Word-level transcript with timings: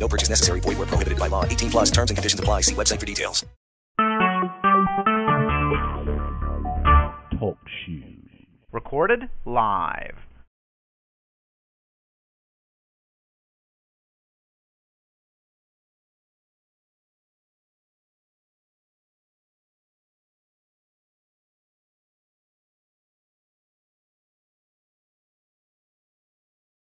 No 0.00 0.08
purchase 0.08 0.30
necessary. 0.30 0.60
Void 0.60 0.78
where 0.78 0.86
prohibited 0.86 1.18
by 1.18 1.28
law. 1.28 1.44
18 1.44 1.70
plus 1.70 1.90
terms 1.90 2.10
and 2.10 2.16
conditions 2.16 2.40
apply. 2.40 2.62
See 2.62 2.74
website 2.74 2.98
for 2.98 3.06
details. 3.06 3.44
Talk 7.38 7.58
shoes. 7.86 8.16
Recorded 8.72 9.28
live. 9.44 10.16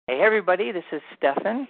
Hey 0.06 0.22
everybody, 0.22 0.72
this 0.72 0.84
is 0.90 1.02
Stefan 1.18 1.68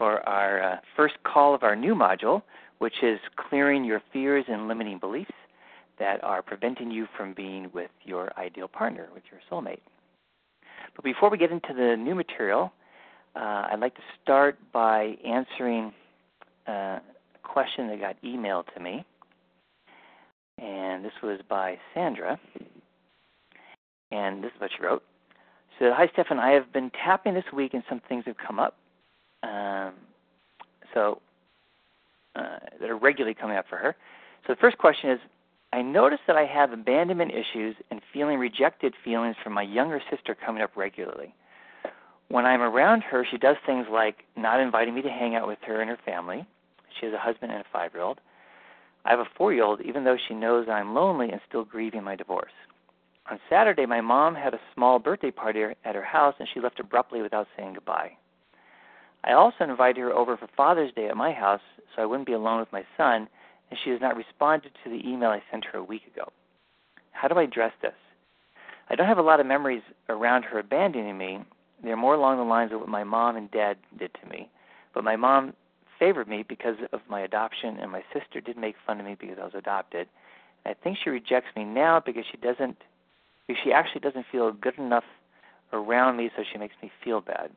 for 0.00 0.26
our 0.26 0.62
uh, 0.62 0.76
first 0.96 1.16
call 1.24 1.54
of 1.54 1.62
our 1.62 1.76
new 1.76 1.94
module, 1.94 2.40
which 2.78 3.02
is 3.02 3.20
clearing 3.36 3.84
your 3.84 4.00
fears 4.14 4.46
and 4.48 4.66
limiting 4.66 4.98
beliefs 4.98 5.30
that 5.98 6.24
are 6.24 6.40
preventing 6.40 6.90
you 6.90 7.06
from 7.18 7.34
being 7.34 7.70
with 7.74 7.90
your 8.04 8.32
ideal 8.38 8.66
partner, 8.66 9.08
with 9.12 9.22
your 9.30 9.40
soulmate. 9.50 9.80
But 10.96 11.04
before 11.04 11.28
we 11.28 11.36
get 11.36 11.52
into 11.52 11.74
the 11.74 11.96
new 11.98 12.14
material, 12.14 12.72
uh, 13.36 13.68
I'd 13.70 13.80
like 13.80 13.94
to 13.96 14.00
start 14.22 14.58
by 14.72 15.18
answering 15.22 15.92
uh, 16.66 16.72
a 16.72 17.00
question 17.42 17.88
that 17.88 18.00
got 18.00 18.16
emailed 18.22 18.72
to 18.74 18.80
me. 18.80 19.04
And 20.56 21.04
this 21.04 21.12
was 21.22 21.40
by 21.46 21.78
Sandra. 21.92 22.40
And 24.10 24.42
this 24.42 24.50
is 24.54 24.60
what 24.62 24.70
she 24.74 24.82
wrote. 24.82 25.02
Said, 25.78 25.92
Hi, 25.94 26.08
Stefan. 26.14 26.38
I 26.38 26.52
have 26.52 26.72
been 26.72 26.90
tapping 27.04 27.34
this 27.34 27.44
week 27.52 27.74
and 27.74 27.82
some 27.86 28.00
things 28.08 28.24
have 28.26 28.36
come 28.38 28.58
up. 28.58 28.76
Um, 29.42 29.94
so, 30.94 31.20
uh, 32.36 32.58
that 32.80 32.90
are 32.90 32.96
regularly 32.96 33.34
coming 33.34 33.56
up 33.56 33.66
for 33.68 33.76
her. 33.76 33.96
So 34.46 34.52
the 34.54 34.60
first 34.60 34.78
question 34.78 35.10
is 35.10 35.18
I 35.72 35.82
notice 35.82 36.18
that 36.26 36.36
I 36.36 36.46
have 36.46 36.72
abandonment 36.72 37.30
issues 37.30 37.76
and 37.90 38.00
feeling 38.12 38.38
rejected 38.38 38.94
feelings 39.04 39.36
from 39.42 39.52
my 39.52 39.62
younger 39.62 40.00
sister 40.10 40.34
coming 40.34 40.62
up 40.62 40.76
regularly. 40.76 41.34
When 42.28 42.46
I'm 42.46 42.62
around 42.62 43.02
her, 43.02 43.26
she 43.28 43.38
does 43.38 43.56
things 43.66 43.86
like 43.90 44.18
not 44.36 44.60
inviting 44.60 44.94
me 44.94 45.02
to 45.02 45.08
hang 45.08 45.34
out 45.34 45.46
with 45.46 45.58
her 45.66 45.80
and 45.80 45.90
her 45.90 45.98
family. 46.04 46.46
She 46.98 47.06
has 47.06 47.14
a 47.14 47.18
husband 47.18 47.52
and 47.52 47.60
a 47.60 47.64
five 47.72 47.92
year 47.94 48.02
old. 48.02 48.20
I 49.04 49.10
have 49.10 49.20
a 49.20 49.28
four 49.36 49.52
year 49.52 49.64
old, 49.64 49.80
even 49.80 50.04
though 50.04 50.16
she 50.28 50.34
knows 50.34 50.68
I'm 50.68 50.94
lonely 50.94 51.30
and 51.30 51.40
still 51.48 51.64
grieving 51.64 52.04
my 52.04 52.16
divorce. 52.16 52.52
On 53.30 53.38
Saturday, 53.48 53.86
my 53.86 54.00
mom 54.00 54.34
had 54.34 54.54
a 54.54 54.60
small 54.74 54.98
birthday 54.98 55.30
party 55.30 55.62
at 55.84 55.94
her 55.94 56.04
house 56.04 56.34
and 56.38 56.48
she 56.52 56.60
left 56.60 56.80
abruptly 56.80 57.22
without 57.22 57.46
saying 57.56 57.74
goodbye. 57.74 58.12
I 59.24 59.32
also 59.32 59.64
invited 59.64 60.00
her 60.00 60.12
over 60.12 60.36
for 60.36 60.48
Father's 60.56 60.92
Day 60.94 61.08
at 61.08 61.16
my 61.16 61.32
house 61.32 61.60
so 61.94 62.02
I 62.02 62.06
wouldn't 62.06 62.26
be 62.26 62.32
alone 62.32 62.60
with 62.60 62.72
my 62.72 62.84
son, 62.96 63.28
and 63.70 63.78
she 63.82 63.90
has 63.90 64.00
not 64.00 64.16
responded 64.16 64.72
to 64.82 64.90
the 64.90 65.06
email 65.08 65.30
I 65.30 65.42
sent 65.50 65.64
her 65.66 65.78
a 65.78 65.84
week 65.84 66.02
ago. 66.12 66.28
How 67.12 67.28
do 67.28 67.34
I 67.34 67.42
address 67.42 67.72
this? 67.82 67.92
I 68.88 68.94
don't 68.94 69.06
have 69.06 69.18
a 69.18 69.22
lot 69.22 69.40
of 69.40 69.46
memories 69.46 69.82
around 70.08 70.44
her 70.44 70.58
abandoning 70.58 71.18
me. 71.18 71.40
They're 71.82 71.96
more 71.96 72.14
along 72.14 72.38
the 72.38 72.44
lines 72.44 72.72
of 72.72 72.80
what 72.80 72.88
my 72.88 73.04
mom 73.04 73.36
and 73.36 73.50
dad 73.50 73.76
did 73.98 74.10
to 74.14 74.28
me. 74.28 74.48
But 74.94 75.04
my 75.04 75.16
mom 75.16 75.54
favored 75.98 76.28
me 76.28 76.44
because 76.48 76.76
of 76.92 77.00
my 77.08 77.20
adoption, 77.20 77.78
and 77.78 77.92
my 77.92 78.02
sister 78.12 78.40
did 78.40 78.56
make 78.56 78.74
fun 78.86 78.98
of 78.98 79.06
me 79.06 79.16
because 79.18 79.38
I 79.40 79.44
was 79.44 79.54
adopted. 79.54 80.08
And 80.64 80.74
I 80.74 80.82
think 80.82 80.98
she 81.02 81.10
rejects 81.10 81.54
me 81.54 81.64
now 81.64 82.02
because 82.04 82.24
she 82.30 82.36
doesn't 82.38 82.76
because 83.46 83.62
she 83.64 83.72
actually 83.72 84.00
doesn't 84.00 84.26
feel 84.30 84.52
good 84.52 84.78
enough 84.78 85.04
around 85.72 86.16
me, 86.16 86.30
so 86.36 86.42
she 86.52 86.58
makes 86.58 86.74
me 86.82 86.90
feel 87.02 87.20
bad. 87.20 87.50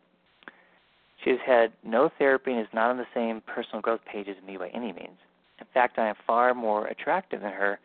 She 1.24 1.30
has 1.30 1.40
had 1.46 1.72
no 1.84 2.10
therapy 2.18 2.52
and 2.52 2.60
is 2.60 2.68
not 2.74 2.90
on 2.90 2.98
the 2.98 3.06
same 3.14 3.42
personal 3.42 3.82
growth 3.82 4.02
page 4.06 4.28
as 4.28 4.36
me 4.46 4.58
by 4.58 4.70
any 4.70 4.92
means. 4.92 5.18
In 5.60 5.68
fact, 5.74 5.98
I 5.98 6.10
am 6.10 6.16
far 6.28 6.54
more 6.54 6.88
attractive 6.88 7.42
than 7.42 7.52
her 7.52 7.80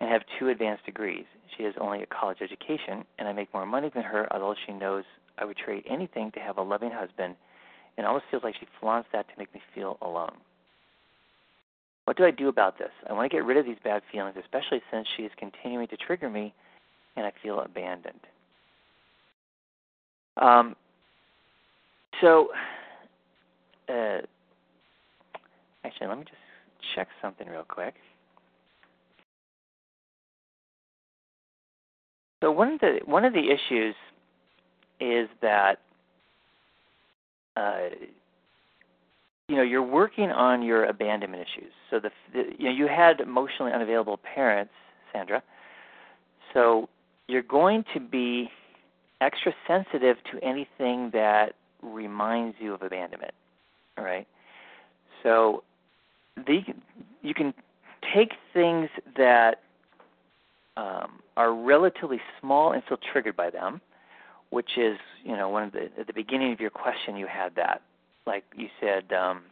and 0.00 0.10
have 0.10 0.22
two 0.38 0.48
advanced 0.48 0.86
degrees. 0.86 1.24
She 1.56 1.64
has 1.64 1.74
only 1.78 2.02
a 2.02 2.06
college 2.06 2.38
education, 2.40 3.04
and 3.18 3.28
I 3.28 3.32
make 3.32 3.52
more 3.52 3.66
money 3.66 3.90
than 3.92 4.02
her, 4.02 4.26
although 4.32 4.54
she 4.66 4.72
knows 4.72 5.04
I 5.36 5.44
would 5.44 5.58
trade 5.58 5.84
anything 5.88 6.30
to 6.32 6.40
have 6.40 6.56
a 6.56 6.62
loving 6.62 6.90
husband, 6.90 7.36
and 7.98 8.06
almost 8.06 8.24
feels 8.30 8.42
like 8.42 8.54
she 8.58 8.66
flaunts 8.80 9.08
that 9.12 9.28
to 9.28 9.34
make 9.36 9.52
me 9.52 9.60
feel 9.74 9.98
alone. 10.00 10.36
What 12.06 12.16
do 12.16 12.24
I 12.24 12.30
do 12.30 12.48
about 12.48 12.78
this? 12.78 12.90
I 13.08 13.12
want 13.12 13.30
to 13.30 13.36
get 13.36 13.44
rid 13.44 13.58
of 13.58 13.66
these 13.66 13.76
bad 13.84 14.02
feelings, 14.10 14.36
especially 14.40 14.80
since 14.90 15.06
she 15.16 15.24
is 15.24 15.32
continuing 15.36 15.86
to 15.88 15.96
trigger 15.96 16.30
me 16.30 16.54
and 17.16 17.26
I 17.26 17.32
feel 17.42 17.60
abandoned. 17.60 18.20
Um, 20.36 20.74
so, 22.20 22.48
uh, 23.88 24.18
actually, 25.84 26.06
let 26.06 26.18
me 26.18 26.24
just 26.24 26.36
check 26.94 27.08
something 27.20 27.48
real 27.48 27.64
quick. 27.68 27.94
So 32.42 32.50
one 32.50 32.72
of 32.72 32.80
the 32.80 33.00
one 33.04 33.24
of 33.24 33.34
the 33.34 33.50
issues 33.50 33.94
is 34.98 35.28
that 35.42 35.76
uh, 37.56 37.90
you 39.48 39.56
know 39.56 39.62
you're 39.62 39.82
working 39.82 40.30
on 40.30 40.62
your 40.62 40.86
abandonment 40.86 41.42
issues. 41.42 41.72
So 41.90 42.00
the, 42.00 42.10
the 42.32 42.44
you 42.58 42.66
know 42.66 42.70
you 42.70 42.86
had 42.86 43.20
emotionally 43.20 43.72
unavailable 43.72 44.18
parents, 44.34 44.72
Sandra. 45.12 45.42
So 46.54 46.88
you're 47.28 47.42
going 47.42 47.84
to 47.94 48.00
be 48.00 48.48
extra 49.20 49.52
sensitive 49.68 50.16
to 50.32 50.42
anything 50.42 51.10
that 51.12 51.52
reminds 51.82 52.56
you 52.60 52.74
of 52.74 52.82
abandonment. 52.82 53.34
Right. 53.96 54.26
So 55.22 55.62
the 56.36 56.60
you 57.22 57.34
can 57.34 57.52
take 58.14 58.32
things 58.54 58.88
that 59.16 59.62
um, 60.76 61.20
are 61.36 61.54
relatively 61.54 62.20
small 62.40 62.72
and 62.72 62.82
still 62.86 62.98
triggered 63.12 63.36
by 63.36 63.50
them, 63.50 63.80
which 64.50 64.78
is 64.78 64.98
you 65.24 65.36
know 65.36 65.48
one 65.48 65.64
of 65.64 65.72
the 65.72 65.90
at 65.98 66.06
the 66.06 66.12
beginning 66.12 66.52
of 66.52 66.60
your 66.60 66.70
question 66.70 67.16
you 67.16 67.26
had 67.26 67.54
that 67.56 67.82
like 68.26 68.44
you 68.56 68.68
said 68.80 69.12
um, 69.12 69.42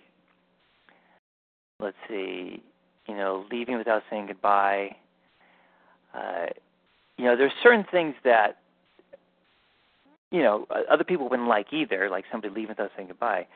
let's 1.81 1.97
see 2.09 2.63
you 3.07 3.17
know 3.17 3.45
leaving 3.51 3.77
without 3.77 4.03
saying 4.11 4.27
goodbye. 4.27 4.95
Uh, 6.15 6.47
you 7.17 7.25
know 7.25 7.37
there's 7.37 7.53
certain 7.63 7.85
things 7.91 8.15
that 8.25 8.59
you 10.31 10.43
know 10.43 10.67
other 10.91 11.05
people 11.05 11.29
wouldn't 11.29 11.49
like 11.49 11.73
either, 11.73 12.09
like 12.11 12.25
somebody 12.31 12.53
leaving 12.53 12.71
without 12.71 12.91
saying 12.97 13.09
goodbye. 13.09 13.47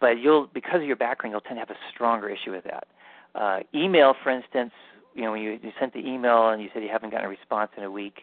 But 0.00 0.18
you'll 0.18 0.48
because 0.52 0.76
of 0.76 0.86
your 0.86 0.96
background, 0.96 1.32
you'll 1.32 1.40
tend 1.40 1.56
to 1.56 1.60
have 1.60 1.70
a 1.70 1.78
stronger 1.94 2.28
issue 2.28 2.50
with 2.50 2.64
that. 2.64 2.86
Uh, 3.34 3.60
email, 3.74 4.14
for 4.22 4.30
instance, 4.30 4.72
you 5.14 5.22
know 5.22 5.32
when 5.32 5.42
you, 5.42 5.58
you 5.62 5.70
sent 5.78 5.92
the 5.92 6.00
email 6.00 6.48
and 6.48 6.62
you 6.62 6.68
said 6.72 6.82
you 6.82 6.88
haven't 6.90 7.10
gotten 7.10 7.26
a 7.26 7.28
response 7.28 7.70
in 7.76 7.84
a 7.84 7.90
week. 7.90 8.22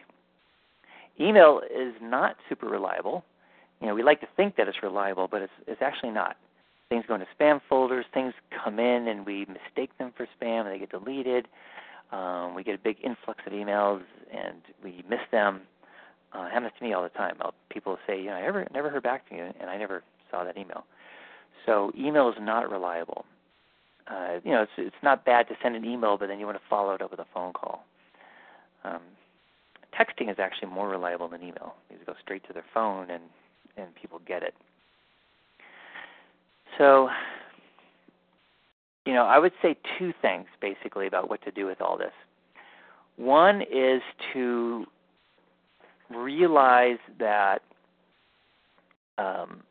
Email 1.20 1.60
is 1.74 1.94
not 2.00 2.36
super 2.48 2.66
reliable. 2.66 3.24
You 3.80 3.86
know 3.86 3.94
we 3.94 4.02
like 4.02 4.20
to 4.20 4.28
think 4.36 4.56
that 4.56 4.68
it's 4.68 4.82
reliable, 4.82 5.28
but 5.30 5.42
it's 5.42 5.52
it's 5.66 5.82
actually 5.82 6.10
not. 6.12 6.36
Things 6.88 7.04
go 7.06 7.14
into 7.14 7.26
spam 7.38 7.60
folders. 7.68 8.04
Things 8.12 8.34
come 8.64 8.80
in 8.80 9.06
and 9.06 9.24
we 9.24 9.46
mistake 9.46 9.96
them 9.98 10.12
for 10.16 10.26
spam, 10.40 10.66
and 10.66 10.74
they 10.74 10.78
get 10.78 10.90
deleted. 10.90 11.46
Um, 12.12 12.54
we 12.54 12.64
get 12.64 12.74
a 12.74 12.78
big 12.78 12.96
influx 13.04 13.40
of 13.46 13.52
emails 13.52 14.02
and 14.32 14.56
we 14.82 15.04
miss 15.08 15.20
them 15.30 15.60
uh, 16.32 16.48
happens 16.48 16.72
to 16.78 16.84
me 16.84 16.92
all 16.92 17.02
the 17.02 17.08
time. 17.10 17.36
I'll, 17.40 17.54
people 17.70 17.98
say, 18.06 18.18
you 18.18 18.26
know, 18.26 18.34
I 18.34 18.42
never 18.42 18.66
never 18.72 18.90
heard 18.90 19.02
back 19.02 19.28
from 19.28 19.38
you, 19.38 19.44
and 19.60 19.70
I 19.70 19.76
never 19.76 20.02
saw 20.30 20.44
that 20.44 20.56
email. 20.56 20.84
So 21.66 21.92
email 21.98 22.28
is 22.28 22.36
not 22.40 22.70
reliable. 22.70 23.24
Uh, 24.06 24.40
you 24.44 24.50
know, 24.50 24.62
it's 24.62 24.72
it's 24.76 25.02
not 25.02 25.24
bad 25.24 25.48
to 25.48 25.54
send 25.62 25.76
an 25.76 25.84
email, 25.84 26.16
but 26.16 26.28
then 26.28 26.38
you 26.38 26.46
want 26.46 26.58
to 26.58 26.64
follow 26.68 26.94
it 26.94 27.02
up 27.02 27.10
with 27.10 27.20
a 27.20 27.26
phone 27.32 27.52
call. 27.52 27.84
Um, 28.84 29.00
texting 29.98 30.30
is 30.30 30.36
actually 30.38 30.68
more 30.68 30.88
reliable 30.88 31.28
than 31.28 31.42
email. 31.42 31.74
You 31.90 31.96
go 32.06 32.14
straight 32.22 32.46
to 32.46 32.52
their 32.52 32.64
phone, 32.72 33.10
and 33.10 33.22
and 33.76 33.94
people 33.94 34.20
get 34.26 34.42
it. 34.42 34.54
So, 36.78 37.08
you 39.04 39.12
know, 39.12 39.24
I 39.24 39.38
would 39.38 39.52
say 39.60 39.76
two 39.98 40.12
things 40.22 40.46
basically 40.60 41.06
about 41.06 41.28
what 41.28 41.42
to 41.42 41.50
do 41.50 41.66
with 41.66 41.80
all 41.80 41.98
this. 41.98 42.12
One 43.16 43.62
is 43.62 44.00
to 44.32 44.86
realize 46.10 46.98
that 47.18 47.60
um, 49.18 49.62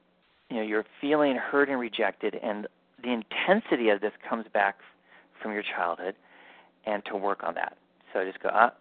you 0.50 0.57
know 0.57 0.63
you're 0.63 0.86
feeling 1.01 1.36
hurt 1.36 1.69
and 1.69 1.80
rejected, 1.80 2.36
and 2.41 2.68
the 3.03 3.12
intensity 3.12 3.89
of 3.89 4.01
this 4.01 4.12
comes 4.27 4.45
back 4.53 4.77
from 5.41 5.53
your 5.53 5.63
childhood, 5.75 6.15
and 6.86 7.03
to 7.06 7.15
work 7.15 7.44
on 7.44 7.56
that. 7.56 7.77
So 8.13 8.24
just 8.25 8.41
go, 8.41 8.50
ah, 8.51 8.74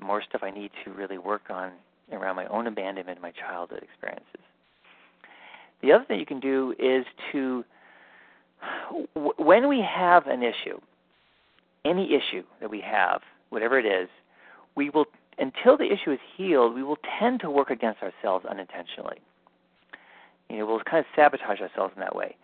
more 0.00 0.22
stuff 0.28 0.42
I 0.42 0.50
need 0.50 0.70
to 0.84 0.92
really 0.92 1.18
work 1.18 1.42
on 1.50 1.72
around 2.12 2.36
my 2.36 2.46
own 2.46 2.66
abandonment 2.66 3.20
my 3.20 3.32
childhood 3.32 3.82
experiences. 3.82 4.40
The 5.82 5.92
other 5.92 6.04
thing 6.04 6.18
you 6.18 6.26
can 6.26 6.40
do 6.40 6.74
is 6.78 7.04
to, 7.32 7.64
when 9.38 9.68
we 9.68 9.80
have 9.86 10.26
an 10.26 10.42
issue, 10.42 10.80
any 11.84 12.14
issue 12.14 12.42
that 12.60 12.70
we 12.70 12.80
have, 12.80 13.20
whatever 13.50 13.78
it 13.78 13.86
is, 13.86 14.08
we 14.76 14.90
will, 14.90 15.06
until 15.38 15.76
the 15.76 15.92
issue 15.92 16.12
is 16.12 16.18
healed, 16.36 16.74
we 16.74 16.82
will 16.82 16.98
tend 17.18 17.40
to 17.40 17.50
work 17.50 17.70
against 17.70 18.00
ourselves 18.02 18.44
unintentionally. 18.46 19.18
You 20.48 20.58
know, 20.58 20.66
we'll 20.66 20.80
kind 20.80 20.98
of 20.98 21.06
sabotage 21.16 21.60
ourselves 21.60 21.92
in 21.96 22.00
that 22.00 22.14
way. 22.14 22.36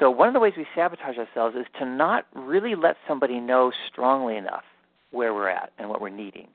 So 0.00 0.10
one 0.10 0.28
of 0.28 0.34
the 0.34 0.40
ways 0.40 0.54
we 0.56 0.66
sabotage 0.74 1.18
ourselves 1.18 1.54
is 1.56 1.66
to 1.78 1.84
not 1.84 2.26
really 2.34 2.74
let 2.74 2.96
somebody 3.06 3.40
know 3.40 3.72
strongly 3.90 4.36
enough 4.36 4.64
where 5.10 5.34
we're 5.34 5.50
at 5.50 5.70
and 5.78 5.88
what 5.88 6.00
we're 6.00 6.08
needing. 6.08 6.48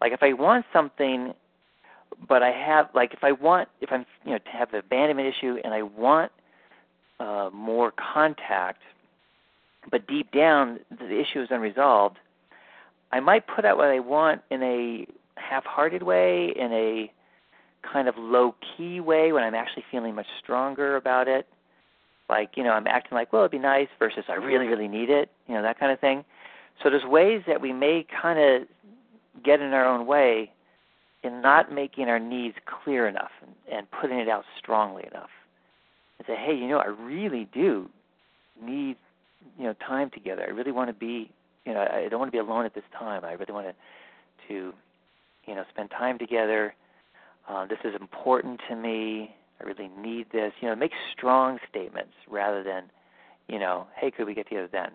Like 0.00 0.12
if 0.12 0.22
I 0.22 0.32
want 0.32 0.64
something 0.72 1.34
but 2.28 2.42
I 2.42 2.50
have 2.50 2.88
like 2.94 3.12
if 3.12 3.22
I 3.22 3.32
want 3.32 3.68
if 3.80 3.90
I'm 3.92 4.06
you 4.24 4.32
know 4.32 4.38
to 4.38 4.50
have 4.50 4.70
the 4.70 4.78
abandonment 4.78 5.34
issue 5.34 5.58
and 5.64 5.74
I 5.74 5.82
want 5.82 6.32
uh, 7.20 7.50
more 7.52 7.92
contact, 7.92 8.82
but 9.90 10.06
deep 10.06 10.30
down 10.32 10.80
the 10.90 11.20
issue 11.20 11.42
is 11.42 11.48
unresolved, 11.50 12.18
I 13.16 13.20
might 13.20 13.46
put 13.46 13.64
out 13.64 13.76
what 13.76 13.88
I 13.88 14.00
want 14.00 14.42
in 14.50 14.62
a 14.62 15.06
half-hearted 15.40 16.02
way, 16.02 16.52
in 16.54 16.72
a 16.72 17.10
kind 17.92 18.08
of 18.08 18.14
low-key 18.18 19.00
way 19.00 19.32
when 19.32 19.42
I'm 19.42 19.54
actually 19.54 19.84
feeling 19.90 20.14
much 20.14 20.26
stronger 20.42 20.96
about 20.96 21.28
it. 21.28 21.46
Like 22.28 22.50
you 22.56 22.64
know 22.64 22.72
I'm 22.72 22.86
acting 22.86 23.14
like 23.14 23.32
well 23.32 23.42
it'd 23.42 23.52
be 23.52 23.58
nice 23.58 23.88
versus 23.98 24.24
I 24.28 24.34
really 24.34 24.66
really 24.66 24.88
need 24.88 25.10
it, 25.10 25.30
you 25.46 25.54
know 25.54 25.62
that 25.62 25.78
kind 25.78 25.92
of 25.92 26.00
thing. 26.00 26.24
So 26.82 26.90
there's 26.90 27.04
ways 27.04 27.42
that 27.46 27.60
we 27.60 27.72
may 27.72 28.04
kind 28.22 28.38
of 28.38 28.68
get 29.44 29.60
in 29.60 29.72
our 29.72 29.86
own 29.86 30.06
way 30.06 30.50
in 31.22 31.40
not 31.40 31.72
making 31.72 32.08
our 32.08 32.18
needs 32.18 32.56
clear 32.66 33.08
enough 33.08 33.30
and, 33.72 33.86
putting 33.90 34.18
it 34.18 34.28
out 34.28 34.44
strongly 34.58 35.04
enough. 35.10 35.30
And 36.18 36.26
say, 36.26 36.36
hey, 36.36 36.54
you 36.54 36.68
know, 36.68 36.78
I 36.78 36.86
really 36.86 37.48
do 37.52 37.88
need, 38.62 38.96
you 39.58 39.64
know, 39.64 39.74
time 39.86 40.10
together. 40.10 40.44
I 40.46 40.50
really 40.50 40.72
want 40.72 40.88
to 40.88 40.94
be, 40.94 41.30
you 41.66 41.74
know, 41.74 41.80
I 41.80 42.08
don't 42.08 42.18
want 42.18 42.28
to 42.28 42.32
be 42.32 42.38
alone 42.38 42.64
at 42.64 42.74
this 42.74 42.84
time. 42.98 43.24
I 43.24 43.32
really 43.32 43.52
want 43.52 43.66
to, 43.66 43.74
to, 44.48 44.72
you 45.46 45.54
know, 45.54 45.64
spend 45.70 45.90
time 45.90 46.18
together. 46.18 46.74
Uh, 47.48 47.66
this 47.66 47.78
is 47.84 47.94
important 48.00 48.60
to 48.68 48.76
me. 48.76 49.34
I 49.60 49.64
really 49.64 49.90
need 49.98 50.26
this. 50.32 50.52
You 50.60 50.68
know, 50.68 50.76
make 50.76 50.92
strong 51.16 51.58
statements 51.68 52.12
rather 52.28 52.62
than, 52.62 52.84
you 53.48 53.58
know, 53.58 53.86
hey, 53.96 54.10
could 54.10 54.26
we 54.26 54.34
get 54.34 54.48
together 54.48 54.68
then? 54.70 54.92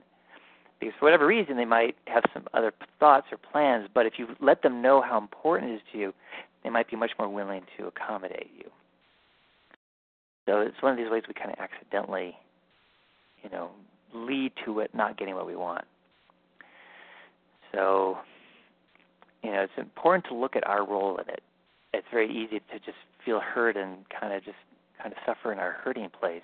because 0.82 0.96
for 1.00 1.06
whatever 1.06 1.28
reason 1.28 1.56
they 1.56 1.66
might 1.66 1.96
have 2.08 2.24
some 2.34 2.48
other 2.54 2.74
thoughts 3.00 3.28
or 3.32 3.38
plans, 3.38 3.88
but 3.94 4.06
if 4.06 4.14
you 4.18 4.28
let 4.42 4.64
them 4.64 4.82
know 4.82 5.02
how 5.02 5.18
important 5.18 5.72
it 5.72 5.76
is 5.76 5.82
to 5.92 5.98
you, 5.98 6.14
they 6.64 6.70
might 6.70 6.90
be 6.90 6.98
much 6.98 7.12
more 7.18 7.30
willing 7.30 7.62
to 7.78 7.86
accommodate 7.86 8.50
you. 8.58 8.66
So 10.48 10.60
it's 10.60 10.82
one 10.82 10.92
of 10.92 10.98
these 10.98 11.10
ways 11.10 11.24
we 11.28 11.36
kind 11.36 11.52
of 11.52 11.60
accidentally, 11.60 12.36
you 13.44 13.50
know, 13.52 13.70
lead 14.14 14.52
to 14.66 14.80
it 14.80 14.94
not 14.94 15.18
getting 15.18 15.36
what 15.36 15.46
we 15.46 15.56
want. 15.56 15.86
So, 17.74 18.18
you 19.44 19.52
know, 19.52 19.62
it's 19.62 19.74
important 19.78 20.26
to 20.26 20.36
look 20.36 20.56
at 20.56 20.66
our 20.68 20.86
role 20.86 21.18
in 21.18 21.30
it. 21.30 21.42
It's 21.94 22.08
very 22.12 22.30
easy 22.32 22.60
to 22.60 22.80
just 22.80 22.98
feel 23.26 23.40
hurt 23.40 23.76
and 23.76 23.98
kind 24.10 24.34
of 24.34 24.44
just 24.44 24.58
kind 25.02 25.14
of 25.14 25.18
suffer 25.26 25.52
in 25.52 25.60
our 25.60 25.72
hurting 25.72 26.10
place 26.10 26.44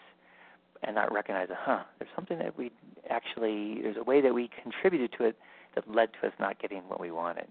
and 0.83 0.95
not 0.95 1.11
recognize, 1.11 1.47
huh, 1.51 1.83
there's 1.99 2.11
something 2.15 2.37
that 2.39 2.57
we 2.57 2.71
actually, 3.09 3.81
there's 3.81 3.97
a 3.97 4.03
way 4.03 4.21
that 4.21 4.33
we 4.33 4.49
contributed 4.61 5.11
to 5.17 5.25
it 5.25 5.37
that 5.75 5.89
led 5.89 6.09
to 6.21 6.27
us 6.27 6.33
not 6.39 6.59
getting 6.59 6.79
what 6.87 6.99
we 6.99 7.11
wanted. 7.11 7.47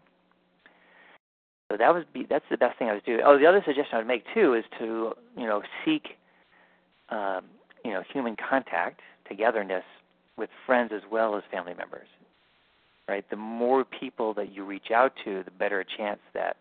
So 1.71 1.77
that 1.77 1.93
was 1.93 2.05
be, 2.13 2.27
that's 2.29 2.45
the 2.51 2.57
best 2.57 2.79
thing 2.79 2.89
I 2.89 2.93
was 2.93 3.03
doing. 3.05 3.21
Oh, 3.25 3.39
the 3.39 3.47
other 3.47 3.63
suggestion 3.65 3.95
I 3.95 3.99
would 3.99 4.07
make 4.07 4.25
too 4.33 4.55
is 4.55 4.65
to 4.79 5.13
you 5.37 5.47
know 5.47 5.63
seek 5.85 6.17
um, 7.09 7.45
you 7.85 7.91
know 7.91 8.03
human 8.13 8.37
contact, 8.37 9.01
togetherness 9.29 9.85
with 10.37 10.51
friends 10.65 10.93
as 10.95 11.03
well 11.11 11.37
as 11.37 11.43
family 11.51 11.75
members. 11.75 12.07
Right, 13.09 13.25
the 13.31 13.37
more 13.37 13.85
people 13.85 14.35
that 14.35 14.53
you 14.53 14.65
reach 14.65 14.91
out 14.93 15.13
to, 15.25 15.45
the 15.45 15.53
better 15.53 15.79
a 15.79 15.85
chance 15.85 16.19
that 16.35 16.57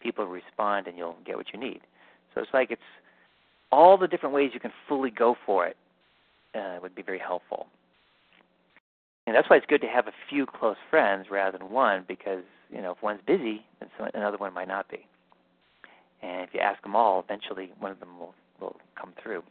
people 0.00 0.26
respond 0.26 0.86
and 0.86 0.96
you'll 0.96 1.16
get 1.26 1.36
what 1.36 1.46
you 1.52 1.58
need. 1.58 1.80
So 2.34 2.40
it's 2.40 2.54
like 2.54 2.70
it's 2.70 2.80
all 3.72 3.98
the 3.98 4.06
different 4.06 4.34
ways 4.34 4.52
you 4.54 4.60
can 4.60 4.72
fully 4.88 5.10
go 5.10 5.34
for 5.44 5.66
it 5.66 5.76
uh, 6.54 6.78
would 6.82 6.94
be 6.94 7.02
very 7.02 7.18
helpful. 7.18 7.66
And 9.26 9.34
that's 9.34 9.48
why 9.48 9.56
it's 9.56 9.66
good 9.66 9.80
to 9.82 9.86
have 9.86 10.08
a 10.08 10.12
few 10.28 10.46
close 10.46 10.76
friends 10.90 11.26
rather 11.30 11.58
than 11.58 11.70
one, 11.70 12.04
because 12.06 12.42
you 12.70 12.80
know 12.82 12.92
if 12.92 13.02
one's 13.02 13.20
busy, 13.26 13.64
then 13.80 13.88
another 14.14 14.36
one 14.36 14.52
might 14.52 14.68
not 14.68 14.88
be. 14.90 15.06
And 16.22 16.42
if 16.42 16.50
you 16.52 16.60
ask 16.60 16.82
them 16.82 16.96
all, 16.96 17.20
eventually 17.20 17.72
one 17.78 17.90
of 17.90 18.00
them 18.00 18.18
will 18.18 18.34
will 18.60 18.76
come 19.00 19.12
through. 19.22 19.42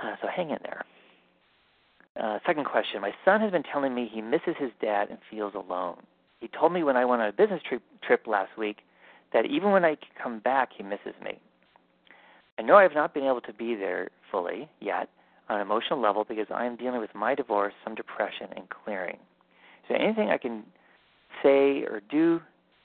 Uh, 0.00 0.16
so 0.20 0.28
hang 0.28 0.50
in 0.50 0.58
there. 0.62 0.84
Uh, 2.20 2.38
second 2.46 2.64
question: 2.64 3.00
My 3.00 3.12
son 3.24 3.40
has 3.40 3.50
been 3.50 3.62
telling 3.62 3.94
me 3.94 4.10
he 4.12 4.22
misses 4.22 4.54
his 4.58 4.70
dad 4.80 5.08
and 5.10 5.18
feels 5.30 5.54
alone. 5.54 6.02
He 6.40 6.48
told 6.48 6.72
me 6.72 6.82
when 6.82 6.96
I 6.96 7.04
went 7.04 7.22
on 7.22 7.28
a 7.28 7.32
business 7.32 7.62
trip, 7.66 7.82
trip 8.06 8.26
last 8.26 8.56
week 8.56 8.78
that 9.32 9.46
even 9.46 9.72
when 9.72 9.84
I 9.84 9.96
come 10.22 10.38
back, 10.38 10.70
he 10.76 10.82
misses 10.82 11.14
me. 11.22 11.38
I 12.58 12.62
know 12.62 12.76
I 12.76 12.82
have 12.82 12.94
not 12.94 13.14
been 13.14 13.24
able 13.24 13.40
to 13.42 13.52
be 13.52 13.74
there 13.74 14.10
fully 14.30 14.68
yet 14.80 15.08
on 15.48 15.56
an 15.56 15.62
emotional 15.62 16.00
level 16.00 16.24
because 16.24 16.46
I 16.54 16.66
am 16.66 16.76
dealing 16.76 17.00
with 17.00 17.14
my 17.14 17.34
divorce, 17.34 17.74
some 17.82 17.94
depression, 17.94 18.48
and 18.54 18.68
clearing. 18.68 19.16
Is 19.16 19.88
there 19.88 20.00
anything 20.00 20.28
I 20.28 20.38
can 20.38 20.62
say 21.42 21.82
or 21.82 22.00
do 22.08 22.40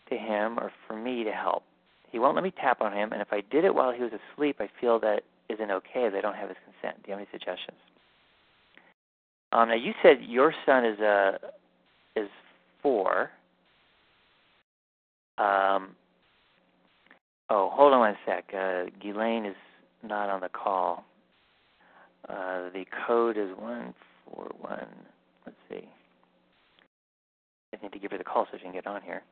to 0.10 0.18
him 0.18 0.58
or 0.60 0.72
for 0.88 0.96
me 0.96 1.24
to 1.24 1.32
help? 1.32 1.64
He 2.12 2.18
won't 2.18 2.36
let 2.36 2.44
me 2.44 2.52
tap 2.52 2.82
on 2.82 2.94
him, 2.94 3.12
and 3.12 3.22
if 3.22 3.32
I 3.32 3.42
did 3.42 3.64
it 3.64 3.76
while 3.76 3.92
he 3.92 4.02
was 4.02 4.12
asleep, 4.12 4.58
I 4.60 4.70
feel 4.82 5.00
that 5.02 5.22
isn't 5.50 5.72
okay 5.72 6.08
I 6.08 6.22
don't 6.22 6.36
have 6.36 6.50
his 6.50 6.58
consent. 6.64 7.04
Do 7.04 7.12
you 7.12 7.18
have 7.18 7.20
any 7.20 7.28
suggestions? 7.32 7.78
Um, 9.52 9.70
now 9.70 9.76
you 9.76 9.94
said 10.04 10.20
your 10.22 10.54
son 10.66 10.86
is 10.86 11.00
a 11.00 11.40
uh, 11.44 11.48
is 12.16 12.30
four. 12.82 13.32
Um, 15.38 15.96
Oh, 17.50 17.70
hold 17.74 17.94
on 17.94 18.00
one 18.00 18.18
sec. 18.26 18.54
Uh, 18.56 18.84
Ghislaine 19.02 19.46
is 19.46 19.56
not 20.04 20.30
on 20.30 20.42
the 20.42 20.50
call. 20.50 21.04
Uh, 22.28 22.70
the 22.74 22.86
code 23.08 23.38
is 23.38 23.50
one 23.58 23.94
four 24.26 24.52
one. 24.60 24.88
Let's 25.46 25.58
see. 25.68 25.88
I 27.74 27.82
need 27.82 27.92
to 27.92 28.00
give 28.00 28.12
her 28.12 28.18
the 28.18 28.24
call 28.24 28.46
so 28.52 28.58
she 28.58 28.64
can 28.64 28.74
get 28.74 28.86
on 28.86 29.02
here. 29.02 29.24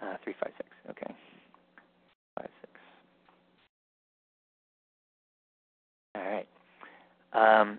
Uh, 0.00 0.14
three 0.22 0.34
five 0.40 0.52
six. 0.56 0.68
Okay. 0.90 1.14
Five 2.38 2.48
six. 2.60 2.72
All 6.14 6.22
right. 6.22 6.46
Um, 7.32 7.78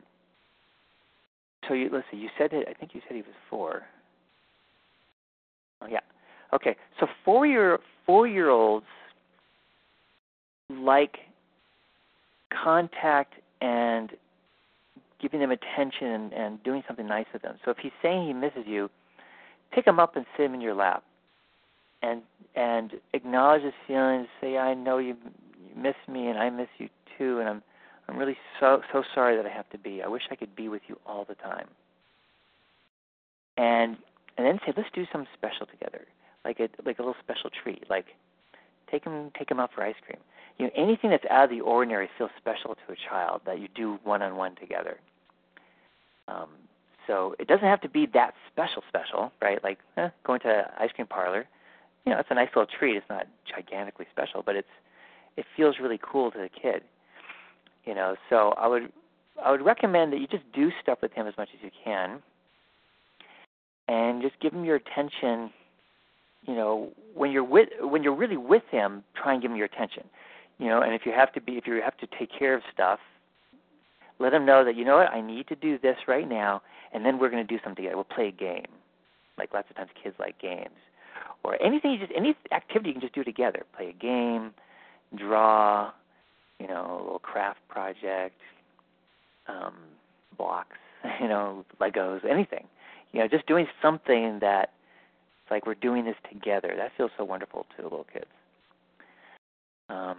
so 1.67 1.73
you 1.73 1.89
see. 2.11 2.17
You 2.17 2.29
said 2.37 2.53
it. 2.53 2.67
I 2.69 2.73
think 2.73 2.93
you 2.93 3.01
said 3.07 3.15
he 3.15 3.21
was 3.21 3.35
four. 3.49 3.83
Oh 5.81 5.87
yeah. 5.87 5.99
Okay. 6.53 6.75
So 6.99 7.07
four 7.25 7.45
year 7.45 7.79
four 8.05 8.27
year 8.27 8.49
olds 8.49 8.85
like 10.69 11.17
contact 12.63 13.33
and 13.61 14.11
giving 15.21 15.39
them 15.39 15.51
attention 15.51 16.07
and, 16.07 16.33
and 16.33 16.63
doing 16.63 16.83
something 16.87 17.07
nice 17.07 17.25
with 17.33 17.41
them. 17.41 17.55
So 17.65 17.71
if 17.71 17.77
he's 17.77 17.91
saying 18.01 18.27
he 18.27 18.33
misses 18.33 18.65
you, 18.65 18.89
pick 19.73 19.85
him 19.87 19.99
up 19.99 20.15
and 20.15 20.25
sit 20.35 20.45
him 20.45 20.53
in 20.53 20.61
your 20.61 20.75
lap, 20.75 21.03
and 22.01 22.21
and 22.55 22.93
acknowledge 23.13 23.63
his 23.63 23.73
feelings. 23.87 24.27
Say, 24.41 24.57
I 24.57 24.73
know 24.73 24.97
you, 24.97 25.15
you 25.59 25.81
miss 25.81 25.95
me, 26.07 26.27
and 26.27 26.37
I 26.37 26.49
miss 26.49 26.67
you 26.77 26.89
too, 27.17 27.39
and 27.39 27.49
I'm 27.49 27.63
I'm 28.07 28.17
really 28.17 28.37
so 28.59 28.81
so 28.91 29.03
sorry 29.13 29.35
that 29.35 29.45
I 29.45 29.49
have 29.49 29.69
to 29.71 29.77
be. 29.77 30.01
I 30.01 30.07
wish 30.07 30.23
I 30.31 30.35
could 30.35 30.55
be 30.55 30.69
with 30.69 30.83
you 30.87 30.99
all 31.05 31.25
the 31.27 31.35
time. 31.35 31.67
And 33.57 33.97
and 34.37 34.45
then 34.45 34.59
say, 34.65 34.73
let's 34.77 34.89
do 34.93 35.05
something 35.11 35.27
special 35.35 35.65
together, 35.65 36.05
like 36.45 36.59
a 36.59 36.69
like 36.85 36.99
a 36.99 37.01
little 37.01 37.15
special 37.23 37.49
treat, 37.63 37.89
like 37.89 38.05
take 38.89 39.03
him 39.03 39.31
take 39.37 39.49
him 39.49 39.59
out 39.59 39.71
for 39.73 39.83
ice 39.83 39.95
cream 40.05 40.19
you 40.57 40.65
know 40.65 40.71
anything 40.75 41.09
that's 41.09 41.25
out 41.29 41.45
of 41.45 41.49
the 41.49 41.61
ordinary 41.61 42.09
feels 42.17 42.31
special 42.37 42.75
to 42.75 42.93
a 42.93 42.95
child 43.09 43.41
that 43.45 43.59
you 43.59 43.67
do 43.75 43.99
one 44.03 44.21
on 44.21 44.35
one 44.35 44.55
together. 44.55 44.97
Um, 46.27 46.49
so 47.05 47.35
it 47.39 47.47
doesn't 47.47 47.67
have 47.67 47.81
to 47.81 47.89
be 47.89 48.07
that 48.13 48.33
special 48.51 48.83
special, 48.89 49.31
right? 49.41 49.63
Like 49.63 49.79
eh, 49.97 50.09
going 50.25 50.39
to 50.41 50.49
an 50.49 50.65
ice 50.79 50.89
cream 50.93 51.07
parlor, 51.07 51.45
you 52.05 52.11
know, 52.11 52.19
it's 52.19 52.29
a 52.31 52.35
nice 52.35 52.49
little 52.55 52.67
treat. 52.79 52.97
It's 52.97 53.05
not 53.09 53.27
gigantically 53.45 54.07
special, 54.11 54.41
but 54.43 54.55
it's 54.55 54.67
it 55.37 55.45
feels 55.55 55.75
really 55.81 55.99
cool 56.01 56.31
to 56.31 56.37
the 56.37 56.49
kid. 56.49 56.83
You 57.87 57.95
know, 57.95 58.15
so 58.29 58.53
I 58.57 58.67
would 58.67 58.91
I 59.43 59.51
would 59.51 59.63
recommend 59.63 60.13
that 60.13 60.19
you 60.19 60.27
just 60.27 60.43
do 60.53 60.69
stuff 60.81 60.99
with 61.01 61.13
him 61.13 61.25
as 61.25 61.33
much 61.37 61.49
as 61.53 61.63
you 61.63 61.71
can, 61.83 62.21
and 63.87 64.21
just 64.21 64.39
give 64.41 64.53
him 64.53 64.65
your 64.65 64.75
attention. 64.75 65.51
You 66.45 66.53
know, 66.53 66.91
when 67.15 67.31
you're 67.31 67.43
with 67.43 67.69
when 67.79 68.03
you're 68.03 68.15
really 68.15 68.37
with 68.37 68.63
him, 68.69 69.03
try 69.15 69.33
and 69.33 69.41
give 69.41 69.51
him 69.51 69.57
your 69.57 69.65
attention 69.65 70.03
you 70.59 70.65
know 70.65 70.81
and 70.81 70.95
if 70.95 71.05
you 71.05 71.11
have 71.11 71.31
to 71.31 71.39
be 71.39 71.51
if 71.51 71.67
you 71.67 71.79
have 71.83 71.95
to 71.99 72.07
take 72.17 72.31
care 72.35 72.55
of 72.55 72.63
stuff 72.73 72.97
let 74.19 74.33
him 74.33 74.45
know 74.45 74.63
that 74.65 74.75
you 74.75 74.85
know 74.85 74.97
what 74.97 75.11
I 75.11 75.21
need 75.21 75.47
to 75.47 75.55
do 75.55 75.77
this 75.77 75.97
right 76.07 76.27
now, 76.27 76.61
and 76.93 77.05
then 77.05 77.19
we're 77.19 77.29
going 77.29 77.45
to 77.45 77.47
do 77.47 77.59
something 77.63 77.83
together. 77.83 77.95
We'll 77.95 78.03
play 78.03 78.29
a 78.29 78.31
game. 78.31 78.65
Like 79.37 79.53
lots 79.53 79.69
of 79.69 79.75
times, 79.75 79.89
kids 80.01 80.15
like 80.19 80.39
games, 80.41 80.75
or 81.43 81.61
anything. 81.61 81.91
You 81.91 81.99
just 81.99 82.11
any 82.15 82.35
activity 82.51 82.89
you 82.89 82.93
can 82.93 83.01
just 83.01 83.13
do 83.13 83.23
together. 83.23 83.63
Play 83.75 83.89
a 83.89 83.93
game, 83.93 84.53
draw, 85.15 85.91
you 86.59 86.67
know, 86.67 86.97
a 86.99 87.03
little 87.03 87.19
craft 87.19 87.59
project, 87.69 88.39
um, 89.47 89.75
blocks, 90.37 90.77
you 91.21 91.27
know, 91.27 91.65
Legos, 91.79 92.25
anything. 92.29 92.65
You 93.11 93.21
know, 93.21 93.27
just 93.27 93.47
doing 93.47 93.67
something 93.81 94.39
that 94.41 94.73
it's 95.43 95.51
like 95.51 95.65
we're 95.65 95.75
doing 95.75 96.05
this 96.05 96.15
together. 96.31 96.73
That 96.77 96.91
feels 96.97 97.11
so 97.17 97.23
wonderful 97.23 97.65
to 97.75 97.81
the 97.81 97.87
little 97.87 98.07
kids. 98.11 98.25
Um, 99.89 100.17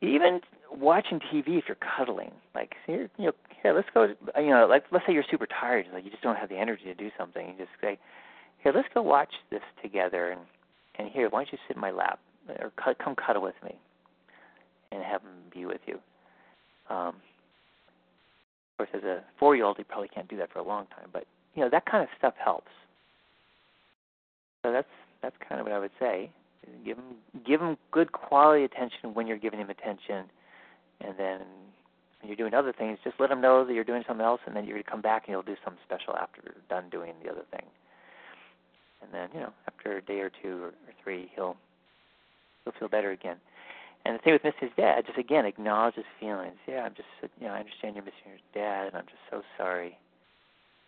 even 0.00 0.40
watching 0.72 1.20
TV 1.20 1.58
if 1.58 1.64
you're 1.68 1.76
cuddling, 1.76 2.30
like 2.54 2.74
here, 2.86 3.10
you 3.18 3.26
know, 3.26 3.32
here, 3.62 3.74
let's 3.74 3.88
go. 3.92 4.14
You 4.36 4.50
know, 4.50 4.66
like 4.66 4.84
let's 4.90 5.04
say 5.06 5.12
you're 5.12 5.24
super 5.30 5.46
tired, 5.46 5.86
like 5.92 6.04
you 6.04 6.10
just 6.10 6.22
don't 6.22 6.36
have 6.36 6.48
the 6.48 6.56
energy 6.56 6.84
to 6.84 6.94
do 6.94 7.10
something. 7.18 7.46
You 7.46 7.54
just 7.58 7.70
say, 7.80 7.98
here, 8.62 8.72
let's 8.74 8.88
go 8.94 9.02
watch 9.02 9.32
this 9.50 9.60
together, 9.82 10.30
and 10.30 10.40
and 10.98 11.08
here, 11.08 11.28
why 11.28 11.40
don't 11.40 11.52
you 11.52 11.58
sit 11.66 11.76
in 11.76 11.80
my 11.80 11.90
lap 11.90 12.20
or 12.48 12.72
come 12.94 13.14
cuddle 13.14 13.42
with 13.42 13.54
me, 13.62 13.78
and 14.92 15.02
have 15.02 15.22
him 15.22 15.30
be 15.52 15.66
with 15.66 15.80
you. 15.86 15.98
Um, 16.88 17.16
of 18.78 18.86
course, 18.86 18.90
as 18.94 19.04
a 19.04 19.24
four-year-old, 19.38 19.76
he 19.76 19.84
probably 19.84 20.08
can't 20.08 20.28
do 20.28 20.36
that 20.36 20.52
for 20.52 20.60
a 20.60 20.62
long 20.66 20.86
time, 20.86 21.08
but 21.12 21.26
you 21.54 21.62
know 21.62 21.68
that 21.70 21.86
kind 21.86 22.02
of 22.02 22.08
stuff 22.16 22.34
helps. 22.42 22.70
So 24.62 24.72
that's 24.72 24.88
that's 25.22 25.36
kind 25.46 25.60
of 25.60 25.66
what 25.66 25.74
I 25.74 25.78
would 25.78 25.90
say. 25.98 26.30
Give 26.84 26.96
him 26.96 27.16
give 27.46 27.60
him 27.60 27.76
good 27.90 28.12
quality 28.12 28.64
attention 28.64 29.14
when 29.14 29.26
you're 29.26 29.38
giving 29.38 29.58
him 29.58 29.70
attention, 29.70 30.26
and 31.00 31.18
then 31.18 31.40
when 32.20 32.28
you're 32.28 32.36
doing 32.36 32.54
other 32.54 32.72
things, 32.72 32.98
just 33.04 33.16
let 33.18 33.30
him 33.30 33.40
know 33.40 33.64
that 33.64 33.72
you're 33.72 33.84
doing 33.84 34.02
something 34.06 34.24
else, 34.24 34.40
and 34.46 34.54
then 34.54 34.64
you're 34.64 34.78
to 34.78 34.84
come 34.84 35.00
back 35.00 35.24
and 35.26 35.32
you'll 35.32 35.42
do 35.42 35.56
something 35.64 35.82
special 35.84 36.16
after 36.16 36.40
you're 36.44 36.54
done 36.68 36.90
doing 36.90 37.14
the 37.22 37.30
other 37.30 37.44
thing. 37.50 37.64
And 39.02 39.12
then 39.12 39.28
you 39.34 39.40
know 39.40 39.52
after 39.66 39.96
a 39.96 40.02
day 40.02 40.20
or 40.20 40.30
two 40.42 40.64
or 40.64 40.72
three, 41.02 41.30
he'll 41.34 41.56
he'll 42.64 42.74
feel 42.78 42.88
better 42.88 43.10
again. 43.10 43.36
And 44.08 44.16
the 44.18 44.22
thing 44.22 44.32
with 44.32 44.42
misses 44.42 44.72
Dad, 44.74 45.04
just 45.04 45.18
again 45.18 45.44
acknowledge 45.44 45.94
his 45.94 46.08
feelings. 46.18 46.56
Yeah, 46.66 46.80
I'm 46.80 46.94
just 46.94 47.08
you 47.38 47.46
know 47.46 47.52
I 47.52 47.60
understand 47.60 47.94
you're 47.94 48.04
missing 48.04 48.32
your 48.32 48.40
dad, 48.54 48.88
and 48.88 48.96
I'm 48.96 49.04
just 49.04 49.20
so 49.30 49.42
sorry 49.58 49.98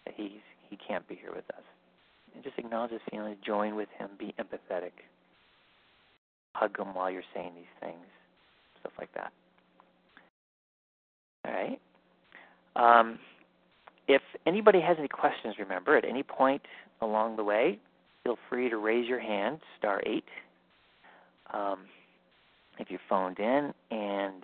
that 0.07 0.15
he's 0.17 0.41
he 0.71 0.77
can't 0.77 1.07
be 1.07 1.17
here 1.17 1.33
with 1.35 1.45
us. 1.51 1.65
And 2.35 2.43
just 2.43 2.59
acknowledge 2.59 2.93
his 2.93 3.01
feelings, 3.11 3.37
join 3.45 3.77
with 3.77 3.89
him, 3.99 4.09
be 4.19 4.35
empathetic 4.39 4.93
hug 6.55 6.79
him 6.79 6.95
while 6.95 7.11
you're 7.11 7.23
saying 7.35 7.53
these 7.55 7.65
things, 7.81 8.05
stuff 8.81 8.93
like 8.99 9.13
that. 9.15 9.33
All 11.47 11.53
right. 11.53 11.81
Um, 12.77 13.19
if 14.09 14.23
anybody 14.47 14.81
has 14.81 14.97
any 14.99 15.09
questions, 15.09 15.57
remember 15.59 15.97
at 15.97 16.05
any 16.05 16.23
point 16.23 16.63
along 17.01 17.37
the 17.37 17.45
way, 17.45 17.79
feel 18.25 18.37
free 18.49 18.69
to 18.69 18.77
raise 18.77 19.09
your 19.09 19.21
hand, 19.21 19.61
star 19.79 20.03
eight. 20.07 20.25
Um, 21.53 21.81
if 22.81 22.91
you 22.91 22.99
phoned 23.09 23.39
in, 23.39 23.73
and 23.91 24.43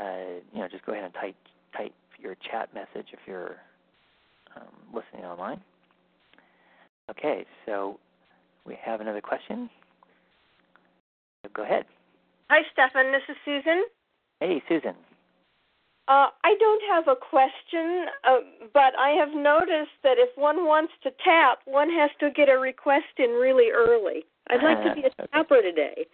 uh, 0.00 0.40
you 0.52 0.60
know, 0.60 0.68
just 0.70 0.86
go 0.86 0.92
ahead 0.92 1.04
and 1.04 1.14
type 1.14 1.36
type 1.76 1.92
your 2.18 2.36
chat 2.50 2.72
message 2.74 3.08
if 3.12 3.20
you're 3.26 3.56
um, 4.56 4.72
listening 4.94 5.24
online. 5.24 5.60
Okay, 7.10 7.44
so 7.66 7.98
we 8.66 8.76
have 8.82 9.00
another 9.00 9.20
question. 9.20 9.68
Go 11.54 11.62
ahead. 11.62 11.84
Hi, 12.50 12.60
Stefan. 12.72 13.12
This 13.12 13.22
is 13.28 13.36
Susan. 13.44 13.84
Hey, 14.40 14.62
Susan. 14.68 14.94
Uh, 16.08 16.28
I 16.42 16.54
don't 16.58 16.82
have 16.90 17.08
a 17.08 17.16
question, 17.16 18.06
uh, 18.24 18.38
but 18.72 18.96
I 18.98 19.10
have 19.10 19.28
noticed 19.34 19.92
that 20.02 20.16
if 20.16 20.30
one 20.36 20.64
wants 20.64 20.92
to 21.02 21.10
tap, 21.22 21.58
one 21.66 21.90
has 21.90 22.10
to 22.20 22.30
get 22.30 22.48
a 22.48 22.58
request 22.58 23.18
in 23.18 23.30
really 23.30 23.70
early. 23.70 24.24
I'd 24.48 24.62
like 24.62 24.82
to 24.84 24.94
be 24.94 25.06
a 25.06 25.26
tapper 25.28 25.60
today. 25.60 26.06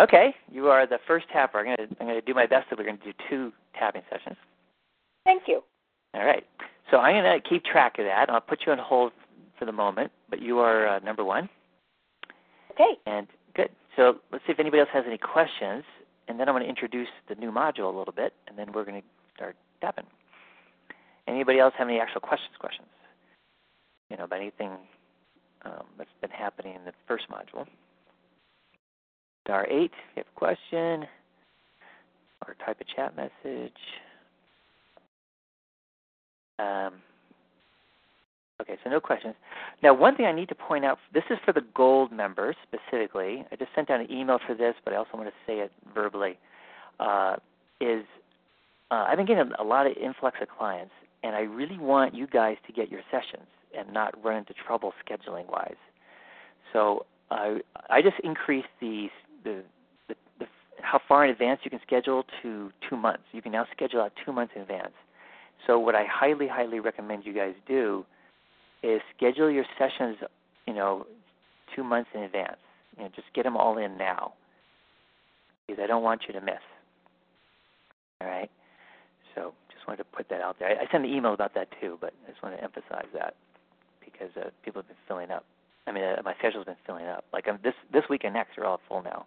Okay, 0.00 0.34
you 0.50 0.68
are 0.68 0.86
the 0.86 0.98
first 1.06 1.26
tapper. 1.32 1.58
I'm 1.58 1.66
going 1.66 1.76
to 1.76 1.96
I'm 2.00 2.06
going 2.06 2.20
to 2.20 2.26
do 2.26 2.34
my 2.34 2.46
best. 2.46 2.70
That 2.70 2.78
we're 2.78 2.84
going 2.84 2.98
to 2.98 3.04
do 3.04 3.12
two 3.28 3.52
tapping 3.78 4.02
sessions. 4.10 4.36
Thank 5.24 5.44
you. 5.46 5.62
All 6.14 6.24
right. 6.24 6.44
So 6.90 6.98
I'm 6.98 7.22
going 7.22 7.40
to 7.40 7.48
keep 7.48 7.64
track 7.64 7.98
of 7.98 8.04
that. 8.04 8.28
I'll 8.28 8.40
put 8.40 8.60
you 8.66 8.72
on 8.72 8.78
hold 8.78 9.12
for 9.58 9.64
the 9.64 9.72
moment, 9.72 10.12
but 10.28 10.40
you 10.40 10.58
are 10.58 10.88
uh, 10.88 10.98
number 11.00 11.24
one. 11.24 11.48
Okay. 12.72 12.98
And 13.06 13.26
good. 13.54 13.70
So 13.96 14.16
let's 14.32 14.44
see 14.46 14.52
if 14.52 14.60
anybody 14.60 14.80
else 14.80 14.88
has 14.92 15.04
any 15.06 15.18
questions, 15.18 15.84
and 16.28 16.38
then 16.38 16.48
I'm 16.48 16.54
going 16.54 16.64
to 16.64 16.68
introduce 16.68 17.08
the 17.28 17.36
new 17.36 17.52
module 17.52 17.92
a 17.92 17.96
little 17.96 18.14
bit, 18.14 18.32
and 18.48 18.58
then 18.58 18.72
we're 18.72 18.84
going 18.84 19.00
to 19.00 19.06
start 19.34 19.56
tapping. 19.80 20.06
Anybody 21.28 21.58
else 21.58 21.74
have 21.78 21.88
any 21.88 22.00
actual 22.00 22.20
questions? 22.20 22.52
Questions? 22.58 22.88
You 24.10 24.16
know 24.16 24.24
about 24.24 24.40
anything 24.40 24.72
um, 25.64 25.84
that's 25.96 26.10
been 26.20 26.30
happening 26.30 26.74
in 26.74 26.84
the 26.84 26.92
first 27.08 27.24
module? 27.30 27.66
Star 29.44 29.66
eight 29.70 29.92
if 29.92 30.16
you 30.16 30.22
have 30.22 30.26
a 30.34 30.38
question, 30.38 31.06
or 32.46 32.56
type 32.64 32.78
a 32.80 32.96
chat 32.96 33.14
message. 33.16 33.72
Um, 36.58 36.94
Okay, 38.60 38.76
so 38.84 38.90
no 38.90 39.00
questions. 39.00 39.34
Now, 39.82 39.92
one 39.92 40.14
thing 40.16 40.26
I 40.26 40.32
need 40.32 40.48
to 40.48 40.54
point 40.54 40.84
out 40.84 40.98
this 41.12 41.24
is 41.28 41.38
for 41.44 41.52
the 41.52 41.62
gold 41.74 42.12
members 42.12 42.54
specifically. 42.62 43.44
I 43.50 43.56
just 43.56 43.70
sent 43.74 43.90
out 43.90 44.00
an 44.00 44.10
email 44.10 44.38
for 44.46 44.54
this, 44.54 44.74
but 44.84 44.94
I 44.94 44.96
also 44.96 45.10
want 45.14 45.26
to 45.26 45.34
say 45.46 45.58
it 45.58 45.72
verbally. 45.92 46.38
Uh, 47.00 47.36
is 47.80 48.04
uh, 48.92 49.06
I've 49.08 49.16
been 49.16 49.26
getting 49.26 49.50
a 49.58 49.64
lot 49.64 49.86
of 49.86 49.96
influx 49.96 50.38
of 50.40 50.48
clients, 50.48 50.92
and 51.24 51.34
I 51.34 51.40
really 51.40 51.78
want 51.78 52.14
you 52.14 52.28
guys 52.28 52.56
to 52.68 52.72
get 52.72 52.90
your 52.90 53.00
sessions 53.10 53.48
and 53.76 53.92
not 53.92 54.14
run 54.24 54.36
into 54.36 54.54
trouble 54.66 54.92
scheduling 55.04 55.50
wise. 55.50 55.74
So 56.72 57.06
I 57.32 57.58
I 57.90 58.02
just 58.02 58.20
increased 58.22 58.68
the 58.80 59.08
the, 59.44 59.62
the 60.08 60.14
the 60.38 60.46
how 60.82 61.00
far 61.06 61.24
in 61.24 61.30
advance 61.30 61.60
you 61.64 61.70
can 61.70 61.80
schedule 61.86 62.24
to 62.42 62.70
two 62.88 62.96
months. 62.96 63.22
You 63.32 63.42
can 63.42 63.52
now 63.52 63.66
schedule 63.72 64.00
out 64.00 64.12
two 64.24 64.32
months 64.32 64.52
in 64.56 64.62
advance. 64.62 64.92
So 65.66 65.78
what 65.78 65.94
I 65.94 66.04
highly 66.10 66.48
highly 66.48 66.80
recommend 66.80 67.24
you 67.24 67.32
guys 67.32 67.54
do 67.66 68.04
is 68.82 69.00
schedule 69.16 69.50
your 69.50 69.64
sessions, 69.78 70.16
you 70.66 70.74
know, 70.74 71.06
two 71.74 71.84
months 71.84 72.10
in 72.14 72.22
advance. 72.22 72.56
You 72.96 73.04
know, 73.04 73.10
just 73.14 73.28
get 73.34 73.44
them 73.44 73.56
all 73.56 73.78
in 73.78 73.96
now 73.96 74.34
because 75.66 75.82
I 75.82 75.86
don't 75.86 76.02
want 76.02 76.22
you 76.26 76.34
to 76.34 76.40
miss. 76.40 76.62
All 78.20 78.28
right. 78.28 78.50
So 79.34 79.52
just 79.72 79.86
wanted 79.88 79.98
to 79.98 80.04
put 80.04 80.28
that 80.28 80.40
out 80.40 80.56
there. 80.58 80.68
I, 80.68 80.84
I 80.84 80.90
sent 80.92 81.04
an 81.04 81.12
email 81.12 81.34
about 81.34 81.54
that 81.54 81.68
too, 81.80 81.98
but 82.00 82.12
I 82.26 82.30
just 82.30 82.42
want 82.42 82.56
to 82.56 82.62
emphasize 82.62 83.08
that 83.14 83.34
because 84.04 84.30
uh, 84.36 84.50
people 84.64 84.82
have 84.82 84.88
been 84.88 84.96
filling 85.08 85.30
up. 85.30 85.44
I 85.86 85.92
mean, 85.92 86.04
uh, 86.04 86.22
my 86.24 86.34
schedule's 86.38 86.64
been 86.64 86.76
filling 86.86 87.06
up. 87.06 87.24
Like 87.32 87.48
um, 87.48 87.58
this 87.62 87.74
this 87.92 88.04
week 88.08 88.22
and 88.24 88.34
next 88.34 88.56
are 88.58 88.64
all 88.64 88.80
full 88.88 89.02
now, 89.02 89.26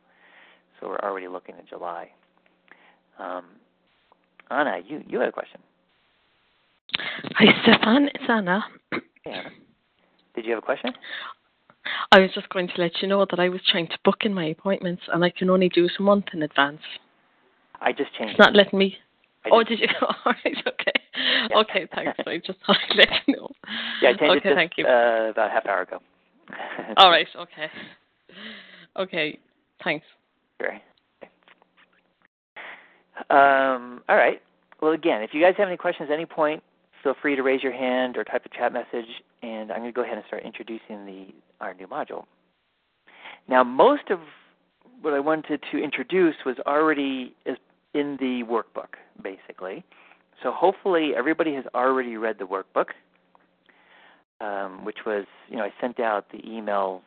so 0.80 0.88
we're 0.88 1.00
already 1.00 1.28
looking 1.28 1.56
at 1.56 1.68
July. 1.68 2.10
Um, 3.20 3.46
Anna, 4.50 4.80
you 4.86 5.04
you 5.08 5.20
had 5.20 5.30
a 5.30 5.32
question. 5.32 5.62
Hi, 7.36 7.46
Stefan. 7.64 8.10
It's 8.14 8.24
Anna. 8.30 8.64
Yeah. 9.26 9.44
Did 10.36 10.46
you 10.46 10.52
have 10.52 10.64
a 10.64 10.66
question? 10.66 10.94
I 12.12 12.20
was 12.20 12.32
just 12.34 12.50
going 12.50 12.68
to 12.68 12.74
let 12.78 13.02
you 13.02 13.08
know 13.08 13.26
that 13.30 13.40
I 13.40 13.50
was 13.50 13.62
trying 13.70 13.88
to 13.88 13.98
book 14.04 14.18
in 14.22 14.34
my 14.34 14.46
appointments 14.46 15.04
and 15.12 15.24
I 15.24 15.30
can 15.30 15.50
only 15.50 15.70
do 15.70 15.86
it 15.86 15.92
a 16.00 16.02
month 16.02 16.26
in 16.34 16.44
advance. 16.44 16.82
I 17.80 17.92
just 17.92 18.14
changed. 18.18 18.32
It's 18.32 18.40
not 18.40 18.56
letting 18.56 18.80
me. 18.80 18.98
I 19.46 19.50
oh, 19.52 19.64
did 19.64 19.80
you? 19.80 19.88
All 20.02 20.16
right, 20.26 20.58
okay. 20.68 20.92
Yeah. 21.50 21.58
Okay, 21.58 21.88
thanks. 21.94 22.20
I 22.26 22.38
just 22.46 22.60
thought 22.66 22.78
I'd 22.90 22.98
let 22.98 23.10
you 23.26 23.36
know. 23.36 23.50
Yeah, 24.02 24.10
I 24.10 24.14
changed 24.14 24.24
okay, 24.24 24.38
it 24.38 24.44
just, 24.44 24.56
thank 24.56 24.72
you. 24.78 24.86
Uh, 24.86 25.30
about 25.32 25.52
half 25.52 25.66
hour 25.66 25.82
ago. 25.82 26.00
all 26.98 27.10
right, 27.10 27.28
okay. 27.36 27.68
Okay, 28.96 29.40
thanks. 29.84 30.06
Sure. 30.62 30.80
Um, 33.30 34.02
all 34.08 34.16
right. 34.16 34.42
Well, 34.82 34.92
again, 34.92 35.22
if 35.24 35.32
you 35.34 35.42
guys 35.42 35.56
have 35.58 35.68
any 35.68 35.78
questions 35.78 36.10
at 36.10 36.14
any 36.14 36.26
point, 36.26 36.62
feel 37.04 37.16
free 37.22 37.36
to 37.36 37.44
raise 37.44 37.64
your 37.64 37.74
hand 37.74 38.18
or 38.18 38.24
type 38.24 38.46
a 38.46 38.50
chat 38.50 38.72
message, 38.72 39.08
and 39.42 39.72
I'm 39.72 39.80
going 39.80 39.92
to 39.92 39.96
go 39.96 40.04
ahead 40.04 40.18
and 40.18 40.26
start 40.28 40.44
introducing 40.44 41.06
the 41.06 41.28
our 41.60 41.74
new 41.74 41.88
module. 41.88 42.26
Now, 43.48 43.64
most 43.64 44.10
of 44.10 44.20
what 45.02 45.14
I 45.14 45.20
wanted 45.20 45.64
to 45.72 45.78
introduce 45.78 46.36
was 46.46 46.58
already 46.66 47.36
in 47.94 48.18
the 48.20 48.44
workbook, 48.44 48.96
basically. 49.24 49.84
So 50.44 50.52
hopefully 50.52 51.14
everybody 51.16 51.54
has 51.56 51.66
already 51.74 52.18
read 52.18 52.38
the 52.38 52.46
workbook, 52.46 52.90
um, 54.42 54.86
which 54.86 55.00
was, 55.06 55.26
you 55.50 55.58
know, 55.58 55.64
I 55.64 55.74
sent 55.82 56.00
out 56.00 56.26
the 56.32 56.48
email 56.48 57.02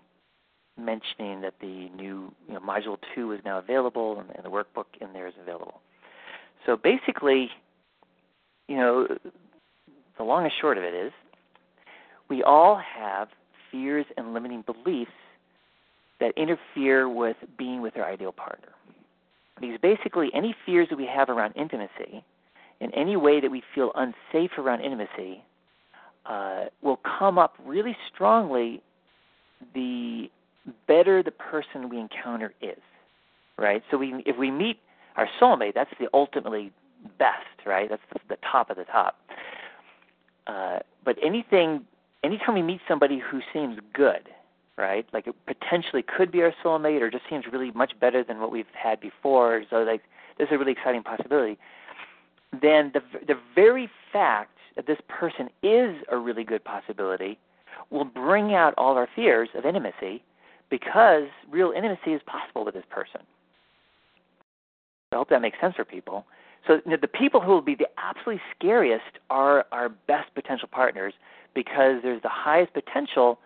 mentioning 0.84 1.40
that 1.42 1.54
the 1.60 1.88
new 1.96 2.32
you 2.48 2.54
know, 2.54 2.60
module 2.60 2.98
two 3.14 3.32
is 3.32 3.40
now 3.44 3.58
available 3.58 4.20
and, 4.20 4.30
and 4.36 4.44
the 4.44 4.50
workbook 4.50 4.86
in 5.00 5.12
there 5.12 5.26
is 5.26 5.34
available. 5.40 5.80
So 6.66 6.76
basically, 6.76 7.50
you 8.68 8.76
know, 8.76 9.06
the 10.18 10.24
long 10.24 10.44
and 10.44 10.52
short 10.60 10.78
of 10.78 10.84
it 10.84 10.94
is 10.94 11.12
we 12.28 12.42
all 12.42 12.76
have 12.76 13.28
fears 13.70 14.06
and 14.16 14.34
limiting 14.34 14.62
beliefs 14.62 15.10
that 16.20 16.32
interfere 16.36 17.08
with 17.08 17.36
being 17.58 17.80
with 17.80 17.96
our 17.96 18.04
ideal 18.04 18.32
partner. 18.32 18.68
Because 19.60 19.78
basically, 19.80 20.30
any 20.34 20.54
fears 20.64 20.88
that 20.90 20.96
we 20.96 21.06
have 21.06 21.28
around 21.28 21.54
intimacy 21.56 22.24
in 22.80 22.94
any 22.94 23.16
way 23.16 23.40
that 23.40 23.50
we 23.50 23.62
feel 23.74 23.92
unsafe 23.94 24.52
around 24.58 24.80
intimacy 24.80 25.42
uh, 26.26 26.66
will 26.82 27.00
come 27.18 27.38
up 27.38 27.54
really 27.64 27.96
strongly 28.12 28.82
the 29.74 30.30
better 30.86 31.22
the 31.22 31.30
person 31.30 31.88
we 31.88 31.98
encounter 31.98 32.52
is, 32.60 32.78
right? 33.58 33.82
So 33.90 33.96
we, 33.96 34.22
if 34.26 34.36
we 34.36 34.50
meet 34.50 34.78
our 35.16 35.28
soulmate, 35.40 35.74
that's 35.74 35.90
the 35.98 36.08
ultimately 36.12 36.72
best, 37.18 37.66
right? 37.66 37.88
That's 37.88 38.02
the, 38.12 38.20
the 38.28 38.38
top 38.50 38.70
of 38.70 38.76
the 38.76 38.84
top. 38.84 39.18
Uh, 40.46 40.80
but 41.04 41.16
anything, 41.22 41.84
anytime 42.24 42.54
we 42.54 42.62
meet 42.62 42.80
somebody 42.88 43.18
who 43.18 43.40
seems 43.52 43.78
good, 43.92 44.28
right? 44.76 45.06
Like 45.12 45.26
it 45.26 45.34
potentially 45.46 46.02
could 46.02 46.32
be 46.32 46.42
our 46.42 46.54
soulmate, 46.64 47.00
or 47.00 47.10
just 47.10 47.24
seems 47.28 47.44
really 47.50 47.70
much 47.72 47.92
better 48.00 48.24
than 48.24 48.40
what 48.40 48.50
we've 48.50 48.66
had 48.72 49.00
before. 49.00 49.64
So 49.70 49.76
like, 49.82 50.02
this 50.38 50.46
is 50.48 50.52
a 50.54 50.58
really 50.58 50.72
exciting 50.72 51.02
possibility. 51.02 51.58
Then 52.52 52.90
the 52.94 53.02
the 53.26 53.38
very 53.54 53.88
fact 54.12 54.56
that 54.76 54.86
this 54.86 54.98
person 55.08 55.50
is 55.62 55.96
a 56.10 56.16
really 56.16 56.44
good 56.44 56.64
possibility 56.64 57.38
will 57.90 58.04
bring 58.04 58.54
out 58.54 58.74
all 58.78 58.96
our 58.96 59.08
fears 59.14 59.50
of 59.54 59.64
intimacy 59.64 60.22
because 60.70 61.24
real 61.50 61.72
intimacy 61.76 62.12
is 62.12 62.20
possible 62.26 62.64
with 62.64 62.74
this 62.74 62.84
person. 62.90 63.20
I 65.12 65.16
hope 65.16 65.28
that 65.30 65.42
makes 65.42 65.58
sense 65.60 65.74
for 65.74 65.84
people. 65.84 66.24
So 66.66 66.74
you 66.84 66.92
know, 66.92 66.96
the 67.00 67.08
people 67.08 67.40
who 67.40 67.50
will 67.50 67.62
be 67.62 67.74
the 67.74 67.88
absolutely 67.98 68.42
scariest 68.56 69.18
are 69.28 69.66
our 69.72 69.88
best 69.88 70.32
potential 70.34 70.68
partners 70.70 71.14
because 71.54 71.96
there's 72.02 72.22
the 72.22 72.28
highest 72.28 72.72
potential 72.72 73.38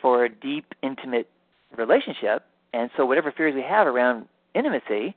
for 0.00 0.24
a 0.24 0.28
deep, 0.28 0.66
intimate 0.82 1.28
relationship, 1.76 2.44
and 2.72 2.90
so 2.96 3.04
whatever 3.04 3.32
fears 3.36 3.54
we 3.54 3.62
have 3.62 3.86
around 3.86 4.26
intimacy 4.54 5.14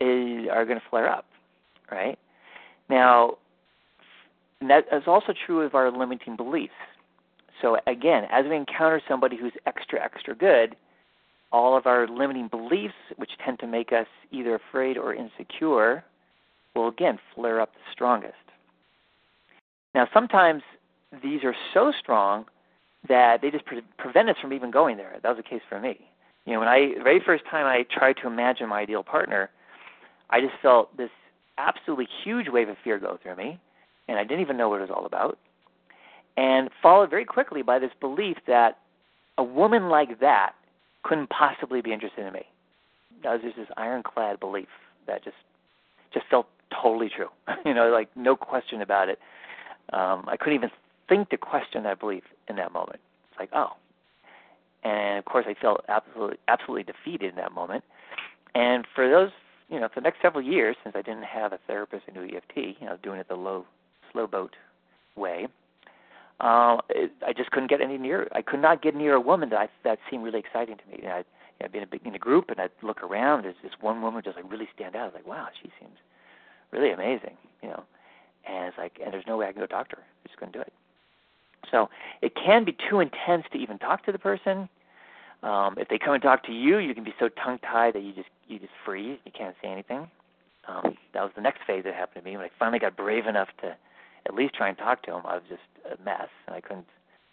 is 0.00 0.48
are 0.52 0.64
going 0.64 0.78
to 0.78 0.84
flare 0.88 1.10
up, 1.10 1.26
right? 1.90 2.18
Now, 2.88 3.38
that 4.60 4.84
is 4.92 5.02
also 5.06 5.32
true 5.46 5.62
of 5.62 5.74
our 5.74 5.90
limiting 5.90 6.36
beliefs. 6.36 6.72
So 7.60 7.76
again, 7.86 8.24
as 8.30 8.44
we 8.48 8.56
encounter 8.56 9.00
somebody 9.08 9.36
who's 9.36 9.52
extra, 9.66 10.02
extra 10.02 10.34
good, 10.34 10.76
all 11.50 11.76
of 11.76 11.86
our 11.86 12.06
limiting 12.06 12.48
beliefs, 12.48 12.94
which 13.16 13.30
tend 13.44 13.58
to 13.60 13.66
make 13.66 13.92
us 13.92 14.06
either 14.30 14.54
afraid 14.54 14.96
or 14.96 15.14
insecure, 15.14 16.04
will 16.74 16.88
again 16.88 17.18
flare 17.34 17.60
up 17.60 17.72
the 17.72 17.80
strongest. 17.92 18.34
Now, 19.94 20.06
sometimes 20.12 20.62
these 21.22 21.42
are 21.44 21.54
so 21.74 21.92
strong 21.98 22.44
that 23.08 23.40
they 23.40 23.50
just 23.50 23.64
pre- 23.64 23.82
prevent 23.96 24.28
us 24.28 24.36
from 24.40 24.52
even 24.52 24.70
going 24.70 24.96
there. 24.96 25.16
That 25.22 25.28
was 25.28 25.38
the 25.38 25.48
case 25.48 25.62
for 25.68 25.80
me. 25.80 25.98
You 26.44 26.54
know, 26.54 26.60
when 26.60 26.68
I 26.68 26.94
the 26.96 27.02
very 27.02 27.20
first 27.24 27.44
time 27.50 27.66
I 27.66 27.84
tried 27.90 28.14
to 28.22 28.26
imagine 28.26 28.68
my 28.68 28.80
ideal 28.80 29.02
partner, 29.02 29.50
I 30.30 30.40
just 30.40 30.54
felt 30.62 30.96
this 30.96 31.10
absolutely 31.56 32.08
huge 32.24 32.48
wave 32.48 32.68
of 32.68 32.76
fear 32.84 32.98
go 32.98 33.18
through 33.22 33.36
me, 33.36 33.58
and 34.08 34.18
I 34.18 34.24
didn't 34.24 34.40
even 34.40 34.56
know 34.56 34.68
what 34.68 34.78
it 34.78 34.88
was 34.88 34.90
all 34.94 35.06
about. 35.06 35.38
And 36.38 36.70
followed 36.80 37.10
very 37.10 37.24
quickly 37.24 37.62
by 37.62 37.80
this 37.80 37.90
belief 38.00 38.36
that 38.46 38.78
a 39.38 39.42
woman 39.42 39.88
like 39.88 40.20
that 40.20 40.52
couldn't 41.02 41.30
possibly 41.30 41.80
be 41.80 41.92
interested 41.92 42.24
in 42.24 42.32
me. 42.32 42.46
That 43.24 43.32
was 43.32 43.40
just 43.42 43.56
this 43.56 43.66
ironclad 43.76 44.38
belief 44.38 44.68
that 45.08 45.24
just 45.24 45.36
just 46.14 46.26
felt 46.30 46.46
totally 46.70 47.10
true. 47.14 47.26
you 47.64 47.74
know, 47.74 47.90
like 47.90 48.08
no 48.14 48.36
question 48.36 48.82
about 48.82 49.08
it. 49.08 49.18
Um, 49.92 50.26
I 50.28 50.36
couldn't 50.36 50.54
even 50.54 50.70
think 51.08 51.28
to 51.30 51.36
question 51.36 51.82
that 51.82 51.98
belief 51.98 52.22
in 52.48 52.54
that 52.54 52.72
moment. 52.72 53.00
It's 53.32 53.40
like, 53.40 53.50
oh. 53.52 53.70
And 54.84 55.18
of 55.18 55.24
course, 55.24 55.46
I 55.48 55.54
felt 55.60 55.84
absolutely 55.88 56.36
absolutely 56.46 56.84
defeated 56.84 57.30
in 57.30 57.36
that 57.36 57.50
moment. 57.50 57.82
And 58.54 58.86
for 58.94 59.10
those, 59.10 59.30
you 59.68 59.80
know, 59.80 59.88
for 59.88 59.98
the 60.00 60.04
next 60.04 60.22
several 60.22 60.44
years, 60.44 60.76
since 60.84 60.94
I 60.94 61.02
didn't 61.02 61.24
have 61.24 61.52
a 61.52 61.58
therapist 61.66 62.04
who 62.06 62.12
knew 62.12 62.36
EFT, 62.36 62.78
you 62.80 62.86
know, 62.86 62.96
doing 63.02 63.18
it 63.18 63.26
the 63.26 63.34
low, 63.34 63.64
slow 64.12 64.28
boat 64.28 64.54
way, 65.16 65.48
uh, 66.40 66.78
it, 66.88 67.12
I 67.26 67.32
just 67.32 67.50
couldn't 67.50 67.68
get 67.68 67.80
any 67.80 67.98
near. 67.98 68.28
I 68.32 68.42
could 68.42 68.60
not 68.60 68.82
get 68.82 68.94
near 68.94 69.14
a 69.14 69.20
woman 69.20 69.50
that 69.50 69.58
I, 69.58 69.68
that 69.84 69.98
seemed 70.10 70.24
really 70.24 70.38
exciting 70.38 70.76
to 70.76 70.86
me. 70.90 71.02
Know, 71.02 71.16
I'd, 71.16 71.24
I'd 71.62 71.72
be 71.72 71.78
in 71.78 71.84
a, 71.84 71.86
big, 71.86 72.06
in 72.06 72.14
a 72.14 72.18
group 72.18 72.50
and 72.50 72.60
I'd 72.60 72.70
look 72.82 73.02
around. 73.02 73.42
There's 73.44 73.56
this 73.62 73.72
one 73.80 74.00
woman 74.02 74.22
just 74.24 74.36
like 74.36 74.50
really 74.50 74.68
stand 74.74 74.94
out. 74.94 75.02
I 75.02 75.06
was 75.06 75.14
like, 75.14 75.26
wow, 75.26 75.48
she 75.60 75.70
seems 75.80 75.96
really 76.70 76.90
amazing. 76.90 77.36
You 77.62 77.70
know, 77.70 77.84
and 78.48 78.68
it's 78.68 78.78
like, 78.78 79.00
and 79.02 79.12
there's 79.12 79.26
no 79.26 79.36
way 79.36 79.46
I 79.46 79.52
can 79.52 79.60
go 79.60 79.66
talk 79.66 79.88
to 79.90 79.96
her. 79.96 80.02
I 80.02 80.28
just 80.28 80.38
couldn't 80.38 80.52
do 80.52 80.60
it. 80.60 80.72
So 81.70 81.88
it 82.22 82.34
can 82.34 82.64
be 82.64 82.76
too 82.88 83.00
intense 83.00 83.44
to 83.52 83.58
even 83.58 83.78
talk 83.78 84.04
to 84.06 84.12
the 84.12 84.18
person. 84.18 84.68
Um, 85.42 85.74
if 85.76 85.88
they 85.88 85.98
come 85.98 86.14
and 86.14 86.22
talk 86.22 86.44
to 86.46 86.52
you, 86.52 86.78
you 86.78 86.94
can 86.94 87.04
be 87.04 87.14
so 87.18 87.28
tongue 87.28 87.58
tied 87.58 87.94
that 87.94 88.02
you 88.02 88.12
just 88.12 88.28
you 88.46 88.58
just 88.58 88.72
freeze. 88.84 89.18
You 89.24 89.32
can't 89.36 89.54
say 89.62 89.68
anything. 89.68 90.08
Um, 90.66 90.96
that 91.14 91.22
was 91.22 91.32
the 91.34 91.40
next 91.42 91.60
phase 91.66 91.84
that 91.84 91.94
happened 91.94 92.24
to 92.24 92.30
me 92.30 92.36
when 92.36 92.44
I 92.46 92.50
finally 92.58 92.78
got 92.78 92.96
brave 92.96 93.26
enough 93.26 93.48
to 93.62 93.76
at 94.28 94.34
least 94.34 94.54
try 94.54 94.68
and 94.68 94.78
talk 94.78 95.02
to 95.04 95.14
him. 95.14 95.22
I 95.24 95.34
was 95.34 95.42
just 95.48 95.62
a 95.86 96.02
mess, 96.04 96.28
and 96.46 96.54
I 96.54 96.60
couldn't 96.60 96.86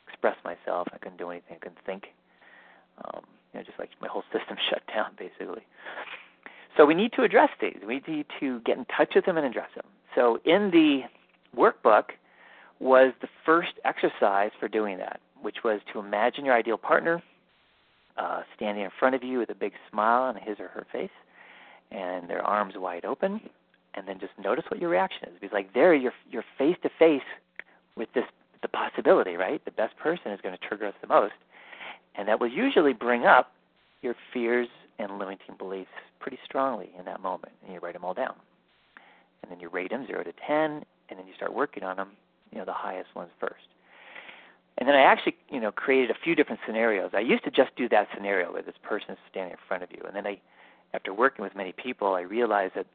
express 0.08 0.38
myself. 0.43 0.88
I 0.93 0.97
couldn't 0.97 1.17
do 1.17 1.29
anything. 1.29 1.58
I 1.58 1.60
couldn't 1.60 1.84
think. 1.86 2.05
Um, 3.03 3.21
you 3.53 3.60
know, 3.60 3.65
just 3.65 3.77
like 3.77 3.89
my 4.01 4.08
whole 4.08 4.23
system 4.34 4.58
shut 4.69 4.81
down 4.93 5.12
basically. 5.17 5.63
So 6.77 6.86
we 6.86 6.93
need 6.93 7.13
to 7.13 7.23
address 7.23 7.49
these. 7.62 7.77
We 7.86 8.01
need 8.08 8.25
to 8.39 8.60
get 8.62 8.77
in 8.77 8.86
touch 8.86 9.13
with 9.15 9.25
them 9.25 9.38
and 9.38 9.45
address 9.45 9.69
them. 9.75 9.86
So 10.13 10.39
in 10.45 10.71
the 10.71 11.01
workbook 11.58 12.12
was 12.79 13.13
the 13.21 13.29
first 13.45 13.71
exercise 13.86 14.51
for 14.60 14.67
doing 14.67 14.97
that, 14.97 15.21
which 15.41 15.63
was 15.63 15.79
to 15.93 15.99
imagine 15.99 16.43
your 16.43 16.53
ideal 16.53 16.77
partner 16.77 17.23
uh, 18.17 18.41
standing 18.55 18.84
in 18.84 18.89
front 18.99 19.15
of 19.15 19.23
you 19.23 19.39
with 19.39 19.49
a 19.49 19.55
big 19.55 19.73
smile 19.89 20.23
on 20.23 20.36
his 20.36 20.60
or 20.60 20.67
her 20.69 20.86
face 20.91 21.10
and 21.91 22.29
their 22.29 22.41
arms 22.41 22.73
wide 22.77 23.05
open 23.05 23.41
and 23.95 24.08
then 24.08 24.19
just 24.19 24.34
notice 24.41 24.65
what 24.69 24.79
your 24.79 24.89
reaction 24.89 25.29
is. 25.29 25.36
Because 25.39 25.53
like 25.53 25.73
there 25.73 25.93
you're 25.93 26.13
you're 26.29 26.45
face 26.58 26.77
to 26.84 26.89
face 26.99 27.21
with 27.95 28.10
this 28.13 28.25
the 28.62 28.67
possibility, 28.67 29.36
right? 29.36 29.63
The 29.65 29.71
best 29.71 29.95
person 29.97 30.31
is 30.31 30.39
going 30.41 30.55
to 30.58 30.67
trigger 30.67 30.88
us 30.88 30.95
the 31.01 31.08
most. 31.08 31.34
And 32.15 32.27
that 32.27 32.39
will 32.39 32.49
usually 32.49 32.93
bring 32.93 33.25
up 33.25 33.51
your 34.01 34.15
fears 34.34 34.67
and 34.97 35.19
limiting 35.19 35.55
beliefs 35.58 35.89
pretty 36.19 36.39
strongly 36.45 36.89
in 36.97 37.05
that 37.05 37.21
moment. 37.21 37.53
And 37.63 37.73
you 37.73 37.79
write 37.79 37.93
them 37.93 38.05
all 38.05 38.13
down. 38.13 38.36
And 39.43 39.51
then 39.51 39.60
you 39.60 39.69
rate 39.69 39.91
them 39.91 40.08
0 40.08 40.23
to 40.23 40.34
10, 40.47 40.60
and 40.60 40.84
then 41.10 41.27
you 41.27 41.34
start 41.36 41.53
working 41.53 41.84
on 41.84 41.97
them, 41.97 42.10
you 42.51 42.58
know, 42.58 42.65
the 42.65 42.73
highest 42.73 43.13
ones 43.15 43.29
first. 43.39 43.67
And 44.77 44.89
then 44.89 44.95
I 44.95 45.01
actually, 45.01 45.36
you 45.49 45.60
know, 45.60 45.71
created 45.71 46.10
a 46.10 46.15
few 46.23 46.36
different 46.36 46.60
scenarios. 46.65 47.12
I 47.13 47.19
used 47.19 47.43
to 47.43 47.51
just 47.51 47.75
do 47.75 47.88
that 47.89 48.08
scenario 48.15 48.51
where 48.51 48.63
this 48.63 48.75
person 48.81 49.12
is 49.12 49.17
standing 49.29 49.51
in 49.51 49.58
front 49.67 49.84
of 49.84 49.91
you. 49.91 50.01
And 50.05 50.15
then 50.15 50.25
I, 50.25 50.41
after 50.93 51.13
working 51.13 51.43
with 51.43 51.55
many 51.55 51.71
people, 51.71 52.15
I 52.15 52.21
realized 52.21 52.73
that 52.75 52.88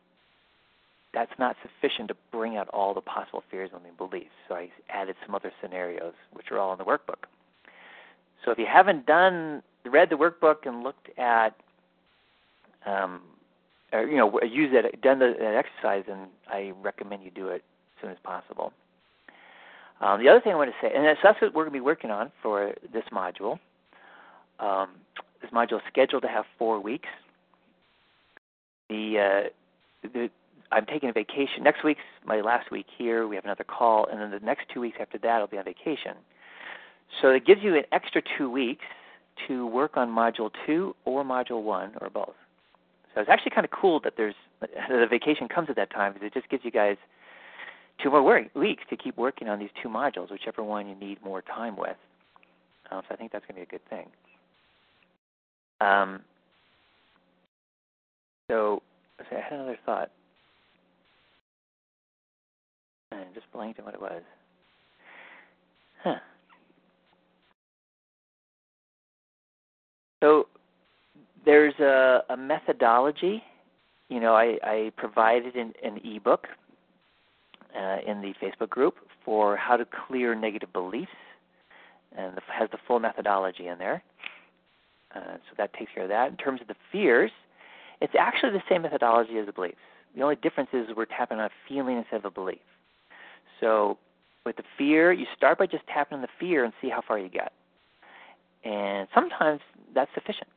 that's 1.12 1.32
not 1.38 1.56
sufficient 1.62 2.08
to 2.08 2.16
bring 2.30 2.56
out 2.56 2.68
all 2.68 2.94
the 2.94 3.00
possible 3.00 3.42
fears 3.50 3.70
and 3.72 3.96
beliefs. 3.96 4.30
So 4.48 4.54
I 4.54 4.70
added 4.88 5.16
some 5.24 5.34
other 5.34 5.52
scenarios, 5.60 6.14
which 6.32 6.50
are 6.50 6.58
all 6.58 6.72
in 6.72 6.78
the 6.78 6.84
workbook. 6.84 7.24
So 8.44 8.50
if 8.50 8.58
you 8.58 8.66
haven't 8.66 9.06
done 9.06 9.62
read 9.84 10.10
the 10.10 10.16
workbook 10.16 10.66
and 10.66 10.82
looked 10.82 11.08
at, 11.18 11.54
um, 12.86 13.22
or 13.92 14.06
you 14.06 14.16
know, 14.16 14.40
used 14.42 14.74
it, 14.74 15.00
done 15.02 15.18
the, 15.18 15.34
that 15.38 15.54
exercise, 15.54 16.04
then 16.06 16.28
I 16.48 16.72
recommend 16.80 17.22
you 17.22 17.30
do 17.30 17.48
it 17.48 17.64
as 17.96 18.02
soon 18.02 18.10
as 18.10 18.18
possible. 18.22 18.72
Um, 20.00 20.22
the 20.22 20.28
other 20.28 20.40
thing 20.40 20.52
I 20.52 20.56
want 20.56 20.70
to 20.70 20.76
say, 20.80 20.92
and 20.94 21.04
that's, 21.04 21.20
that's 21.22 21.40
what 21.42 21.54
we're 21.54 21.64
going 21.64 21.72
to 21.72 21.78
be 21.78 21.80
working 21.80 22.10
on 22.10 22.30
for 22.42 22.72
this 22.92 23.04
module. 23.12 23.58
Um, 24.58 24.90
this 25.42 25.50
module 25.50 25.76
is 25.76 25.82
scheduled 25.88 26.22
to 26.22 26.28
have 26.28 26.44
four 26.58 26.80
weeks. 26.80 27.08
The, 28.88 29.48
uh, 30.04 30.08
the 30.14 30.30
I'm 30.72 30.86
taking 30.86 31.08
a 31.08 31.12
vacation. 31.12 31.62
Next 31.62 31.84
week's 31.84 32.00
my 32.24 32.40
last 32.40 32.70
week 32.70 32.86
here. 32.96 33.26
We 33.26 33.34
have 33.36 33.44
another 33.44 33.64
call, 33.64 34.06
and 34.06 34.20
then 34.20 34.30
the 34.30 34.44
next 34.44 34.66
two 34.72 34.80
weeks 34.80 34.98
after 35.00 35.18
that, 35.18 35.40
I'll 35.40 35.46
be 35.46 35.58
on 35.58 35.64
vacation. 35.64 36.14
So 37.20 37.28
it 37.30 37.44
gives 37.44 37.62
you 37.62 37.74
an 37.76 37.82
extra 37.92 38.22
two 38.38 38.48
weeks 38.48 38.84
to 39.48 39.66
work 39.66 39.96
on 39.96 40.08
Module 40.08 40.50
2 40.66 40.94
or 41.04 41.24
Module 41.24 41.62
1 41.62 41.94
or 42.00 42.10
both. 42.10 42.34
So 43.14 43.20
it's 43.20 43.30
actually 43.30 43.50
kind 43.50 43.64
of 43.64 43.70
cool 43.72 44.00
that 44.00 44.14
there's 44.16 44.34
the 44.60 45.06
vacation 45.08 45.48
comes 45.48 45.68
at 45.70 45.76
that 45.76 45.90
time 45.90 46.12
because 46.12 46.26
it 46.26 46.34
just 46.34 46.48
gives 46.48 46.64
you 46.64 46.70
guys 46.70 46.96
two 48.02 48.10
more 48.10 48.46
weeks 48.54 48.84
to 48.90 48.96
keep 48.96 49.16
working 49.16 49.48
on 49.48 49.58
these 49.58 49.70
two 49.82 49.88
modules, 49.88 50.30
whichever 50.30 50.62
one 50.62 50.88
you 50.88 50.94
need 50.94 51.22
more 51.24 51.42
time 51.42 51.76
with. 51.76 51.96
Um, 52.90 53.02
so 53.08 53.14
I 53.14 53.16
think 53.16 53.32
that's 53.32 53.44
going 53.46 53.60
to 53.60 53.66
be 53.66 53.76
a 53.76 53.78
good 53.78 53.88
thing. 53.88 54.06
Um, 55.80 56.20
so 58.50 58.82
I 59.20 59.40
had 59.40 59.52
another 59.52 59.78
thought 59.84 60.10
and 63.12 63.34
just 63.34 63.50
blanked 63.52 63.78
on 63.78 63.84
what 63.86 63.94
it 63.94 64.00
was. 64.00 64.22
Huh. 66.02 66.14
So 70.22 70.48
there's 71.44 71.74
a, 71.80 72.20
a 72.30 72.36
methodology. 72.36 73.42
You 74.08 74.20
know, 74.20 74.34
I, 74.34 74.58
I 74.62 74.92
provided 74.96 75.56
an, 75.56 75.72
an 75.82 75.98
ebook 76.04 76.46
uh, 77.76 77.98
in 78.06 78.20
the 78.20 78.34
Facebook 78.42 78.70
group 78.70 78.96
for 79.24 79.56
how 79.56 79.76
to 79.76 79.86
clear 80.06 80.34
negative 80.34 80.72
beliefs, 80.72 81.10
and 82.16 82.36
the, 82.36 82.40
has 82.52 82.68
the 82.70 82.78
full 82.86 82.98
methodology 82.98 83.68
in 83.68 83.78
there. 83.78 84.02
Uh, 85.14 85.34
so 85.34 85.54
that 85.58 85.72
takes 85.74 85.90
care 85.94 86.04
of 86.04 86.08
that. 86.08 86.30
In 86.30 86.36
terms 86.36 86.60
of 86.60 86.68
the 86.68 86.76
fears, 86.92 87.30
it's 88.00 88.14
actually 88.18 88.52
the 88.52 88.62
same 88.68 88.82
methodology 88.82 89.38
as 89.38 89.46
the 89.46 89.52
beliefs. 89.52 89.76
The 90.16 90.22
only 90.22 90.36
difference 90.36 90.70
is 90.72 90.86
we're 90.96 91.04
tapping 91.04 91.38
on 91.38 91.44
a 91.44 91.50
feeling 91.68 91.98
instead 91.98 92.16
of 92.16 92.24
a 92.24 92.30
belief. 92.30 92.58
So 93.60 93.98
with 94.44 94.56
the 94.56 94.62
fear, 94.78 95.12
you 95.12 95.26
start 95.36 95.58
by 95.58 95.66
just 95.66 95.86
tapping 95.86 96.16
on 96.16 96.22
the 96.22 96.28
fear 96.38 96.64
and 96.64 96.72
see 96.80 96.88
how 96.88 97.02
far 97.06 97.18
you 97.18 97.28
get. 97.28 97.52
And 98.64 99.08
sometimes 99.14 99.60
that's 99.94 100.10
sufficient. 100.14 100.48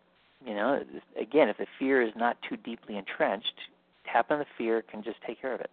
You 0.45 0.55
know, 0.55 0.83
again, 1.19 1.47
if 1.49 1.57
the 1.57 1.67
fear 1.79 2.01
is 2.01 2.11
not 2.15 2.37
too 2.47 2.57
deeply 2.57 2.97
entrenched, 2.97 3.53
tapping 4.11 4.35
on 4.35 4.39
the 4.39 4.45
fear 4.57 4.81
can 4.81 5.03
just 5.03 5.17
take 5.25 5.39
care 5.41 5.53
of 5.53 5.61
it. 5.61 5.69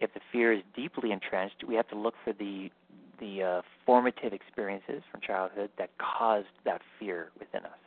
If 0.00 0.12
the 0.14 0.20
fear 0.30 0.52
is 0.52 0.62
deeply 0.74 1.10
entrenched, 1.10 1.64
we 1.66 1.74
have 1.74 1.88
to 1.88 1.96
look 1.96 2.14
for 2.24 2.32
the 2.32 2.70
the 3.18 3.42
uh, 3.42 3.62
formative 3.86 4.34
experiences 4.34 5.02
from 5.10 5.22
childhood 5.22 5.70
that 5.78 5.88
caused 5.96 6.48
that 6.66 6.82
fear 6.98 7.30
within 7.38 7.64
us. 7.64 7.78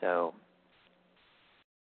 So, 0.00 0.32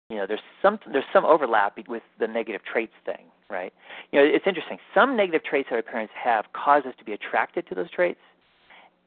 you 0.10 0.18
know, 0.18 0.26
there's 0.28 0.42
some 0.62 0.80
there's 0.92 1.06
some 1.14 1.24
overlap 1.24 1.78
with 1.88 2.02
the 2.20 2.28
negative 2.28 2.62
traits 2.64 2.94
thing, 3.06 3.26
right? 3.50 3.74
You 4.12 4.20
know, 4.20 4.26
it's 4.26 4.46
interesting. 4.48 4.78
Some 4.94 5.16
negative 5.16 5.44
traits 5.44 5.70
that 5.70 5.76
our 5.76 5.82
parents 5.82 6.14
have 6.22 6.46
cause 6.54 6.84
us 6.86 6.94
to 7.00 7.06
be 7.06 7.14
attracted 7.14 7.68
to 7.68 7.76
those 7.76 7.92
traits, 7.92 8.20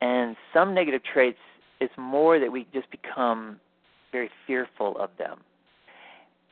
and 0.00 0.36
some 0.52 0.74
negative 0.74 1.02
traits 1.02 1.38
it's 1.80 1.94
more 1.96 2.38
that 2.40 2.50
we 2.50 2.66
just 2.72 2.90
become 2.90 3.60
very 4.10 4.30
fearful 4.46 4.96
of 4.98 5.10
them. 5.18 5.38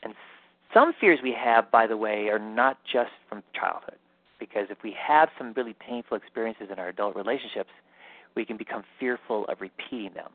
And 0.03 0.15
some 0.73 0.93
fears 1.01 1.21
we 1.23 1.33
have, 1.33 1.71
by 1.71 1.87
the 1.87 1.97
way, 1.97 2.29
are 2.29 2.39
not 2.39 2.79
just 2.91 3.11
from 3.29 3.43
childhood. 3.59 3.97
Because 4.39 4.67
if 4.71 4.79
we 4.85 4.95
have 5.01 5.31
some 5.39 5.53
really 5.57 5.75
painful 5.75 6.17
experiences 6.17 6.69
in 6.71 6.79
our 6.79 6.89
adult 6.89 7.17
relationships, 7.17 7.71
we 8.35 8.45
can 8.45 8.57
become 8.57 8.85
fearful 9.01 9.47
of 9.47 9.61
repeating 9.61 10.13
them. 10.15 10.31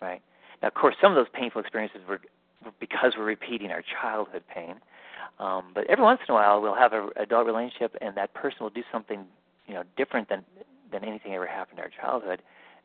Right? 0.00 0.22
Now, 0.62 0.68
of 0.68 0.74
course, 0.74 0.94
some 1.00 1.12
of 1.12 1.16
those 1.16 1.26
painful 1.32 1.60
experiences 1.60 2.00
were 2.08 2.20
because 2.80 3.12
we're 3.16 3.24
repeating 3.24 3.70
our 3.70 3.82
childhood 4.00 4.42
pain. 4.52 4.76
Um, 5.38 5.66
but 5.74 5.88
every 5.88 6.04
once 6.04 6.20
in 6.26 6.32
a 6.32 6.34
while, 6.34 6.60
we'll 6.62 6.74
have 6.74 6.92
an 6.92 7.10
adult 7.16 7.46
relationship, 7.46 7.94
and 8.00 8.16
that 8.16 8.32
person 8.34 8.58
will 8.60 8.70
do 8.70 8.82
something, 8.90 9.26
you 9.66 9.74
know, 9.74 9.82
different 9.96 10.28
than 10.28 10.44
than 10.92 11.04
anything 11.04 11.34
ever 11.34 11.46
happened 11.46 11.78
in 11.78 11.84
our 11.84 11.90
childhood, 11.90 12.40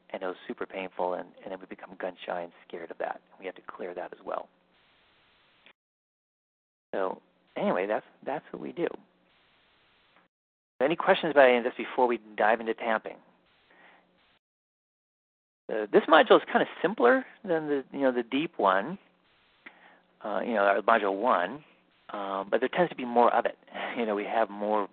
and 0.10 0.23
it 0.23 0.25
was 0.25 0.36
super 0.47 0.65
painful, 0.65 1.13
and, 1.13 1.27
and 1.43 1.51
then 1.51 1.60
we 1.60 1.67
become 1.67 1.91
gun 1.99 2.13
shy 2.25 2.41
and 2.41 2.51
scared 2.67 2.89
of 2.89 2.97
that. 2.97 3.21
We 3.39 3.45
have 3.45 3.55
to 3.55 3.62
clear 3.62 3.93
that 3.93 4.12
as 4.12 4.25
well. 4.25 4.49
So 6.93 7.21
anyway, 7.55 7.88
that's 7.88 8.05
that's 8.25 8.45
what 8.51 8.62
we 8.62 8.71
do. 8.71 8.88
Any 10.81 10.95
questions 10.95 11.31
about 11.31 11.47
any 11.47 11.60
of 11.60 11.63
this 11.63 11.73
before 11.77 12.07
we 12.07 12.19
dive 12.36 12.60
into 12.60 12.73
tapping? 12.73 13.17
Uh, 15.71 15.86
this 15.93 16.03
module 16.10 16.38
is 16.38 16.41
kind 16.51 16.62
of 16.62 16.67
simpler 16.81 17.25
than 17.45 17.67
the 17.67 17.84
you 17.93 18.01
know 18.01 18.12
the 18.12 18.23
deep 18.23 18.53
one, 18.57 18.97
uh, 20.23 20.41
you 20.45 20.53
know, 20.53 20.81
module 20.88 21.15
one, 21.19 21.63
um, 22.12 22.47
but 22.49 22.60
there 22.60 22.69
tends 22.69 22.89
to 22.89 22.95
be 22.95 23.05
more 23.05 23.34
of 23.34 23.45
it. 23.45 23.57
You 23.97 24.05
know, 24.05 24.15
we 24.15 24.23
have 24.23 24.49
more 24.49 24.88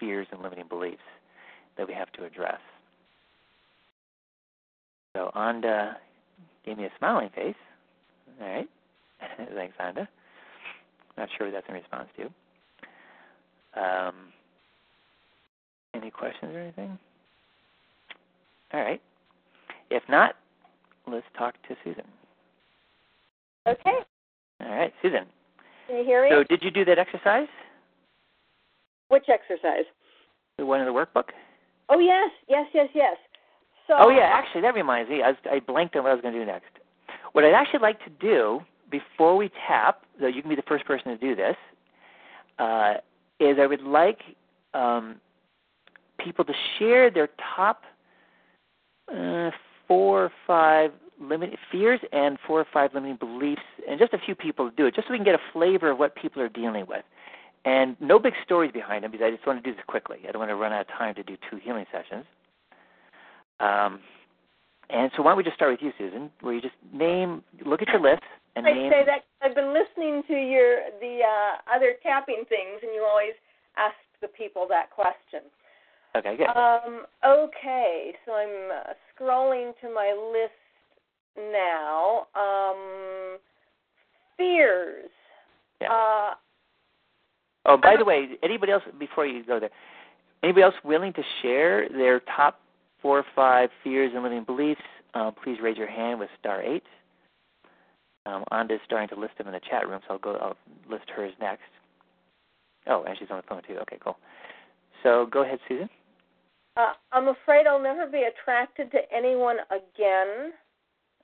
fears 0.00 0.26
and 0.32 0.40
limiting 0.40 0.66
beliefs 0.66 1.02
that 1.76 1.86
we 1.86 1.92
have 1.92 2.10
to 2.12 2.24
address. 2.24 2.58
So 5.14 5.30
Anda 5.34 5.98
gave 6.64 6.78
me 6.78 6.84
a 6.84 6.90
smiling 6.98 7.28
face. 7.34 7.54
All 8.40 8.48
right. 8.48 8.68
Thanks, 9.54 9.74
Anda. 9.78 10.08
Not 11.18 11.28
sure 11.36 11.48
what 11.48 11.52
that's 11.52 11.68
in 11.68 11.74
response 11.74 12.08
to. 12.16 13.80
Um, 13.80 14.14
any 15.94 16.10
questions 16.10 16.54
or 16.54 16.60
anything? 16.60 16.98
All 18.72 18.80
right. 18.80 19.02
If 19.90 20.02
not, 20.08 20.34
let's 21.06 21.26
talk 21.36 21.54
to 21.68 21.76
Susan. 21.84 22.04
Okay. 23.68 23.98
All 24.60 24.70
right, 24.70 24.92
Susan. 25.02 25.24
Can 25.86 25.98
you 25.98 26.04
hear 26.04 26.22
me? 26.22 26.30
So, 26.30 26.44
did 26.44 26.62
you 26.62 26.70
do 26.70 26.84
that 26.84 26.98
exercise? 26.98 27.48
Which 29.08 29.24
exercise? 29.28 29.84
The 30.58 30.66
one 30.66 30.80
in 30.80 30.86
the 30.86 30.92
workbook? 30.92 31.30
Oh 31.88 31.98
yes, 31.98 32.30
yes, 32.48 32.66
yes, 32.72 32.88
yes. 32.94 33.16
So 33.86 33.94
Oh 33.98 34.08
yeah, 34.08 34.30
actually, 34.32 34.62
that 34.62 34.74
reminds 34.74 35.10
me. 35.10 35.22
I, 35.22 35.28
was, 35.28 35.36
I 35.50 35.60
blanked 35.60 35.94
on 35.96 36.04
what 36.04 36.10
I 36.10 36.14
was 36.14 36.22
going 36.22 36.34
to 36.34 36.40
do 36.40 36.46
next. 36.46 36.70
What 37.32 37.44
I'd 37.44 37.52
actually 37.52 37.80
like 37.80 38.02
to 38.04 38.10
do 38.20 38.60
before 38.90 39.36
we 39.36 39.50
tap, 39.66 40.02
though 40.20 40.28
you 40.28 40.40
can 40.40 40.48
be 40.48 40.56
the 40.56 40.62
first 40.62 40.86
person 40.86 41.06
to 41.06 41.18
do 41.18 41.34
this, 41.34 41.56
uh, 42.58 42.94
is 43.40 43.56
I 43.60 43.66
would 43.66 43.82
like 43.82 44.20
um, 44.72 45.16
people 46.18 46.44
to 46.44 46.52
share 46.78 47.10
their 47.10 47.28
top 47.54 47.82
uh, 49.08 49.50
four 49.86 50.24
or 50.24 50.32
five 50.46 50.92
limiting 51.20 51.56
fears 51.70 52.00
and 52.12 52.38
four 52.46 52.60
or 52.60 52.66
five 52.72 52.90
limiting 52.94 53.16
beliefs, 53.16 53.62
and 53.88 53.98
just 53.98 54.12
a 54.12 54.18
few 54.18 54.34
people 54.34 54.70
to 54.70 54.76
do 54.76 54.86
it, 54.86 54.94
just 54.94 55.08
so 55.08 55.12
we 55.12 55.18
can 55.18 55.24
get 55.24 55.34
a 55.34 55.52
flavor 55.52 55.90
of 55.90 55.98
what 55.98 56.14
people 56.16 56.42
are 56.42 56.48
dealing 56.48 56.86
with. 56.88 57.04
And 57.64 57.96
no 58.00 58.18
big 58.18 58.34
stories 58.44 58.72
behind 58.72 59.04
them 59.04 59.10
because 59.10 59.24
I 59.24 59.30
just 59.30 59.46
want 59.46 59.62
to 59.62 59.70
do 59.70 59.74
this 59.74 59.84
quickly. 59.86 60.18
I 60.28 60.32
don't 60.32 60.40
want 60.40 60.50
to 60.50 60.56
run 60.56 60.72
out 60.72 60.82
of 60.82 60.88
time 60.88 61.14
to 61.14 61.22
do 61.22 61.36
two 61.50 61.56
healing 61.56 61.86
sessions. 61.90 62.26
Um, 63.60 64.00
and 64.90 65.10
so 65.16 65.22
why 65.22 65.30
don't 65.30 65.38
we 65.38 65.44
just 65.44 65.56
start 65.56 65.70
with 65.70 65.80
you, 65.80 65.92
Susan, 65.96 66.30
where 66.42 66.52
you 66.52 66.60
just 66.60 66.74
name, 66.92 67.42
look 67.64 67.80
at 67.80 67.88
your 67.88 68.00
list, 68.00 68.22
and 68.56 68.66
I 68.66 68.72
name. 68.72 68.90
say 68.90 69.02
that 69.06 69.24
I've 69.42 69.54
been 69.54 69.72
listening 69.72 70.22
to 70.28 70.34
your 70.34 70.76
the 71.00 71.20
uh, 71.24 71.74
other 71.74 71.94
tapping 72.02 72.44
things, 72.48 72.80
and 72.82 72.92
you 72.94 73.06
always 73.08 73.34
ask 73.76 73.96
the 74.20 74.28
people 74.28 74.66
that 74.68 74.90
question. 74.90 75.40
Okay, 76.16 76.36
good. 76.36 76.46
Um, 76.46 77.06
okay, 77.26 78.14
so 78.24 78.32
I'm 78.32 78.70
uh, 78.70 78.92
scrolling 79.10 79.72
to 79.80 79.92
my 79.92 80.14
list 80.32 80.54
now. 81.36 82.26
Um, 82.34 83.38
fears. 84.36 85.10
yeah. 85.80 85.92
Uh, 85.92 86.34
oh, 87.66 87.76
by 87.76 87.96
the 87.98 88.04
way, 88.04 88.28
anybody 88.42 88.72
else 88.72 88.82
before 88.98 89.26
you 89.26 89.44
go 89.44 89.60
there, 89.60 89.70
anybody 90.42 90.62
else 90.62 90.74
willing 90.84 91.12
to 91.14 91.22
share 91.42 91.88
their 91.88 92.20
top 92.36 92.60
four 93.00 93.18
or 93.18 93.24
five 93.34 93.70
fears 93.82 94.10
and 94.14 94.22
limiting 94.22 94.44
beliefs? 94.44 94.80
Uh, 95.14 95.30
please 95.30 95.58
raise 95.62 95.76
your 95.76 95.90
hand 95.90 96.18
with 96.18 96.28
star 96.40 96.62
eight. 96.62 96.82
Um, 98.26 98.42
Anda's 98.50 98.80
starting 98.86 99.08
to 99.10 99.20
list 99.20 99.36
them 99.36 99.46
in 99.46 99.52
the 99.52 99.60
chat 99.70 99.86
room, 99.88 100.00
so 100.08 100.14
I'll 100.14 100.18
go. 100.18 100.36
I'll 100.36 100.56
list 100.90 101.04
hers 101.14 101.32
next. 101.40 101.62
Oh, 102.86 103.04
and 103.06 103.16
she's 103.18 103.28
on 103.30 103.36
the 103.36 103.42
phone 103.48 103.62
too. 103.66 103.76
Okay, 103.82 103.98
cool. 104.02 104.16
So 105.02 105.26
go 105.30 105.42
ahead, 105.42 105.58
Susan. 105.68 105.88
uh, 106.76 106.92
I'm 107.12 107.28
afraid 107.28 107.66
I'll 107.66 107.82
never 107.82 108.06
be 108.06 108.22
attracted 108.24 108.90
to 108.92 108.98
anyone 109.14 109.56
again. 109.70 110.52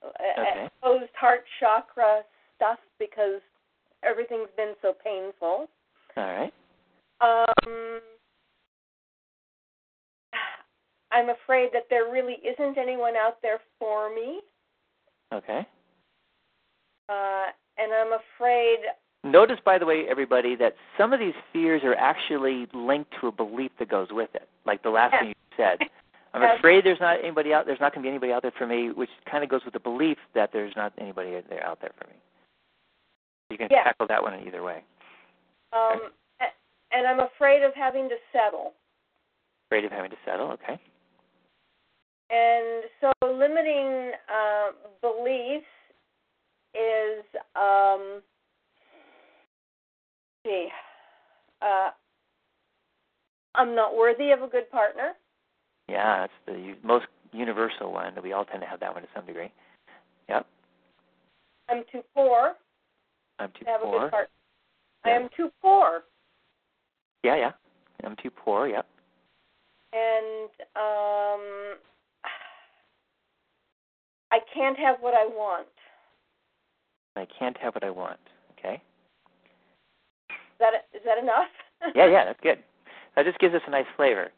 Okay. 0.03 0.69
Closed 0.81 1.11
heart 1.19 1.41
chakra 1.59 2.21
stuff 2.55 2.79
because 2.99 3.41
everything's 4.03 4.49
been 4.57 4.73
so 4.81 4.93
painful. 5.03 5.67
All 6.17 6.23
right. 6.23 6.53
Um, 7.21 7.99
I'm 11.11 11.29
afraid 11.29 11.69
that 11.73 11.83
there 11.89 12.11
really 12.11 12.37
isn't 12.43 12.77
anyone 12.77 13.15
out 13.15 13.37
there 13.41 13.59
for 13.77 14.13
me, 14.13 14.39
Okay. 15.33 15.65
uh, 17.09 17.45
and 17.77 17.93
I'm 17.93 18.13
afraid. 18.13 18.79
Notice, 19.23 19.59
by 19.63 19.77
the 19.77 19.85
way, 19.85 20.05
everybody, 20.09 20.55
that 20.55 20.75
some 20.97 21.13
of 21.13 21.19
these 21.19 21.35
fears 21.53 21.83
are 21.83 21.95
actually 21.95 22.67
linked 22.73 23.11
to 23.21 23.27
a 23.27 23.31
belief 23.31 23.71
that 23.77 23.89
goes 23.89 24.07
with 24.11 24.33
it. 24.33 24.47
Like 24.65 24.81
the 24.81 24.89
last 24.89 25.13
Yes. 25.13 25.21
thing 25.21 25.29
you 25.29 25.35
said. 25.57 25.79
I'm 26.33 26.41
Yes. 26.43 26.57
afraid 26.59 26.85
there's 26.85 26.99
not 26.99 27.19
anybody 27.19 27.53
out. 27.53 27.65
There's 27.65 27.79
not 27.79 27.93
going 27.93 28.03
to 28.03 28.07
be 28.07 28.09
anybody 28.09 28.31
out 28.31 28.41
there 28.41 28.51
for 28.51 28.65
me, 28.65 28.91
which 28.91 29.09
kind 29.25 29.43
of 29.43 29.49
goes 29.49 29.65
with 29.65 29.73
the 29.73 29.79
belief 29.79 30.17
that 30.33 30.51
there's 30.53 30.75
not 30.75 30.93
anybody 30.97 31.39
there 31.49 31.65
out 31.65 31.81
there 31.81 31.91
for 31.97 32.07
me. 32.07 32.15
You 33.49 33.57
can 33.57 33.67
Yes. 33.69 33.83
tackle 33.83 34.07
that 34.07 34.23
one 34.23 34.33
in 34.35 34.47
either 34.47 34.63
way. 34.63 34.83
Um, 35.73 36.13
a- 36.39 36.53
and 36.91 37.05
I'm 37.05 37.19
afraid 37.19 37.63
of 37.63 37.73
having 37.75 38.07
to 38.07 38.17
settle. 38.31 38.73
Afraid 39.67 39.83
of 39.83 39.91
having 39.91 40.11
to 40.11 40.17
settle. 40.23 40.51
Okay. 40.51 40.79
And 42.29 42.89
so 43.01 43.11
limiting 43.25 44.13
uh, 44.29 44.71
beliefs 45.01 45.67
is, 46.73 47.25
um, 47.55 48.23
see, 50.45 50.71
uh, 51.61 51.91
I'm 53.55 53.75
not 53.75 53.95
worthy 53.97 54.31
of 54.31 54.43
a 54.43 54.47
good 54.47 54.71
partner. 54.71 55.17
Yeah, 55.91 56.21
that's 56.21 56.33
the 56.45 56.75
most 56.83 57.05
universal 57.33 57.91
one. 57.91 58.13
We 58.23 58.31
all 58.31 58.45
tend 58.45 58.61
to 58.61 58.67
have 58.67 58.79
that 58.79 58.93
one 58.93 59.03
to 59.03 59.09
some 59.13 59.25
degree. 59.25 59.51
Yep. 60.29 60.45
I'm 61.69 61.83
too 61.91 62.01
poor 62.15 62.53
I'm 63.39 63.49
too 63.51 63.65
to 63.65 63.71
have 63.71 63.81
a 63.81 63.83
poor. 63.85 63.99
good 63.99 64.11
partner. 64.11 64.29
I 65.03 65.09
am 65.09 65.29
too 65.35 65.49
poor, 65.61 66.03
Yeah, 67.23 67.35
yeah. 67.35 67.51
I'm 68.05 68.15
too 68.21 68.29
poor. 68.29 68.67
Yep. 68.67 68.85
and 69.93 70.49
um, 70.75 71.75
I 74.31 74.39
can't 74.53 74.77
have 74.77 74.97
what 75.01 75.13
I 75.13 75.25
want. 75.25 75.67
I 77.17 77.25
can't 77.37 77.57
have 77.57 77.73
what 77.75 77.83
I 77.83 77.89
want. 77.89 78.19
Okay. 78.57 78.75
Is 80.29 80.35
that 80.59 80.73
is 80.93 81.01
that 81.05 81.17
enough? 81.17 81.47
yeah, 81.95 82.05
yeah, 82.05 82.25
that's 82.27 82.39
good. 82.41 82.59
That 83.15 83.25
just 83.25 83.39
gives 83.39 83.53
us 83.55 83.61
a 83.67 83.71
nice 83.71 83.85
flavor. 83.97 84.29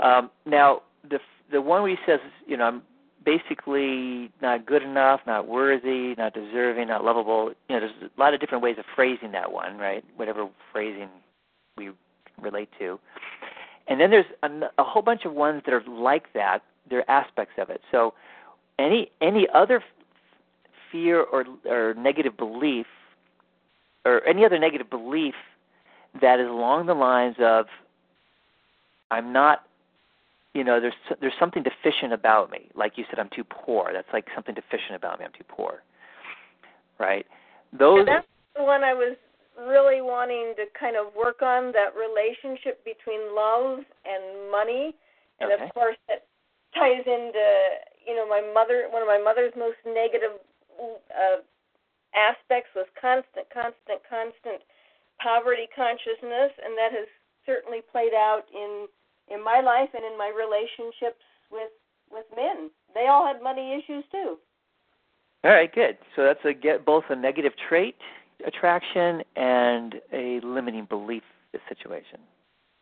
Um, 0.00 0.30
now, 0.44 0.82
the 1.08 1.18
the 1.50 1.60
one 1.60 1.82
where 1.82 1.90
he 1.90 1.96
says, 2.06 2.20
you 2.46 2.56
know, 2.56 2.64
I'm 2.64 2.82
basically 3.24 4.30
not 4.40 4.66
good 4.66 4.82
enough, 4.82 5.20
not 5.26 5.46
worthy, 5.46 6.14
not 6.16 6.32
deserving, 6.32 6.88
not 6.88 7.04
lovable. 7.04 7.52
You 7.68 7.76
know, 7.76 7.80
there's 7.80 8.10
a 8.16 8.20
lot 8.20 8.34
of 8.34 8.40
different 8.40 8.62
ways 8.62 8.76
of 8.78 8.84
phrasing 8.94 9.32
that 9.32 9.52
one, 9.52 9.78
right? 9.78 10.04
Whatever 10.16 10.48
phrasing 10.72 11.08
we 11.76 11.90
relate 12.40 12.70
to. 12.78 12.98
And 13.88 14.00
then 14.00 14.10
there's 14.10 14.26
a, 14.42 14.48
a 14.78 14.84
whole 14.84 15.02
bunch 15.02 15.24
of 15.24 15.32
ones 15.32 15.62
that 15.66 15.74
are 15.74 15.82
like 15.88 16.32
that. 16.34 16.60
They're 16.88 17.08
aspects 17.10 17.54
of 17.58 17.70
it. 17.70 17.80
So 17.90 18.14
any 18.78 19.10
any 19.20 19.46
other 19.52 19.82
fear 20.90 21.22
or 21.22 21.44
or 21.66 21.94
negative 21.94 22.36
belief 22.36 22.86
or 24.04 24.26
any 24.26 24.44
other 24.44 24.58
negative 24.58 24.88
belief 24.88 25.34
that 26.20 26.40
is 26.40 26.48
along 26.48 26.86
the 26.86 26.94
lines 26.94 27.36
of 27.40 27.66
I'm 29.10 29.32
not 29.32 29.64
you 30.54 30.64
know 30.64 30.80
there's 30.80 30.94
there's 31.20 31.38
something 31.38 31.62
deficient 31.62 32.12
about 32.12 32.50
me. 32.50 32.70
Like 32.74 32.92
you 32.96 33.04
said 33.08 33.18
i'm 33.18 33.30
too 33.34 33.44
poor. 33.44 33.90
That's 33.92 34.08
like 34.12 34.26
something 34.34 34.54
deficient 34.54 34.96
about 34.96 35.18
me. 35.18 35.24
I'm 35.24 35.32
too 35.32 35.46
poor. 35.48 35.82
Right? 36.98 37.26
Those 37.72 38.00
and 38.00 38.08
that's 38.08 38.26
the 38.56 38.64
one 38.64 38.82
i 38.82 38.92
was 38.92 39.16
really 39.58 40.00
wanting 40.00 40.54
to 40.56 40.64
kind 40.78 40.96
of 40.96 41.14
work 41.14 41.42
on 41.42 41.72
that 41.72 41.92
relationship 41.94 42.84
between 42.84 43.34
love 43.34 43.84
and 44.04 44.50
money. 44.50 44.96
And 45.38 45.52
okay. 45.52 45.64
of 45.64 45.74
course 45.74 45.96
that 46.08 46.26
ties 46.74 47.06
into 47.06 47.46
you 48.06 48.16
know 48.16 48.26
my 48.26 48.42
mother 48.42 48.88
one 48.90 49.02
of 49.02 49.08
my 49.08 49.20
mother's 49.22 49.52
most 49.56 49.78
negative 49.86 50.34
uh 51.14 51.42
aspects 52.10 52.70
was 52.74 52.90
constant 52.98 53.46
constant 53.54 54.02
constant 54.08 54.66
poverty 55.22 55.68
consciousness. 55.70 56.50
And 56.58 56.74
that 56.74 56.90
has 56.90 57.06
certainly 57.46 57.80
played 57.92 58.14
out 58.14 58.50
in 58.50 58.88
in 59.30 59.42
my 59.42 59.60
life 59.60 59.88
and 59.94 60.04
in 60.04 60.18
my 60.18 60.32
relationships 60.34 61.22
with 61.50 61.70
with 62.10 62.26
men. 62.36 62.70
They 62.94 63.06
all 63.06 63.26
had 63.26 63.42
money 63.42 63.72
issues 63.74 64.04
too. 64.10 64.36
All 65.44 65.50
right, 65.50 65.72
good. 65.72 65.96
So 66.16 66.24
that's 66.24 66.44
a 66.44 66.52
get 66.52 66.84
both 66.84 67.04
a 67.08 67.16
negative 67.16 67.52
trait 67.68 67.96
attraction 68.46 69.22
and 69.36 69.96
a 70.12 70.40
limiting 70.42 70.86
belief 70.86 71.22
situation. 71.68 72.20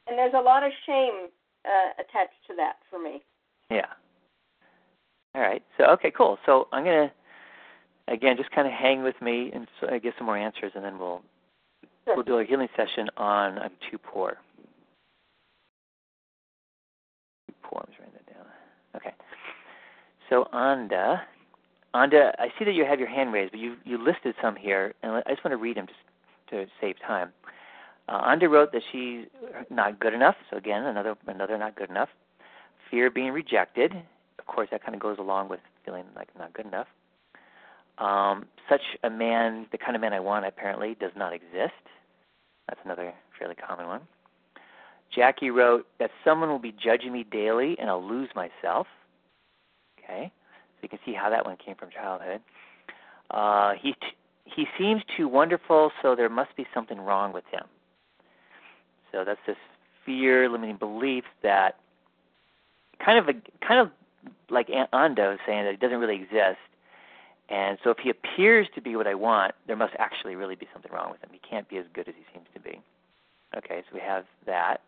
And 0.07 0.19
there's 0.19 0.35
a 0.35 0.41
lot 0.41 0.63
of 0.63 0.73
shame 0.87 1.29
uh, 1.65 1.93
attached 2.01 2.41
to 2.49 2.55
that 2.57 2.77
for 2.91 3.03
me. 3.03 3.23
Yeah. 3.71 3.87
All 5.35 5.43
right. 5.43 5.63
So 5.77 5.85
okay, 5.93 6.11
cool. 6.11 6.39
So 6.47 6.69
I'm 6.73 6.85
gonna 6.85 7.13
again 8.09 8.37
just 8.37 8.51
kind 8.51 8.67
of 8.67 8.73
hang 8.73 9.03
with 9.03 9.21
me 9.21 9.51
and 9.55 9.67
so 9.81 9.89
I 9.91 9.99
get 9.99 10.15
some 10.17 10.27
more 10.27 10.39
answers, 10.39 10.73
and 10.75 10.85
then 10.85 10.99
we'll 10.99 11.23
sure. 12.05 12.17
we'll 12.17 12.25
do 12.25 12.39
a 12.39 12.45
healing 12.45 12.69
session 12.77 13.09
on 13.17 13.59
I'm 13.59 13.73
too 13.91 13.99
poor. 13.99 14.39
Down. 17.72 18.46
Okay. 18.96 19.14
So 20.28 20.48
Anda, 20.52 21.22
Anda, 21.94 22.33
I 22.38 22.48
see 22.59 22.64
that 22.64 22.74
you 22.74 22.85
have 22.85 22.98
your 22.98 23.09
hand 23.09 23.33
raised, 23.33 23.52
but 23.52 23.61
you 23.61 23.76
you 23.85 24.02
listed 24.02 24.35
some 24.42 24.57
here, 24.57 24.94
and 25.02 25.12
I 25.12 25.31
just 25.31 25.44
want 25.44 25.52
to 25.52 25.57
read 25.57 25.76
them 25.76 25.87
just 25.87 25.98
to 26.50 26.66
save 26.81 26.96
time. 27.07 27.33
Uh, 28.09 28.20
Anda 28.24 28.48
wrote 28.48 28.72
that 28.72 28.83
she's 28.90 29.26
not 29.70 30.00
good 30.00 30.14
enough. 30.14 30.37
So 30.50 30.57
again, 30.57 30.85
another 30.85 31.14
another 31.26 31.59
not 31.59 31.76
good 31.76 31.90
enough. 31.90 32.09
Fear 32.90 33.11
being 33.11 33.33
rejected. 33.33 33.92
Of 34.38 34.46
course, 34.46 34.68
that 34.70 34.83
kind 34.83 34.94
of 34.94 35.00
goes 35.00 35.18
along 35.18 35.48
with 35.48 35.61
feeling 35.85 36.04
like 36.16 36.28
not 36.38 36.52
good 36.54 36.66
enough. 36.66 36.87
Um, 37.98 38.46
such 38.68 38.81
a 39.02 39.11
man, 39.11 39.66
the 39.72 39.78
kind 39.78 39.96
of 39.96 40.00
man 40.00 40.12
I 40.12 40.20
want, 40.20 40.46
apparently 40.46 40.96
does 41.00 41.11
not 41.16 41.33
exist. 41.33 41.74
That's 42.68 42.81
another 42.85 43.12
fairly 43.38 43.57
common 43.57 43.87
one. 43.87 44.00
Jackie 45.14 45.51
wrote 45.51 45.87
that 45.99 46.11
someone 46.25 46.49
will 46.49 46.59
be 46.59 46.73
judging 46.73 47.12
me 47.12 47.25
daily 47.31 47.77
and 47.79 47.88
I'll 47.88 48.07
lose 48.07 48.29
myself. 48.35 48.87
Okay, 49.99 50.31
so 50.31 50.79
you 50.83 50.88
can 50.88 50.99
see 51.05 51.12
how 51.12 51.31
that 51.31 51.44
one 51.44 51.57
came 51.64 51.75
from 51.75 51.90
childhood. 51.90 52.40
Uh, 53.31 53.73
he 53.81 53.92
t- 53.92 54.16
he 54.44 54.66
seems 54.79 55.03
too 55.16 55.29
wonderful, 55.29 55.90
so 56.03 56.16
there 56.16 56.29
must 56.31 56.57
be 56.57 56.66
something 56.73 56.99
wrong 56.99 57.33
with 57.33 57.44
him. 57.51 57.64
So 59.12 59.25
that's 59.25 59.40
this 59.47 59.57
fear, 60.07 60.49
limiting 60.49 60.77
belief 60.77 61.25
that 61.42 61.77
kind 63.05 63.18
of 63.18 63.29
a 63.29 63.66
kind 63.66 63.81
of 63.81 63.90
like 64.51 64.68
Anda 64.92 65.37
saying 65.47 65.64
that 65.64 65.75
it 65.75 65.81
doesn't 65.81 65.99
really 65.99 66.16
exist. 66.16 66.59
And 67.51 67.79
so 67.83 67.90
if 67.90 67.99
he 67.99 68.11
appears 68.11 68.66
to 68.75 68.83
be 68.83 68.97
what 68.97 69.07
I 69.07 69.14
want, 69.14 69.55
there 69.66 69.77
must 69.77 69.94
actually 69.99 70.35
really 70.35 70.55
be 70.55 70.68
something 70.73 70.92
wrong 70.92 71.11
with 71.11 71.23
him. 71.23 71.31
He 71.33 71.40
can't 71.49 71.68
be 71.68 71.79
as 71.79 71.87
good 71.94 72.09
as 72.09 72.14
he 72.16 72.25
seems 72.33 72.47
to 72.55 72.61
be. 72.61 72.81
Okay, 73.57 73.83
so 73.88 73.94
we 73.94 74.01
have 74.01 74.25
that. 74.44 74.83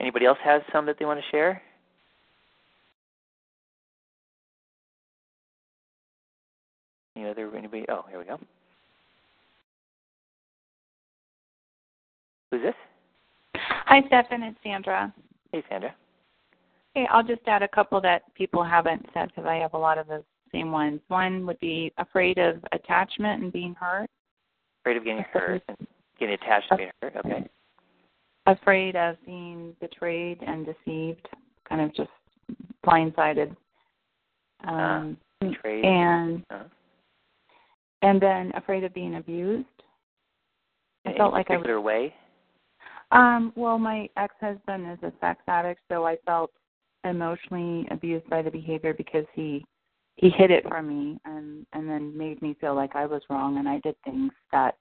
Anybody 0.00 0.26
else 0.26 0.38
has 0.44 0.62
some 0.72 0.86
that 0.86 0.96
they 0.98 1.04
want 1.04 1.20
to 1.20 1.26
share? 1.30 1.62
Any 7.16 7.28
other 7.28 7.54
anybody? 7.56 7.84
Oh, 7.88 8.04
here 8.08 8.18
we 8.18 8.24
go. 8.24 8.38
Who's 12.50 12.62
this? 12.62 12.74
Hi, 13.56 14.02
Stefan. 14.08 14.42
It's 14.42 14.58
Sandra. 14.62 15.12
Hey, 15.52 15.62
Sandra. 15.68 15.94
Hey, 16.94 17.06
I'll 17.10 17.22
just 17.22 17.42
add 17.46 17.62
a 17.62 17.68
couple 17.68 18.00
that 18.00 18.22
people 18.34 18.62
haven't 18.62 19.06
said 19.14 19.28
because 19.28 19.46
I 19.46 19.56
have 19.56 19.74
a 19.74 19.78
lot 19.78 19.98
of 19.98 20.06
the 20.06 20.24
same 20.52 20.70
ones. 20.70 21.00
One 21.08 21.46
would 21.46 21.58
be 21.60 21.92
afraid 21.98 22.38
of 22.38 22.56
attachment 22.72 23.42
and 23.42 23.52
being 23.52 23.74
hurt. 23.74 24.08
Afraid 24.82 24.96
of 24.96 25.04
getting 25.04 25.24
hurt 25.32 25.62
and 25.68 25.86
getting 26.18 26.34
attached 26.34 26.66
and 26.70 26.78
being 26.78 26.90
hurt. 27.00 27.16
Okay 27.24 27.48
afraid 28.46 28.96
of 28.96 29.16
being 29.24 29.74
betrayed 29.80 30.38
and 30.46 30.66
deceived, 30.66 31.28
kind 31.68 31.80
of 31.80 31.94
just 31.94 32.10
blindsided. 32.84 33.54
Um, 34.66 35.16
uh, 35.40 35.46
betrayed. 35.46 35.84
And 35.84 36.44
uh-huh. 36.50 36.64
and 38.02 38.20
then 38.20 38.52
afraid 38.54 38.84
of 38.84 38.94
being 38.94 39.16
abused. 39.16 39.66
In 41.04 41.12
I 41.12 41.16
felt 41.16 41.32
like 41.32 41.50
I 41.50 41.56
was, 41.56 41.84
way. 41.84 42.14
Um, 43.12 43.52
well, 43.56 43.78
my 43.78 44.08
ex-husband 44.16 44.90
is 44.90 44.98
a 45.02 45.12
sex 45.20 45.40
addict, 45.46 45.80
so 45.90 46.06
I 46.06 46.16
felt 46.24 46.50
emotionally 47.04 47.86
abused 47.90 48.28
by 48.30 48.42
the 48.42 48.50
behavior 48.50 48.94
because 48.94 49.26
he 49.34 49.64
he 50.16 50.30
hid 50.30 50.50
it 50.50 50.66
from 50.68 50.88
me 50.88 51.18
and 51.24 51.66
and 51.72 51.88
then 51.88 52.16
made 52.16 52.40
me 52.40 52.56
feel 52.60 52.74
like 52.74 52.96
I 52.96 53.06
was 53.06 53.22
wrong 53.28 53.58
and 53.58 53.68
I 53.68 53.80
did 53.80 53.96
things 54.04 54.32
that 54.52 54.76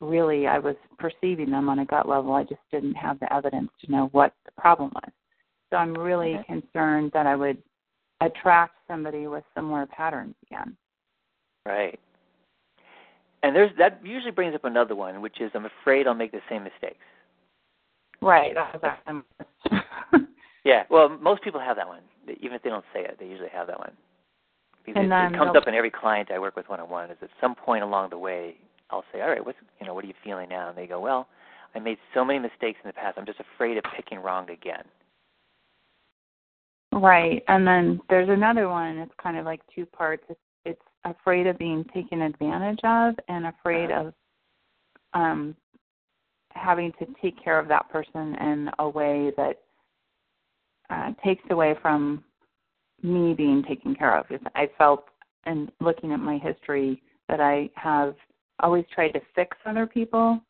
really 0.00 0.46
I 0.46 0.58
was 0.58 0.76
perceiving 0.98 1.50
them 1.50 1.68
on 1.68 1.80
a 1.80 1.84
gut 1.84 2.08
level. 2.08 2.34
I 2.34 2.44
just 2.44 2.60
didn't 2.70 2.94
have 2.94 3.18
the 3.20 3.32
evidence 3.32 3.70
to 3.84 3.90
know 3.90 4.08
what 4.12 4.32
the 4.44 4.52
problem 4.60 4.90
was. 4.94 5.10
So 5.70 5.76
I'm 5.76 5.94
really 5.94 6.36
okay. 6.36 6.44
concerned 6.44 7.10
that 7.14 7.26
I 7.26 7.34
would 7.34 7.58
attract 8.20 8.76
somebody 8.88 9.26
with 9.26 9.44
similar 9.54 9.86
patterns 9.86 10.34
again. 10.46 10.76
Right. 11.64 11.98
And 13.42 13.54
there's 13.54 13.70
that 13.78 14.00
usually 14.04 14.30
brings 14.30 14.54
up 14.54 14.64
another 14.64 14.94
one, 14.94 15.20
which 15.20 15.40
is 15.40 15.50
I'm 15.54 15.66
afraid 15.66 16.06
I'll 16.06 16.14
make 16.14 16.32
the 16.32 16.40
same 16.48 16.64
mistakes. 16.64 17.04
Right. 18.20 18.56
yeah. 20.64 20.84
Well, 20.90 21.08
most 21.08 21.42
people 21.42 21.60
have 21.60 21.76
that 21.76 21.86
one, 21.86 22.00
even 22.40 22.54
if 22.56 22.62
they 22.62 22.70
don't 22.70 22.84
say 22.94 23.00
it. 23.00 23.16
They 23.18 23.26
usually 23.26 23.50
have 23.50 23.66
that 23.66 23.78
one. 23.78 23.92
Because 24.84 25.02
and 25.02 25.12
it, 25.12 25.34
it 25.34 25.38
comes 25.38 25.56
up 25.56 25.66
in 25.66 25.74
every 25.74 25.90
client 25.90 26.30
I 26.30 26.38
work 26.38 26.56
with 26.56 26.68
one 26.68 26.80
on 26.80 26.88
one. 26.88 27.10
Is 27.10 27.16
at 27.20 27.28
some 27.40 27.54
point 27.54 27.82
along 27.82 28.10
the 28.10 28.18
way 28.18 28.56
I'll 28.90 29.04
say, 29.12 29.20
all 29.20 29.28
right, 29.28 29.44
what's 29.44 29.58
you 29.80 29.86
know, 29.86 29.94
what 29.94 30.04
are 30.04 30.08
you 30.08 30.14
feeling 30.24 30.48
now? 30.48 30.68
And 30.68 30.78
they 30.78 30.86
go, 30.86 31.00
well, 31.00 31.28
I 31.74 31.78
made 31.78 31.98
so 32.14 32.24
many 32.24 32.38
mistakes 32.38 32.78
in 32.82 32.88
the 32.88 32.92
past. 32.92 33.18
I'm 33.18 33.26
just 33.26 33.40
afraid 33.40 33.76
of 33.76 33.84
picking 33.96 34.18
wrong 34.18 34.48
again. 34.50 34.84
Right, 36.92 37.42
and 37.48 37.66
then 37.66 38.00
there's 38.08 38.28
another 38.28 38.68
one. 38.68 38.98
It's 38.98 39.12
kind 39.22 39.36
of 39.36 39.44
like 39.44 39.60
two 39.74 39.84
parts. 39.84 40.22
It's, 40.30 40.40
it's 40.64 40.82
afraid 41.04 41.46
of 41.46 41.58
being 41.58 41.84
taken 41.92 42.22
advantage 42.22 42.80
of, 42.84 43.14
and 43.28 43.46
afraid 43.46 43.90
uh-huh. 43.90 44.06
of 44.08 44.14
um, 45.12 45.56
having 46.50 46.92
to 46.98 47.06
take 47.20 47.42
care 47.42 47.58
of 47.58 47.68
that 47.68 47.90
person 47.90 48.34
in 48.40 48.70
a 48.78 48.88
way 48.88 49.32
that 49.36 49.60
uh, 50.88 51.10
takes 51.24 51.44
away 51.50 51.74
from 51.82 52.24
me 53.02 53.34
being 53.34 53.62
taken 53.68 53.94
care 53.94 54.16
of. 54.16 54.26
I 54.54 54.68
felt, 54.78 55.04
and 55.44 55.70
looking 55.80 56.12
at 56.12 56.20
my 56.20 56.38
history, 56.38 57.02
that 57.28 57.40
I 57.40 57.68
have 57.74 58.14
always 58.60 58.84
try 58.94 59.10
to 59.10 59.20
fix 59.34 59.56
other 59.66 59.86
people. 59.86 60.40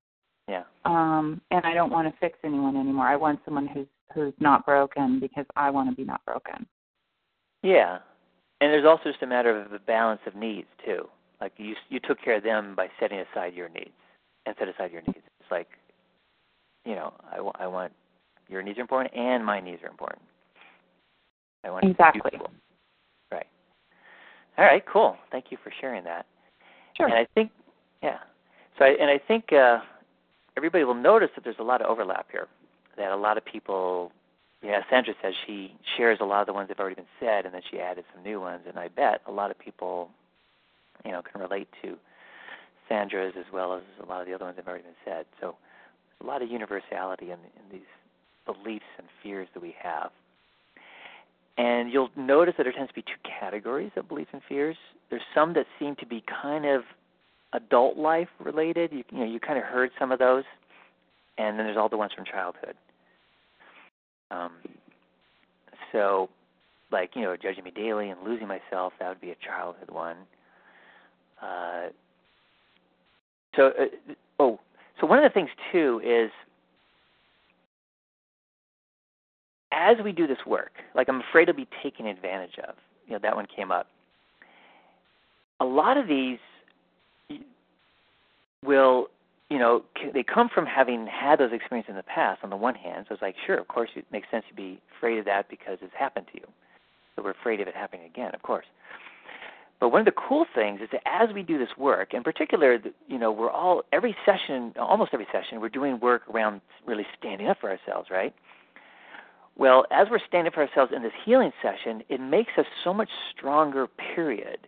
Yeah. 0.48 0.62
Um, 0.84 1.40
and 1.50 1.64
I 1.64 1.74
don't 1.74 1.90
want 1.90 2.12
to 2.12 2.18
fix 2.20 2.38
anyone 2.44 2.76
anymore. 2.76 3.06
I 3.06 3.16
want 3.16 3.40
someone 3.44 3.66
who's 3.66 3.86
who's 4.14 4.34
not 4.40 4.64
broken 4.64 5.20
because 5.20 5.44
I 5.56 5.70
want 5.70 5.90
to 5.90 5.94
be 5.94 6.04
not 6.04 6.24
broken. 6.24 6.66
Yeah. 7.62 7.98
And 8.60 8.72
there's 8.72 8.86
also 8.86 9.10
just 9.10 9.22
a 9.22 9.26
matter 9.26 9.60
of 9.60 9.70
the 9.70 9.78
balance 9.78 10.20
of 10.26 10.34
needs 10.34 10.68
too. 10.84 11.08
Like 11.40 11.52
you 11.56 11.74
you 11.88 12.00
took 12.00 12.22
care 12.22 12.36
of 12.36 12.42
them 12.42 12.74
by 12.74 12.88
setting 13.00 13.20
aside 13.20 13.54
your 13.54 13.68
needs 13.68 13.90
and 14.46 14.54
set 14.58 14.68
aside 14.68 14.92
your 14.92 15.02
needs. 15.02 15.18
It's 15.40 15.50
like, 15.50 15.68
you 16.84 16.94
know, 16.94 17.12
I, 17.30 17.36
w- 17.36 17.52
I 17.58 17.66
want 17.66 17.92
your 18.48 18.62
needs 18.62 18.78
are 18.78 18.82
important 18.82 19.14
and 19.14 19.44
my 19.44 19.60
needs 19.60 19.82
are 19.82 19.88
important. 19.88 20.22
I 21.64 21.70
want 21.70 21.84
exactly. 21.84 22.30
Right. 23.32 23.46
All 24.56 24.64
right. 24.64 24.82
Cool. 24.90 25.16
Thank 25.32 25.46
you 25.50 25.58
for 25.62 25.72
sharing 25.80 26.04
that. 26.04 26.26
Sure. 26.96 27.06
And 27.06 27.14
I 27.14 27.26
think 27.34 27.50
yeah. 28.02 28.18
So 28.78 28.84
I, 28.84 28.88
and 29.00 29.10
I 29.10 29.18
think 29.18 29.52
uh, 29.52 29.78
everybody 30.56 30.84
will 30.84 30.94
notice 30.94 31.30
that 31.34 31.44
there's 31.44 31.58
a 31.58 31.64
lot 31.64 31.80
of 31.80 31.88
overlap 31.88 32.26
here. 32.30 32.48
That 32.96 33.10
a 33.10 33.16
lot 33.16 33.36
of 33.36 33.44
people 33.44 34.12
yeah, 34.62 34.80
Sandra 34.90 35.14
says 35.22 35.34
she 35.46 35.74
shares 35.96 36.18
a 36.20 36.24
lot 36.24 36.40
of 36.40 36.46
the 36.46 36.52
ones 36.52 36.68
that 36.68 36.76
have 36.76 36.80
already 36.80 36.96
been 36.96 37.04
said, 37.20 37.44
and 37.44 37.54
then 37.54 37.62
she 37.70 37.78
added 37.78 38.04
some 38.12 38.22
new 38.24 38.40
ones. 38.40 38.62
And 38.66 38.78
I 38.78 38.88
bet 38.88 39.20
a 39.26 39.30
lot 39.30 39.50
of 39.50 39.58
people, 39.58 40.10
you 41.04 41.12
know, 41.12 41.22
can 41.22 41.40
relate 41.40 41.68
to 41.82 41.96
Sandra's 42.88 43.34
as 43.38 43.44
well 43.52 43.74
as 43.74 43.82
a 44.02 44.06
lot 44.06 44.20
of 44.20 44.26
the 44.26 44.34
other 44.34 44.44
ones 44.44 44.56
that 44.56 44.62
have 44.62 44.68
already 44.68 44.84
been 44.84 44.94
said. 45.04 45.26
So, 45.40 45.56
a 46.22 46.26
lot 46.26 46.40
of 46.40 46.50
universality 46.50 47.26
in, 47.26 47.32
in 47.38 47.70
these 47.70 47.80
beliefs 48.46 48.86
and 48.96 49.06
fears 49.22 49.48
that 49.52 49.62
we 49.62 49.74
have. 49.80 50.10
And 51.58 51.92
you'll 51.92 52.10
notice 52.16 52.54
that 52.56 52.64
there 52.64 52.72
tends 52.72 52.88
to 52.88 52.94
be 52.94 53.02
two 53.02 53.30
categories 53.38 53.90
of 53.96 54.08
beliefs 54.08 54.30
and 54.32 54.40
fears. 54.48 54.76
There's 55.10 55.22
some 55.34 55.52
that 55.54 55.66
seem 55.78 55.94
to 55.96 56.06
be 56.06 56.24
kind 56.42 56.64
of 56.64 56.82
adult 57.52 57.96
life 57.96 58.28
related. 58.38 58.92
You, 58.92 59.04
you 59.10 59.18
know, 59.18 59.24
you 59.24 59.40
kind 59.40 59.58
of 59.58 59.64
heard 59.64 59.90
some 59.98 60.12
of 60.12 60.18
those, 60.18 60.44
and 61.38 61.58
then 61.58 61.66
there's 61.66 61.76
all 61.76 61.88
the 61.88 61.96
ones 61.96 62.12
from 62.14 62.24
childhood. 62.24 62.74
Um, 64.30 64.52
so, 65.92 66.28
like 66.90 67.10
you 67.14 67.22
know, 67.22 67.36
judging 67.36 67.64
me 67.64 67.70
daily 67.70 68.10
and 68.10 68.22
losing 68.24 68.48
myself, 68.48 68.92
that 68.98 69.08
would 69.08 69.20
be 69.20 69.30
a 69.30 69.36
childhood 69.36 69.90
one. 69.90 70.16
Uh, 71.40 71.88
so, 73.54 73.68
uh, 73.68 74.14
oh, 74.38 74.60
so 75.00 75.06
one 75.06 75.18
of 75.18 75.24
the 75.24 75.34
things 75.34 75.50
too 75.72 76.00
is 76.04 76.30
as 79.72 79.96
we 80.02 80.12
do 80.12 80.26
this 80.26 80.38
work, 80.46 80.72
like 80.94 81.08
I'm 81.08 81.22
afraid 81.28 81.48
of 81.48 81.56
be 81.56 81.68
taken 81.82 82.06
advantage 82.06 82.58
of. 82.66 82.74
You 83.06 83.14
know, 83.14 83.18
that 83.22 83.36
one 83.36 83.46
came 83.54 83.70
up. 83.70 83.88
A 85.60 85.64
lot 85.64 85.96
of 85.96 86.08
these 86.08 86.38
will 88.66 89.08
you 89.48 89.58
know, 89.58 89.84
they 90.12 90.24
come 90.24 90.48
from 90.52 90.66
having 90.66 91.06
had 91.06 91.38
those 91.38 91.52
experiences 91.52 91.90
in 91.90 91.96
the 91.96 92.02
past. 92.02 92.40
On 92.42 92.50
the 92.50 92.56
one 92.56 92.74
hand, 92.74 93.06
so 93.08 93.14
it's 93.14 93.22
like, 93.22 93.36
sure, 93.46 93.58
of 93.58 93.68
course, 93.68 93.90
it 93.94 94.04
makes 94.10 94.28
sense 94.30 94.44
to 94.48 94.54
be 94.54 94.80
afraid 94.98 95.18
of 95.18 95.24
that 95.26 95.48
because 95.48 95.78
it's 95.82 95.94
happened 95.96 96.26
to 96.32 96.38
you. 96.38 96.46
So 97.14 97.22
we're 97.22 97.30
afraid 97.30 97.60
of 97.60 97.68
it 97.68 97.74
happening 97.74 98.06
again, 98.06 98.32
of 98.34 98.42
course. 98.42 98.66
But 99.78 99.90
one 99.90 100.00
of 100.00 100.06
the 100.06 100.20
cool 100.28 100.46
things 100.54 100.80
is 100.80 100.88
that 100.90 101.02
as 101.06 101.32
we 101.34 101.42
do 101.42 101.58
this 101.58 101.68
work, 101.78 102.14
in 102.14 102.22
particular, 102.22 102.78
you 103.08 103.18
know, 103.18 103.30
we're 103.30 103.50
all 103.50 103.82
every 103.92 104.16
session, 104.24 104.72
almost 104.80 105.10
every 105.12 105.26
session, 105.30 105.60
we're 105.60 105.68
doing 105.68 106.00
work 106.00 106.22
around 106.32 106.60
really 106.86 107.06
standing 107.18 107.46
up 107.46 107.58
for 107.60 107.70
ourselves, 107.70 108.08
right? 108.10 108.34
Well, 109.56 109.84
as 109.90 110.08
we're 110.10 110.20
standing 110.26 110.48
up 110.48 110.54
for 110.54 110.66
ourselves 110.66 110.92
in 110.94 111.02
this 111.02 111.12
healing 111.24 111.52
session, 111.62 112.02
it 112.08 112.20
makes 112.20 112.52
us 112.58 112.66
so 112.84 112.92
much 112.92 113.10
stronger. 113.36 113.86
Period 114.14 114.66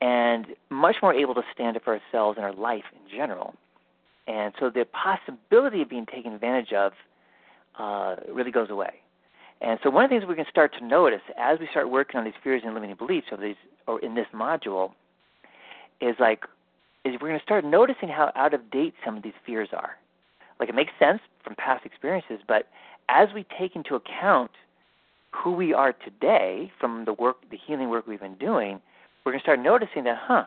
and 0.00 0.46
much 0.70 0.96
more 1.02 1.12
able 1.12 1.34
to 1.34 1.42
stand 1.52 1.76
up 1.76 1.84
for 1.84 1.98
ourselves 1.98 2.36
and 2.36 2.44
our 2.44 2.52
life 2.52 2.84
in 2.92 3.16
general. 3.16 3.54
And 4.26 4.52
so 4.60 4.70
the 4.70 4.84
possibility 4.84 5.82
of 5.82 5.88
being 5.88 6.06
taken 6.06 6.32
advantage 6.32 6.72
of 6.72 6.92
uh, 7.78 8.16
really 8.32 8.50
goes 8.50 8.70
away. 8.70 8.94
And 9.60 9.78
so 9.82 9.90
one 9.90 10.04
of 10.04 10.10
the 10.10 10.18
things 10.18 10.28
we 10.28 10.36
can 10.36 10.46
start 10.48 10.72
to 10.78 10.84
notice 10.84 11.22
as 11.36 11.58
we 11.58 11.66
start 11.70 11.90
working 11.90 12.18
on 12.18 12.24
these 12.24 12.34
fears 12.44 12.62
and 12.64 12.74
limiting 12.74 12.94
beliefs, 12.96 13.26
or 13.32 13.38
these, 13.38 13.56
or 13.88 13.98
in 14.00 14.14
this 14.14 14.26
module, 14.32 14.92
is 16.00 16.14
like, 16.20 16.44
is 17.04 17.14
we're 17.20 17.28
going 17.28 17.40
to 17.40 17.44
start 17.44 17.64
noticing 17.64 18.08
how 18.08 18.30
out 18.36 18.54
of 18.54 18.70
date 18.70 18.94
some 19.04 19.16
of 19.16 19.22
these 19.22 19.32
fears 19.44 19.70
are. 19.72 19.96
Like 20.60 20.68
it 20.68 20.74
makes 20.74 20.92
sense 20.98 21.20
from 21.42 21.54
past 21.56 21.84
experiences, 21.86 22.40
but 22.46 22.68
as 23.08 23.28
we 23.34 23.46
take 23.58 23.74
into 23.74 23.94
account 23.94 24.50
who 25.32 25.52
we 25.52 25.72
are 25.72 25.92
today 25.92 26.70
from 26.78 27.04
the 27.04 27.12
work, 27.12 27.36
the 27.50 27.56
healing 27.56 27.88
work 27.88 28.06
we've 28.06 28.20
been 28.20 28.34
doing, 28.34 28.80
we're 29.28 29.32
going 29.32 29.40
to 29.40 29.44
start 29.44 29.60
noticing 29.60 30.04
that, 30.04 30.16
huh, 30.18 30.44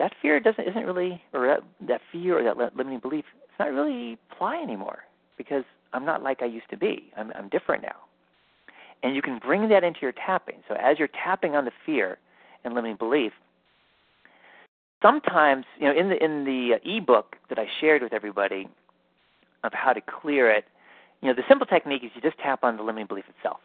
that 0.00 0.12
fear 0.20 0.40
doesn't 0.40 0.66
isn't 0.66 0.84
really, 0.84 1.22
or 1.32 1.46
that, 1.46 1.60
that 1.86 2.00
fear 2.10 2.40
or 2.40 2.42
that 2.42 2.76
limiting 2.76 2.98
belief, 2.98 3.24
it's 3.44 3.58
not 3.60 3.70
really 3.70 4.18
apply 4.32 4.60
anymore 4.60 5.00
because 5.38 5.62
I'm 5.92 6.04
not 6.04 6.20
like 6.20 6.42
I 6.42 6.46
used 6.46 6.68
to 6.70 6.76
be. 6.76 7.12
I'm, 7.16 7.30
I'm 7.36 7.48
different 7.48 7.84
now. 7.84 7.94
And 9.04 9.14
you 9.14 9.22
can 9.22 9.38
bring 9.38 9.68
that 9.68 9.84
into 9.84 10.00
your 10.02 10.10
tapping. 10.10 10.56
So 10.68 10.74
as 10.74 10.98
you're 10.98 11.08
tapping 11.08 11.54
on 11.54 11.64
the 11.64 11.70
fear 11.86 12.18
and 12.64 12.74
limiting 12.74 12.96
belief, 12.96 13.30
sometimes, 15.00 15.64
you 15.78 15.86
know, 15.86 15.96
in 15.96 16.08
the 16.08 16.22
in 16.22 16.44
the 16.44 16.80
ebook 16.84 17.36
that 17.48 17.58
I 17.60 17.66
shared 17.80 18.02
with 18.02 18.12
everybody 18.12 18.68
of 19.62 19.72
how 19.72 19.92
to 19.92 20.00
clear 20.00 20.50
it, 20.50 20.64
you 21.22 21.28
know, 21.28 21.34
the 21.34 21.44
simple 21.48 21.66
technique 21.68 22.02
is 22.02 22.10
you 22.16 22.20
just 22.20 22.38
tap 22.38 22.64
on 22.64 22.76
the 22.76 22.82
limiting 22.82 23.06
belief 23.06 23.26
itself 23.38 23.60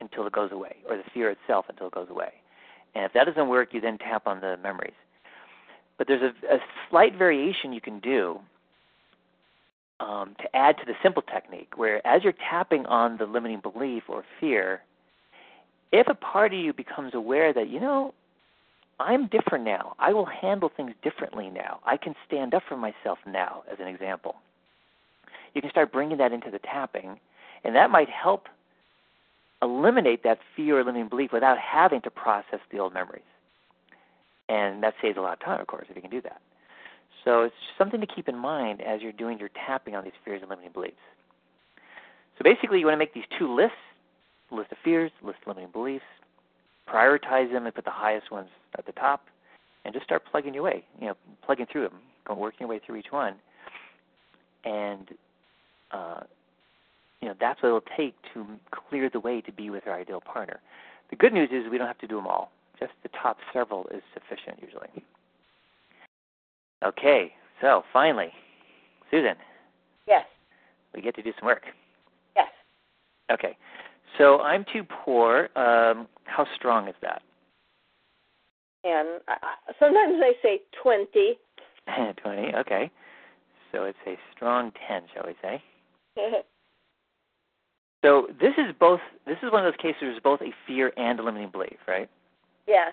until 0.00 0.28
it 0.28 0.32
goes 0.32 0.52
away, 0.52 0.76
or 0.88 0.96
the 0.96 1.02
fear 1.12 1.28
itself 1.30 1.66
until 1.68 1.88
it 1.88 1.92
goes 1.92 2.08
away. 2.08 2.32
And 2.96 3.04
if 3.04 3.12
that 3.12 3.24
doesn't 3.26 3.48
work, 3.48 3.74
you 3.74 3.80
then 3.82 3.98
tap 3.98 4.26
on 4.26 4.40
the 4.40 4.56
memories. 4.62 4.94
But 5.98 6.08
there's 6.08 6.22
a, 6.22 6.54
a 6.54 6.58
slight 6.88 7.14
variation 7.14 7.74
you 7.74 7.80
can 7.80 8.00
do 8.00 8.40
um, 10.00 10.34
to 10.40 10.56
add 10.56 10.78
to 10.78 10.86
the 10.86 10.94
simple 11.02 11.20
technique, 11.22 11.76
where 11.76 12.04
as 12.06 12.24
you're 12.24 12.32
tapping 12.50 12.86
on 12.86 13.18
the 13.18 13.26
limiting 13.26 13.60
belief 13.60 14.04
or 14.08 14.24
fear, 14.40 14.80
if 15.92 16.08
a 16.08 16.14
part 16.14 16.54
of 16.54 16.58
you 16.58 16.72
becomes 16.72 17.12
aware 17.12 17.52
that, 17.52 17.68
you 17.68 17.80
know, 17.80 18.14
I'm 18.98 19.26
different 19.26 19.64
now, 19.64 19.94
I 19.98 20.14
will 20.14 20.24
handle 20.24 20.70
things 20.74 20.92
differently 21.02 21.50
now, 21.50 21.80
I 21.84 21.98
can 21.98 22.14
stand 22.26 22.54
up 22.54 22.62
for 22.66 22.78
myself 22.78 23.18
now, 23.26 23.62
as 23.70 23.78
an 23.78 23.88
example, 23.88 24.36
you 25.52 25.60
can 25.60 25.70
start 25.70 25.92
bringing 25.92 26.16
that 26.16 26.32
into 26.32 26.50
the 26.50 26.60
tapping, 26.60 27.20
and 27.62 27.76
that 27.76 27.90
might 27.90 28.08
help 28.08 28.48
eliminate 29.62 30.22
that 30.24 30.38
fear 30.54 30.78
or 30.78 30.84
limiting 30.84 31.08
belief 31.08 31.32
without 31.32 31.58
having 31.58 32.00
to 32.02 32.10
process 32.10 32.60
the 32.70 32.78
old 32.78 32.92
memories. 32.92 33.22
And 34.48 34.82
that 34.82 34.94
saves 35.02 35.16
a 35.16 35.20
lot 35.20 35.32
of 35.32 35.40
time, 35.40 35.60
of 35.60 35.66
course, 35.66 35.86
if 35.90 35.96
you 35.96 36.02
can 36.02 36.10
do 36.10 36.20
that. 36.22 36.40
So 37.24 37.42
it's 37.42 37.54
something 37.76 38.00
to 38.00 38.06
keep 38.06 38.28
in 38.28 38.36
mind 38.36 38.80
as 38.80 39.02
you're 39.02 39.12
doing 39.12 39.38
your 39.38 39.50
tapping 39.66 39.96
on 39.96 40.04
these 40.04 40.12
fears 40.24 40.42
and 40.42 40.50
limiting 40.50 40.72
beliefs. 40.72 40.94
So 42.38 42.44
basically, 42.44 42.78
you 42.78 42.86
want 42.86 42.94
to 42.94 42.98
make 42.98 43.14
these 43.14 43.24
two 43.38 43.52
lists 43.52 43.76
list 44.50 44.70
of 44.70 44.78
fears, 44.84 45.10
list 45.22 45.38
of 45.42 45.48
limiting 45.48 45.72
beliefs, 45.72 46.04
prioritize 46.88 47.50
them 47.50 47.66
and 47.66 47.74
put 47.74 47.84
the 47.84 47.90
highest 47.90 48.30
ones 48.30 48.48
at 48.78 48.86
the 48.86 48.92
top, 48.92 49.26
and 49.84 49.92
just 49.92 50.04
start 50.04 50.22
plugging 50.30 50.54
your 50.54 50.62
way, 50.62 50.84
you 51.00 51.06
know, 51.06 51.16
plugging 51.44 51.66
through 51.70 51.82
them, 51.82 52.38
working 52.38 52.58
your 52.60 52.68
way 52.68 52.80
through 52.84 52.96
each 52.96 53.10
one. 53.10 53.34
And 54.64 55.08
uh, 55.90 56.20
you 57.26 57.32
know, 57.32 57.38
that's 57.40 57.60
what 57.60 57.70
it'll 57.70 57.96
take 57.96 58.14
to 58.34 58.46
clear 58.70 59.10
the 59.10 59.18
way 59.18 59.40
to 59.40 59.50
be 59.50 59.68
with 59.68 59.88
our 59.88 59.94
ideal 59.94 60.20
partner. 60.20 60.60
The 61.10 61.16
good 61.16 61.32
news 61.32 61.48
is 61.50 61.68
we 61.68 61.76
don't 61.76 61.88
have 61.88 61.98
to 61.98 62.06
do 62.06 62.14
them 62.14 62.28
all. 62.28 62.52
Just 62.78 62.92
the 63.02 63.08
top 63.20 63.38
several 63.52 63.88
is 63.88 64.00
sufficient 64.14 64.62
usually. 64.62 65.04
Okay, 66.84 67.32
so 67.60 67.82
finally, 67.92 68.28
Susan. 69.10 69.34
Yes. 70.06 70.24
We 70.94 71.02
get 71.02 71.16
to 71.16 71.22
do 71.22 71.32
some 71.40 71.46
work. 71.46 71.64
Yes. 72.36 72.46
Okay, 73.32 73.56
so 74.18 74.38
I'm 74.38 74.64
too 74.72 74.84
poor. 74.84 75.48
Um, 75.56 76.06
how 76.26 76.46
strong 76.54 76.86
is 76.86 76.94
that? 77.02 77.22
And 78.84 79.20
uh, 79.26 79.34
sometimes 79.80 80.14
I 80.22 80.32
say 80.44 80.60
20. 80.80 81.38
20, 82.22 82.54
okay. 82.54 82.88
So 83.72 83.82
it's 83.82 83.98
a 84.06 84.16
strong 84.32 84.70
10, 84.86 85.02
shall 85.12 85.24
we 85.26 85.34
say? 85.42 85.60
So 88.02 88.28
this 88.40 88.52
is 88.58 88.74
both. 88.78 89.00
This 89.26 89.38
is 89.42 89.50
one 89.50 89.66
of 89.66 89.72
those 89.72 89.80
cases 89.80 90.02
where 90.02 90.10
it's 90.12 90.22
both 90.22 90.40
a 90.40 90.52
fear 90.66 90.92
and 90.96 91.18
a 91.18 91.22
limiting 91.22 91.50
belief, 91.50 91.78
right? 91.88 92.08
Yes. 92.66 92.92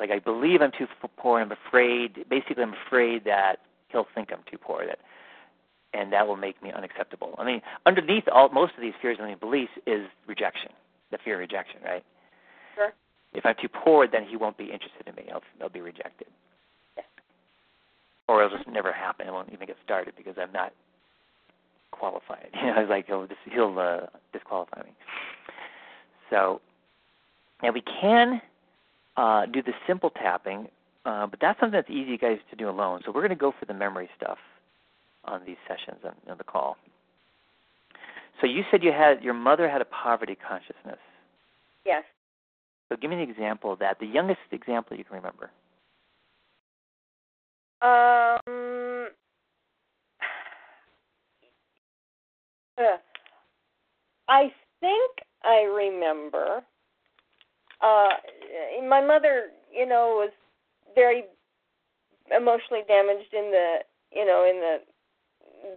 Like 0.00 0.10
I 0.10 0.18
believe 0.18 0.60
I'm 0.60 0.72
too 0.76 0.86
poor. 1.16 1.40
And 1.40 1.50
I'm 1.50 1.58
afraid. 1.66 2.24
Basically, 2.28 2.62
I'm 2.62 2.74
afraid 2.86 3.24
that 3.24 3.60
he'll 3.88 4.06
think 4.14 4.30
I'm 4.32 4.42
too 4.50 4.58
poor. 4.58 4.86
That, 4.86 4.98
and 5.94 6.12
that 6.12 6.26
will 6.26 6.36
make 6.36 6.60
me 6.62 6.72
unacceptable. 6.72 7.36
I 7.38 7.44
mean, 7.44 7.62
underneath 7.86 8.24
all 8.32 8.48
most 8.48 8.74
of 8.76 8.82
these 8.82 8.94
fears 9.00 9.16
and 9.18 9.28
limiting 9.28 9.48
beliefs 9.48 9.72
is 9.86 10.06
rejection. 10.26 10.72
The 11.10 11.18
fear 11.24 11.34
of 11.34 11.40
rejection, 11.40 11.80
right? 11.84 12.04
Sure. 12.74 12.92
If 13.32 13.46
I'm 13.46 13.54
too 13.60 13.68
poor, 13.68 14.08
then 14.08 14.24
he 14.28 14.36
won't 14.36 14.58
be 14.58 14.64
interested 14.64 15.06
in 15.06 15.14
me. 15.14 15.30
I'll, 15.32 15.42
I'll 15.62 15.68
be 15.68 15.80
rejected. 15.80 16.26
Yeah. 16.96 17.04
Or 18.28 18.42
it'll 18.42 18.56
just 18.56 18.68
never 18.68 18.92
happen. 18.92 19.28
It 19.28 19.32
won't 19.32 19.52
even 19.52 19.66
get 19.66 19.76
started 19.84 20.14
because 20.16 20.34
I'm 20.40 20.52
not 20.52 20.72
qualified. 21.94 22.48
You 22.54 22.66
know, 22.66 22.74
I 22.74 22.80
was 22.80 22.88
like, 22.90 23.06
he'll 23.06 23.26
he'll 23.50 23.78
uh, 23.78 24.06
disqualify 24.32 24.82
me. 24.82 24.92
So, 26.30 26.60
now 27.62 27.72
we 27.72 27.82
can 27.82 28.40
uh, 29.16 29.46
do 29.46 29.62
the 29.62 29.72
simple 29.86 30.10
tapping, 30.10 30.68
uh, 31.04 31.26
but 31.26 31.40
that's 31.40 31.58
something 31.60 31.78
that's 31.78 31.90
easy, 31.90 32.16
guys, 32.16 32.38
to 32.50 32.56
do 32.56 32.68
alone. 32.68 33.00
So 33.04 33.12
we're 33.12 33.20
going 33.20 33.30
to 33.30 33.36
go 33.36 33.52
for 33.58 33.66
the 33.66 33.74
memory 33.74 34.08
stuff 34.16 34.38
on 35.24 35.42
these 35.46 35.56
sessions 35.68 36.00
on, 36.04 36.14
on 36.30 36.38
the 36.38 36.44
call. 36.44 36.76
So 38.40 38.46
you 38.46 38.62
said 38.70 38.82
you 38.82 38.92
had 38.92 39.22
your 39.22 39.34
mother 39.34 39.68
had 39.68 39.80
a 39.80 39.86
poverty 39.86 40.36
consciousness. 40.36 40.98
Yes. 41.86 42.02
So 42.88 42.96
give 42.96 43.10
me 43.10 43.22
an 43.22 43.28
example 43.28 43.72
of 43.72 43.78
that. 43.78 43.98
The 44.00 44.06
youngest 44.06 44.40
example 44.50 44.96
you 44.96 45.04
can 45.04 45.16
remember. 45.16 45.50
Um, 47.80 48.63
Uh, 52.78 52.96
I 54.28 54.52
think 54.80 55.10
I 55.44 55.62
remember. 55.62 56.62
Uh, 57.80 58.08
my 58.88 59.04
mother, 59.04 59.46
you 59.72 59.86
know, 59.86 60.16
was 60.18 60.30
very 60.94 61.24
emotionally 62.34 62.82
damaged 62.88 63.32
in 63.32 63.50
the, 63.50 63.76
you 64.12 64.24
know, 64.24 64.46
in 64.48 64.60
the 64.60 64.78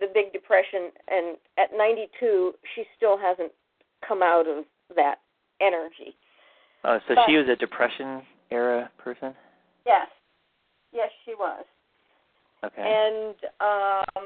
the 0.01 0.07
Big 0.13 0.33
Depression, 0.33 0.91
and 1.07 1.37
at 1.57 1.69
92, 1.75 2.53
she 2.75 2.83
still 2.97 3.17
hasn't 3.17 3.51
come 4.05 4.21
out 4.21 4.45
of 4.47 4.65
that 4.95 5.19
energy. 5.61 6.15
Oh, 6.83 6.99
so 7.07 7.15
But- 7.15 7.25
she 7.25 7.37
was 7.37 7.47
a 7.47 7.55
depression 7.55 8.21
era 8.51 8.91
person. 8.97 9.33
Yes, 9.85 10.07
yes, 10.91 11.09
she 11.23 11.35
was. 11.35 11.63
Okay. 12.63 12.81
And 12.81 13.35
um, 13.61 14.25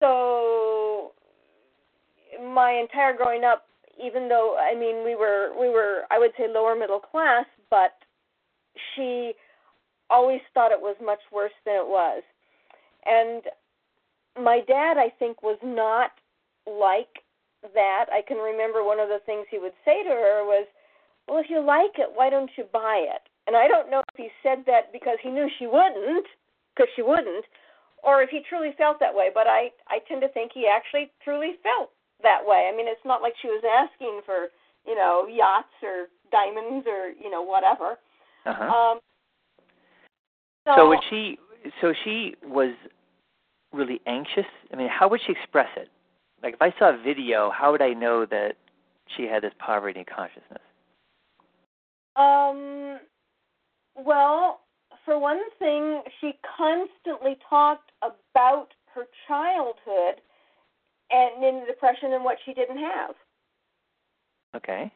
so 0.00 0.77
my 2.40 2.72
entire 2.72 3.16
growing 3.16 3.44
up, 3.44 3.66
even 4.02 4.28
though 4.28 4.56
I 4.58 4.78
mean 4.78 5.04
we 5.04 5.14
were 5.14 5.50
we 5.58 5.68
were 5.68 6.02
I 6.10 6.18
would 6.18 6.32
say 6.36 6.46
lower 6.48 6.76
middle 6.76 7.00
class, 7.00 7.46
but 7.70 7.92
she 8.94 9.32
always 10.10 10.40
thought 10.54 10.72
it 10.72 10.80
was 10.80 10.96
much 11.04 11.20
worse 11.32 11.52
than 11.64 11.74
it 11.74 11.86
was. 11.86 12.22
And 13.04 13.42
my 14.42 14.60
dad, 14.66 14.96
I 14.98 15.10
think, 15.18 15.42
was 15.42 15.58
not 15.62 16.12
like 16.66 17.24
that. 17.74 18.06
I 18.12 18.22
can 18.26 18.38
remember 18.38 18.84
one 18.84 19.00
of 19.00 19.08
the 19.08 19.20
things 19.26 19.46
he 19.50 19.58
would 19.58 19.74
say 19.84 20.02
to 20.02 20.10
her 20.10 20.44
was, 20.44 20.66
"Well, 21.26 21.38
if 21.38 21.50
you 21.50 21.60
like 21.60 21.98
it, 21.98 22.10
why 22.14 22.30
don't 22.30 22.50
you 22.56 22.64
buy 22.64 22.98
it?" 22.98 23.22
And 23.46 23.56
I 23.56 23.66
don't 23.66 23.90
know 23.90 24.02
if 24.12 24.16
he 24.16 24.30
said 24.42 24.64
that 24.66 24.92
because 24.92 25.18
he 25.22 25.30
knew 25.30 25.48
she 25.58 25.66
wouldn't, 25.66 26.26
because 26.74 26.92
she 26.94 27.02
wouldn't, 27.02 27.46
or 28.02 28.22
if 28.22 28.30
he 28.30 28.40
truly 28.40 28.72
felt 28.72 29.00
that 29.00 29.14
way. 29.14 29.30
But 29.32 29.46
I 29.46 29.72
I 29.88 30.00
tend 30.00 30.20
to 30.20 30.28
think 30.28 30.52
he 30.52 30.66
actually 30.66 31.10
truly 31.24 31.58
felt 31.62 31.90
that 32.22 32.40
way. 32.44 32.70
I 32.72 32.76
mean, 32.76 32.86
it's 32.88 33.04
not 33.04 33.22
like 33.22 33.34
she 33.40 33.48
was 33.48 33.62
asking 33.64 34.20
for 34.26 34.48
you 34.86 34.94
know 34.94 35.26
yachts 35.28 35.68
or 35.82 36.06
diamonds 36.30 36.86
or 36.86 37.10
you 37.10 37.30
know 37.30 37.42
whatever. 37.42 37.98
uh-huh. 38.46 38.64
Um, 38.64 39.00
so, 40.66 40.74
so 40.76 40.88
would 40.88 41.00
she? 41.10 41.38
So 41.80 41.92
she 42.04 42.34
was 42.44 42.74
really 43.72 44.00
anxious. 44.06 44.46
I 44.72 44.76
mean, 44.76 44.88
how 44.88 45.08
would 45.08 45.20
she 45.26 45.32
express 45.32 45.68
it? 45.76 45.88
Like, 46.42 46.54
if 46.54 46.62
I 46.62 46.72
saw 46.78 46.94
a 46.94 47.02
video, 47.02 47.50
how 47.50 47.72
would 47.72 47.82
I 47.82 47.92
know 47.92 48.24
that 48.26 48.52
she 49.16 49.24
had 49.24 49.42
this 49.42 49.52
poverty 49.58 50.04
consciousness? 50.04 50.62
Um, 52.16 52.98
well, 53.96 54.60
for 55.04 55.18
one 55.18 55.40
thing, 55.58 56.02
she 56.20 56.32
constantly 56.56 57.36
talked 57.48 57.90
about 58.02 58.68
her 58.94 59.04
childhood 59.26 60.20
and 61.10 61.42
in 61.44 61.60
the 61.60 61.66
depression 61.66 62.12
and 62.12 62.24
what 62.24 62.36
she 62.44 62.52
didn't 62.52 62.78
have. 62.78 63.14
Okay. 64.56 64.90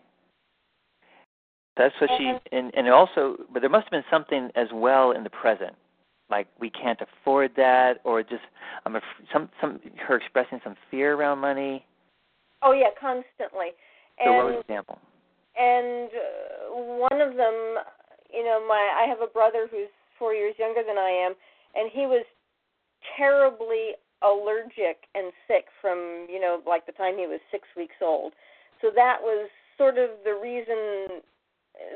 That's 1.76 1.94
what 2.00 2.10
she 2.18 2.28
And- 2.28 2.40
and 2.52 2.74
and 2.74 2.88
also, 2.88 3.36
but 3.50 3.60
there 3.60 3.70
must 3.70 3.84
have 3.84 3.90
been 3.92 4.04
something 4.10 4.50
as 4.54 4.70
well 4.72 5.12
in 5.12 5.24
the 5.24 5.30
present, 5.30 5.74
like 6.28 6.46
we 6.58 6.68
can't 6.70 7.00
afford 7.00 7.54
that, 7.56 8.00
or 8.04 8.22
just 8.22 8.42
I'm 8.84 8.96
af- 8.96 9.20
some 9.32 9.48
some 9.60 9.80
her 9.96 10.16
expressing 10.16 10.60
some 10.64 10.76
fear 10.90 11.14
around 11.14 11.38
money. 11.38 11.86
Oh 12.62 12.72
yeah, 12.72 12.90
constantly. 13.00 13.72
So 14.22 14.32
what 14.32 14.44
was 14.44 14.54
And 14.56 14.64
example? 14.64 14.98
and 15.58 16.10
uh, 16.12 16.74
one 17.08 17.20
of 17.20 17.36
them, 17.36 17.78
you 18.32 18.44
know, 18.44 18.60
my 18.68 18.92
I 19.02 19.06
have 19.08 19.22
a 19.22 19.26
brother 19.26 19.66
who's 19.70 19.88
four 20.18 20.34
years 20.34 20.54
younger 20.58 20.82
than 20.82 20.98
I 20.98 21.08
am, 21.10 21.34
and 21.74 21.90
he 21.90 22.06
was 22.06 22.24
terribly 23.16 23.96
allergic 24.24 25.04
and 25.14 25.32
sick 25.46 25.66
from 25.80 26.26
you 26.30 26.40
know 26.40 26.60
like 26.66 26.86
the 26.86 26.92
time 26.92 27.16
he 27.18 27.26
was 27.26 27.40
six 27.50 27.68
weeks 27.76 27.96
old. 28.02 28.32
So 28.80 28.90
that 28.94 29.18
was 29.22 29.48
sort 29.78 29.98
of 29.98 30.10
the 30.24 30.34
reason 30.34 31.20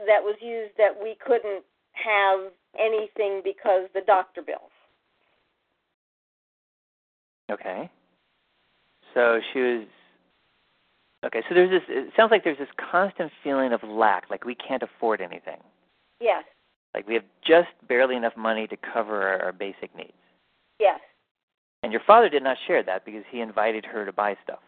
that 0.06 0.22
was 0.22 0.36
used 0.40 0.72
that 0.78 0.90
we 1.00 1.16
couldn't 1.24 1.64
have 1.92 2.52
anything 2.78 3.40
because 3.44 3.88
the 3.94 4.02
doctor 4.06 4.42
bills. 4.42 4.70
Okay. 7.50 7.90
So 9.14 9.40
she 9.52 9.60
was. 9.60 9.86
Okay, 11.24 11.42
so 11.48 11.54
there's 11.54 11.70
this. 11.70 11.82
It 11.88 12.12
sounds 12.16 12.30
like 12.30 12.44
there's 12.44 12.58
this 12.58 12.68
constant 12.90 13.32
feeling 13.42 13.72
of 13.72 13.82
lack, 13.82 14.24
like 14.30 14.44
we 14.44 14.54
can't 14.54 14.82
afford 14.82 15.20
anything, 15.20 15.58
Yes, 16.20 16.44
like 16.94 17.08
we 17.08 17.14
have 17.14 17.24
just 17.44 17.68
barely 17.88 18.14
enough 18.16 18.36
money 18.36 18.66
to 18.68 18.76
cover 18.76 19.22
our, 19.22 19.42
our 19.46 19.52
basic 19.52 19.94
needs. 19.96 20.12
yes, 20.78 21.00
And 21.82 21.92
your 21.92 22.02
father 22.06 22.28
did 22.28 22.42
not 22.42 22.56
share 22.66 22.82
that 22.82 23.04
because 23.04 23.22
he 23.30 23.40
invited 23.40 23.84
her 23.84 24.04
to 24.04 24.12
buy 24.12 24.36
stuff. 24.42 24.60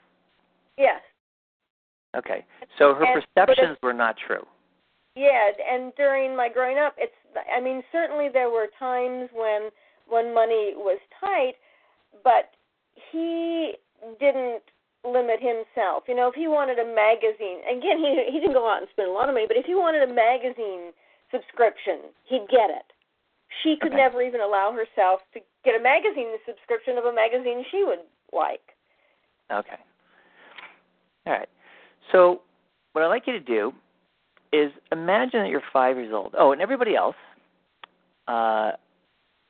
yes. 0.76 1.00
Okay, 2.16 2.42
so 2.78 2.94
her 2.94 3.04
And- 3.04 3.22
perceptions 3.36 3.76
were 3.82 3.92
not 3.92 4.16
true. 4.16 4.46
Yeah, 5.14 5.50
and 5.70 5.94
during 5.96 6.34
my 6.34 6.48
growing 6.48 6.78
up, 6.78 6.94
it's 6.96 7.14
I 7.52 7.60
mean 7.60 7.84
certainly 7.92 8.28
there 8.30 8.48
were 8.48 8.68
times 8.78 9.28
when 9.32 9.70
when 10.06 10.32
money 10.32 10.72
was 10.74 10.98
tight, 11.20 11.56
but 12.24 12.54
he 13.12 13.76
didn't 14.18 14.62
limit 15.04 15.38
himself. 15.40 16.04
You 16.08 16.14
know, 16.14 16.28
if 16.28 16.34
he 16.34 16.48
wanted 16.48 16.78
a 16.78 16.84
magazine, 16.86 17.60
again 17.68 17.98
he 17.98 18.24
he 18.32 18.40
didn't 18.40 18.54
go 18.54 18.66
out 18.70 18.78
and 18.80 18.88
spend 18.90 19.10
a 19.10 19.12
lot 19.12 19.28
of 19.28 19.34
money, 19.34 19.46
but 19.46 19.58
if 19.58 19.66
he 19.66 19.74
wanted 19.74 20.02
a 20.02 20.12
magazine 20.12 20.92
subscription, 21.30 22.00
he'd 22.24 22.48
get 22.48 22.70
it. 22.70 22.90
She 23.62 23.76
could 23.76 23.92
Okay. 23.92 23.96
never 23.96 24.22
even 24.22 24.40
allow 24.40 24.72
herself 24.72 25.20
to 25.32 25.40
get 25.64 25.74
a 25.74 25.82
magazine 25.82 26.32
the 26.32 26.38
subscription 26.46 26.98
of 26.98 27.04
a 27.04 27.12
magazine 27.12 27.64
she 27.70 27.84
would 27.84 28.00
like. 28.32 28.76
Okay. 29.50 29.78
All 31.26 31.32
right. 31.32 31.48
So 32.12 32.42
what 32.92 33.04
I'd 33.04 33.08
like 33.08 33.26
you 33.26 33.32
to 33.32 33.40
do 33.40 33.72
is 34.52 34.72
imagine 34.92 35.40
that 35.42 35.48
you're 35.48 35.62
five 35.72 35.96
years 35.96 36.12
old. 36.12 36.34
Oh, 36.38 36.52
and 36.52 36.60
everybody 36.62 36.96
else, 36.96 37.16
uh, 38.28 38.72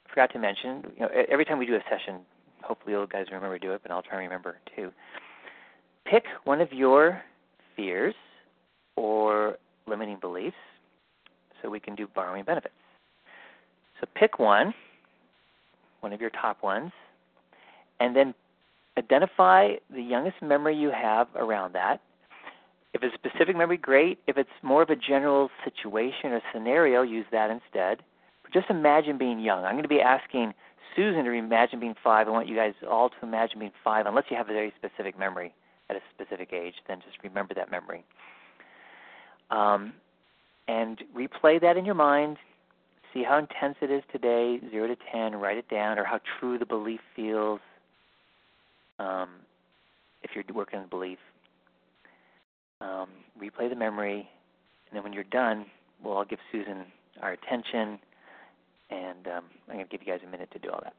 forgot 0.09 0.33
to 0.33 0.39
mention, 0.39 0.85
you 0.95 1.01
know, 1.01 1.09
every 1.29 1.45
time 1.45 1.59
we 1.59 1.67
do 1.67 1.77
a 1.77 1.83
session, 1.91 2.21
hopefully 2.63 2.93
you 2.93 3.07
guys 3.11 3.27
remember 3.31 3.59
to 3.59 3.67
do 3.67 3.73
it, 3.73 3.83
but 3.83 3.91
I'll 3.91 4.03
try 4.03 4.21
and 4.21 4.29
remember 4.29 4.59
too. 4.75 4.91
Pick 6.05 6.25
one 6.45 6.61
of 6.61 6.73
your 6.73 7.23
fears 7.77 8.15
or 8.97 9.59
limiting 9.87 10.19
beliefs 10.21 10.57
so 11.63 11.71
we 11.71 11.81
can 11.81 11.95
do 11.95 12.09
borrowing 12.15 12.45
benefits. 12.45 12.75
So 14.01 14.07
pick 14.15 14.39
one, 14.39 14.75
one 16.01 16.13
of 16.13 16.21
your 16.21 16.31
top 16.31 16.63
ones, 16.63 16.93
and 18.01 18.15
then 18.15 18.35
identify 18.97 19.75
the 19.91 20.03
youngest 20.03 20.37
memory 20.43 20.77
you 20.77 20.91
have 20.91 21.29
around 21.37 21.75
that. 21.75 22.01
If 22.95 23.03
it's 23.03 23.15
a 23.15 23.29
specific 23.29 23.57
memory, 23.57 23.77
great. 23.77 24.19
If 24.27 24.37
it's 24.39 24.49
more 24.63 24.83
of 24.83 24.91
a 24.91 24.97
general 24.97 25.51
situation 25.65 26.33
or 26.33 26.41
scenario, 26.53 27.03
use 27.03 27.27
that 27.33 27.51
instead. 27.51 28.03
But 28.43 28.53
just 28.53 28.71
imagine 28.71 29.19
being 29.19 29.41
young. 29.41 29.65
I'm 29.65 29.73
going 29.73 29.83
to 29.83 29.89
be 29.89 30.01
asking 30.01 30.55
Susan 30.97 31.25
to 31.25 31.31
imagine 31.33 31.81
being 31.81 31.95
five. 32.03 32.29
I 32.29 32.31
want 32.31 32.49
you 32.49 32.57
guys 32.57 32.73
all 32.89 33.11
to 33.11 33.17
imagine 33.23 33.59
being 33.59 33.73
five, 33.85 34.07
unless 34.07 34.25
you 34.31 34.37
have 34.37 34.49
a 34.49 34.53
very 34.53 34.73
specific 34.77 35.19
memory 35.19 35.55
at 35.91 35.97
a 35.97 36.01
specific 36.15 36.53
age, 36.53 36.75
then 36.87 37.01
just 37.01 37.23
remember 37.23 37.55
that 37.55 37.71
memory. 37.71 38.05
Um, 39.51 39.95
and 40.67 41.03
replay 41.17 41.61
that 41.61 41.77
in 41.77 41.85
your 41.85 41.95
mind. 41.95 42.37
See 43.19 43.25
how 43.25 43.39
intense 43.39 43.75
it 43.81 43.91
is 43.91 44.05
today, 44.13 44.61
0 44.71 44.87
to 44.87 44.97
10, 45.11 45.35
write 45.35 45.57
it 45.57 45.69
down, 45.69 45.99
or 45.99 46.05
how 46.05 46.21
true 46.39 46.57
the 46.57 46.65
belief 46.65 47.01
feels 47.17 47.59
um, 49.01 49.29
if 50.23 50.31
you're 50.37 50.45
working 50.55 50.79
on 50.79 50.89
belief. 50.89 51.19
Um, 52.81 53.09
replay 53.43 53.69
the 53.69 53.75
memory, 53.75 54.19
and 54.21 54.97
then 54.97 55.03
when 55.03 55.13
you're 55.13 55.25
done, 55.25 55.67
we'll 56.01 56.15
all 56.15 56.25
give 56.25 56.39
Susan 56.53 56.85
our 57.21 57.33
attention, 57.33 57.99
and 58.91 59.27
um, 59.27 59.45
I'm 59.69 59.75
going 59.75 59.85
to 59.85 59.91
give 59.91 60.07
you 60.07 60.13
guys 60.13 60.21
a 60.25 60.31
minute 60.31 60.53
to 60.53 60.61
do 60.61 60.71
all 60.71 60.81
that. 60.85 60.95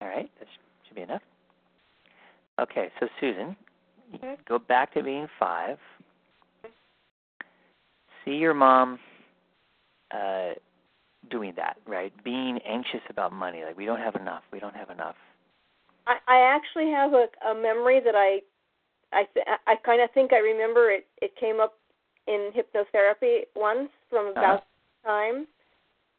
All 0.00 0.08
right, 0.08 0.30
that 0.38 0.48
should 0.86 0.94
be 0.94 1.02
enough. 1.02 1.22
Okay, 2.60 2.88
so 3.00 3.06
Susan, 3.20 3.56
You 4.12 4.36
go 4.48 4.58
back 4.58 4.92
to 4.94 5.02
being 5.02 5.26
five. 5.38 5.78
See 8.24 8.32
your 8.32 8.54
mom 8.54 8.98
uh, 10.10 10.50
doing 11.30 11.54
that, 11.56 11.76
right? 11.86 12.12
Being 12.24 12.58
anxious 12.66 13.00
about 13.08 13.32
money, 13.32 13.62
like 13.64 13.76
we 13.76 13.86
don't 13.86 13.98
have 14.00 14.14
enough, 14.16 14.42
we 14.52 14.58
don't 14.60 14.74
have 14.76 14.90
enough. 14.90 15.16
I, 16.06 16.16
I 16.28 16.40
actually 16.40 16.90
have 16.90 17.12
a, 17.12 17.26
a 17.48 17.54
memory 17.54 18.00
that 18.04 18.14
I, 18.14 18.40
I, 19.12 19.24
th- 19.34 19.46
I 19.66 19.74
kind 19.84 20.02
of 20.02 20.10
think 20.12 20.32
I 20.32 20.38
remember 20.38 20.90
it. 20.90 21.06
It 21.22 21.32
came 21.38 21.60
up 21.60 21.74
in 22.26 22.50
hypnotherapy 22.54 23.42
once 23.56 23.88
from 24.08 24.28
about 24.28 24.64
Uh-huh. 25.04 25.10
time. 25.10 25.46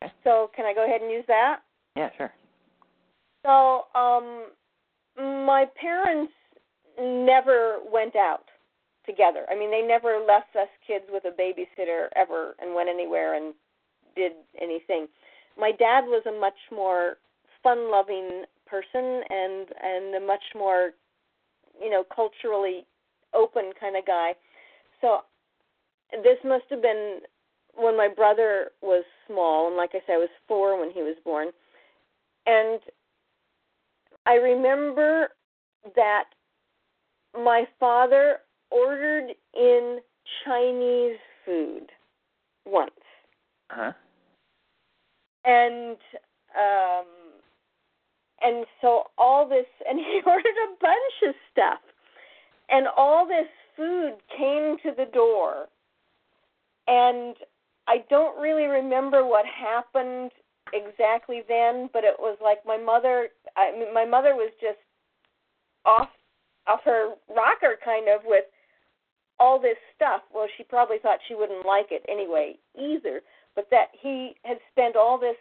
Okay. 0.03 0.13
So 0.23 0.49
can 0.55 0.65
I 0.65 0.73
go 0.73 0.85
ahead 0.85 1.01
and 1.01 1.11
use 1.11 1.25
that? 1.27 1.59
Yeah, 1.95 2.09
sure. 2.17 2.31
So, 3.43 3.85
um, 3.95 4.47
my 5.17 5.65
parents 5.79 6.31
never 6.99 7.79
went 7.91 8.15
out 8.15 8.45
together. 9.05 9.45
I 9.49 9.55
mean, 9.55 9.71
they 9.71 9.81
never 9.81 10.23
left 10.25 10.55
us 10.55 10.69
kids 10.85 11.05
with 11.09 11.23
a 11.25 11.31
babysitter 11.41 12.07
ever 12.15 12.55
and 12.61 12.75
went 12.75 12.89
anywhere 12.89 13.35
and 13.35 13.53
did 14.15 14.33
anything. 14.61 15.07
My 15.57 15.71
dad 15.71 16.01
was 16.01 16.23
a 16.27 16.39
much 16.39 16.57
more 16.71 17.17
fun-loving 17.63 18.43
person 18.67 19.21
and 19.29 19.67
and 19.83 20.15
a 20.15 20.25
much 20.25 20.43
more, 20.55 20.91
you 21.81 21.89
know, 21.89 22.03
culturally 22.15 22.85
open 23.33 23.71
kind 23.79 23.95
of 23.95 24.05
guy. 24.05 24.33
So 25.01 25.21
this 26.11 26.37
must 26.43 26.65
have 26.69 26.81
been 26.81 27.19
when 27.75 27.97
my 27.97 28.07
brother 28.07 28.71
was 28.81 29.03
small, 29.27 29.67
and 29.67 29.77
like 29.77 29.91
I 29.93 30.01
said, 30.05 30.13
I 30.13 30.17
was 30.17 30.29
four 30.47 30.79
when 30.79 30.91
he 30.91 31.01
was 31.01 31.15
born. 31.23 31.49
And 32.45 32.79
I 34.25 34.33
remember 34.33 35.29
that 35.95 36.25
my 37.33 37.65
father 37.79 38.37
ordered 38.69 39.31
in 39.55 39.99
Chinese 40.45 41.17
food 41.45 41.87
once. 42.65 42.91
Huh? 43.69 43.93
And 45.45 45.97
um 46.55 47.05
and 48.41 48.65
so 48.81 49.03
all 49.17 49.47
this 49.47 49.65
and 49.87 49.99
he 49.99 50.21
ordered 50.25 50.45
a 50.45 50.75
bunch 50.79 51.29
of 51.29 51.35
stuff. 51.51 51.79
And 52.69 52.87
all 52.95 53.27
this 53.27 53.47
food 53.75 54.13
came 54.37 54.77
to 54.83 54.91
the 54.95 55.11
door. 55.11 55.67
And 56.87 57.35
I 57.87 58.03
don't 58.09 58.39
really 58.39 58.65
remember 58.65 59.25
what 59.25 59.45
happened 59.45 60.31
exactly 60.73 61.41
then, 61.47 61.89
but 61.93 62.03
it 62.03 62.15
was 62.19 62.37
like 62.43 62.59
my 62.65 62.77
mother 62.77 63.29
I 63.55 63.71
mean, 63.71 63.93
my 63.93 64.05
mother 64.05 64.35
was 64.35 64.51
just 64.61 64.79
off 65.85 66.09
off 66.67 66.81
her 66.85 67.13
rocker 67.29 67.77
kind 67.83 68.07
of 68.07 68.21
with 68.25 68.45
all 69.39 69.59
this 69.59 69.77
stuff. 69.95 70.21
Well, 70.33 70.47
she 70.57 70.63
probably 70.63 70.97
thought 71.01 71.19
she 71.27 71.35
wouldn't 71.35 71.65
like 71.65 71.87
it 71.91 72.05
anyway 72.07 72.55
either, 72.79 73.21
but 73.55 73.67
that 73.71 73.87
he 73.99 74.35
had 74.43 74.57
spent 74.71 74.95
all 74.95 75.17
this 75.19 75.37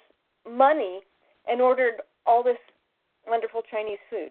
money 0.51 1.01
and 1.47 1.61
ordered 1.61 1.95
all 2.27 2.43
this 2.43 2.57
wonderful 3.27 3.63
Chinese 3.71 3.99
food. 4.09 4.31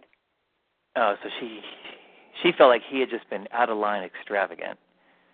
Oh, 0.95 1.15
so 1.23 1.29
she 1.39 1.61
she 2.41 2.51
felt 2.57 2.69
like 2.69 2.81
he 2.89 2.99
had 2.99 3.09
just 3.09 3.29
been 3.29 3.47
out 3.51 3.69
of 3.69 3.77
line, 3.77 4.03
extravagant, 4.03 4.79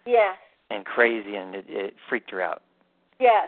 Yes, 0.05 0.37
and 0.69 0.83
crazy, 0.85 1.35
and 1.35 1.55
it, 1.55 1.65
it 1.69 1.93
freaked 2.09 2.31
her 2.31 2.41
out. 2.41 2.61
yes, 3.19 3.47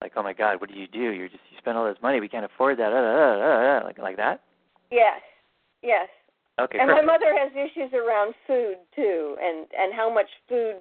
Like, 0.00 0.12
oh 0.16 0.22
my 0.22 0.32
God, 0.32 0.60
what 0.60 0.70
do 0.70 0.78
you 0.78 0.86
do? 0.86 1.10
You 1.10 1.28
just 1.28 1.42
you 1.50 1.58
spend 1.58 1.76
all 1.76 1.86
this 1.86 2.02
money, 2.02 2.20
we 2.20 2.28
can't 2.28 2.44
afford 2.44 2.78
that. 2.78 2.92
Uh, 2.92 2.96
uh, 2.96 3.80
uh, 3.80 3.84
like 3.84 3.98
like 3.98 4.16
that. 4.16 4.42
yes, 4.90 5.20
yes. 5.82 6.08
Okay, 6.60 6.78
and 6.78 6.90
my 6.90 7.02
mother 7.02 7.36
has 7.38 7.52
issues 7.52 7.92
around 7.92 8.34
food 8.46 8.76
too, 8.94 9.36
and 9.40 9.66
and 9.78 9.94
how 9.94 10.12
much 10.12 10.28
food 10.48 10.78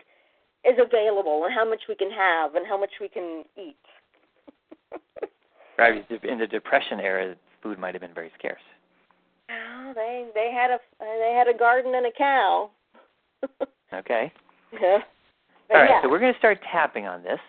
is 0.66 0.78
available, 0.80 1.44
and 1.46 1.54
how 1.54 1.68
much 1.68 1.82
we 1.88 1.96
can 1.96 2.10
have, 2.12 2.56
and 2.56 2.66
how 2.66 2.80
much 2.80 2.92
we 3.00 3.08
can 3.08 3.44
eat. 3.58 3.78
Right, 5.78 6.04
in 6.24 6.40
the 6.40 6.48
depression 6.48 7.00
era, 7.00 7.36
food 7.62 7.78
might 7.78 7.94
have 7.94 8.02
been 8.02 8.14
very 8.14 8.32
scarce. 8.38 8.62
Oh, 9.52 9.92
they 9.94 10.26
they 10.34 10.52
had 10.52 10.72
a 10.72 10.80
they 11.00 11.36
had 11.38 11.48
a 11.48 11.58
garden 11.58 11.94
and 11.96 12.06
a 12.06 12.12
cow. 12.18 12.70
Okay. 13.94 14.34
yeah. 14.74 14.98
All 15.72 15.80
right, 15.80 15.90
yeah. 15.90 16.02
so 16.02 16.10
we're 16.10 16.20
going 16.20 16.34
to 16.34 16.40
start 16.40 16.60
tapping 16.70 17.06
on 17.06 17.24
this. 17.24 17.40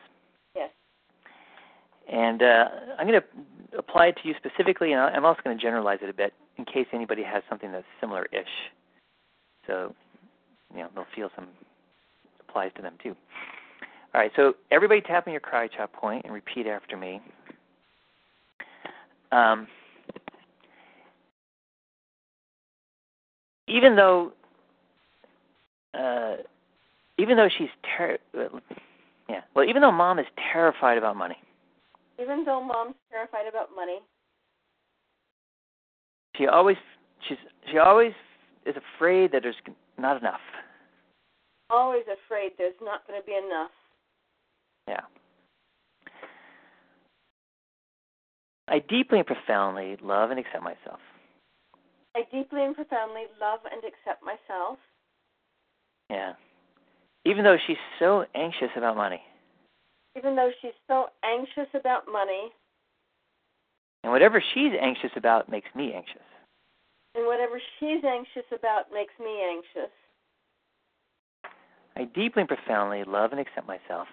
And 2.08 2.42
uh, 2.42 2.64
I'm 2.98 3.06
going 3.06 3.20
to 3.20 3.78
apply 3.78 4.06
it 4.06 4.18
to 4.22 4.28
you 4.28 4.34
specifically, 4.38 4.92
and 4.92 5.00
I'm 5.00 5.24
also 5.24 5.40
going 5.44 5.56
to 5.56 5.62
generalize 5.62 5.98
it 6.02 6.08
a 6.08 6.14
bit 6.14 6.32
in 6.56 6.64
case 6.64 6.86
anybody 6.92 7.22
has 7.22 7.42
something 7.48 7.70
that's 7.70 7.84
similar-ish. 8.00 8.46
So, 9.66 9.94
you 10.72 10.80
know, 10.80 10.88
they'll 10.94 11.06
feel 11.14 11.30
some 11.36 11.48
applies 12.48 12.70
to 12.76 12.82
them 12.82 12.94
too. 13.02 13.14
All 14.14 14.20
right, 14.20 14.32
so 14.36 14.54
everybody 14.70 15.02
tap 15.02 15.26
on 15.26 15.32
your 15.32 15.40
karate 15.42 15.68
chop 15.76 15.92
point 15.92 16.24
and 16.24 16.32
repeat 16.32 16.66
after 16.66 16.96
me. 16.96 17.20
Um, 19.30 19.68
even 23.68 23.94
though, 23.94 24.32
uh, 25.92 26.36
even 27.18 27.36
though 27.36 27.48
she's 27.58 27.68
ter- 27.98 28.18
uh, 28.34 28.58
yeah, 29.28 29.40
well, 29.54 29.68
even 29.68 29.82
though 29.82 29.92
mom 29.92 30.18
is 30.18 30.26
terrified 30.50 30.96
about 30.96 31.16
money, 31.16 31.36
Even 32.20 32.44
though 32.44 32.62
mom's 32.62 32.96
terrified 33.10 33.46
about 33.48 33.68
money, 33.74 33.98
she 36.36 36.46
always 36.46 36.76
she's 37.28 37.38
she 37.70 37.78
always 37.78 38.12
is 38.66 38.74
afraid 38.96 39.32
that 39.32 39.42
there's 39.42 39.56
not 39.98 40.20
enough. 40.20 40.40
always 41.70 42.04
afraid 42.24 42.52
there's 42.58 42.74
not 42.82 43.06
going 43.06 43.20
to 43.20 43.26
be 43.26 43.32
enough. 43.34 43.70
Yeah. 44.86 45.00
I 48.68 48.80
deeply 48.80 49.18
and 49.18 49.26
profoundly 49.26 49.96
love 50.02 50.30
and 50.30 50.38
accept 50.38 50.62
myself. 50.62 51.00
I 52.14 52.22
deeply 52.32 52.64
and 52.64 52.74
profoundly 52.74 53.22
love 53.40 53.60
and 53.70 53.82
accept 53.84 54.22
myself, 54.22 54.78
Yeah. 56.10 56.32
Even 57.24 57.44
though 57.44 57.56
she's 57.66 57.76
so 57.98 58.24
anxious 58.34 58.70
about 58.76 58.96
money. 58.96 59.20
Even 60.18 60.34
though 60.36 60.50
she's 60.60 60.76
so 60.88 61.06
anxious 61.24 61.68
about 61.74 62.02
money, 62.10 62.50
And 64.04 64.12
whatever 64.12 64.42
she's 64.54 64.72
anxious 64.80 65.10
about 65.16 65.48
makes 65.48 65.68
me 65.74 65.92
anxious. 65.94 66.22
and 67.14 67.26
whatever 67.26 67.60
she's 67.78 68.04
anxious 68.04 68.46
about 68.52 68.92
makes 68.92 69.14
me 69.18 69.42
anxious. 69.42 69.92
I 71.96 72.04
deeply 72.04 72.42
and 72.42 72.48
profoundly 72.48 73.02
love 73.04 73.32
and 73.32 73.40
accept 73.40 73.66
myself 73.66 74.06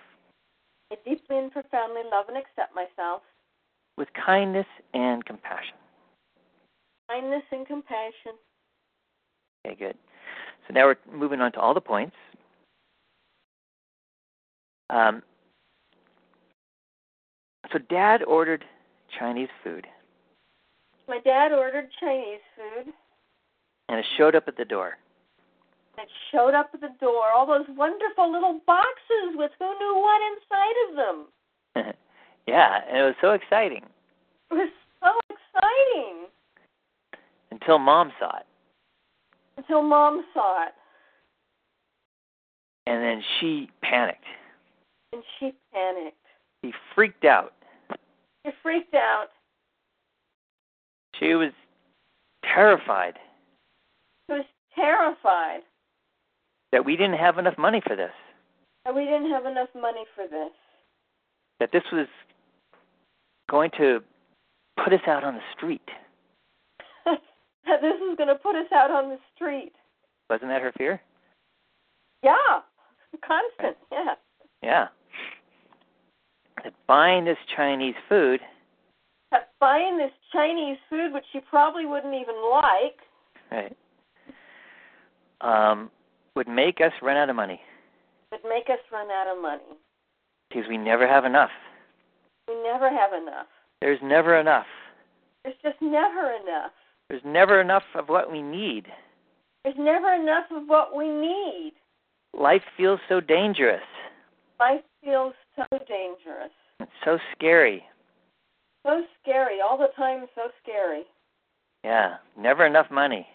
I 0.91 0.95
deeply 1.03 1.37
and 1.37 1.51
profoundly 1.51 2.01
love 2.11 2.25
and 2.29 2.37
accept 2.37 2.73
myself, 2.75 3.21
with 3.97 4.07
kindness 4.13 4.67
and 4.93 5.23
compassion. 5.25 5.75
kindness 7.09 7.43
and 7.51 7.65
compassion. 7.67 8.33
Okay, 9.65 9.75
good. 9.75 9.97
So 10.67 10.73
now 10.73 10.85
we're 10.85 10.97
moving 11.11 11.41
on 11.41 11.51
to 11.53 11.59
all 11.59 11.73
the 11.73 11.81
points. 11.81 12.15
Um, 14.89 15.21
so 17.71 17.79
Dad 17.89 18.23
ordered 18.23 18.63
Chinese 19.19 19.49
food, 19.63 19.87
My 21.07 21.19
dad 21.23 21.51
ordered 21.51 21.89
Chinese 21.99 22.39
food. 22.55 22.93
and 23.89 23.99
it 23.99 24.05
showed 24.17 24.35
up 24.35 24.47
at 24.47 24.57
the 24.57 24.65
door. 24.65 24.97
It 25.97 26.09
showed 26.31 26.53
up 26.53 26.71
at 26.73 26.81
the 26.81 26.91
door, 26.99 27.31
all 27.33 27.45
those 27.45 27.65
wonderful 27.77 28.29
little 28.31 28.59
boxes 28.67 29.35
with 29.35 29.51
who 29.59 29.65
knew 29.65 29.95
what 30.01 30.21
inside 30.33 30.77
of 30.89 30.95
them. 31.85 31.93
yeah, 32.47 32.81
and 32.89 32.97
it 32.97 33.03
was 33.03 33.15
so 33.21 33.31
exciting 33.31 33.83
It 34.51 34.53
was 34.53 34.69
so 35.01 35.11
exciting 35.29 36.27
until 37.51 37.79
Mom 37.79 38.11
saw 38.19 38.37
it, 38.37 38.45
until 39.57 39.81
mom 39.81 40.25
saw 40.33 40.67
it 40.67 40.73
and 42.87 43.01
then 43.01 43.23
she 43.39 43.69
panicked. 43.81 44.25
and 45.13 45.23
she 45.39 45.53
panicked. 45.73 46.17
She 46.65 46.73
freaked 46.95 47.25
out. 47.25 47.53
She 48.43 48.51
freaked 48.63 48.95
out. 48.95 49.27
She 51.19 51.33
was 51.35 51.51
terrified 52.43 53.13
She 54.27 54.33
was 54.33 54.45
terrified 54.75 55.61
that 56.71 56.83
we 56.83 56.95
didn't 56.95 57.17
have 57.17 57.37
enough 57.37 57.57
money 57.57 57.81
for 57.85 57.95
this. 57.95 58.11
that 58.83 58.95
we 58.95 59.03
didn't 59.05 59.29
have 59.31 59.45
enough 59.45 59.69
money 59.79 60.05
for 60.15 60.27
this. 60.27 60.51
That 61.59 61.71
this 61.71 61.83
was 61.93 62.07
going 63.49 63.69
to 63.77 63.99
put 64.83 64.91
us 64.91 64.99
out 65.07 65.23
on 65.23 65.35
the 65.35 65.41
street. 65.55 65.87
that 67.05 67.81
this 67.81 67.93
was 68.01 68.15
going 68.17 68.29
to 68.29 68.35
put 68.35 68.55
us 68.55 68.71
out 68.73 68.91
on 68.91 69.09
the 69.09 69.19
street. 69.35 69.71
Wasn't 70.29 70.49
that 70.49 70.61
her 70.61 70.73
fear? 70.77 70.99
Yeah, 72.23 72.33
constant. 73.25 73.77
Yeah. 73.91 74.15
Yeah. 74.63 74.87
That 76.65 76.73
buying 76.87 77.23
this 77.23 77.37
Chinese 77.55 77.95
food, 78.09 78.41
That 79.31 79.51
buying 79.61 79.97
this 79.97 80.11
Chinese 80.33 80.77
food, 80.89 81.13
which 81.13 81.23
you 81.31 81.39
probably 81.49 81.85
wouldn't 81.85 82.13
even 82.13 82.35
like, 82.51 82.97
right, 83.51 83.77
um, 85.41 85.89
would 86.35 86.47
make 86.47 86.81
us 86.81 86.91
run 87.01 87.15
out 87.15 87.29
of 87.29 87.35
money 87.37 87.61
would 88.31 88.49
make 88.49 88.69
us 88.69 88.79
run 88.91 89.07
out 89.11 89.27
of 89.33 89.41
money. 89.41 89.63
because 90.49 90.67
we 90.69 90.77
never 90.77 91.07
have 91.07 91.25
enough. 91.25 91.51
We 92.47 92.55
never 92.63 92.89
have 92.89 93.13
enough. 93.13 93.47
There's 93.81 93.99
never 94.03 94.39
enough. 94.39 94.65
There's 95.43 95.55
just 95.63 95.81
never 95.81 96.31
enough. 96.41 96.71
There's 97.09 97.21
never 97.25 97.61
enough 97.61 97.83
of 97.93 98.09
what 98.09 98.31
we 98.31 98.41
need. 98.41 98.85
There's 99.63 99.75
never 99.77 100.13
enough 100.13 100.45
of 100.51 100.63
what 100.67 100.95
we 100.95 101.07
need. 101.07 101.73
Life 102.33 102.63
feels 102.77 102.99
so 103.07 103.19
dangerous. 103.19 103.83
Life 104.59 104.81
feels 105.03 105.33
so 105.55 105.65
dangerous. 105.87 106.51
It's 106.79 106.91
so 107.03 107.17
scary. 107.35 107.83
So 108.85 109.03
scary. 109.21 109.59
All 109.61 109.77
the 109.77 109.89
time, 109.95 110.25
so 110.35 110.49
scary. 110.61 111.03
Yeah, 111.83 112.15
never 112.37 112.65
enough 112.65 112.91
money. 112.91 113.27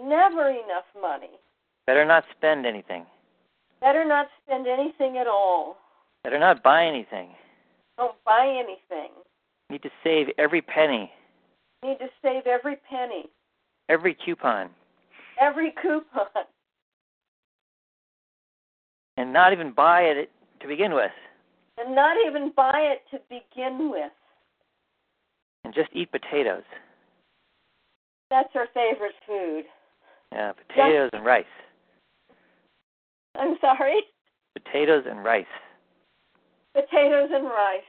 Never 0.00 0.48
enough 0.50 0.86
money. 1.00 1.30
Better 1.86 2.04
not 2.04 2.24
spend 2.36 2.66
anything. 2.66 3.06
Better 3.80 4.04
not 4.04 4.26
spend 4.44 4.66
anything 4.66 5.18
at 5.18 5.26
all. 5.26 5.76
Better 6.24 6.38
not 6.38 6.62
buy 6.62 6.84
anything. 6.84 7.30
Don't 7.96 8.16
buy 8.24 8.46
anything. 8.46 9.12
Need 9.70 9.82
to 9.82 9.90
save 10.02 10.26
every 10.38 10.62
penny, 10.62 11.12
Need 11.82 11.98
to 11.98 12.08
save 12.22 12.46
every 12.46 12.76
penny, 12.90 13.30
every 13.88 14.14
coupon, 14.24 14.68
every 15.40 15.72
coupon, 15.80 16.26
and 19.16 19.32
not 19.32 19.52
even 19.52 19.72
buy 19.72 20.02
it 20.02 20.30
to 20.60 20.68
begin 20.68 20.92
with. 20.92 21.12
And 21.78 21.94
not 21.94 22.16
even 22.26 22.52
buy 22.54 22.94
it 22.94 23.02
to 23.10 23.20
begin 23.28 23.90
with. 23.90 24.12
And 25.64 25.74
just 25.74 25.90
eat 25.92 26.10
potatoes. 26.10 26.62
That's 28.30 28.48
our 28.54 28.66
favorite 28.74 29.14
food. 29.26 29.64
Yeah, 30.32 30.52
potatoes 30.52 31.10
and 31.12 31.24
rice. 31.24 31.44
I'm 33.38 33.56
sorry? 33.60 34.00
Potatoes 34.54 35.04
and 35.08 35.24
rice. 35.24 35.44
Potatoes 36.74 37.30
and 37.32 37.44
rice. 37.44 37.82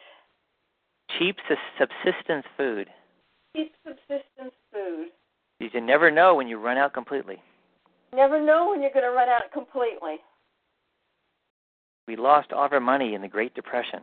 Cheap 1.19 1.35
subsistence 1.77 2.45
food. 2.57 2.87
Cheap 3.55 3.73
subsistence 3.85 4.55
food. 4.73 5.07
You 5.59 5.81
never 5.81 6.09
know 6.09 6.35
when 6.35 6.47
you 6.47 6.57
run 6.57 6.77
out 6.77 6.93
completely. 6.93 7.37
Never 8.13 8.43
know 8.43 8.69
when 8.69 8.81
you're 8.81 8.91
going 8.91 9.05
to 9.05 9.11
run 9.11 9.29
out 9.29 9.51
completely. 9.53 10.17
We 12.07 12.15
lost 12.15 12.51
all 12.51 12.65
of 12.65 12.73
our 12.73 12.79
money 12.79 13.13
in 13.13 13.21
the 13.21 13.27
Great 13.27 13.53
Depression. 13.53 13.99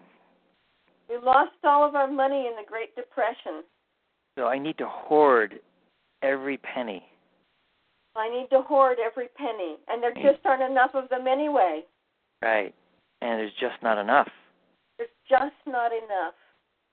We 1.09 1.17
lost 1.17 1.53
all 1.65 1.87
of 1.87 1.95
our 1.95 2.11
money 2.11 2.47
in 2.47 2.55
the 2.57 2.69
Great 2.69 2.95
Depression. 2.95 3.65
So 4.39 4.47
I 4.47 4.59
need 4.59 4.79
to 4.79 4.87
hoard 4.87 5.61
every 6.23 6.59
penny. 6.59 7.03
I 8.15 8.29
need 8.29 8.49
to 8.51 8.63
hoard 8.63 8.99
every 9.05 9.29
penny, 9.37 9.77
and 9.89 10.03
there 10.03 10.13
just 10.15 10.45
aren't 10.45 10.63
enough 10.63 10.91
of 10.95 11.09
them 11.09 11.27
anyway. 11.27 11.83
Right. 12.43 12.75
And 13.21 13.41
there's 13.41 13.53
just 13.61 13.83
not 13.83 13.99
enough. 13.99 14.29
There's 14.97 15.11
just 15.29 15.55
not 15.67 15.93
enough. 15.93 16.35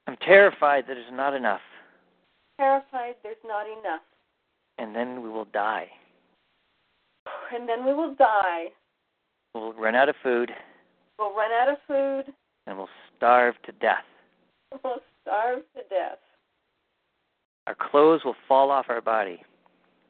I'm 0.07 0.17
terrified 0.17 0.85
that 0.87 0.93
there's 0.95 1.11
not 1.11 1.33
enough. 1.33 1.61
Terrified 2.57 3.15
there's 3.23 3.37
not 3.45 3.65
enough. 3.65 4.01
And 4.77 4.95
then 4.95 5.21
we 5.21 5.29
will 5.29 5.45
die. 5.45 5.87
And 7.53 7.67
then 7.67 7.85
we 7.85 7.93
will 7.93 8.13
die. 8.15 8.65
We'll 9.53 9.73
run 9.73 9.95
out 9.95 10.09
of 10.09 10.15
food 10.21 10.51
We'll 11.19 11.33
run 11.35 11.51
out 11.51 11.69
of 11.69 11.77
food. 11.87 12.33
and 12.67 12.77
we'll 12.77 12.89
starve 13.17 13.55
to 13.65 13.71
death. 13.73 14.03
We'll 14.83 14.99
starve 15.21 15.59
to 15.75 15.81
death. 15.89 16.17
Our 17.67 17.75
clothes 17.75 18.21
will 18.25 18.35
fall 18.47 18.69
off 18.71 18.85
our 18.89 19.01
body. 19.01 19.41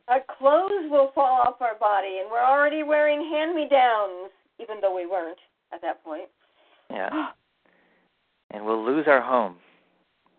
Our 0.08 0.22
clothes 0.38 0.90
will 0.90 1.12
fall 1.16 1.42
off 1.46 1.62
our 1.62 1.76
body, 1.80 2.18
and 2.22 2.30
we're 2.32 2.44
already 2.44 2.84
wearing 2.84 3.22
hand 3.32 3.56
me 3.56 3.68
downs, 3.70 4.32
even 4.62 4.78
though 4.82 4.96
we 4.96 5.06
weren't 5.06 5.38
at 5.74 5.82
that 5.82 6.04
point. 6.04 6.30
Yeah. 6.92 7.10
And 8.52 8.64
we'll 8.66 8.86
lose 8.86 9.06
our 9.08 9.22
home, 9.22 9.56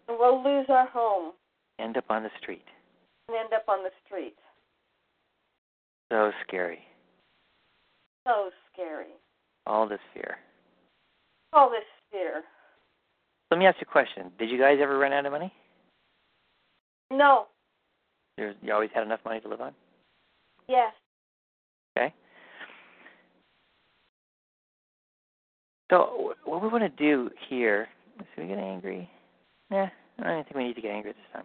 And 0.09 0.17
we'll 0.19 0.43
lose 0.43 0.67
our 0.69 0.87
home 0.87 1.33
end 1.79 1.97
up 1.99 2.05
on 2.09 2.23
the 2.23 2.31
street. 2.41 2.65
and 3.29 3.37
end 3.37 3.53
up 3.53 3.65
on 3.69 3.83
the 3.83 3.91
street. 4.07 4.37
So 6.11 6.31
scary. 6.47 6.79
So 8.27 8.51
scary. 8.73 9.13
All 9.67 9.87
this 9.89 9.99
fear. 10.15 10.39
All 11.57 11.71
this 11.71 11.85
fear. 12.13 12.43
Let 13.51 13.59
me 13.59 13.67
ask 13.67 13.77
you 13.81 13.87
a 13.89 13.93
question. 13.93 14.31
Did 14.39 14.51
you 14.51 14.59
guys 14.59 14.77
ever 14.83 14.99
run 14.99 15.13
out 15.13 15.25
of 15.25 15.33
money? 15.33 15.53
No. 17.11 17.47
There's, 18.37 18.55
you 18.61 18.73
always 18.73 18.91
had 18.95 19.05
enough 19.05 19.21
money 19.25 19.41
to 19.41 19.49
live 19.49 19.63
on? 19.63 19.73
Yes. 20.69 20.93
Okay. 21.97 22.13
So 25.91 26.35
what 26.45 26.61
we 26.61 26.69
want 26.69 26.83
to 26.83 27.03
do 27.03 27.31
here? 27.49 27.89
is 28.21 28.27
we 28.37 28.47
get 28.47 28.59
angry. 28.59 29.09
Nah, 29.71 29.87
I 30.19 30.25
don't 30.25 30.45
think 30.45 30.57
we 30.57 30.65
need 30.65 30.77
to 30.77 30.83
get 30.83 30.91
angry 30.91 31.13
this 31.13 31.21
time. 31.33 31.45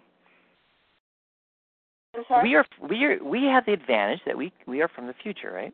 I'm 2.15 2.23
sorry? 2.27 2.49
We 2.49 2.55
are 2.55 2.65
we 2.89 3.05
are 3.05 3.23
we 3.23 3.43
have 3.45 3.65
the 3.65 3.73
advantage 3.73 4.19
that 4.25 4.37
we 4.37 4.51
we 4.67 4.81
are 4.81 4.89
from 4.89 5.07
the 5.07 5.13
future, 5.23 5.51
right? 5.51 5.73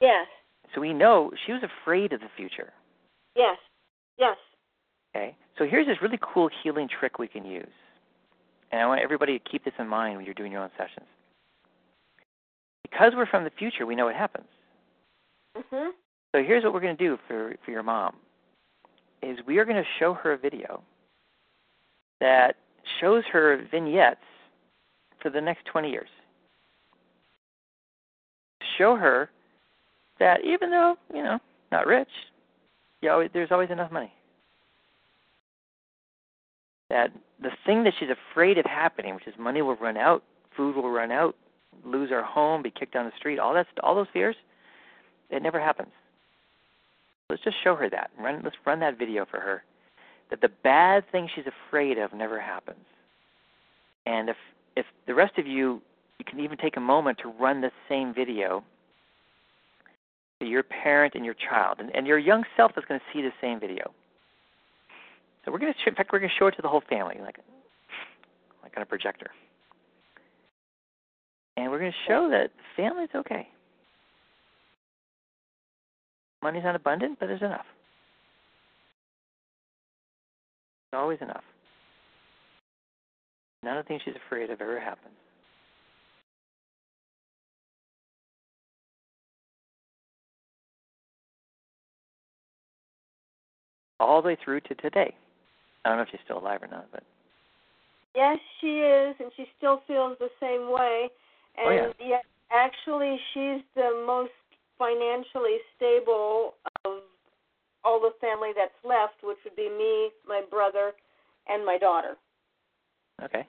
Yes. 0.00 0.26
So 0.74 0.80
we 0.80 0.92
know 0.92 1.30
she 1.46 1.52
was 1.52 1.62
afraid 1.62 2.12
of 2.12 2.20
the 2.20 2.26
future. 2.36 2.72
Yes. 3.36 3.56
Yes. 4.18 4.36
Okay. 5.14 5.36
So 5.58 5.64
here's 5.66 5.86
this 5.86 5.96
really 6.02 6.18
cool 6.20 6.50
healing 6.62 6.88
trick 6.88 7.18
we 7.18 7.28
can 7.28 7.44
use. 7.44 7.66
And 8.72 8.80
I 8.80 8.86
want 8.86 9.00
everybody 9.00 9.38
to 9.38 9.44
keep 9.50 9.64
this 9.64 9.74
in 9.78 9.88
mind 9.88 10.16
when 10.16 10.24
you're 10.24 10.34
doing 10.34 10.52
your 10.52 10.62
own 10.62 10.70
sessions. 10.76 11.06
Because 12.82 13.12
we're 13.14 13.26
from 13.26 13.44
the 13.44 13.50
future, 13.50 13.86
we 13.86 13.94
know 13.94 14.06
what 14.06 14.14
happens. 14.14 14.48
Mhm. 15.56 15.92
So 16.32 16.42
here's 16.42 16.64
what 16.64 16.72
we're 16.72 16.80
going 16.80 16.96
to 16.96 17.04
do 17.04 17.18
for 17.28 17.56
for 17.64 17.70
your 17.70 17.82
mom. 17.82 18.16
Is 19.22 19.38
we 19.46 19.58
are 19.58 19.64
going 19.64 19.82
to 19.82 19.88
show 19.98 20.12
her 20.14 20.32
a 20.32 20.38
video 20.38 20.82
that 22.20 22.56
shows 23.00 23.24
her 23.32 23.56
vignettes 23.70 24.20
for 25.20 25.30
the 25.30 25.40
next 25.40 25.64
20 25.66 25.90
years. 25.90 26.08
Show 28.78 28.96
her 28.96 29.30
that 30.18 30.44
even 30.44 30.70
though, 30.70 30.96
you 31.12 31.22
know, 31.22 31.38
not 31.72 31.86
rich, 31.86 32.10
you 33.02 33.28
there's 33.32 33.50
always 33.50 33.70
enough 33.70 33.92
money. 33.92 34.12
That 36.90 37.12
the 37.42 37.50
thing 37.64 37.84
that 37.84 37.94
she's 37.98 38.08
afraid 38.10 38.58
of 38.58 38.64
happening, 38.64 39.14
which 39.14 39.26
is 39.26 39.34
money 39.38 39.62
will 39.62 39.76
run 39.76 39.96
out, 39.96 40.22
food 40.56 40.76
will 40.76 40.90
run 40.90 41.10
out, 41.10 41.34
lose 41.84 42.10
our 42.12 42.22
home, 42.22 42.62
be 42.62 42.70
kicked 42.70 42.94
down 42.94 43.06
the 43.06 43.12
street, 43.18 43.38
all 43.38 43.54
that, 43.54 43.66
all 43.82 43.94
those 43.94 44.06
fears, 44.12 44.36
it 45.30 45.42
never 45.42 45.60
happens. 45.60 45.90
Let's 47.28 47.42
just 47.42 47.56
show 47.62 47.74
her 47.74 47.90
that. 47.90 48.10
Run, 48.18 48.40
let's 48.44 48.56
run 48.64 48.80
that 48.80 48.98
video 48.98 49.26
for 49.28 49.40
her. 49.40 49.64
That 50.30 50.40
the 50.40 50.50
bad 50.62 51.04
thing 51.10 51.28
she's 51.34 51.44
afraid 51.68 51.98
of 51.98 52.12
never 52.12 52.40
happens. 52.40 52.84
And 54.06 54.28
if 54.28 54.36
if 54.76 54.86
the 55.06 55.14
rest 55.14 55.38
of 55.38 55.46
you, 55.46 55.80
you 56.18 56.24
can 56.24 56.40
even 56.40 56.56
take 56.56 56.76
a 56.76 56.80
moment 56.80 57.18
to 57.22 57.28
run 57.28 57.60
the 57.60 57.70
same 57.88 58.14
video 58.14 58.62
to 60.40 60.46
your 60.46 60.62
parent 60.62 61.14
and 61.14 61.24
your 61.24 61.34
child, 61.34 61.78
and, 61.78 61.94
and 61.94 62.06
your 62.06 62.18
young 62.18 62.44
self 62.56 62.72
is 62.76 62.84
going 62.88 63.00
to 63.00 63.06
see 63.12 63.22
the 63.22 63.32
same 63.40 63.58
video. 63.58 63.92
So 65.44 65.52
we're 65.52 65.58
going 65.58 65.72
to, 65.72 65.88
in 65.88 65.94
fact, 65.94 66.10
we're 66.12 66.18
going 66.18 66.30
to 66.30 66.38
show 66.38 66.48
it 66.48 66.56
to 66.56 66.62
the 66.62 66.68
whole 66.68 66.82
family, 66.88 67.16
like 67.20 67.38
like 68.62 68.72
on 68.76 68.82
a 68.82 68.86
projector, 68.86 69.30
and 71.56 71.70
we're 71.70 71.78
going 71.78 71.92
to 71.92 72.10
show 72.10 72.28
that 72.30 72.50
family's 72.76 73.08
okay. 73.14 73.48
Money's 76.42 76.64
not 76.64 76.76
abundant, 76.76 77.18
but 77.18 77.26
there's 77.26 77.42
enough. 77.42 77.66
There's 80.90 81.00
always 81.00 81.18
enough. 81.20 81.44
None 83.62 83.78
of 83.78 83.84
the 83.84 83.88
things 83.88 84.02
she's 84.04 84.14
afraid 84.26 84.50
of 84.50 84.60
ever 84.60 84.78
happens. 84.78 85.14
All 93.98 94.20
the 94.22 94.28
way 94.28 94.36
through 94.44 94.60
to 94.62 94.74
today. 94.76 95.14
I 95.84 95.88
don't 95.88 95.98
know 95.98 96.02
if 96.02 96.08
she's 96.10 96.20
still 96.24 96.38
alive 96.38 96.62
or 96.62 96.68
not, 96.68 96.86
but 96.92 97.02
Yes, 98.14 98.38
she 98.60 98.78
is, 98.78 99.14
and 99.20 99.30
she 99.36 99.44
still 99.58 99.82
feels 99.86 100.16
the 100.18 100.30
same 100.40 100.72
way. 100.72 101.10
Oh, 101.58 101.68
And 101.68 101.94
yet, 102.00 102.24
actually, 102.50 103.18
she's 103.34 103.60
the 103.74 104.04
most 104.06 104.32
financially 104.78 105.58
stable 105.76 106.54
of 106.84 107.02
all 107.84 108.00
the 108.00 108.12
family 108.20 108.50
that's 108.56 108.72
left, 108.84 109.22
which 109.22 109.36
would 109.44 109.54
be 109.54 109.68
me, 109.68 110.10
my 110.26 110.42
brother, 110.50 110.92
and 111.48 111.64
my 111.64 111.78
daughter. 111.78 112.16
okay. 113.22 113.46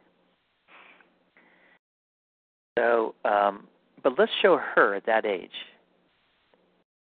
So, 2.77 3.15
um, 3.25 3.67
but 4.03 4.19
let's 4.19 4.31
show 4.41 4.57
her 4.57 4.95
at 4.95 5.05
that 5.05 5.25
age. 5.25 5.49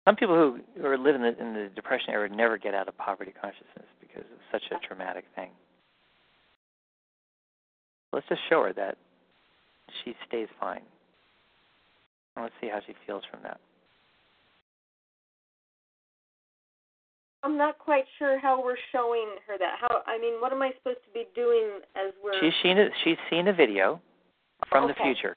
Some 0.06 0.16
people 0.16 0.36
who, 0.36 0.60
who 0.80 0.88
are 0.88 0.97
living 0.97 1.24
in 1.24 1.34
the, 1.34 1.41
in 1.41 1.54
the 1.54 1.70
depression 1.76 2.10
era 2.10 2.28
never 2.28 2.58
get 2.58 2.74
out 2.74 2.88
of 2.88 2.97
poverty 2.97 3.34
consciousness 3.39 3.86
because 3.99 4.24
it's 4.32 4.52
such 4.52 4.64
a 4.72 4.88
traumatic 4.88 5.26
thing. 5.36 5.52
Let's 8.12 8.28
just 8.28 8.41
show 8.49 8.64
her 8.64 8.74
that 8.74 8.97
she 10.04 10.16
stays 10.28 10.47
fine. 10.60 10.82
And 12.36 12.43
let's 12.43 12.56
see 12.60 12.68
how 12.68 12.80
she 12.86 12.93
feels 13.06 13.24
from 13.30 13.41
that. 13.43 13.60
I'm 17.43 17.58
not 17.58 17.80
quite 17.80 18.06
sure 18.20 18.39
how 18.39 18.64
we're 18.64 18.78
showing 18.91 19.28
her 19.47 19.58
that. 19.58 19.78
How 19.80 20.04
I 20.06 20.20
mean, 20.20 20.36
what 20.39 20.52
am 20.52 20.62
I 20.62 20.72
supposed 20.78 21.04
to 21.08 21.14
be 21.14 21.26
doing 21.36 21.80
as 21.95 22.14
we're? 22.24 22.39
She's 22.39 22.54
seen 22.62 22.78
a, 22.78 22.89
she's 23.04 23.18
seen 23.30 23.47
a 23.47 23.54
video 23.54 23.99
from 24.70 24.84
Okay. 24.86 24.93
the 24.93 25.04
future. 25.04 25.36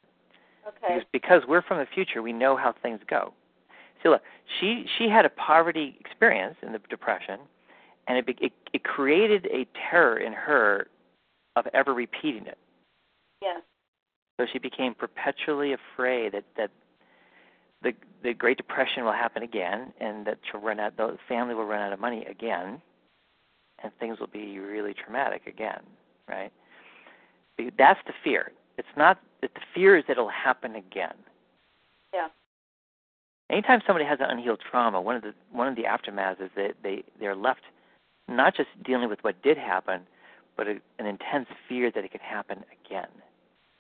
Okay. 0.68 0.94
Because, 0.94 1.02
because 1.12 1.42
we're 1.48 1.62
from 1.62 1.78
the 1.78 1.86
future, 1.94 2.22
we 2.22 2.32
know 2.32 2.56
how 2.56 2.74
things 2.82 3.00
go. 3.08 3.32
Look, 4.04 4.22
she 4.60 4.84
she 4.98 5.08
had 5.08 5.24
a 5.24 5.30
poverty 5.30 5.96
experience 5.98 6.56
in 6.62 6.72
the 6.72 6.78
depression, 6.90 7.40
and 8.06 8.18
it 8.18 8.38
it, 8.40 8.52
it 8.72 8.84
created 8.84 9.46
a 9.46 9.66
terror 9.90 10.18
in 10.18 10.32
her 10.32 10.88
of 11.56 11.66
ever 11.72 11.94
repeating 11.94 12.46
it. 12.46 12.58
Yes. 13.40 13.62
So 14.38 14.46
she 14.52 14.58
became 14.58 14.94
perpetually 14.94 15.72
afraid 15.72 16.32
that 16.32 16.44
that 16.56 16.70
the 17.82 17.92
the 18.22 18.34
Great 18.34 18.56
Depression 18.56 19.04
will 19.04 19.12
happen 19.12 19.42
again, 19.42 19.92
and 20.00 20.26
that 20.26 20.38
she'll 20.50 20.60
run 20.60 20.80
out, 20.80 20.96
the 20.96 21.16
family 21.28 21.54
will 21.54 21.66
run 21.66 21.80
out 21.80 21.92
of 21.92 22.00
money 22.00 22.24
again, 22.24 22.80
and 23.82 23.92
things 24.00 24.18
will 24.18 24.26
be 24.26 24.58
really 24.58 24.94
traumatic 24.94 25.46
again, 25.46 25.80
right? 26.28 26.50
That's 27.78 28.00
the 28.06 28.14
fear. 28.24 28.52
It's 28.78 28.88
not 28.96 29.20
that 29.42 29.54
the 29.54 29.60
fear 29.74 29.96
is 29.96 30.04
that 30.08 30.12
it'll 30.12 30.28
happen 30.28 30.74
again. 30.74 31.14
Anytime 33.50 33.80
somebody 33.86 34.04
has 34.04 34.18
an 34.20 34.30
unhealed 34.30 34.60
trauma, 34.68 35.00
one 35.00 35.16
of 35.16 35.22
the 35.22 35.34
one 35.52 35.68
of 35.68 35.76
the 35.76 35.82
aftermaths 35.84 36.40
is 36.40 36.50
that 36.56 36.74
they 36.82 37.04
they're 37.20 37.36
left 37.36 37.60
not 38.28 38.56
just 38.56 38.68
dealing 38.84 39.08
with 39.08 39.18
what 39.22 39.40
did 39.42 39.58
happen, 39.58 40.00
but 40.56 40.66
a, 40.66 40.80
an 40.98 41.06
intense 41.06 41.46
fear 41.68 41.90
that 41.94 42.04
it 42.04 42.10
could 42.12 42.22
happen 42.22 42.64
again 42.86 43.08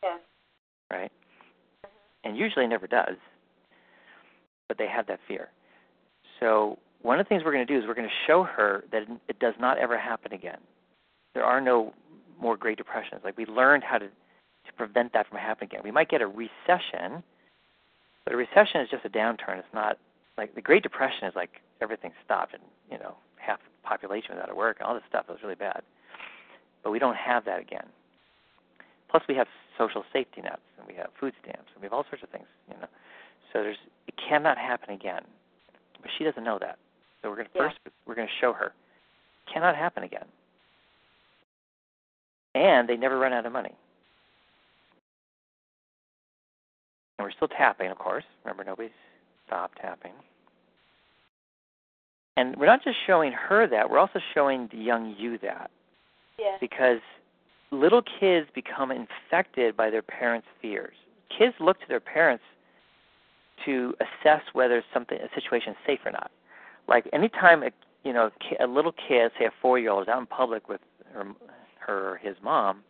Yes. 0.02 0.20
right? 0.90 1.10
Mm-hmm. 1.84 2.28
And 2.28 2.36
usually 2.36 2.66
it 2.66 2.68
never 2.68 2.86
does, 2.86 3.16
but 4.68 4.76
they 4.78 4.86
have 4.86 5.06
that 5.06 5.20
fear. 5.26 5.48
So 6.40 6.78
one 7.02 7.18
of 7.18 7.24
the 7.24 7.28
things 7.28 7.42
we're 7.44 7.52
going 7.52 7.66
to 7.66 7.72
do 7.72 7.78
is 7.78 7.86
we're 7.86 7.94
going 7.94 8.08
to 8.08 8.14
show 8.26 8.42
her 8.42 8.84
that 8.92 9.02
it 9.28 9.38
does 9.38 9.54
not 9.58 9.78
ever 9.78 9.98
happen 9.98 10.32
again. 10.32 10.58
There 11.34 11.44
are 11.44 11.60
no 11.60 11.94
more 12.40 12.56
Great 12.56 12.76
Depressions. 12.76 13.22
Like 13.24 13.36
we 13.38 13.46
learned 13.46 13.84
how 13.84 13.98
to 13.98 14.06
to 14.08 14.72
prevent 14.78 15.12
that 15.12 15.28
from 15.28 15.38
happening 15.38 15.68
again. 15.70 15.82
We 15.84 15.90
might 15.90 16.08
get 16.08 16.22
a 16.22 16.26
recession, 16.26 17.22
but 18.24 18.34
a 18.34 18.36
recession 18.36 18.80
is 18.80 18.88
just 18.90 19.04
a 19.04 19.08
downturn. 19.10 19.58
It's 19.58 19.74
not 19.74 19.98
like 20.36 20.54
the 20.54 20.62
Great 20.62 20.82
Depression 20.82 21.28
is 21.28 21.34
like 21.34 21.60
everything 21.80 22.12
stopped 22.24 22.54
and 22.54 22.62
you 22.90 22.98
know 22.98 23.14
half 23.36 23.58
the 23.58 23.88
population 23.88 24.34
was 24.34 24.42
out 24.42 24.50
of 24.50 24.56
work 24.56 24.78
and 24.80 24.86
all 24.88 24.94
this 24.94 25.04
stuff. 25.08 25.26
It 25.28 25.32
was 25.32 25.42
really 25.42 25.54
bad. 25.54 25.82
But 26.82 26.90
we 26.90 26.98
don't 26.98 27.16
have 27.16 27.44
that 27.46 27.60
again. 27.60 27.86
Plus, 29.10 29.22
we 29.28 29.34
have 29.36 29.46
social 29.78 30.04
safety 30.12 30.40
nets, 30.42 30.60
and 30.78 30.86
we 30.86 30.94
have 30.94 31.08
food 31.18 31.32
stamps, 31.42 31.70
and 31.74 31.80
we 31.80 31.86
have 31.86 31.92
all 31.92 32.04
sorts 32.10 32.22
of 32.22 32.30
things. 32.30 32.46
You 32.68 32.76
know, 32.80 32.88
so 33.52 33.62
there's 33.62 33.76
it 34.08 34.14
cannot 34.16 34.58
happen 34.58 34.90
again. 34.90 35.22
But 36.00 36.10
she 36.18 36.24
doesn't 36.24 36.44
know 36.44 36.58
that. 36.60 36.78
So 37.22 37.30
we're 37.30 37.36
going 37.36 37.48
to 37.48 37.52
Yeah. 37.54 37.68
first 37.68 37.78
we're 38.06 38.14
going 38.14 38.28
to 38.28 38.34
show 38.40 38.52
her 38.52 38.72
cannot 39.52 39.76
happen 39.76 40.02
again. 40.02 40.26
And 42.54 42.88
they 42.88 42.96
never 42.96 43.18
run 43.18 43.32
out 43.32 43.46
of 43.46 43.52
money. 43.52 43.74
And 47.18 47.26
we're 47.26 47.32
still 47.32 47.48
tapping, 47.48 47.90
of 47.90 47.98
course. 47.98 48.24
Remember, 48.44 48.64
nobody's 48.64 48.90
stopped 49.46 49.78
tapping. 49.80 50.12
And 52.36 52.56
we're 52.56 52.66
not 52.66 52.82
just 52.82 52.96
showing 53.06 53.32
her 53.32 53.66
that; 53.68 53.88
we're 53.88 53.98
also 53.98 54.18
showing 54.34 54.68
the 54.72 54.78
young 54.78 55.14
you 55.16 55.38
that 55.38 55.70
Yes. 56.38 56.58
because 56.60 56.98
little 57.70 58.02
kids 58.02 58.48
become 58.54 58.90
infected 58.90 59.76
by 59.76 59.90
their 59.90 60.02
parents' 60.02 60.48
fears. 60.60 60.96
Kids 61.36 61.54
look 61.60 61.80
to 61.80 61.86
their 61.88 62.00
parents 62.00 62.44
to 63.64 63.94
assess 64.00 64.42
whether 64.52 64.82
something 64.92 65.18
a 65.20 65.32
situation 65.34 65.72
is 65.72 65.78
safe 65.86 66.00
or 66.04 66.10
not. 66.10 66.30
Like 66.88 67.08
anytime 67.12 67.62
a 67.62 67.70
you 68.02 68.12
know 68.12 68.30
ki- 68.40 68.56
a 68.58 68.66
little 68.66 68.92
kid, 68.92 69.30
say 69.38 69.44
a 69.46 69.52
four 69.62 69.78
year 69.78 69.90
old, 69.90 70.02
is 70.02 70.08
out 70.08 70.18
in 70.18 70.26
public 70.26 70.68
with 70.68 70.80
her, 71.12 71.24
her 71.78 72.10
or 72.10 72.16
his 72.16 72.36
mom, 72.42 72.82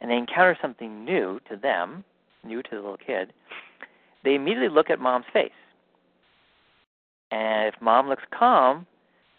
and 0.00 0.10
they 0.10 0.16
encounter 0.16 0.58
something 0.60 1.04
new 1.04 1.40
to 1.48 1.56
them, 1.56 2.04
new 2.46 2.62
to 2.62 2.70
the 2.70 2.76
little 2.76 2.96
kid, 2.96 3.32
they 4.24 4.34
immediately 4.34 4.68
look 4.68 4.90
at 4.90 4.98
mom's 4.98 5.26
face. 5.32 5.50
And 7.30 7.68
if 7.68 7.80
mom 7.80 8.08
looks 8.08 8.22
calm, 8.36 8.86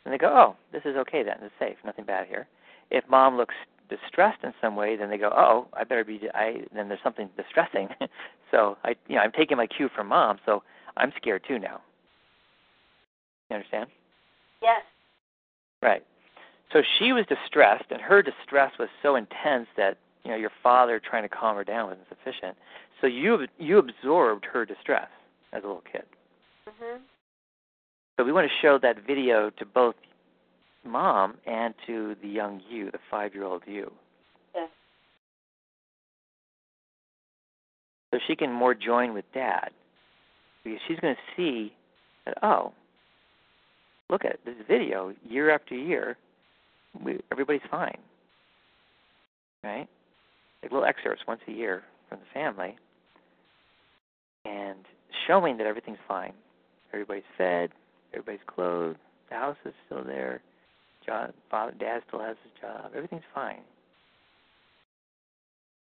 then 0.03 0.11
they 0.11 0.17
go, 0.17 0.29
"Oh, 0.29 0.55
this 0.71 0.83
is 0.85 0.95
okay. 0.97 1.23
Then 1.23 1.37
it's 1.41 1.53
safe. 1.59 1.77
Nothing 1.83 2.05
bad 2.05 2.27
here." 2.27 2.47
If 2.89 3.07
mom 3.09 3.37
looks 3.37 3.55
distressed 3.89 4.43
in 4.43 4.53
some 4.61 4.75
way, 4.75 4.95
then 4.95 5.09
they 5.09 5.17
go, 5.17 5.31
"Oh, 5.35 5.67
I 5.73 5.83
better 5.83 6.03
be. 6.03 6.29
I 6.33 6.65
then 6.73 6.87
there's 6.87 7.01
something 7.03 7.29
distressing." 7.37 7.89
so 8.51 8.77
I, 8.83 8.95
you 9.07 9.15
know, 9.15 9.21
I'm 9.21 9.31
taking 9.31 9.57
my 9.57 9.67
cue 9.67 9.89
from 9.89 10.07
mom, 10.07 10.39
so 10.45 10.63
I'm 10.97 11.11
scared 11.17 11.43
too 11.47 11.59
now. 11.59 11.81
You 13.49 13.55
understand? 13.55 13.89
Yes. 14.61 14.81
Right. 15.81 16.03
So 16.73 16.81
she 16.99 17.13
was 17.13 17.25
distressed, 17.27 17.85
and 17.91 18.01
her 18.01 18.21
distress 18.21 18.73
was 18.77 18.89
so 19.01 19.15
intense 19.15 19.67
that 19.77 19.97
you 20.23 20.31
know 20.31 20.37
your 20.37 20.51
father 20.61 20.99
trying 20.99 21.23
to 21.23 21.29
calm 21.29 21.55
her 21.55 21.63
down 21.63 21.87
wasn't 21.87 22.07
sufficient. 22.09 22.57
So 23.01 23.07
you 23.07 23.47
you 23.57 23.77
absorbed 23.77 24.45
her 24.45 24.65
distress 24.65 25.09
as 25.53 25.63
a 25.63 25.67
little 25.67 25.83
kid. 25.91 26.05
Mhm. 26.67 26.99
So 28.17 28.23
we 28.23 28.31
want 28.31 28.49
to 28.49 28.57
show 28.61 28.77
that 28.79 28.97
video 29.05 29.51
to 29.51 29.65
both 29.65 29.95
mom 30.83 31.37
and 31.45 31.75
to 31.85 32.15
the 32.21 32.27
young 32.27 32.61
you, 32.67 32.89
the 32.91 32.99
five-year-old 33.11 33.63
you. 33.67 33.91
Yes. 34.55 34.69
So 38.11 38.19
she 38.25 38.35
can 38.35 38.51
more 38.51 38.73
join 38.73 39.13
with 39.13 39.25
dad 39.33 39.69
because 40.63 40.79
she's 40.87 40.99
going 40.99 41.15
to 41.15 41.21
see 41.35 41.75
that 42.25 42.37
oh, 42.41 42.73
look 44.09 44.25
at 44.25 44.39
this 44.45 44.55
video 44.67 45.13
year 45.23 45.49
after 45.51 45.75
year, 45.75 46.17
we, 47.03 47.19
everybody's 47.31 47.61
fine, 47.69 47.97
right? 49.63 49.87
Like 50.63 50.71
little 50.71 50.85
excerpts 50.85 51.23
once 51.27 51.41
a 51.47 51.51
year 51.51 51.83
from 52.09 52.19
the 52.19 52.25
family, 52.33 52.77
and 54.47 54.79
showing 55.27 55.57
that 55.57 55.67
everything's 55.67 55.97
fine. 56.07 56.33
Everybody's 56.93 57.23
fed, 57.37 57.71
everybody's 58.13 58.45
clothed, 58.47 58.97
the 59.29 59.35
house 59.35 59.57
is 59.65 59.73
still 59.85 60.03
there, 60.03 60.41
father, 61.49 61.73
dad 61.79 62.01
still 62.07 62.19
has 62.19 62.35
his 62.43 62.51
job, 62.61 62.91
everything's 62.95 63.23
fine. 63.33 63.61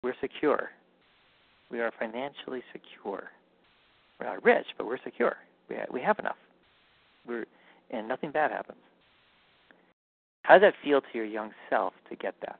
We're 0.02 0.14
secure. 0.20 0.70
We 1.70 1.80
are 1.80 1.92
financially 1.98 2.62
secure. 2.72 3.30
We're 4.20 4.26
not 4.26 4.44
rich, 4.44 4.66
but 4.78 4.86
we're 4.86 5.02
secure. 5.02 5.36
We 5.68 5.76
we 5.92 6.00
have 6.00 6.18
enough. 6.18 6.36
We're 7.26 7.44
and 7.90 8.06
nothing 8.08 8.30
bad 8.30 8.52
happens. 8.52 8.78
How 10.42 10.58
does 10.58 10.62
that 10.62 10.74
feel 10.84 11.00
to 11.00 11.08
your 11.12 11.24
young 11.24 11.50
self 11.68 11.92
to 12.08 12.16
get 12.16 12.34
that? 12.42 12.58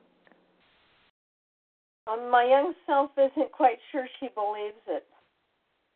Um, 2.07 2.29
my 2.29 2.43
young 2.43 2.73
self 2.85 3.11
isn't 3.17 3.51
quite 3.51 3.77
sure 3.91 4.07
she 4.19 4.27
believes 4.35 4.81
it. 4.87 5.05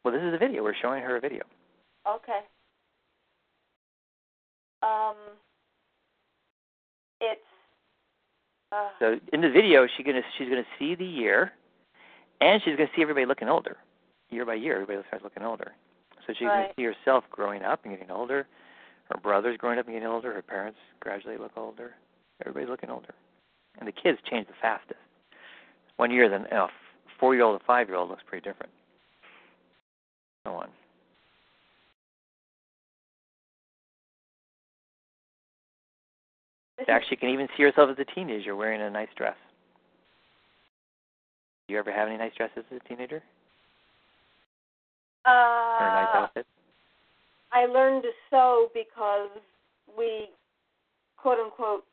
Well, 0.04 0.14
this 0.14 0.24
is 0.24 0.34
a 0.34 0.38
video. 0.38 0.64
We're 0.64 0.76
showing 0.82 1.04
her 1.04 1.18
a 1.18 1.20
video. 1.20 1.44
Okay. 2.08 2.40
Um, 4.82 5.16
it's. 7.20 7.42
Uh, 8.72 8.90
So 9.00 9.20
in 9.32 9.42
the 9.42 9.50
video, 9.50 9.86
she's 9.96 10.06
gonna 10.06 10.22
she's 10.38 10.50
gonna 10.50 10.66
see 10.80 10.96
the 10.96 11.06
year, 11.06 11.52
and 12.40 12.62
she's 12.64 12.76
gonna 12.76 12.90
see 12.96 13.02
everybody 13.02 13.26
looking 13.26 13.50
older, 13.50 13.78
year 14.30 14.46
by 14.46 14.56
year. 14.56 14.76
Everybody 14.82 15.06
starts 15.08 15.24
looking 15.24 15.44
older. 15.44 15.74
So 16.26 16.34
she's 16.34 16.48
gonna 16.48 16.70
see 16.76 16.84
herself 16.84 17.24
growing 17.30 17.62
up 17.64 17.82
and 17.86 17.94
getting 17.94 18.12
older. 18.12 18.48
Her 19.10 19.20
brothers 19.22 19.58
growing 19.58 19.78
up 19.78 19.86
and 19.86 19.96
getting 19.96 20.08
older. 20.08 20.34
Her 20.34 20.42
parents 20.42 20.80
gradually 21.00 21.38
look 21.38 21.52
older. 21.58 21.94
Everybody's 22.40 22.70
looking 22.70 22.90
older, 22.90 23.14
and 23.78 23.88
the 23.88 23.92
kids 23.92 24.18
change 24.30 24.48
the 24.48 24.54
fastest. 24.60 25.00
One 25.98 26.10
year, 26.10 26.28
then 26.28 26.44
you 26.50 26.58
know, 26.58 26.70
four 27.20 27.36
year 27.36 27.44
old 27.44 27.56
and 27.60 27.66
five 27.68 27.88
year 27.88 27.98
old 27.98 28.10
looks 28.10 28.24
pretty 28.26 28.48
different. 28.50 28.72
So 30.46 30.54
on. 30.54 30.70
In 36.80 36.86
can 37.20 37.30
even 37.30 37.48
see 37.56 37.64
herself 37.64 37.92
as 37.92 37.98
a 38.00 38.16
teenager 38.16 38.56
wearing 38.56 38.82
a 38.82 38.90
nice 38.90 39.10
dress. 39.16 39.36
Do 41.68 41.74
you 41.74 41.80
ever 41.80 41.92
have 41.92 42.08
any 42.08 42.18
nice 42.18 42.32
dresses 42.36 42.64
as 42.72 42.82
a 42.84 42.90
teenager? 42.90 43.22
is, 45.26 45.78
Or 45.80 45.88
a 45.88 45.94
nice 45.94 46.08
uh, 46.14 46.18
outfit? 46.18 46.48
I 47.52 47.66
learned 47.66 48.04
to 48.04 48.10
sew 48.30 48.70
because 48.74 49.30
we, 49.98 50.30
quote 51.18 51.38
unquote, 51.38 51.84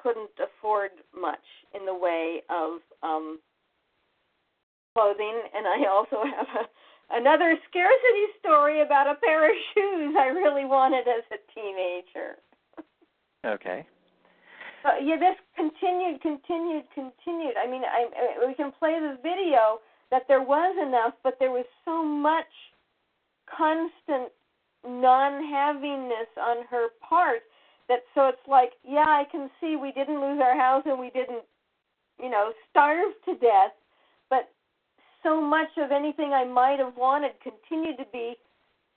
couldn't 0.00 0.30
afford 0.38 0.90
much 1.18 1.42
in 1.74 1.84
the 1.84 1.94
way 1.94 2.42
of 2.48 2.78
um, 3.02 3.40
clothing, 4.94 5.40
and 5.54 5.66
I 5.66 5.88
also 5.90 6.22
have 6.36 6.46
a, 6.64 6.68
another 7.10 7.56
scarcity 7.68 8.26
story 8.40 8.82
about 8.82 9.06
a 9.06 9.14
pair 9.14 9.48
of 9.48 9.56
shoes 9.74 10.14
I 10.18 10.26
really 10.26 10.64
wanted 10.64 11.06
as 11.08 11.24
a 11.32 11.38
teenager. 11.54 12.36
Okay. 13.46 13.86
But 14.82 15.04
yeah, 15.04 15.16
this 15.16 15.36
continued, 15.56 16.20
continued, 16.22 16.84
continued. 16.94 17.54
I 17.58 17.68
mean, 17.68 17.82
I, 17.82 18.06
I 18.06 18.46
we 18.46 18.54
can 18.54 18.72
play 18.78 18.98
the 19.00 19.18
video 19.22 19.80
that 20.10 20.22
there 20.28 20.42
was 20.42 20.76
enough, 20.80 21.14
but 21.24 21.36
there 21.40 21.50
was 21.50 21.66
so 21.84 22.04
much 22.04 22.46
constant 23.50 24.30
non-havingness 24.86 26.30
on 26.38 26.64
her 26.70 26.88
part 27.00 27.42
that 27.88 28.00
so 28.14 28.28
it's 28.28 28.48
like, 28.48 28.72
yeah, 28.84 29.06
I 29.06 29.24
can 29.30 29.50
see 29.60 29.76
we 29.76 29.92
didn't 29.92 30.20
lose 30.20 30.40
our 30.42 30.56
house 30.56 30.82
and 30.86 30.98
we 30.98 31.10
didn't, 31.10 31.42
you 32.20 32.30
know, 32.30 32.52
starve 32.70 33.12
to 33.24 33.34
death, 33.34 33.74
so 35.26 35.40
much 35.40 35.68
of 35.76 35.90
anything 35.90 36.32
I 36.32 36.44
might 36.44 36.78
have 36.78 36.96
wanted 36.96 37.32
continued 37.42 37.98
to 37.98 38.06
be 38.12 38.34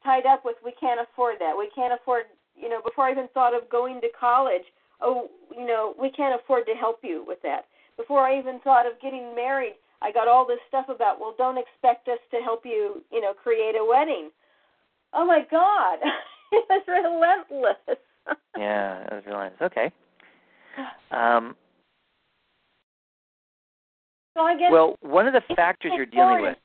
tied 0.04 0.26
up 0.26 0.46
with 0.46 0.56
we 0.64 0.74
can't 0.80 1.00
afford 1.02 1.36
that. 1.40 1.58
We 1.58 1.70
can't 1.74 1.94
afford, 1.94 2.24
you 2.56 2.70
know, 2.70 2.82
before 2.86 3.06
I 3.06 3.12
even 3.12 3.28
thought 3.34 3.56
of 3.56 3.70
going 3.70 4.00
to 4.02 4.08
college, 4.18 4.64
oh, 5.02 5.30
you 5.56 5.66
know, 5.66 5.96
we 6.00 6.12
can't 6.12 6.40
afford 6.40 6.66
to 6.68 6.74
help 6.74 7.00
you 7.04 7.24
with 7.28 7.40
that. 7.42 7.66
Before 7.98 8.22
I 8.22 8.38
even 8.38 8.60
thought 8.60 8.86
of 8.86 8.94
getting 9.02 9.36
married, 9.36 9.74
I 10.02 10.12
got 10.12 10.28
all 10.28 10.46
this 10.46 10.60
stuff 10.68 10.86
about, 10.88 11.20
well, 11.20 11.34
don't 11.38 11.58
expect 11.58 12.08
us 12.08 12.20
to 12.32 12.38
help 12.38 12.62
you, 12.64 13.04
you 13.12 13.22
know, 13.22 13.34
create 13.34 13.76
a 13.76 13.84
wedding. 13.84 14.30
Oh 15.14 15.26
my 15.26 15.42
God, 15.50 15.98
it 16.52 16.66
was 16.70 16.84
relentless. 16.88 17.98
yeah, 18.58 19.04
it 19.04 19.14
was 19.14 19.24
relentless. 19.26 19.62
Okay. 19.62 19.92
Um, 21.12 21.56
so 24.34 24.42
I 24.42 24.58
guess 24.58 24.72
well, 24.72 24.96
one 25.02 25.28
of 25.28 25.34
the 25.34 25.42
factors 25.56 25.92
you're 25.96 26.06
dealing 26.06 26.42
with 26.42 26.58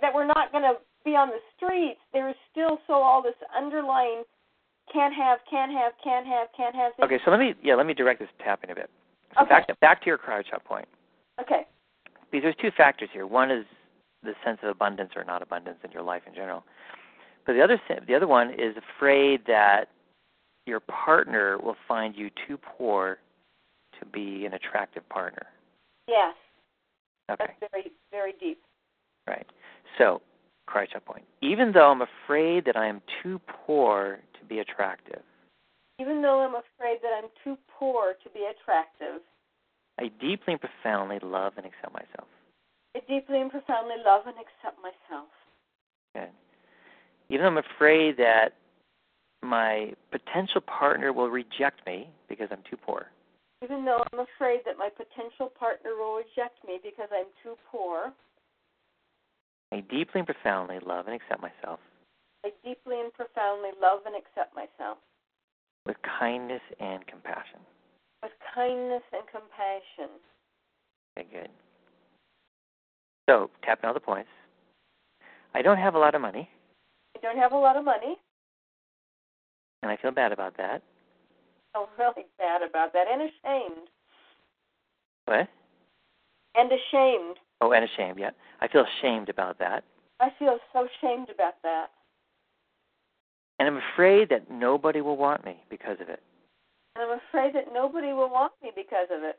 that 0.00 0.14
we're 0.14 0.26
not 0.26 0.52
going 0.52 0.64
to 0.64 0.74
be 1.04 1.12
on 1.12 1.28
the 1.28 1.40
streets. 1.56 2.00
There 2.12 2.28
is 2.28 2.36
still 2.50 2.78
so 2.86 2.94
all 2.94 3.22
this 3.22 3.34
underlying 3.56 4.22
can't 4.92 5.14
have, 5.14 5.38
can't 5.48 5.72
have, 5.72 5.92
can't 6.02 6.26
have, 6.26 6.48
can't 6.56 6.74
have. 6.74 6.92
Okay, 7.02 7.18
so 7.24 7.30
let 7.30 7.40
me 7.40 7.54
yeah, 7.62 7.74
let 7.74 7.86
me 7.86 7.94
direct 7.94 8.20
this 8.20 8.28
tapping 8.42 8.70
a 8.70 8.74
bit. 8.74 8.90
So 9.34 9.42
Okay. 9.44 9.50
back 9.50 9.80
back 9.80 10.00
to 10.02 10.06
your 10.06 10.18
karate 10.18 10.44
chop 10.50 10.64
point. 10.64 10.88
Okay. 11.40 11.66
because 12.30 12.42
there's 12.42 12.56
two 12.60 12.70
factors 12.76 13.08
here. 13.12 13.26
One 13.26 13.50
is 13.50 13.64
the 14.22 14.34
sense 14.44 14.58
of 14.62 14.68
abundance 14.68 15.12
or 15.16 15.24
not 15.24 15.42
abundance 15.42 15.78
in 15.84 15.90
your 15.90 16.02
life 16.02 16.22
in 16.26 16.34
general. 16.34 16.64
But 17.46 17.54
the 17.54 17.62
other 17.62 17.80
the 18.06 18.14
other 18.14 18.26
one 18.26 18.50
is 18.50 18.76
afraid 18.76 19.40
that 19.46 19.88
your 20.66 20.80
partner 20.80 21.58
will 21.58 21.76
find 21.88 22.14
you 22.14 22.30
too 22.46 22.58
poor 22.58 23.18
to 23.98 24.06
be 24.06 24.44
an 24.46 24.54
attractive 24.54 25.08
partner. 25.08 25.46
Yes, 26.06 26.34
Okay, 27.30 27.44
that's 27.60 27.72
very, 27.72 27.92
very 28.10 28.32
deep. 28.40 28.60
right. 29.26 29.46
So, 29.98 30.20
cryo 30.68 31.04
point. 31.04 31.24
Even 31.42 31.72
though 31.72 31.90
I'm 31.90 32.02
afraid 32.02 32.64
that 32.64 32.76
I 32.76 32.86
am 32.86 33.00
too 33.22 33.40
poor 33.66 34.20
to 34.38 34.44
be 34.46 34.58
attractive, 34.60 35.22
Even 35.98 36.22
though 36.22 36.40
I'm 36.40 36.54
afraid 36.54 36.98
that 37.02 37.12
I'm 37.16 37.28
too 37.44 37.56
poor 37.78 38.14
to 38.24 38.30
be 38.30 38.46
attractive, 38.50 39.22
I 39.98 40.10
deeply 40.20 40.54
and 40.54 40.60
profoundly 40.60 41.18
love 41.22 41.52
and 41.56 41.66
accept 41.66 41.92
myself. 41.92 42.28
I 42.96 43.00
deeply 43.06 43.40
and 43.40 43.50
profoundly 43.50 43.96
love 44.04 44.22
and 44.26 44.36
accept 44.36 44.78
myself. 44.82 45.28
Good. 46.14 46.30
Even 47.28 47.44
though 47.44 47.58
I'm 47.60 47.64
afraid 47.76 48.16
that 48.16 48.54
my 49.42 49.92
potential 50.10 50.60
partner 50.62 51.12
will 51.12 51.28
reject 51.28 51.84
me 51.86 52.08
because 52.28 52.48
I'm 52.50 52.62
too 52.68 52.76
poor. 52.76 53.06
Even 53.62 53.84
though 53.84 54.02
I'm 54.12 54.20
afraid 54.20 54.60
that 54.64 54.78
my 54.78 54.88
potential 54.88 55.52
partner 55.58 55.90
will 55.98 56.16
reject 56.16 56.64
me 56.66 56.80
because 56.82 57.08
I'm 57.12 57.28
too 57.42 57.56
poor, 57.70 58.12
I 59.72 59.80
deeply 59.80 60.20
and 60.20 60.26
profoundly 60.26 60.78
love 60.84 61.06
and 61.06 61.14
accept 61.14 61.40
myself 61.40 61.78
I 62.44 62.50
deeply 62.64 63.00
and 63.00 63.12
profoundly 63.12 63.70
love 63.80 64.00
and 64.06 64.16
accept 64.16 64.54
myself 64.54 64.98
with 65.86 65.96
kindness 66.18 66.62
and 66.80 67.06
compassion. 67.06 67.60
with 68.22 68.32
kindness 68.54 69.02
and 69.12 69.22
compassion. 69.30 70.16
Okay, 71.18 71.28
good. 71.30 71.50
So, 73.28 73.50
tapping 73.62 73.86
all 73.88 73.94
the 73.94 74.00
points. 74.00 74.30
I 75.54 75.62
don't 75.62 75.78
have 75.78 75.94
a 75.94 75.98
lot 75.98 76.14
of 76.14 76.20
money, 76.20 76.48
I 77.16 77.20
don't 77.20 77.38
have 77.38 77.52
a 77.52 77.56
lot 77.58 77.76
of 77.76 77.84
money. 77.84 78.16
and 79.82 79.90
I 79.92 79.96
feel 79.96 80.10
bad 80.10 80.32
about 80.32 80.56
that. 80.56 80.82
I'm 81.74 81.86
really 81.98 82.26
bad 82.38 82.62
about 82.62 82.92
that 82.92 83.06
and 83.10 83.22
ashamed. 83.22 83.88
What? 85.26 85.48
And 86.56 86.70
ashamed. 86.70 87.36
Oh, 87.60 87.72
and 87.72 87.84
ashamed, 87.84 88.18
yeah. 88.18 88.30
I 88.60 88.68
feel 88.68 88.84
ashamed 88.98 89.28
about 89.28 89.58
that. 89.58 89.84
I 90.18 90.30
feel 90.38 90.58
so 90.72 90.86
ashamed 90.86 91.28
about 91.30 91.54
that. 91.62 91.90
And 93.58 93.68
I'm 93.68 93.80
afraid 93.92 94.30
that 94.30 94.50
nobody 94.50 95.00
will 95.00 95.16
want 95.16 95.44
me 95.44 95.56
because 95.68 95.98
of 96.00 96.08
it. 96.08 96.22
And 96.96 97.04
I'm 97.04 97.18
afraid 97.28 97.54
that 97.54 97.72
nobody 97.72 98.08
will 98.08 98.30
want 98.30 98.52
me 98.62 98.70
because 98.74 99.08
of 99.10 99.22
it. 99.22 99.38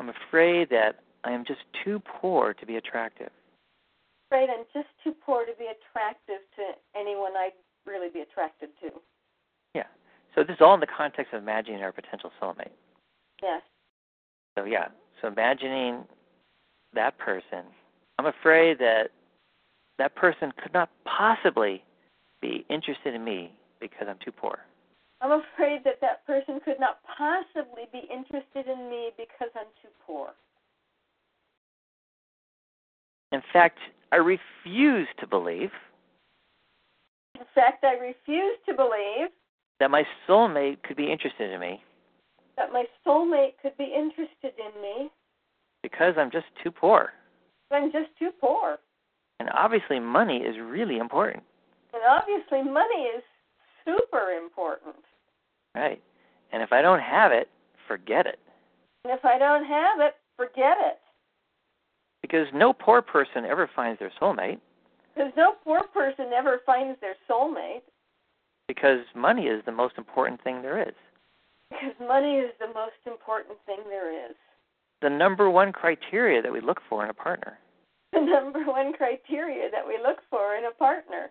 I'm 0.00 0.08
afraid 0.08 0.70
that 0.70 1.00
I 1.24 1.32
am 1.32 1.44
just 1.44 1.60
too 1.84 2.00
poor 2.00 2.54
to 2.54 2.66
be 2.66 2.76
attractive. 2.76 3.30
afraid 4.30 4.48
I'm 4.48 4.64
just 4.72 4.88
too 5.04 5.14
poor 5.24 5.44
to 5.44 5.52
be 5.58 5.66
attractive 5.66 6.40
to 6.56 6.98
anyone 6.98 7.32
I'd 7.36 7.52
really 7.86 8.08
be 8.08 8.20
attracted 8.20 8.70
to. 8.82 8.90
Yeah. 9.74 9.84
So 10.34 10.42
this 10.42 10.54
is 10.54 10.60
all 10.60 10.74
in 10.74 10.80
the 10.80 10.86
context 10.86 11.32
of 11.32 11.42
imagining 11.42 11.82
our 11.82 11.92
potential 11.92 12.30
soulmate. 12.40 12.72
Yes. 13.42 13.62
So 14.58 14.64
yeah, 14.64 14.88
so 15.20 15.28
imagining 15.28 16.04
that 16.94 17.18
person, 17.18 17.64
I'm 18.18 18.26
afraid 18.26 18.78
that 18.78 19.10
that 19.98 20.14
person 20.14 20.52
could 20.62 20.72
not 20.72 20.90
possibly 21.04 21.84
be 22.40 22.64
interested 22.68 23.14
in 23.14 23.24
me 23.24 23.52
because 23.80 24.06
I'm 24.08 24.18
too 24.24 24.32
poor. 24.32 24.58
I'm 25.20 25.32
afraid 25.32 25.84
that 25.84 26.00
that 26.00 26.26
person 26.26 26.60
could 26.64 26.80
not 26.80 26.98
possibly 27.04 27.84
be 27.92 28.08
interested 28.10 28.66
in 28.66 28.88
me 28.88 29.10
because 29.16 29.50
I'm 29.54 29.68
too 29.82 29.90
poor. 30.06 30.30
In 33.32 33.42
fact, 33.52 33.78
I 34.12 34.16
refuse 34.16 35.06
to 35.20 35.26
believe 35.26 35.70
In 37.40 37.46
fact, 37.54 37.84
I 37.84 37.94
refuse 37.94 38.58
to 38.66 38.74
believe 38.74 39.30
that 39.80 39.90
my 39.90 40.04
soulmate 40.28 40.82
could 40.82 40.96
be 40.96 41.10
interested 41.10 41.50
in 41.50 41.58
me 41.58 41.82
that 42.60 42.72
my 42.72 42.84
soulmate 43.06 43.54
could 43.62 43.76
be 43.78 43.84
interested 43.84 44.52
in 44.58 44.82
me. 44.82 45.10
because 45.82 46.14
I'm 46.18 46.30
just 46.30 46.46
too 46.62 46.70
poor. 46.70 47.10
I'm 47.70 47.90
just 47.90 48.10
too 48.18 48.30
poor. 48.38 48.78
And 49.38 49.48
obviously, 49.54 49.98
money 49.98 50.38
is 50.38 50.56
really 50.62 50.98
important, 50.98 51.42
And 51.94 52.02
obviously, 52.06 52.62
money 52.62 53.08
is 53.16 53.22
super 53.86 54.32
important. 54.32 54.96
right? 55.74 56.02
And 56.52 56.62
if 56.62 56.72
I 56.72 56.82
don't 56.82 57.00
have 57.00 57.32
it, 57.32 57.48
forget 57.88 58.26
it. 58.26 58.38
And 59.04 59.14
if 59.14 59.24
I 59.24 59.38
don't 59.38 59.64
have 59.64 60.00
it, 60.00 60.16
forget 60.36 60.76
it. 60.80 60.98
Because 62.20 62.46
no 62.52 62.74
poor 62.74 63.00
person 63.00 63.46
ever 63.46 63.70
finds 63.74 63.98
their 63.98 64.12
soulmate 64.20 64.60
Because 65.20 65.34
no 65.36 65.52
poor 65.62 65.82
person 65.92 66.32
ever 66.34 66.60
finds 66.64 66.98
their 67.02 67.14
soulmate. 67.28 67.82
because 68.66 69.00
money 69.14 69.42
is 69.42 69.62
the 69.66 69.72
most 69.72 69.98
important 69.98 70.42
thing 70.42 70.62
there 70.62 70.80
is. 70.80 70.94
Because 71.68 71.92
money 72.00 72.36
is 72.36 72.50
the 72.58 72.68
most 72.68 73.02
important 73.06 73.58
thing 73.66 73.80
there 73.90 74.30
is. 74.30 74.34
The 75.02 75.10
number 75.10 75.50
one 75.50 75.72
criteria 75.72 76.40
that 76.40 76.50
we 76.50 76.62
look 76.62 76.80
for 76.88 77.04
in 77.04 77.10
a 77.10 77.14
partner. 77.14 77.58
The 78.12 78.20
number 78.20 78.64
one 78.64 78.94
criteria 78.94 79.70
that 79.70 79.86
we 79.86 79.98
look 80.02 80.18
for 80.30 80.56
in 80.56 80.64
a 80.64 80.70
partner. 80.70 81.30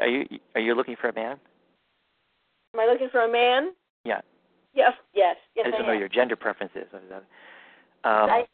Are 0.00 0.08
you 0.08 0.26
are 0.54 0.60
you 0.60 0.74
looking 0.74 0.96
for 0.98 1.10
a 1.10 1.14
man? 1.14 1.38
Am 2.72 2.80
I 2.80 2.86
looking 2.86 3.08
for 3.12 3.20
a 3.20 3.30
man? 3.30 3.72
Yeah. 4.04 4.20
Yes, 4.74 4.92
yes, 5.14 5.36
yes. 5.54 5.66
I 5.66 5.70
just 5.70 5.74
I 5.74 5.78
don't 5.78 5.86
know 5.88 5.98
your 5.98 6.08
gender 6.08 6.36
preferences. 6.36 6.86
Um, 6.92 7.20
I, 8.04 8.44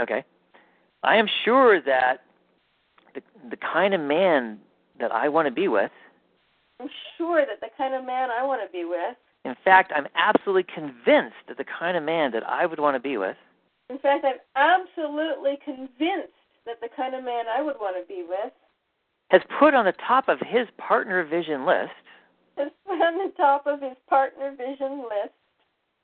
okay. 0.00 0.24
I 1.02 1.16
am 1.16 1.26
sure 1.44 1.80
that 1.82 2.22
the 3.14 3.22
the 3.50 3.56
kind 3.56 3.94
of 3.94 4.00
man 4.00 4.58
that 4.98 5.12
I 5.12 5.28
want 5.28 5.46
to 5.48 5.52
be 5.54 5.68
with, 5.68 5.90
I'm 6.80 6.88
sure 7.16 7.44
that 7.46 7.60
the 7.60 7.68
kind 7.76 7.94
of 7.94 8.04
man 8.04 8.28
I 8.30 8.44
want 8.44 8.60
to 8.66 8.70
be 8.72 8.84
with, 8.84 9.16
in 9.44 9.54
fact, 9.64 9.92
I'm 9.94 10.06
absolutely 10.14 10.64
convinced 10.74 11.36
that 11.48 11.56
the 11.56 11.64
kind 11.78 11.96
of 11.96 12.02
man 12.02 12.32
that 12.32 12.42
I 12.48 12.66
would 12.66 12.78
want 12.80 12.96
to 12.96 13.00
be 13.00 13.16
with 13.16 13.36
in 13.88 13.98
fact, 13.98 14.24
I'm 14.24 14.38
absolutely 14.54 15.58
convinced 15.64 16.30
that 16.64 16.80
the 16.80 16.88
kind 16.96 17.12
of 17.16 17.24
man 17.24 17.46
I 17.52 17.60
would 17.60 17.74
want 17.80 17.96
to 18.00 18.06
be 18.06 18.22
with 18.22 18.52
has 19.32 19.40
put 19.58 19.74
on 19.74 19.84
the 19.84 19.94
top 20.06 20.28
of 20.28 20.38
his 20.46 20.68
partner 20.78 21.24
vision 21.24 21.66
list 21.66 21.90
Has 22.56 22.68
put 22.86 23.00
on 23.02 23.18
the 23.18 23.32
top 23.36 23.66
of 23.66 23.80
his 23.82 23.96
partner 24.08 24.52
vision 24.56 24.98
list. 25.02 25.34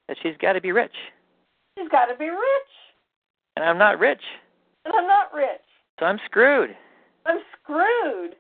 that 0.09 0.17
she's 0.21 0.37
got 0.41 0.55
to 0.55 0.61
be 0.61 0.73
rich. 0.73 0.95
She's 1.79 1.89
got 1.89 2.07
to 2.07 2.17
be 2.17 2.29
rich. 2.29 2.73
And 3.55 3.65
I'm 3.65 3.79
not 3.79 4.01
rich, 4.01 4.23
And 4.85 4.93
I'm 4.93 5.07
not 5.07 5.33
rich. 5.33 5.63
so 6.01 6.07
I'm 6.07 6.19
screwed. 6.27 6.71
I'm 7.27 7.39
screwed. 7.63 8.37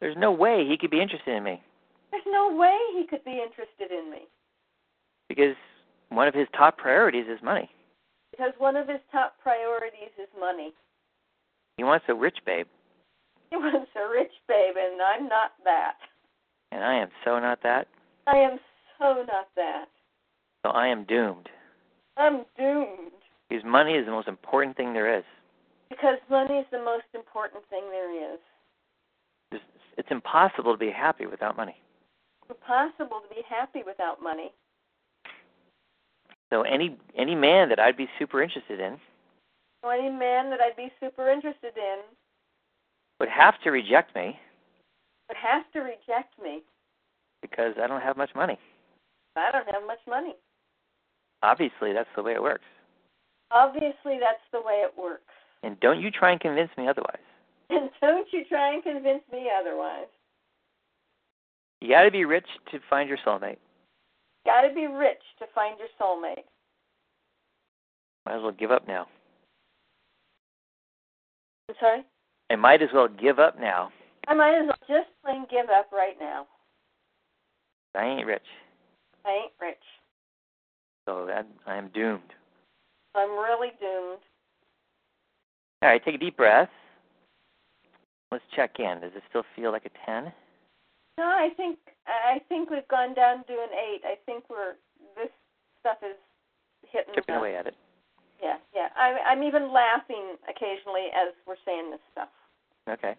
There's 0.00 0.16
no 0.18 0.32
way 0.32 0.64
he 0.68 0.76
could 0.76 0.90
be 0.90 1.00
interested 1.00 1.34
in 1.36 1.42
me 1.44 1.62
There's 2.10 2.22
no 2.26 2.54
way 2.54 2.76
he 2.96 3.06
could 3.06 3.24
be 3.24 3.42
interested 3.42 3.90
in 3.90 4.10
me. 4.10 4.22
because 5.28 5.56
one 6.10 6.28
of 6.28 6.34
his 6.34 6.46
top 6.56 6.76
priorities 6.78 7.26
is 7.28 7.42
money. 7.42 7.70
Because 8.30 8.52
one 8.58 8.76
of 8.76 8.88
his 8.88 9.00
top 9.12 9.34
priorities 9.42 10.10
is 10.20 10.28
money. 10.38 10.72
He 11.76 11.84
wants 11.84 12.04
a 12.08 12.14
rich 12.14 12.38
babe, 12.46 12.66
He 13.50 13.56
wants 13.56 13.90
a 13.96 14.08
rich 14.10 14.32
babe, 14.48 14.74
and 14.76 15.00
I'm 15.02 15.28
not 15.28 15.52
that. 15.64 15.94
and 16.72 16.84
I 16.84 16.94
am 17.00 17.08
so 17.24 17.38
not 17.40 17.62
that. 17.62 17.88
I 18.26 18.36
am 18.38 18.58
so 18.98 19.24
not 19.26 19.48
that. 19.56 19.86
So 20.64 20.70
I 20.70 20.86
am 20.88 21.04
doomed. 21.04 21.48
I'm 22.16 22.44
doomed. 22.56 23.12
Because 23.48 23.64
money 23.64 23.92
is 23.94 24.06
the 24.06 24.12
most 24.12 24.28
important 24.28 24.76
thing 24.76 24.92
there 24.92 25.18
is. 25.18 25.24
Because 25.88 26.18
money 26.30 26.58
is 26.58 26.66
the 26.70 26.78
most 26.78 27.06
important 27.14 27.62
thing 27.70 27.82
there 27.90 28.34
is. 28.34 28.40
It's 29.96 30.08
impossible 30.10 30.72
to 30.72 30.78
be 30.78 30.90
happy 30.90 31.26
without 31.26 31.56
money. 31.56 31.76
It's 32.42 32.50
impossible 32.50 33.20
to 33.28 33.34
be 33.34 33.42
happy 33.48 33.82
without 33.86 34.22
money. 34.22 34.52
So 36.50 36.62
any 36.62 36.96
any 37.16 37.34
man 37.34 37.68
that 37.68 37.78
I'd 37.78 37.96
be 37.96 38.08
super 38.18 38.42
interested 38.42 38.80
in 38.80 38.98
So 39.82 39.90
any 39.90 40.10
man 40.10 40.50
that 40.50 40.60
I'd 40.60 40.76
be 40.76 40.90
super 41.00 41.30
interested 41.30 41.76
in 41.76 41.98
would 43.20 43.28
have 43.28 43.54
to 43.62 43.70
reject 43.70 44.14
me 44.14 44.38
would 45.28 45.36
have 45.36 45.64
to 45.72 45.80
reject 45.80 46.34
me. 46.42 46.62
because 47.40 47.74
I 47.82 47.86
don't 47.86 48.00
have 48.00 48.16
much 48.16 48.30
money. 48.34 48.58
I 49.36 49.50
don't 49.52 49.66
have 49.66 49.86
much 49.86 50.00
money. 50.08 50.34
Obviously, 51.42 51.92
that's 51.92 52.08
the 52.16 52.22
way 52.22 52.32
it 52.32 52.42
works. 52.42 52.64
Obviously, 53.50 54.18
that's 54.20 54.44
the 54.52 54.60
way 54.60 54.82
it 54.86 54.92
works. 54.96 55.33
And 55.64 55.80
don't 55.80 56.00
you 56.00 56.10
try 56.10 56.32
and 56.32 56.40
convince 56.40 56.70
me 56.76 56.88
otherwise. 56.88 57.18
And 57.70 57.88
don't 58.02 58.28
you 58.30 58.44
try 58.46 58.74
and 58.74 58.82
convince 58.82 59.22
me 59.32 59.48
otherwise. 59.58 60.06
You 61.80 61.88
got 61.88 62.02
to 62.02 62.10
be 62.10 62.26
rich 62.26 62.46
to 62.70 62.78
find 62.90 63.08
your 63.08 63.16
soulmate. 63.26 63.56
Got 64.44 64.68
to 64.68 64.74
be 64.74 64.86
rich 64.86 65.22
to 65.38 65.46
find 65.54 65.78
your 65.78 65.88
soulmate. 65.98 66.44
Might 68.26 68.36
as 68.36 68.42
well 68.42 68.52
give 68.52 68.70
up 68.70 68.86
now. 68.86 69.06
I'm 71.70 71.74
sorry? 71.80 72.04
I 72.50 72.56
might 72.56 72.82
as 72.82 72.90
well 72.92 73.08
give 73.08 73.38
up 73.38 73.58
now. 73.58 73.90
I 74.28 74.34
might 74.34 74.58
as 74.58 74.66
well 74.66 74.76
just 74.86 75.08
plain 75.24 75.46
give 75.50 75.70
up 75.70 75.90
right 75.90 76.16
now. 76.20 76.46
I 77.94 78.04
ain't 78.04 78.26
rich, 78.26 78.42
I 79.24 79.30
ain't 79.30 79.52
rich. 79.60 79.76
so 81.06 81.24
that 81.26 81.46
I 81.66 81.76
am 81.76 81.90
doomed. 81.94 82.34
I'm 83.14 83.30
really 83.30 83.72
doomed. 83.80 84.20
All 85.84 85.90
right, 85.90 86.02
take 86.02 86.14
a 86.14 86.18
deep 86.18 86.38
breath. 86.38 86.70
Let's 88.32 88.44
check 88.56 88.76
in. 88.78 89.02
Does 89.02 89.12
it 89.14 89.22
still 89.28 89.44
feel 89.54 89.70
like 89.70 89.84
a 89.84 89.90
ten? 90.06 90.32
No, 91.18 91.24
I 91.24 91.50
think 91.58 91.78
I 92.06 92.40
think 92.48 92.70
we've 92.70 92.88
gone 92.88 93.12
down 93.12 93.44
to 93.44 93.52
an 93.52 93.68
eight. 93.70 94.00
I 94.02 94.14
think 94.24 94.44
we're 94.48 94.76
this 95.14 95.28
stuff 95.80 95.98
is 96.02 96.16
hitting. 96.90 97.12
Chipping 97.14 97.34
away 97.34 97.56
at 97.56 97.66
it. 97.66 97.74
Yeah, 98.42 98.56
yeah. 98.74 98.88
I'm 98.98 99.16
I'm 99.28 99.42
even 99.42 99.70
laughing 99.74 100.36
occasionally 100.48 101.12
as 101.14 101.34
we're 101.46 101.60
saying 101.66 101.90
this 101.90 102.00
stuff. 102.12 102.30
Okay. 102.88 103.14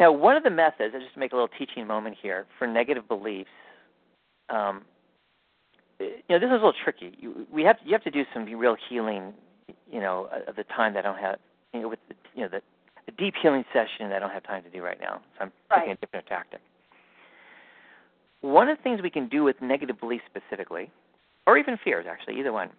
Now, 0.00 0.12
one 0.12 0.36
of 0.36 0.42
the 0.42 0.50
methods, 0.50 0.94
I 0.96 1.00
just 1.00 1.18
make 1.18 1.32
a 1.32 1.36
little 1.36 1.50
teaching 1.58 1.86
moment 1.86 2.16
here 2.20 2.46
for 2.58 2.66
negative 2.66 3.06
beliefs. 3.08 3.50
Um, 4.48 4.84
you 6.00 6.08
know, 6.30 6.38
this 6.38 6.46
is 6.46 6.50
a 6.50 6.54
little 6.54 6.74
tricky. 6.82 7.12
You, 7.18 7.46
we 7.52 7.62
have 7.64 7.76
you 7.84 7.92
have 7.92 8.04
to 8.04 8.10
do 8.10 8.24
some 8.32 8.46
real 8.46 8.76
healing. 8.88 9.34
You 9.90 10.00
know, 10.00 10.28
of 10.46 10.56
the 10.56 10.64
time 10.64 10.94
that 10.94 11.04
I 11.04 11.08
don't 11.08 11.18
have. 11.18 11.38
You 11.72 11.82
know, 11.82 11.88
with 11.88 11.98
the, 12.08 12.14
you 12.34 12.42
know 12.42 12.48
the, 12.48 12.60
the 13.06 13.12
deep 13.12 13.34
healing 13.40 13.64
session 13.72 14.08
that 14.08 14.16
I 14.16 14.18
don't 14.18 14.30
have 14.30 14.44
time 14.44 14.62
to 14.62 14.70
do 14.70 14.82
right 14.82 14.98
now. 15.00 15.20
So 15.38 15.44
I'm 15.44 15.52
taking 15.74 15.92
a 15.92 15.96
different 15.96 16.26
tactic. 16.26 16.60
One 18.40 18.68
of 18.68 18.76
the 18.76 18.82
things 18.82 19.00
we 19.02 19.10
can 19.10 19.28
do 19.28 19.42
with 19.42 19.56
negative 19.60 19.98
beliefs 19.98 20.24
specifically, 20.30 20.90
or 21.46 21.58
even 21.58 21.78
fears 21.82 22.06
actually, 22.08 22.38
either 22.38 22.52
one, 22.52 22.70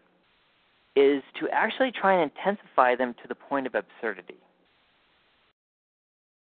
is 0.95 1.21
to 1.39 1.47
actually 1.51 1.91
try 1.91 2.21
and 2.21 2.31
intensify 2.31 2.95
them 2.95 3.13
to 3.21 3.27
the 3.27 3.35
point 3.35 3.67
of 3.67 3.75
absurdity 3.75 4.37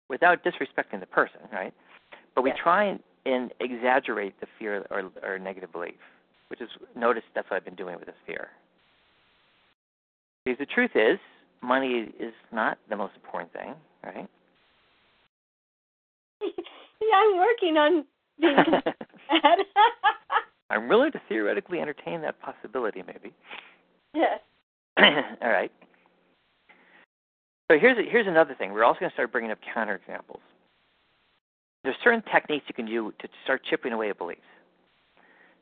without 0.09 0.43
disrespecting 0.43 0.99
the 0.99 1.05
person, 1.05 1.41
right? 1.53 1.73
But 2.35 2.43
we 2.43 2.51
try 2.61 2.85
and, 2.85 2.99
and 3.25 3.51
exaggerate 3.59 4.39
the 4.39 4.47
fear 4.57 4.85
or, 4.89 5.11
or 5.23 5.39
negative 5.39 5.71
belief, 5.71 5.95
which 6.49 6.61
is 6.61 6.69
notice 6.95 7.23
that's 7.33 7.49
what 7.49 7.57
I've 7.57 7.65
been 7.65 7.75
doing 7.75 7.95
with 7.95 8.05
this 8.05 8.15
fear. 8.25 8.49
Because 10.45 10.59
the 10.59 10.65
truth 10.65 10.91
is, 10.95 11.19
money 11.61 12.11
is 12.19 12.33
not 12.51 12.77
the 12.89 12.95
most 12.95 13.13
important 13.15 13.53
thing, 13.53 13.73
right? 14.03 14.27
yeah, 16.41 17.15
I'm 17.15 17.37
working 17.37 17.77
on 17.77 18.05
being. 18.39 18.55
I'm 20.69 20.87
willing 20.87 21.11
to 21.11 21.21
theoretically 21.27 21.79
entertain 21.79 22.21
that 22.21 22.39
possibility, 22.41 23.03
maybe. 23.05 23.33
yes. 24.13 24.39
All 24.97 25.49
right. 25.49 25.71
So 27.69 27.79
here's 27.79 27.97
here's 28.09 28.27
another 28.27 28.55
thing. 28.55 28.73
We're 28.73 28.83
also 28.83 28.99
going 28.99 29.09
to 29.09 29.13
start 29.13 29.31
bringing 29.31 29.51
up 29.51 29.59
counterexamples. 29.75 30.39
There's 31.83 31.95
certain 32.03 32.23
techniques 32.31 32.65
you 32.67 32.73
can 32.73 32.85
do 32.85 33.13
to 33.19 33.27
start 33.43 33.61
chipping 33.69 33.93
away 33.93 34.09
at 34.09 34.17
beliefs. 34.17 34.41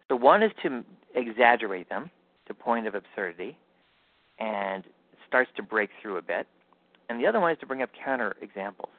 So 0.10 0.16
one 0.16 0.42
is 0.44 0.52
to 0.64 0.84
exaggerate 1.16 1.88
them 1.90 2.10
to 2.48 2.54
point 2.54 2.88
of 2.88 2.96
absurdity, 2.96 3.58
and 4.40 4.84
starts 5.28 5.50
to 5.58 5.64
break 5.64 5.90
through 6.02 6.18
a 6.18 6.22
bit. 6.22 6.48
And 7.10 7.20
the 7.20 7.28
other 7.28 7.40
one 7.40 7.52
is 7.52 7.58
to 7.60 7.66
bring 7.66 7.82
up 7.82 7.90
counter 8.04 8.36
examples. 8.42 8.90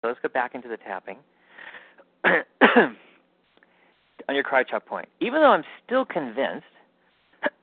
So 0.00 0.08
let's 0.08 0.20
go 0.22 0.28
back 0.28 0.54
into 0.54 0.68
the 0.68 0.76
tapping. 0.76 1.18
On 4.28 4.34
your 4.34 4.42
karate 4.42 4.68
chop 4.68 4.86
point, 4.86 5.08
even 5.20 5.40
though 5.40 5.52
I'm 5.52 5.62
still 5.84 6.04
convinced 6.04 6.64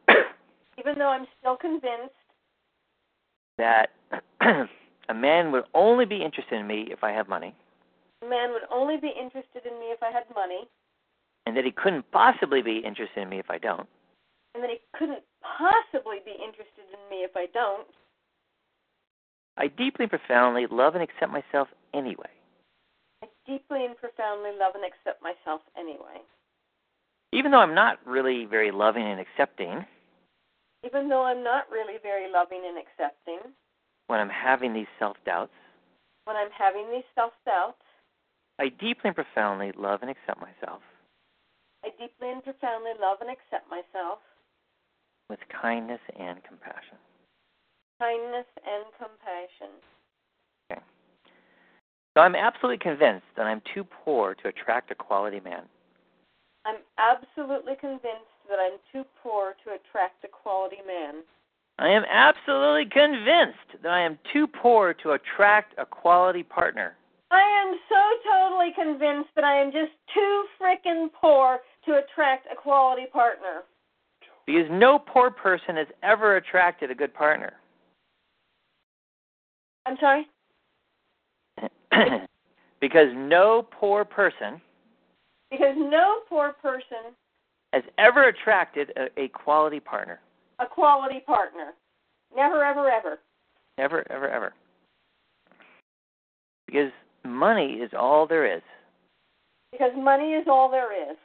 Even 0.80 0.97
though 0.97 1.09
I'm 1.09 1.26
still 1.39 1.55
convinced 1.55 2.16
that 3.57 3.89
a 5.09 5.14
man 5.14 5.51
would 5.51 5.64
only 5.74 6.05
be 6.05 6.24
interested 6.24 6.59
in 6.59 6.68
me 6.68 6.88
if 6.89 7.03
I 7.03 7.11
have 7.11 7.28
money, 7.28 7.53
a 8.22 8.30
man 8.30 8.51
would 8.51 8.64
only 8.72 8.97
be 8.97 9.09
interested 9.09 9.66
in 9.66 9.80
me 9.80 9.88
if 9.88 10.01
I 10.01 10.11
had 10.11 10.24
money, 10.34 10.68
and 11.45 11.55
that 11.57 11.66
he 11.66 11.72
couldn't 11.72 12.09
possibly 12.11 12.61
be 12.61 12.80
interested 12.80 13.22
in 13.22 13.30
me 13.30 13.39
if 13.39 13.49
I 13.49 13.57
don't, 13.57 13.88
and 14.54 14.64
that 14.64 14.70
he 14.70 14.80
couldn't 14.97 15.24
possibly 15.41 16.22
be 16.24 16.32
interested 16.32 16.86
in 16.89 17.01
me 17.10 17.24
if 17.26 17.36
I 17.36 17.47
don't, 17.54 17.88
I 19.58 19.68
deeply 19.68 20.06
and 20.06 20.10
profoundly 20.10 20.66
love 20.70 20.95
and 20.95 21.04
accept 21.04 21.32
myself 21.32 21.68
anyway. 21.93 22.30
I 23.24 23.28
deeply 23.45 23.86
and 23.86 23.95
profoundly 23.95 24.51
love 24.58 24.74
and 24.76 24.84
accept 24.84 25.22
myself 25.22 25.62
anyway. 25.78 26.26
Even 27.32 27.51
though 27.51 27.62
I'm 27.62 27.76
not 27.76 27.99
really 28.06 28.45
very 28.45 28.72
loving 28.72 29.06
and 29.06 29.20
accepting. 29.20 29.86
Even 30.84 31.08
though 31.08 31.24
I'm 31.24 31.43
not 31.43 31.70
really 31.72 31.97
very 32.01 32.32
loving 32.32 32.62
and 32.66 32.78
accepting, 32.78 33.54
when 34.08 34.20
I'm 34.20 34.30
having 34.30 34.74
these 34.74 34.89
self 34.99 35.18
doubts, 35.26 35.54
when 36.26 36.36
I'm 36.36 36.51
having 36.51 36.89
these 36.91 37.08
self 37.16 37.34
doubts, 37.45 37.82
I 38.60 38.70
deeply 38.70 39.10
and 39.10 39.16
profoundly 39.16 39.72
love 39.78 40.01
and 40.01 40.12
accept 40.12 40.41
myself. 40.41 40.82
I 41.86 41.89
deeply 41.99 42.32
and 42.32 42.43
profoundly 42.43 42.91
love 42.99 43.18
and 43.22 43.30
accept 43.30 43.70
myself, 43.70 44.20
with 45.30 45.39
kindness 45.49 46.01
and 46.19 46.43
compassion. 46.43 46.97
kindness 47.99 48.45
and 48.65 48.86
compassion. 48.97 49.71
Okay. 50.71 50.82
So 52.15 52.21
I'm 52.21 52.36
absolutely 52.36 52.80
convinced 52.80 53.26
that 53.38 53.45
I'm 53.45 53.61
too 53.74 53.86
poor 54.03 54.36
to 54.36 54.49
attract 54.49 54.91
a 54.91 54.95
quality 54.95 55.39
man. 55.39 55.63
I'm 56.65 56.78
absolutely 56.97 57.76
convinced 57.80 58.34
that 58.49 58.59
I'm 58.59 58.80
too 58.91 59.03
poor 59.21 59.55
to 59.63 59.71
attract 59.71 60.24
a 60.24 60.28
quality 60.28 60.78
man. 60.86 61.24
I 61.80 61.89
am 61.89 62.03
absolutely 62.09 62.86
convinced 62.86 63.82
that 63.82 63.91
I 63.91 64.01
am 64.01 64.17
too 64.32 64.47
poor 64.47 64.93
to 65.01 65.11
attract 65.11 65.74
a 65.78 65.86
quality 65.86 66.43
partner. 66.43 66.95
I 67.32 67.41
am 67.41 67.80
so 67.89 68.32
totally 68.32 68.71
convinced 68.76 69.30
that 69.36 69.43
I 69.43 69.55
am 69.55 69.71
just 69.71 69.91
too 70.13 70.45
frickin' 70.61 71.09
poor 71.19 71.59
to 71.86 71.97
attract 71.97 72.47
a 72.51 72.55
quality 72.55 73.07
partner. 73.11 73.63
Because 74.46 74.68
no 74.70 75.00
poor 75.00 75.32
person 75.32 75.78
has 75.78 75.88
ever 76.04 76.36
attracted 76.36 76.91
a 76.91 76.96
good 76.96 77.14
partner. 77.14 77.54
I'm 79.86 79.98
sorry? 80.00 80.28
because 82.82 83.08
no 83.16 83.68
poor 83.72 84.04
person 84.06 84.62
Because 85.52 85.76
no 85.78 86.20
poor 86.28 86.54
person, 86.62 87.14
has 87.72 87.84
ever 87.98 88.28
attracted 88.28 88.91
a, 88.98 89.08
a 89.22 89.28
quality 89.30 89.80
partner. 89.80 90.20
a 90.60 90.66
quality 90.66 91.22
partner. 91.26 91.74
Never, 92.36 92.64
ever, 92.64 92.89
ever. 92.89 93.20
Never, 93.78 94.12
ever, 94.12 94.28
ever. 94.30 94.54
Because 96.66 96.91
money 97.24 97.74
is 97.76 97.91
all 97.98 98.26
there 98.28 98.46
is. 98.58 98.62
Because 99.72 99.91
money 99.98 100.34
is 100.34 100.46
all 100.48 100.70
there 100.70 101.12
is. 101.12 101.18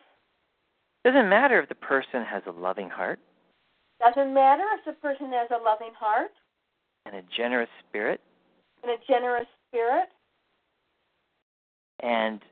Doesn't 1.09 1.31
matter 1.31 1.59
if 1.59 1.71
the 1.71 1.75
person 1.75 2.23
has 2.23 2.43
a 2.47 2.51
loving 2.51 2.91
heart 2.91 3.19
Doesn't 3.99 4.35
matter 4.35 4.65
if 4.79 4.85
the 4.85 4.93
person 5.01 5.33
has 5.33 5.49
a 5.51 5.57
loving 5.63 5.93
heart 5.99 6.31
and 7.07 7.15
a 7.17 7.23
generous 7.35 7.71
spirit 7.89 8.21
and 8.83 8.93
a 8.93 8.97
generous 9.11 9.47
spirit 9.71 10.09
and 12.03 12.43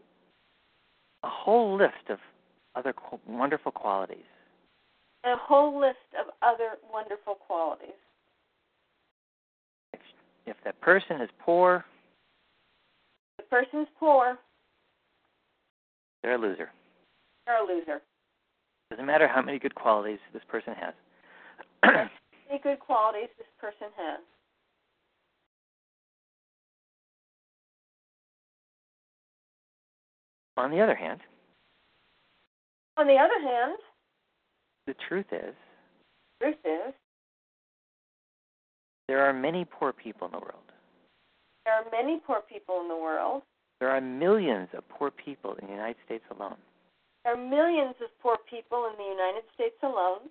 a 1.22 1.28
whole 1.28 1.76
list 1.76 2.08
of 2.08 2.16
other 2.76 2.94
wonderful 3.28 3.72
qualities. 3.72 4.24
and 5.22 5.34
a 5.34 5.36
whole 5.36 5.78
list 5.78 5.98
of 6.18 6.32
other 6.40 6.76
wonderful 6.90 7.34
qualities. 7.34 7.90
If, 9.92 10.00
if 10.46 10.56
that 10.64 10.80
person 10.80 11.20
is 11.20 11.28
poor, 11.40 11.84
The 13.36 13.42
person 13.44 13.80
is 13.82 13.88
poor, 14.00 14.38
they're 16.22 16.36
a 16.36 16.38
loser. 16.38 16.70
they're 17.44 17.62
a 17.62 17.66
loser. 17.66 18.00
Doesn't 18.90 19.06
matter 19.06 19.26
how 19.26 19.42
many 19.42 19.58
good 19.58 19.74
qualities 19.74 20.18
this 20.32 20.42
person 20.48 20.74
has. 20.74 20.94
Any 22.50 22.60
good 22.62 22.78
qualities 22.78 23.28
this 23.36 23.46
person 23.60 23.88
has. 23.96 24.20
On 30.56 30.70
the 30.70 30.80
other 30.80 30.94
hand, 30.94 31.20
On 32.96 33.06
the 33.06 33.16
other 33.16 33.40
hand, 33.40 33.76
the 34.86 34.94
truth 35.08 35.26
is 35.32 35.54
truth 36.40 36.56
is 36.64 36.94
there 39.08 39.20
are 39.20 39.32
many 39.32 39.64
poor 39.64 39.92
people 39.92 40.26
in 40.26 40.32
the 40.32 40.38
world. 40.38 40.62
there 41.64 41.74
are 41.74 41.84
many 41.90 42.20
poor 42.26 42.40
people 42.40 42.80
in 42.80 42.88
the 42.88 42.96
world. 42.96 43.42
There 43.80 43.90
are 43.90 44.00
millions 44.00 44.68
of 44.72 44.88
poor 44.88 45.10
people 45.10 45.54
in 45.60 45.66
the 45.66 45.72
United 45.72 45.96
States 46.06 46.24
alone. 46.36 46.56
There 47.26 47.34
are 47.34 47.50
millions 47.50 47.96
of 48.00 48.06
poor 48.22 48.36
people 48.48 48.86
in 48.86 48.96
the 48.96 49.02
United 49.02 49.42
States 49.52 49.74
alone. 49.82 50.30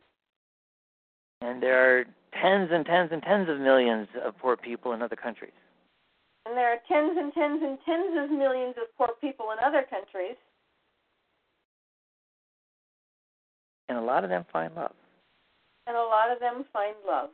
And 1.41 1.62
there 1.62 2.00
are 2.00 2.06
tens 2.41 2.70
and 2.72 2.86
tens 2.86 3.10
and 3.12 3.22
tens 3.22 3.50
of 3.50 3.60
millions 3.60 4.08
of 4.24 4.38
poor 4.38 4.56
people 4.56 4.93
in 4.93 5.02
other 5.02 5.18
countries. 5.18 5.52
And 6.46 6.56
there 6.56 6.72
are 6.72 6.80
tens 6.88 7.18
and 7.20 7.34
tens 7.34 7.62
and 7.62 7.78
tens 7.86 8.16
of 8.18 8.32
millions 8.32 8.76
of 8.82 8.88
poor 8.98 9.10
people 9.20 9.48
in 9.52 9.58
other 9.62 9.84
countries. 9.89 10.38
And 13.89 13.98
a 13.98 14.02
lot 14.02 14.24
of 14.24 14.30
them 14.30 14.46
find 14.54 14.74
love 14.74 14.96
And 15.88 15.98
a 15.98 16.00
lot 16.00 16.32
of 16.32 16.39
them 16.39 16.64
find 16.72 16.96
love 17.06 17.30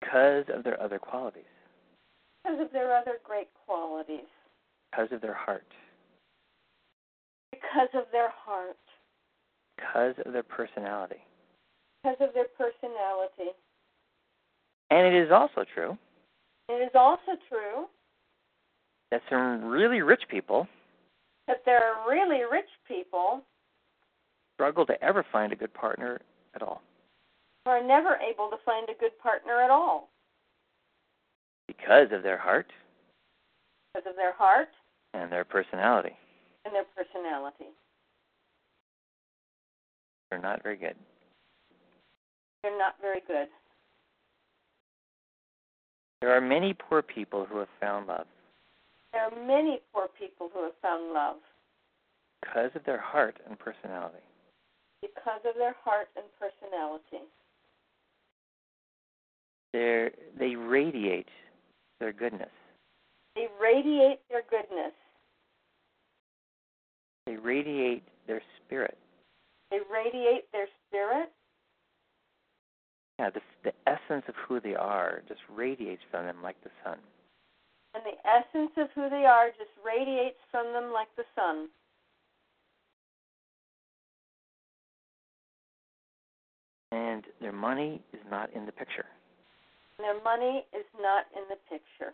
because 0.00 0.46
of 0.52 0.64
their 0.64 0.82
other 0.82 0.98
qualities, 0.98 1.44
because 2.42 2.60
of 2.60 2.72
their 2.72 2.96
other 2.96 3.18
great 3.22 3.48
qualities, 3.64 4.26
because 4.90 5.12
of 5.12 5.20
their 5.20 5.34
heart, 5.34 5.64
because 7.50 7.88
of 7.94 8.04
their 8.12 8.30
heart, 8.30 8.76
because 9.76 10.14
of 10.24 10.32
their 10.32 10.42
personality. 10.42 11.20
because 12.02 12.16
of 12.20 12.34
their 12.34 12.46
personality. 12.56 13.52
And 14.90 15.06
it 15.06 15.14
is 15.20 15.30
also 15.32 15.64
true 15.74 15.98
It 16.68 16.74
is 16.82 16.90
also 16.94 17.32
true 17.48 17.86
that 19.10 19.22
some 19.30 19.64
really 19.64 20.02
rich 20.02 20.22
people 20.28 20.66
that 21.46 21.62
there 21.64 21.82
are 21.84 22.10
really 22.10 22.42
rich 22.50 22.68
people 22.88 23.42
struggle 24.54 24.86
to 24.86 25.02
ever 25.02 25.24
find 25.32 25.52
a 25.52 25.56
good 25.56 25.72
partner 25.74 26.20
at 26.54 26.62
all 26.62 26.82
are 27.66 27.82
never 27.84 28.16
able 28.16 28.48
to 28.50 28.56
find 28.64 28.88
a 28.88 28.98
good 28.98 29.16
partner 29.18 29.60
at 29.60 29.70
all 29.70 30.08
because 31.66 32.08
of 32.12 32.22
their 32.22 32.38
heart 32.38 32.66
because 33.92 34.08
of 34.08 34.16
their 34.16 34.32
heart 34.32 34.68
and 35.14 35.30
their 35.30 35.44
personality. 35.44 36.16
And 36.66 36.74
their 36.74 36.84
personality. 36.96 37.70
They're 40.30 40.40
not 40.40 40.62
very 40.64 40.76
good. 40.76 40.96
They're 42.62 42.76
not 42.78 42.96
very 43.00 43.22
good. 43.26 43.46
There 46.20 46.36
are 46.36 46.40
many 46.40 46.74
poor 46.74 47.02
people 47.02 47.46
who 47.48 47.58
have 47.58 47.68
found 47.80 48.08
love 48.08 48.26
There 49.12 49.22
are 49.22 49.46
many 49.46 49.80
poor 49.92 50.08
people 50.18 50.50
who 50.52 50.64
have 50.64 50.72
found 50.82 51.12
love 51.12 51.36
because 52.42 52.70
of 52.74 52.84
their 52.84 52.98
heart 53.00 53.36
and 53.48 53.58
personality. 53.58 54.18
because 55.02 55.40
of 55.48 55.54
their 55.56 55.76
heart 55.84 56.08
and 56.16 56.24
personality. 56.40 57.24
They're, 59.72 60.10
they 60.38 60.56
radiate 60.56 61.28
their 62.00 62.12
goodness. 62.12 62.50
They 63.36 63.46
radiate 63.60 64.20
their 64.30 64.42
goodness. 64.50 64.92
They 67.26 67.36
radiate 67.36 68.04
their 68.26 68.40
spirit. 68.64 68.96
They 69.70 69.78
radiate 69.92 70.50
their 70.52 70.68
spirit. 70.86 71.30
Yeah, 73.18 73.30
the, 73.30 73.40
the 73.64 73.72
essence 73.86 74.24
of 74.28 74.34
who 74.46 74.60
they 74.60 74.74
are 74.74 75.22
just 75.26 75.40
radiates 75.54 76.02
from 76.10 76.26
them 76.26 76.36
like 76.42 76.56
the 76.62 76.70
sun. 76.84 76.98
And 77.94 78.04
the 78.04 78.18
essence 78.28 78.72
of 78.76 78.88
who 78.94 79.08
they 79.08 79.24
are 79.24 79.48
just 79.48 79.70
radiates 79.84 80.36
from 80.50 80.72
them 80.72 80.92
like 80.92 81.08
the 81.16 81.24
sun. 81.34 81.68
And 86.92 87.24
their 87.40 87.52
money 87.52 88.02
is 88.12 88.20
not 88.30 88.52
in 88.54 88.66
the 88.66 88.72
picture. 88.72 89.06
Their 89.98 90.22
money 90.22 90.64
is 90.72 90.84
not 91.00 91.24
in 91.34 91.42
the 91.48 91.56
picture. 91.70 92.12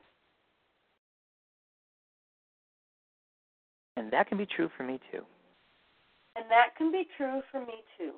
And 4.02 4.12
that 4.12 4.26
can 4.28 4.36
be 4.36 4.46
true 4.46 4.68
for 4.76 4.82
me 4.82 4.98
too. 5.12 5.22
And 6.34 6.44
that 6.50 6.74
can 6.76 6.90
be 6.90 7.06
true 7.16 7.40
for 7.52 7.60
me 7.60 7.74
too. 7.96 8.10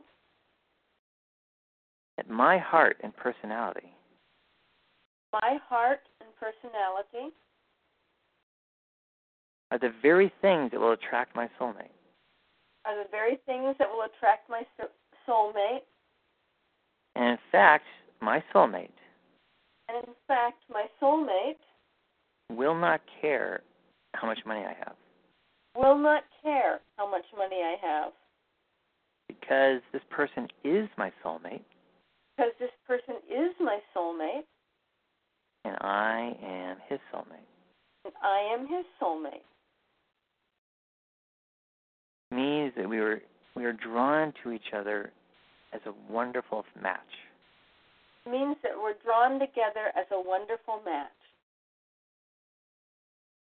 That 2.17 2.31
my 2.31 2.57
heart 2.57 2.97
and 3.03 3.15
personality 3.15 3.93
My 5.33 5.59
heart 5.69 6.01
and 6.21 6.31
personality 6.41 7.35
are 9.71 9.79
the 9.79 9.93
very 10.01 10.33
things 10.41 10.71
that 10.71 10.81
will 10.81 10.93
attract 10.93 11.37
my 11.37 11.51
soulmate. 11.61 11.91
are 12.87 12.97
the 13.03 13.11
very 13.11 13.37
things 13.45 13.77
that 13.79 13.89
will 13.91 14.03
attract 14.03 14.49
my 14.49 14.63
so- 14.79 14.89
soulmate. 15.29 15.83
And 17.15 17.25
in 17.31 17.39
fact, 17.53 17.85
my 18.21 18.43
soulmate 18.55 18.89
And 19.89 19.99
in 20.09 20.15
fact, 20.27 20.63
my 20.71 20.87
soulmate 21.01 21.59
will 22.51 22.75
not 22.75 23.03
care 23.21 23.63
how 24.15 24.27
much 24.27 24.39
money 24.47 24.65
I 24.65 24.73
have 24.73 24.97
will 25.77 25.99
not 25.99 26.23
care 26.43 26.81
how 26.97 27.11
much 27.11 27.25
money 27.37 27.57
I 27.63 27.77
have 27.81 28.13
because 29.29 29.81
this 29.93 30.03
person 30.11 30.49
is 30.63 30.89
my 30.97 31.11
soulmate 31.25 31.65
because 32.37 32.53
this 32.59 32.71
person 32.87 33.17
is 33.31 33.55
my 33.61 33.79
soulmate 33.97 34.45
and 35.65 35.77
I 35.81 36.37
am 36.43 36.77
his 36.89 36.99
soulmate. 37.13 37.49
and 38.05 38.15
I 38.23 38.53
am 38.53 38.61
his 38.67 38.85
soulmate. 39.01 39.43
It 42.31 42.35
means 42.35 42.73
that 42.77 42.89
we 42.89 43.01
were 43.01 43.23
we 43.57 43.65
are 43.65 43.73
drawn 43.73 44.33
to 44.43 44.51
each 44.51 44.73
other 44.77 45.13
as 45.73 45.81
a 45.87 46.13
wonderful 46.13 46.65
match. 46.81 47.01
It 48.27 48.31
means 48.31 48.57
that 48.63 48.73
we're 48.77 48.95
drawn 49.05 49.39
together 49.39 49.93
as 49.97 50.07
a 50.11 50.21
wonderful 50.21 50.81
match. 50.85 51.09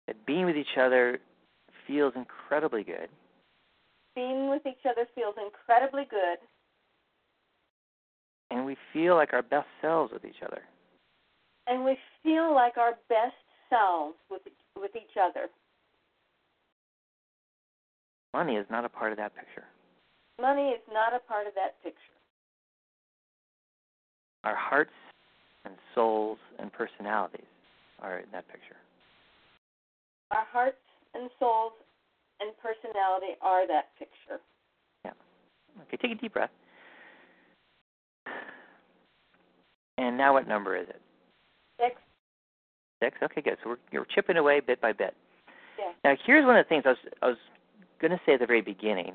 That 0.08 0.26
being 0.26 0.46
with 0.46 0.56
each 0.56 0.78
other 0.80 1.20
feels 1.88 2.14
incredibly 2.16 2.84
good 2.84 3.10
Being 4.16 4.50
with 4.50 4.66
each 4.66 4.86
other 4.90 5.08
feels 5.16 5.36
incredibly 5.44 6.06
good, 6.10 6.38
and 8.50 8.66
we 8.66 8.76
feel 8.94 9.16
like 9.16 9.34
our 9.34 9.42
best 9.44 9.68
selves 9.82 10.12
with 10.14 10.26
each 10.26 10.42
other. 10.46 10.62
and 11.68 11.84
we 11.84 11.98
feel 12.24 12.54
like 12.54 12.78
our 12.78 12.94
best 13.10 13.36
selves 13.70 14.16
with 14.30 14.42
with 14.80 14.96
each 14.96 15.18
other. 15.22 15.48
Money 18.34 18.56
is 18.56 18.66
not 18.70 18.86
a 18.86 18.90
part 18.90 19.12
of 19.12 19.18
that 19.18 19.36
picture. 19.36 19.66
Money 20.40 20.70
is 20.70 20.82
not 20.94 21.14
a 21.14 21.20
part 21.20 21.48
of 21.48 21.54
that 21.56 21.82
picture. 21.84 22.00
Our 24.44 24.56
hearts 24.56 24.94
and 25.66 25.76
souls 25.96 26.38
and 26.60 26.72
personalities 26.72 27.52
are 28.00 28.20
in 28.20 28.30
that 28.32 28.48
picture. 28.48 28.78
Our 30.32 30.46
hearts 30.52 30.78
and 31.18 31.30
souls 31.40 31.74
and 32.40 32.52
personality 32.62 33.34
are 33.42 33.68
that 33.68 33.90
picture. 33.98 34.42
Yeah. 35.04 35.12
Okay, 35.88 35.98
take 35.98 36.12
a 36.18 36.22
deep 36.22 36.34
breath. 36.34 36.52
And 39.98 40.18
now, 40.18 40.34
what 40.34 40.48
number 40.48 40.78
is 40.78 40.88
it? 40.88 41.02
Six. 41.80 41.96
Six. 43.02 43.18
Okay, 43.24 43.42
good. 43.42 43.58
So 43.64 43.72
we're 43.72 43.78
you're 43.92 44.06
chipping 44.14 44.38
away 44.38 44.60
bit 44.60 44.80
by 44.80 44.94
bit. 44.94 45.16
Yeah. 45.80 45.92
Now, 46.04 46.18
here's 46.26 46.46
one 46.46 46.58
of 46.58 46.66
the 46.66 46.70
things 46.70 46.84
I 46.86 46.90
was 46.90 46.98
I 47.22 47.28
was 47.28 47.38
going 48.00 48.12
to 48.12 48.20
say 48.26 48.34
at 48.34 48.40
the 48.40 48.46
very 48.46 48.62
beginning, 48.62 49.14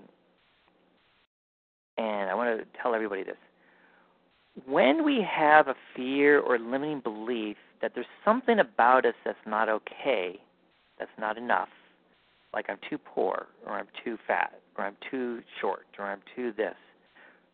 and 1.99 2.31
I 2.31 2.35
want 2.35 2.59
to 2.59 2.67
tell 2.83 2.95
everybody 2.95 3.23
this. 3.23 3.37
When 4.67 5.05
we 5.05 5.25
have 5.29 5.69
a 5.69 5.75
fear 5.97 6.41
or 6.41 6.59
limiting 6.59 7.01
belief 7.01 7.57
that 7.81 7.93
there's 7.95 8.07
something 8.25 8.59
about 8.59 9.07
us 9.07 9.15
that's 9.25 9.39
not 9.47 9.69
okay, 9.69 10.39
that's 10.99 11.11
not 11.19 11.39
enough, 11.39 11.69
like 12.55 12.67
I'm 12.69 12.79
too 12.89 12.99
poor, 12.99 13.47
or 13.67 13.73
I'm 13.73 13.87
too 14.05 14.19
fat, 14.27 14.61
or 14.77 14.85
I'm 14.85 14.97
too 15.11 15.41
short, 15.61 15.87
or 15.99 16.05
I'm 16.07 16.21
too 16.37 16.53
this, 16.57 16.75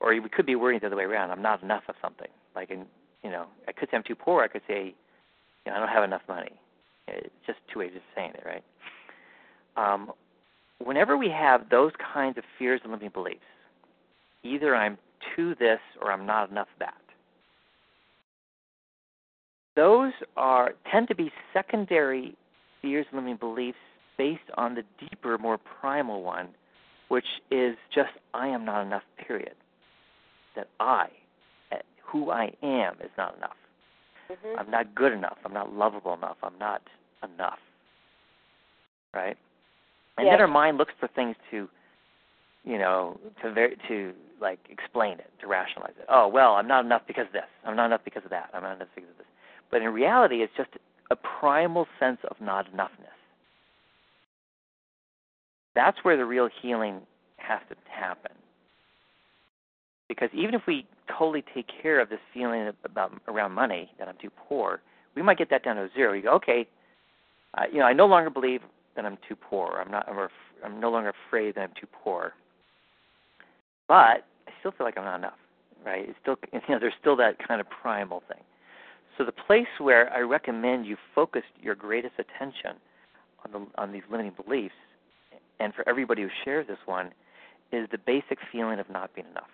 or 0.01 0.11
we 0.21 0.29
could 0.29 0.47
be 0.47 0.57
worrying 0.57 0.81
the 0.81 0.87
other 0.87 0.97
way 0.97 1.05
around. 1.05 1.31
I'm 1.31 1.43
not 1.43 1.63
enough 1.63 1.85
of 1.89 1.95
something. 2.03 2.29
Like 2.55 2.71
in, 2.71 2.85
you 3.23 3.31
know, 3.31 3.47
I 3.67 3.73
could 3.73 3.89
say 3.91 3.97
I'm 3.97 4.03
too 4.03 4.15
poor. 4.15 4.43
I 4.43 4.49
could 4.49 4.63
say, 4.67 4.95
you 5.65 5.73
know, 5.73 5.77
I 5.77 5.79
don't 5.79 5.89
have 5.89 6.05
enough 6.05 6.23
money. 6.29 6.53
It's 7.07 7.31
just 7.47 7.59
two 7.73 7.81
ways 7.81 7.93
of 7.95 8.03
saying 8.15 8.33
it, 8.35 8.45
right? 8.45 8.65
Um, 9.77 10.13
whenever 10.83 11.17
we 11.17 11.29
have 11.31 11.69
those 11.71 11.93
kinds 12.13 12.37
of 12.39 12.45
fears 12.59 12.81
and 12.83 12.93
limiting 12.93 13.13
beliefs, 13.13 13.41
either 14.43 14.75
I'm 14.75 14.99
too 15.35 15.55
this 15.59 15.81
or 16.01 16.13
I'm 16.13 16.27
not 16.27 16.51
enough 16.51 16.69
that. 16.79 16.95
Those 19.77 20.13
are 20.37 20.73
tend 20.91 21.09
to 21.09 21.15
be 21.15 21.31
secondary 21.53 22.37
fears 22.83 23.07
and 23.11 23.19
limiting 23.19 23.37
beliefs 23.37 23.79
based 24.19 24.51
on 24.57 24.75
the 24.75 24.83
deeper, 25.01 25.39
more 25.39 25.59
primal 25.81 26.23
one, 26.23 26.49
which 27.09 27.25
is 27.51 27.77
just 27.95 28.11
I 28.35 28.49
am 28.49 28.65
not 28.65 28.83
enough. 28.85 29.03
Period. 29.27 29.55
That 30.57 30.69
I, 30.81 31.07
eh, 31.73 31.77
who 32.05 32.31
I 32.31 32.53
am, 32.63 32.95
is 33.03 33.11
not 33.17 33.37
enough. 33.37 33.57
Mm-hmm. 34.31 34.59
I'm 34.59 34.71
not 34.71 34.95
good 34.95 35.13
enough. 35.13 35.39
I'm 35.45 35.55
not 35.55 35.73
lovable 35.73 36.15
enough. 36.15 36.37
I'm 36.43 36.59
not 36.59 36.83
enough. 37.23 37.59
Right? 39.15 39.37
And 40.19 40.27
Yes. 40.27 40.35
then 40.35 40.41
our 40.41 40.49
mind 40.49 40.77
looks 40.77 40.93
for 40.99 41.09
things 41.09 41.37
to, 41.51 41.69
you 42.65 42.77
know, 42.79 43.19
to 43.43 43.53
ver- 43.53 43.77
to 43.89 44.13
like 44.41 44.59
explain 44.69 45.19
it, 45.19 45.31
to 45.41 45.47
rationalize 45.47 45.95
it. 45.99 46.07
Oh 46.09 46.29
well, 46.29 46.55
I'm 46.55 46.69
not 46.69 46.85
enough 46.85 47.03
because 47.07 47.27
of 47.27 47.33
this. 47.33 47.49
I'm 47.65 47.77
not 47.77 47.87
enough 47.87 48.03
because 48.05 48.25
of 48.25 48.31
that. 48.31 48.51
I'm 48.53 48.63
not 48.63 48.77
enough 48.77 48.89
because 48.95 49.11
of 49.11 49.19
this. 49.19 49.27
But 49.71 49.83
in 49.83 49.91
reality, 49.91 50.43
it's 50.43 50.53
just 50.57 50.71
a 51.11 51.17
primal 51.17 51.87
sense 51.99 52.19
of 52.31 52.37
not 52.41 52.71
enoughness. 52.73 53.18
That's 55.75 55.99
where 56.03 56.17
the 56.17 56.25
real 56.25 56.49
healing 56.63 57.01
has 57.37 57.61
to 57.69 57.77
happen. 57.91 58.33
Because 60.09 60.31
even 60.33 60.55
if 60.55 60.63
we 60.67 60.87
totally 61.19 61.45
take 61.55 61.67
care 61.83 62.01
of 62.01 62.09
this 62.09 62.19
feeling 62.33 62.71
about 62.85 63.13
around 63.29 63.53
money 63.53 63.91
that 63.99 64.09
I'm 64.09 64.17
too 64.21 64.31
poor, 64.49 64.81
we 65.15 65.23
might 65.23 65.39
get 65.39 65.51
that 65.51 65.65
down 65.65 65.77
to 65.77 65.89
zero. 65.95 66.15
You 66.15 66.23
go, 66.23 66.33
okay, 66.35 66.67
uh, 67.57 67.65
you 67.71 67.79
know, 67.79 67.85
I 67.85 67.93
no 67.93 68.07
longer 68.07 68.31
believe 68.31 68.61
that 68.97 69.05
I'm 69.05 69.19
too 69.29 69.37
poor. 69.37 69.81
I'm 69.85 69.91
not. 69.91 70.09
I'm, 70.09 70.29
I'm 70.65 70.81
no 70.81 70.91
longer 70.91 71.13
afraid 71.29 71.55
that 71.55 71.61
I'm 71.61 71.73
too 71.81 71.87
poor. 72.03 72.33
But 73.87 73.95
I 74.47 74.53
still 74.61 74.73
feel 74.73 74.87
like 74.87 74.99
I'm 74.99 75.05
not 75.05 75.17
enough, 75.17 75.39
right? 75.85 76.09
It's 76.09 76.19
still, 76.21 76.37
you 76.53 76.61
know, 76.69 76.79
there's 76.81 76.95
still 77.01 77.17
that 77.17 77.37
kind 77.47 77.61
of 77.61 77.67
primal 77.69 78.23
thing. 78.29 78.43
So 79.17 79.25
the 79.25 79.33
place 79.33 79.67
where 79.79 80.13
I 80.13 80.21
recommend 80.21 80.87
you 80.87 80.97
focus 81.15 81.43
your 81.61 81.75
greatest 81.75 82.15
attention 82.19 82.77
on 83.45 83.53
the 83.53 83.81
on 83.81 83.93
these 83.93 84.03
limiting 84.11 84.33
beliefs, 84.43 84.75
and 85.61 85.75
for 85.75 85.89
everybody 85.89 86.23
who 86.23 86.29
shares 86.45 86.67
this 86.67 86.79
one, 86.87 87.13
is 87.73 87.89
the 87.91 87.99
basic 87.99 88.39
feeling 88.51 88.79
of 88.79 88.89
not 88.89 89.15
being 89.15 89.27
enough. 89.31 89.51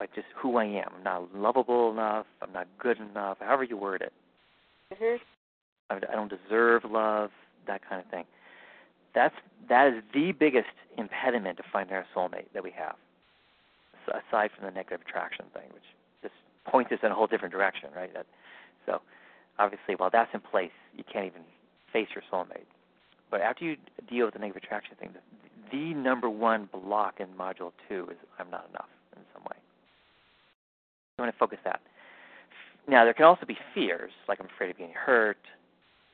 Like 0.00 0.14
just 0.14 0.26
who 0.34 0.56
I 0.56 0.64
am. 0.64 0.90
I'm 0.96 1.04
not 1.04 1.34
lovable 1.34 1.90
enough. 1.90 2.26
I'm 2.42 2.52
not 2.52 2.66
good 2.78 2.98
enough. 2.98 3.38
However 3.40 3.64
you 3.64 3.76
word 3.76 4.02
it. 4.02 4.12
Mhm. 4.92 5.20
I 5.90 5.96
I 5.96 6.14
don't 6.14 6.28
deserve 6.30 6.84
love. 6.84 7.30
That 7.66 7.82
kind 7.88 8.02
of 8.02 8.10
thing. 8.10 8.26
That's 9.14 9.34
that 9.68 9.88
is 9.88 10.02
the 10.12 10.32
biggest 10.32 10.68
impediment 10.98 11.56
to 11.56 11.62
finding 11.72 11.96
our 11.96 12.06
soulmate 12.14 12.46
that 12.52 12.62
we 12.62 12.70
have, 12.72 12.96
aside 14.08 14.50
from 14.52 14.66
the 14.66 14.70
negative 14.70 15.00
attraction 15.00 15.46
thing, 15.54 15.68
which 15.72 15.82
just 16.22 16.34
points 16.64 16.92
us 16.92 16.98
in 17.02 17.10
a 17.10 17.14
whole 17.14 17.26
different 17.26 17.52
direction, 17.52 17.90
right? 17.96 18.12
That, 18.14 18.26
so, 18.84 19.00
obviously, 19.58 19.94
while 19.96 20.10
that's 20.10 20.32
in 20.34 20.40
place, 20.40 20.70
you 20.96 21.04
can't 21.10 21.26
even 21.26 21.42
face 21.92 22.08
your 22.14 22.22
soulmate. 22.30 22.66
But 23.30 23.40
after 23.40 23.64
you 23.64 23.76
deal 24.08 24.26
with 24.26 24.34
the 24.34 24.40
negative 24.40 24.62
attraction 24.62 24.96
thing, 24.98 25.10
the, 25.12 25.76
the 25.76 25.94
number 25.94 26.30
one 26.30 26.68
block 26.72 27.20
in 27.20 27.26
module 27.28 27.72
two 27.88 28.08
is 28.10 28.16
I'm 28.38 28.50
not 28.50 28.68
enough 28.70 28.88
in 29.16 29.22
some 29.34 29.42
way. 29.42 29.56
You 31.18 31.24
want 31.24 31.34
to 31.34 31.38
focus 31.38 31.58
that. 31.64 31.80
Now, 32.88 33.04
there 33.04 33.14
can 33.14 33.24
also 33.24 33.46
be 33.46 33.56
fears, 33.74 34.12
like 34.28 34.38
I'm 34.38 34.46
afraid 34.46 34.70
of 34.70 34.78
getting 34.78 34.94
hurt, 34.94 35.38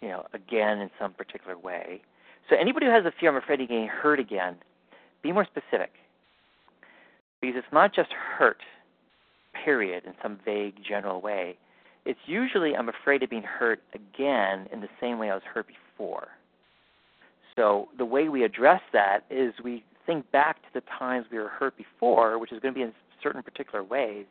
you 0.01 0.09
know, 0.09 0.24
again 0.32 0.78
in 0.78 0.90
some 0.98 1.12
particular 1.12 1.59
way. 1.59 2.01
So 2.48 2.56
anybody 2.56 2.86
who 2.86 2.93
has 2.93 3.05
a 3.05 3.12
fear, 3.20 3.30
I'm 3.30 3.36
afraid 3.36 3.60
of 3.60 3.68
getting 3.68 3.89
hurt 3.89 4.18
again, 4.18 4.56
be 5.22 5.32
more 5.32 5.44
specific. 5.44 5.93
Because 7.40 7.56
it's 7.59 7.72
not 7.72 7.94
just 7.94 8.10
hurt, 8.12 8.59
period, 9.64 10.05
in 10.06 10.14
some 10.22 10.39
vague 10.44 10.76
general 10.89 11.20
way. 11.20 11.56
It's 12.05 12.20
usually 12.26 12.74
I'm 12.74 12.89
afraid 12.89 13.22
of 13.22 13.30
being 13.30 13.43
hurt 13.43 13.80
again 13.94 14.68
in 14.72 14.80
the 14.80 14.89
same 15.01 15.18
way 15.18 15.30
I 15.30 15.34
was 15.34 15.43
hurt 15.44 15.66
before. 15.66 16.28
So 17.56 17.88
the 17.98 18.04
way 18.04 18.28
we 18.28 18.44
address 18.44 18.80
that 18.92 19.20
is 19.30 19.54
we 19.62 19.84
think 20.06 20.30
back 20.32 20.56
to 20.62 20.68
the 20.74 20.82
times 20.98 21.26
we 21.30 21.38
were 21.38 21.48
hurt 21.48 21.76
before, 21.76 22.38
which 22.38 22.52
is 22.52 22.60
going 22.60 22.74
to 22.74 22.78
be 22.78 22.82
in 22.82 22.92
certain 23.22 23.42
particular 23.42 23.84
ways, 23.84 24.26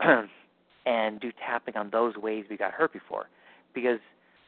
and 0.86 1.20
do 1.20 1.30
tapping 1.46 1.76
on 1.76 1.90
those 1.90 2.16
ways 2.16 2.44
we 2.50 2.56
got 2.56 2.72
hurt 2.72 2.92
before. 2.92 3.26
Because 3.74 3.98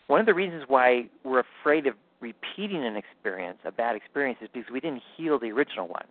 one 0.07 0.21
of 0.21 0.27
the 0.27 0.35
reasons 0.35 0.65
why 0.67 1.05
we're 1.25 1.43
afraid 1.63 1.87
of 1.87 1.95
repeating 2.21 2.85
an 2.85 2.97
experience, 2.97 3.59
a 3.65 3.73
bad 3.73 3.97
experience, 3.97 4.39
is 4.43 4.49
because 4.53 4.71
we 4.73 4.81
didn't 4.81 5.03
heal 5.17 5.39
the 5.39 5.51
original 5.51 5.89
one. 5.89 6.07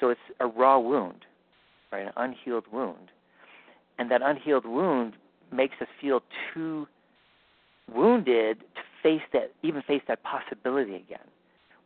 So 0.00 0.08
it's 0.10 0.20
a 0.40 0.46
raw 0.46 0.78
wound, 0.78 1.24
right? 1.92 2.06
An 2.06 2.12
unhealed 2.16 2.64
wound. 2.72 3.10
And 3.98 4.10
that 4.10 4.22
unhealed 4.22 4.66
wound 4.66 5.14
makes 5.52 5.74
us 5.80 5.88
feel 6.00 6.22
too 6.54 6.86
wounded 7.94 8.60
to 8.60 8.82
face 9.02 9.22
that 9.32 9.52
even 9.62 9.82
face 9.82 10.02
that 10.08 10.22
possibility 10.22 10.94
again. 10.96 11.26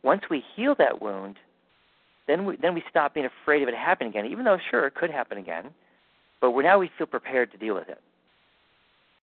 Once 0.03 0.23
we 0.29 0.43
heal 0.55 0.75
that 0.77 1.01
wound, 1.01 1.37
then 2.27 2.45
we 2.45 2.55
then 2.57 2.73
we 2.73 2.83
stop 2.89 3.13
being 3.13 3.25
afraid 3.25 3.63
of 3.63 3.69
it 3.69 3.75
happening 3.75 4.09
again, 4.09 4.25
even 4.25 4.45
though 4.45 4.57
sure 4.69 4.85
it 4.85 4.95
could 4.95 5.09
happen 5.09 5.37
again, 5.37 5.73
but 6.41 6.51
we're 6.51 6.63
now 6.63 6.77
we 6.77 6.89
feel 6.97 7.07
prepared 7.07 7.51
to 7.51 7.57
deal 7.57 7.75
with 7.75 7.89
it. 7.89 8.01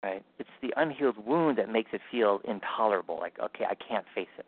Right? 0.04 0.24
It's 0.38 0.50
the 0.62 0.74
unhealed 0.78 1.18
wound 1.26 1.58
that 1.58 1.70
makes 1.70 1.90
it 1.94 2.02
feel 2.12 2.42
intolerable, 2.48 3.18
like 3.20 3.34
okay, 3.40 3.66
I 3.66 3.76
can't 3.76 4.06
face 4.16 4.28
it. 4.38 4.46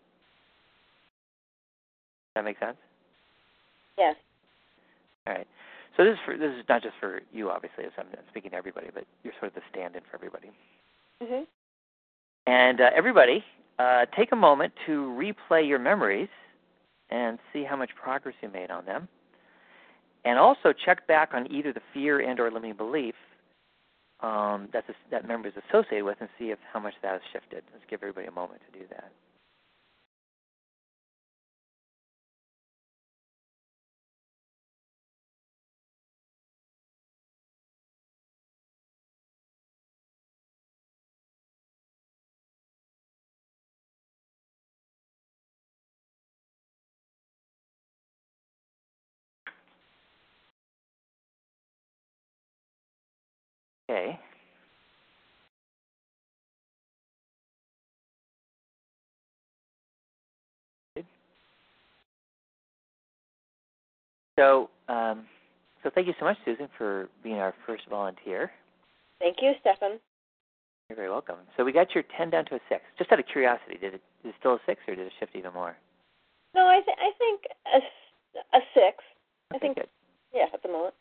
Does 2.33 2.35
that 2.35 2.45
make 2.45 2.59
sense? 2.59 2.77
Yes. 3.97 4.15
All 5.27 5.33
right. 5.33 5.47
So 5.97 6.05
this 6.05 6.13
is 6.13 6.19
for 6.25 6.37
this 6.37 6.51
is 6.51 6.63
not 6.69 6.81
just 6.81 6.95
for 6.99 7.21
you, 7.33 7.49
obviously, 7.49 7.83
as 7.83 7.91
I'm 7.97 8.05
speaking 8.29 8.51
to 8.51 8.57
everybody, 8.57 8.87
but 8.93 9.05
you're 9.23 9.33
sort 9.39 9.51
of 9.51 9.55
the 9.55 9.61
stand-in 9.69 10.01
for 10.09 10.15
everybody. 10.15 10.51
Mhm. 11.21 11.45
And 12.47 12.81
uh, 12.81 12.89
everybody, 12.95 13.43
uh, 13.79 14.05
take 14.17 14.31
a 14.31 14.35
moment 14.35 14.73
to 14.85 15.15
replay 15.19 15.67
your 15.67 15.79
memories 15.79 16.29
and 17.09 17.37
see 17.51 17.63
how 17.63 17.75
much 17.75 17.91
progress 18.01 18.35
you 18.41 18.49
made 18.49 18.71
on 18.71 18.85
them. 18.85 19.07
And 20.23 20.37
also 20.37 20.73
check 20.85 21.07
back 21.07 21.31
on 21.33 21.51
either 21.51 21.73
the 21.73 21.81
fear 21.93 22.19
and/or 22.19 22.51
limiting 22.51 22.77
belief 22.77 23.15
um, 24.21 24.69
that 24.71 24.85
that 25.09 25.27
memory 25.27 25.49
is 25.49 25.63
associated 25.69 26.05
with, 26.05 26.17
and 26.19 26.29
see 26.37 26.51
if 26.51 26.59
how 26.71 26.79
much 26.79 26.93
that 27.01 27.13
has 27.13 27.21
shifted. 27.33 27.63
Let's 27.73 27.85
give 27.89 28.01
everybody 28.03 28.27
a 28.27 28.31
moment 28.31 28.61
to 28.71 28.79
do 28.79 28.85
that. 28.89 29.11
So, 64.41 64.71
um, 64.89 65.25
so 65.83 65.91
thank 65.93 66.07
you 66.07 66.13
so 66.19 66.25
much, 66.25 66.37
Susan, 66.43 66.67
for 66.75 67.09
being 67.23 67.37
our 67.37 67.53
first 67.67 67.83
volunteer. 67.87 68.49
Thank 69.19 69.37
you, 69.39 69.53
Stefan. 69.61 69.99
You're 70.89 70.95
very 70.95 71.09
welcome. 71.09 71.35
So 71.55 71.63
we 71.63 71.71
got 71.71 71.93
your 71.93 72.03
ten 72.17 72.31
down 72.31 72.45
to 72.45 72.55
a 72.55 72.59
six. 72.67 72.81
Just 72.97 73.11
out 73.11 73.19
of 73.19 73.25
curiosity, 73.27 73.77
did 73.79 73.93
it 73.93 74.01
is 74.23 74.29
it 74.29 74.35
still 74.39 74.53
a 74.55 74.59
six 74.65 74.81
or 74.87 74.95
did 74.95 75.05
it 75.05 75.13
shift 75.19 75.35
even 75.35 75.53
more? 75.53 75.77
No, 76.55 76.65
I 76.67 76.81
th- 76.81 76.97
I 76.97 77.11
think 77.19 77.41
a, 77.69 78.57
a 78.57 78.61
six. 78.73 78.97
I 79.53 79.59
think 79.59 79.75
good. 79.77 79.87
yeah, 80.33 80.45
at 80.51 80.61
the 80.63 80.69
moment. 80.69 80.95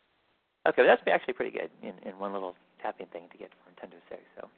Okay, 0.69 0.83
well, 0.83 0.87
that's 0.95 1.03
actually 1.11 1.33
pretty 1.35 1.51
good 1.51 1.71
in, 1.83 1.95
in 2.07 2.19
one 2.19 2.35
little 2.35 2.55
tapping 2.83 3.07
thing 3.07 3.23
to 3.33 3.39
get 3.39 3.49
from 3.65 3.73
ten 3.81 3.89
to 3.91 3.97
a 3.97 4.05
six. 4.11 4.21
So, 4.37 4.49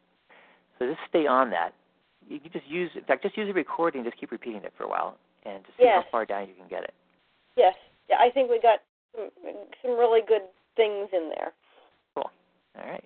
so 0.79 0.87
just 0.87 1.01
stay 1.09 1.27
on 1.27 1.51
that. 1.51 1.73
You 2.29 2.41
can 2.41 2.51
just 2.51 2.67
use, 2.67 2.91
in 2.97 3.05
fact, 3.05 3.23
just 3.23 3.37
use 3.37 3.47
the 3.47 3.55
recording. 3.55 4.03
Just 4.03 4.19
keep 4.19 4.33
repeating 4.33 4.65
it 4.65 4.73
for 4.77 4.85
a 4.85 4.89
while, 4.89 5.17
and 5.47 5.65
just 5.65 5.79
see 5.79 5.85
Yes. 5.85 6.03
how 6.05 6.11
far 6.11 6.27
down 6.27 6.49
you 6.49 6.55
can 6.55 6.69
get 6.69 6.83
it. 6.83 6.95
Yes. 7.57 7.75
Yeah, 8.09 8.17
I 8.21 8.31
think 8.31 8.51
we 8.51 8.61
got 8.61 8.81
some, 9.15 9.31
some 9.83 9.93
really 9.93 10.21
good 10.27 10.43
things 10.77 11.09
in 11.13 11.31
there. 11.35 11.53
Cool. 12.15 12.31
All 12.79 12.91
right. 12.91 13.05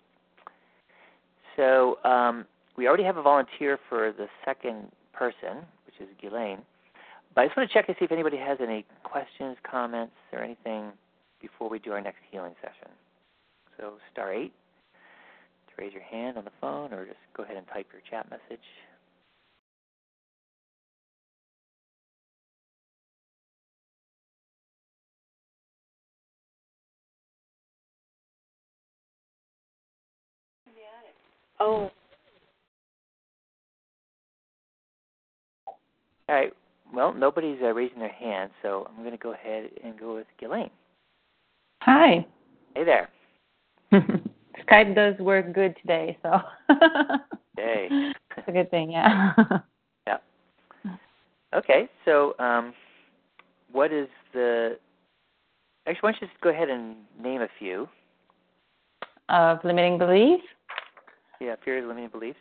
So 1.56 1.98
um, 2.04 2.44
we 2.76 2.86
already 2.86 3.04
have 3.04 3.16
a 3.16 3.22
volunteer 3.22 3.78
for 3.88 4.12
the 4.12 4.26
second 4.44 4.90
person, 5.12 5.64
which 5.86 5.96
is 6.00 6.08
Ghislaine. 6.20 6.58
But 7.34 7.42
I 7.42 7.46
just 7.46 7.56
want 7.56 7.68
to 7.70 7.74
check 7.74 7.86
to 7.86 7.94
see 7.98 8.04
if 8.04 8.12
anybody 8.12 8.36
has 8.36 8.58
any 8.60 8.84
questions, 9.04 9.56
comments, 9.68 10.14
or 10.32 10.42
anything 10.42 10.92
before 11.40 11.68
we 11.68 11.78
do 11.78 11.92
our 11.92 12.00
next 12.00 12.20
healing 12.30 12.54
session. 12.60 12.92
So 13.78 13.94
star 14.12 14.32
eight 14.32 14.52
to 15.68 15.82
raise 15.82 15.92
your 15.92 16.02
hand 16.02 16.38
on 16.38 16.44
the 16.44 16.50
phone, 16.60 16.92
or 16.92 17.04
just 17.04 17.18
go 17.36 17.42
ahead 17.42 17.56
and 17.56 17.66
type 17.68 17.86
your 17.92 18.02
chat 18.08 18.30
message. 18.30 18.64
Oh. 31.58 31.90
All 36.28 36.34
right. 36.34 36.52
Well, 36.92 37.12
nobody's 37.12 37.58
uh, 37.62 37.72
raising 37.72 37.98
their 37.98 38.08
hand, 38.08 38.50
so 38.62 38.88
I'm 38.88 39.02
going 39.02 39.16
to 39.16 39.22
go 39.22 39.32
ahead 39.32 39.70
and 39.84 39.98
go 39.98 40.14
with 40.14 40.26
Ghislaine. 40.38 40.70
Hi. 41.82 42.26
Hey 42.74 42.84
there. 42.84 43.08
Skype 43.92 44.94
does 44.94 45.18
work 45.18 45.52
good 45.52 45.76
today, 45.82 46.16
so 46.22 46.38
Hey. 47.56 47.88
it's 47.90 48.48
a 48.48 48.52
good 48.52 48.70
thing, 48.70 48.90
yeah. 48.90 49.32
Yeah. 50.06 50.18
Okay, 51.54 51.88
so 52.04 52.34
um, 52.38 52.72
what 53.72 53.92
is 53.92 54.08
the? 54.32 54.78
Actually, 55.88 56.00
why 56.00 56.12
don't 56.12 56.22
you 56.22 56.28
just 56.28 56.40
go 56.40 56.50
ahead 56.50 56.68
and 56.68 56.96
name 57.20 57.40
a 57.42 57.48
few? 57.58 57.88
Of 59.28 59.58
limiting 59.64 59.98
beliefs. 59.98 60.44
Yeah, 61.40 61.56
fears, 61.64 61.84
limiting 61.86 62.10
beliefs. 62.10 62.38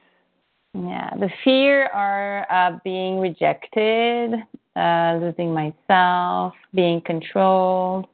Yeah, 0.73 1.09
the 1.19 1.29
fear 1.43 1.85
are 1.87 2.45
uh, 2.51 2.79
being 2.83 3.19
rejected, 3.19 4.33
uh, 4.75 5.17
losing 5.21 5.53
myself, 5.53 6.53
being 6.73 7.01
controlled, 7.01 8.07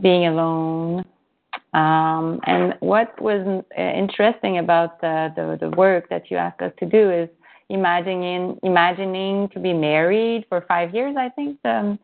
being 0.00 0.26
alone. 0.26 1.04
Um, 1.74 2.40
and 2.46 2.74
what 2.80 3.20
was 3.20 3.64
uh, 3.76 3.80
interesting 3.80 4.58
about 4.58 5.00
the, 5.00 5.32
the, 5.34 5.58
the 5.60 5.76
work 5.76 6.08
that 6.10 6.30
you 6.30 6.36
asked 6.36 6.62
us 6.62 6.72
to 6.78 6.86
do 6.86 7.10
is 7.10 7.28
imagining 7.70 8.58
imagining 8.64 9.48
to 9.50 9.60
be 9.60 9.72
married 9.72 10.44
for 10.48 10.64
five 10.66 10.92
years. 10.92 11.14
I 11.16 11.28
think 11.28 11.58
the 11.62 11.96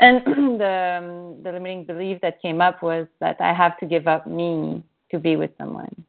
and 0.00 0.22
the 0.60 0.98
um, 0.98 1.42
the 1.42 1.52
limiting 1.52 1.84
belief 1.84 2.20
that 2.22 2.40
came 2.40 2.60
up 2.60 2.82
was 2.82 3.06
that 3.20 3.36
I 3.40 3.52
have 3.52 3.78
to 3.78 3.86
give 3.86 4.08
up 4.08 4.26
me 4.26 4.82
to 5.10 5.18
be 5.18 5.36
with 5.36 5.50
someone. 5.58 6.05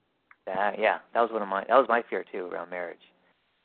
That, 0.48 0.80
yeah, 0.80 1.00
that 1.14 1.20
was 1.22 1.30
one 1.32 1.42
of 1.42 1.48
my 1.50 1.66
that 1.68 1.76
was 1.76 1.88
my 1.90 2.02
fear 2.10 2.24
too 2.32 2.50
around 2.52 2.70
marriage. 2.70 2.98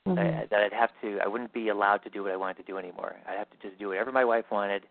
Mm-hmm. 0.07 0.17
That, 0.17 0.51
that 0.51 0.61
I'd 0.61 0.73
have 0.73 0.91
to 1.01 1.19
I 1.25 1.29
wouldn't 1.29 1.53
be 1.53 1.69
allowed 1.69 1.99
to 1.99 2.11
do 2.11 2.25
what 2.25 2.33
I 2.33 2.37
wanted 2.37 2.57
to 2.59 2.65
do 2.65 2.77
anymore. 2.77 3.15
I'd 3.29 3.39
have 3.39 3.49
to 3.51 3.57
just 3.67 3.79
do 3.79 3.89
whatever 3.89 4.11
my 4.11 4.25
wife 4.25 4.47
wanted. 4.51 4.83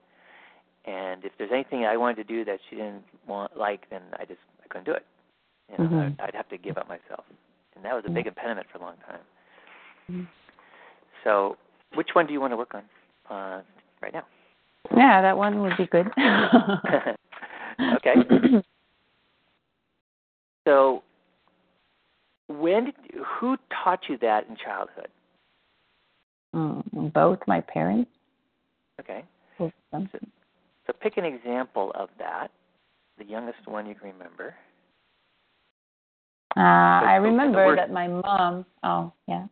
And 0.86 1.24
if 1.26 1.34
there's 1.38 1.52
anything 1.54 1.86
I 1.86 1.98
wanted 1.98 2.16
to 2.16 2.24
do 2.24 2.46
that 2.46 2.60
she 2.70 2.78
didn't 2.78 3.04
want 3.28 3.58
like, 3.58 3.90
then 3.90 4.02
I 4.18 4.26
just 4.26 4.40
I 4.64 4.68
couldn't 4.70 4.86
do 4.86 4.94
it. 4.94 5.06
You 5.70 5.78
know, 5.78 5.90
Mm-hmm. 5.90 6.22
I'd, 6.22 6.30
I'd 6.30 6.36
have 6.36 6.50
to 6.50 6.58
give 6.58 6.78
up 6.78 6.88
myself, 6.88 7.26
and 7.76 7.86
that 7.86 7.94
was 7.94 8.04
a 8.08 8.10
big 8.10 8.28
impediment 8.28 8.68
for 8.72 8.78
a 8.78 8.82
long 8.82 8.96
time. 9.08 9.20
Mhm. 10.12 10.28
So, 11.24 11.58
which 11.94 12.10
one 12.14 12.26
do 12.26 12.34
you 12.34 12.42
want 12.42 12.52
to 12.52 12.58
work 12.58 12.74
on 12.74 12.84
uh, 13.30 13.62
right 14.02 14.14
now? 14.14 14.26
Yeah, 14.96 15.22
that 15.22 15.38
one 15.38 15.62
would 15.62 15.78
be 15.78 15.88
good. 15.88 16.08
okay. 17.96 18.16
So, 20.64 21.02
when 22.60 22.86
did, 22.86 22.96
who 23.40 23.58
taught 23.84 24.02
you 24.10 24.18
that 24.20 24.48
in 24.48 24.56
childhood? 24.56 25.08
Mm, 26.56 27.14
both 27.14 27.40
my 27.48 27.62
parents. 27.62 28.10
Okay. 29.00 29.24
of. 29.60 30.32
So 30.88 30.94
pick 31.02 31.18
an 31.18 31.26
example 31.26 31.92
of 31.96 32.10
that, 32.20 32.50
the 33.18 33.26
youngest 33.26 33.66
one 33.66 33.86
you 33.86 33.96
can 33.96 34.12
remember. 34.12 34.56
Uh, 36.58 36.60
I 36.60 37.18
the- 37.20 37.26
the 37.26 37.32
remember 37.32 37.76
that 37.76 37.92
my 37.92 38.08
mom. 38.08 38.66
Oh, 38.84 39.14
yeah. 39.28 39.46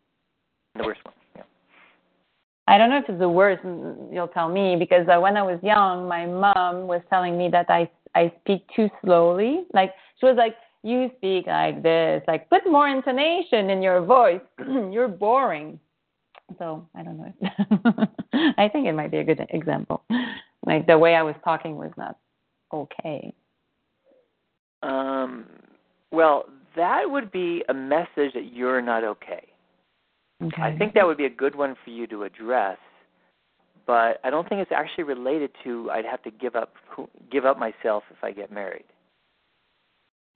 The 0.76 0.84
worst 0.84 1.04
one. 1.06 1.14
Yeah. 1.36 1.44
I 2.68 2.78
don't 2.78 2.90
know 2.90 2.98
if 2.98 3.06
it's 3.08 3.20
the 3.20 3.30
worst. 3.30 3.64
mm, 3.64 4.14
You'll 4.14 4.28
tell 4.28 4.50
me 4.50 4.76
because 4.78 5.08
uh, 5.08 5.20
when 5.20 5.38
I 5.38 5.42
was 5.44 5.60
young, 5.64 6.08
my 6.08 6.26
mom 6.26 6.88
was 6.88 7.02
telling 7.10 7.38
me 7.38 7.50
that 7.50 7.70
I 7.70 7.90
I 8.16 8.32
speak 8.42 8.66
too 8.76 8.90
slowly. 9.04 9.66
Like 9.74 9.94
she 10.20 10.26
was 10.26 10.36
like, 10.36 10.56
"You 10.84 11.10
speak 11.18 11.48
like 11.48 11.84
this. 11.84 12.24
Like 12.28 12.50
put 12.50 12.70
more 12.70 12.88
intonation 12.88 13.70
in 13.70 13.82
your 13.82 14.02
voice. 14.02 14.42
You're 14.92 15.08
boring." 15.08 15.80
So 16.58 16.88
I 16.96 17.04
don't 17.04 17.18
know. 17.18 18.08
I 18.58 18.68
think 18.70 18.88
it 18.88 18.94
might 18.94 19.12
be 19.12 19.18
a 19.18 19.24
good 19.24 19.46
example. 19.50 20.04
Like 20.66 20.88
the 20.88 20.98
way 20.98 21.16
I 21.16 21.22
was 21.22 21.36
talking 21.44 21.78
was 21.78 21.92
not 21.98 22.18
okay. 22.74 23.34
Um, 24.82 25.46
well, 26.12 26.46
that 26.76 27.04
would 27.06 27.32
be 27.32 27.64
a 27.70 27.74
message 27.74 28.34
that 28.34 28.54
you're 28.54 28.82
not 28.82 29.04
okay. 29.04 29.44
Okay. 30.42 30.62
I 30.62 30.78
think 30.78 30.94
that 30.94 31.06
would 31.06 31.18
be 31.18 31.26
a 31.26 31.30
good 31.30 31.56
one 31.56 31.76
for 31.84 31.90
you 31.90 32.08
to 32.08 32.24
address, 32.24 32.78
but 33.86 34.22
I 34.24 34.30
don't 34.30 34.48
think 34.48 34.62
it's 34.62 34.72
actually 34.72 35.04
related 35.04 35.52
to 35.64 35.92
I'd 35.92 36.06
have 36.06 36.24
to 36.24 36.32
give 36.32 36.56
up 36.56 36.74
give 37.32 37.46
up 37.46 37.60
myself 37.60 38.04
if 38.10 38.24
I 38.24 38.32
get 38.32 38.52
married. 38.52 38.86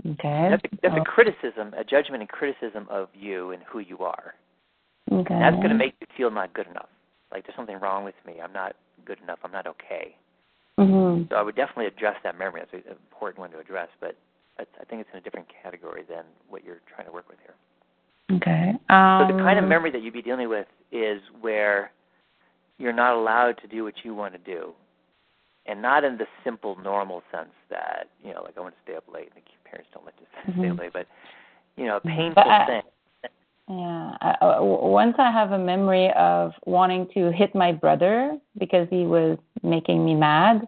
Okay. 0.06 0.48
That's 0.52 0.64
a, 0.66 0.70
that's 0.82 0.96
Oh, 0.98 1.02
a 1.02 1.06
criticism, 1.06 1.74
a 1.78 1.84
judgment 1.84 2.22
and 2.22 2.30
criticism 2.30 2.88
of 2.90 3.08
you 3.14 3.52
and 3.52 3.64
who 3.64 3.80
you 3.80 4.00
are. 4.00 4.36
okay. 5.12 5.34
And 5.34 5.42
that's 5.44 5.56
going 5.58 5.70
to 5.70 5.76
make 5.76 5.96
you 6.02 6.08
feel 6.18 6.30
not 6.32 6.54
good 6.54 6.68
enough. 6.68 6.90
Like 7.32 7.46
there's 7.46 7.56
something 7.56 7.80
wrong 7.80 8.04
with 8.04 8.16
me. 8.26 8.36
I'm 8.44 8.54
not 8.54 8.76
good 9.06 9.20
enough. 9.24 9.40
I'm 9.44 9.52
not 9.52 9.66
okay. 9.68 10.16
Mhm. 10.80 11.30
So 11.30 11.36
I 11.36 11.42
would 11.42 11.56
definitely 11.56 11.86
address 11.88 12.18
that 12.24 12.38
memory. 12.38 12.62
That's 12.62 12.86
an 12.86 12.92
important 13.12 13.40
one 13.40 13.52
to 13.52 13.60
address, 13.60 13.90
but 14.00 14.16
I 14.60 14.64
I 14.80 14.84
think 14.86 15.02
it's 15.02 15.10
in 15.14 15.20
a 15.20 15.22
different 15.22 15.48
category 15.62 16.04
than 16.08 16.24
what 16.50 16.64
you're 16.66 16.82
trying 16.94 17.08
to 17.08 17.14
work 17.14 17.30
with 17.30 17.38
here. 17.40 17.56
Okay. 18.38 18.74
So 18.90 18.96
Um, 18.96 19.38
the 19.38 19.44
kind 19.44 19.60
of 19.60 19.66
memory 19.66 19.92
that 19.92 20.02
you'd 20.02 20.14
be 20.14 20.22
dealing 20.22 20.50
with 20.50 20.68
is 20.92 21.22
where 21.42 21.92
you're 22.78 22.94
not 22.94 23.14
allowed 23.16 23.58
to 23.60 23.68
do 23.68 23.84
what 23.84 24.04
you 24.04 24.14
want 24.16 24.34
to 24.34 24.40
do, 24.40 24.74
and 25.65 25.81
not 25.81 26.03
in 26.03 26.18
the 26.18 26.27
simple, 26.44 26.77
normal 26.84 27.23
sense 27.31 27.53
that 27.69 28.07
you 28.23 28.34
know, 28.34 28.44
like 28.44 28.57
I 28.57 28.61
want 28.61 28.76
to 28.76 28.81
stay 28.84 28.95
up 28.95 29.06
late, 29.11 29.30
and 29.35 29.44
the 29.44 29.69
parents 29.69 29.90
don't 29.94 30.06
let 30.06 30.14
you 30.19 30.27
stay 30.60 30.69
up 30.69 30.76
Mhm. 30.76 30.80
late, 30.80 30.94
but 30.94 31.07
you 31.77 31.85
know, 31.85 31.98
a 31.98 32.02
Mhm. 32.02 32.15
painful 32.15 32.44
I- 32.44 32.65
thing. 32.65 32.84
Yeah. 33.69 34.18
I, 34.19 34.31
uh, 34.41 34.61
once 34.61 35.15
I 35.18 35.31
have 35.31 35.53
a 35.53 35.57
memory 35.57 36.11
of 36.14 36.53
wanting 36.65 37.07
to 37.14 37.31
hit 37.31 37.56
my 37.56 37.72
brother 37.72 38.38
because 38.57 38.90
he 38.90 39.06
was 39.06 39.38
making 39.64 40.03
me 40.03 40.15
mad, 40.15 40.68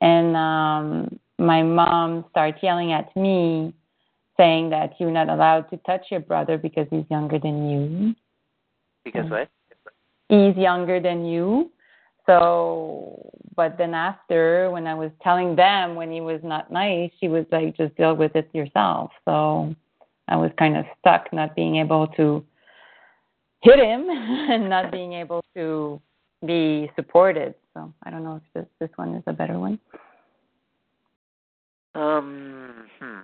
and 0.00 0.34
um, 0.34 1.20
my 1.38 1.62
mom 1.62 2.24
started 2.30 2.56
yelling 2.62 2.92
at 2.92 3.14
me, 3.14 3.74
saying 4.38 4.70
that 4.70 4.98
you're 4.98 5.10
not 5.10 5.28
allowed 5.28 5.68
to 5.70 5.76
touch 5.78 6.06
your 6.10 6.20
brother 6.20 6.56
because 6.56 6.86
he's 6.90 7.04
younger 7.10 7.38
than 7.38 7.68
you. 7.68 8.14
Because 9.04 9.30
what? 9.30 9.48
He's 10.30 10.56
younger 10.56 11.00
than 11.00 11.26
you. 11.26 11.70
So, 12.26 13.30
but 13.56 13.76
then 13.78 13.94
after, 13.94 14.70
when 14.70 14.86
I 14.86 14.94
was 14.94 15.10
telling 15.22 15.56
them 15.56 15.94
when 15.94 16.12
he 16.12 16.20
was 16.20 16.40
not 16.44 16.70
nice, 16.70 17.10
she 17.20 17.28
was 17.28 17.44
like, 17.50 17.76
just 17.76 17.96
deal 17.96 18.14
with 18.14 18.36
it 18.36 18.48
yourself. 18.52 19.10
So 19.24 19.74
I 20.28 20.36
was 20.36 20.50
kind 20.58 20.76
of 20.76 20.84
stuck 21.00 21.32
not 21.32 21.56
being 21.56 21.76
able 21.76 22.06
to 22.08 22.44
hit 23.62 23.78
him 23.78 24.06
and 24.08 24.70
not 24.70 24.92
being 24.92 25.14
able 25.14 25.44
to 25.54 26.00
be 26.46 26.90
supported. 26.94 27.54
So 27.74 27.92
I 28.04 28.10
don't 28.10 28.24
know 28.24 28.36
if 28.36 28.42
this 28.54 28.66
this 28.78 28.90
one 28.96 29.14
is 29.14 29.22
a 29.26 29.32
better 29.32 29.58
one. 29.58 29.78
Um, 31.94 32.88
hmm. 32.98 33.20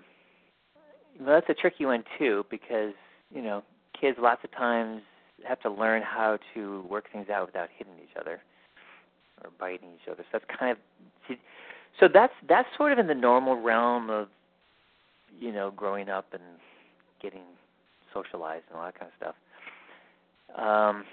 Well, 1.20 1.34
that's 1.34 1.48
a 1.48 1.54
tricky 1.54 1.86
one 1.86 2.04
too, 2.18 2.44
because 2.50 2.94
you 3.34 3.42
know, 3.42 3.62
kids 4.00 4.18
lots 4.20 4.42
of 4.44 4.52
times 4.52 5.02
have 5.46 5.60
to 5.60 5.70
learn 5.70 6.02
how 6.02 6.38
to 6.54 6.84
work 6.88 7.06
things 7.12 7.28
out 7.28 7.46
without 7.46 7.68
hitting 7.76 7.94
each 8.02 8.16
other 8.18 8.40
or 9.44 9.50
biting 9.58 9.88
each 9.94 10.08
other. 10.10 10.24
So 10.32 10.38
that's 10.38 10.58
kind 10.58 10.72
of 10.72 11.36
so 12.00 12.08
that's 12.12 12.32
that's 12.48 12.68
sort 12.76 12.92
of 12.92 12.98
in 12.98 13.06
the 13.06 13.14
normal 13.14 13.60
realm 13.60 14.10
of 14.10 14.28
you 15.38 15.52
know 15.52 15.70
growing 15.70 16.08
up 16.08 16.26
and 16.32 16.42
getting 17.20 17.42
socialized 18.14 18.64
and 18.70 18.78
all 18.78 18.84
that 18.84 18.98
kind 18.98 19.10
of 19.10 19.16
stuff. 19.16 19.34
Um, 20.64 21.04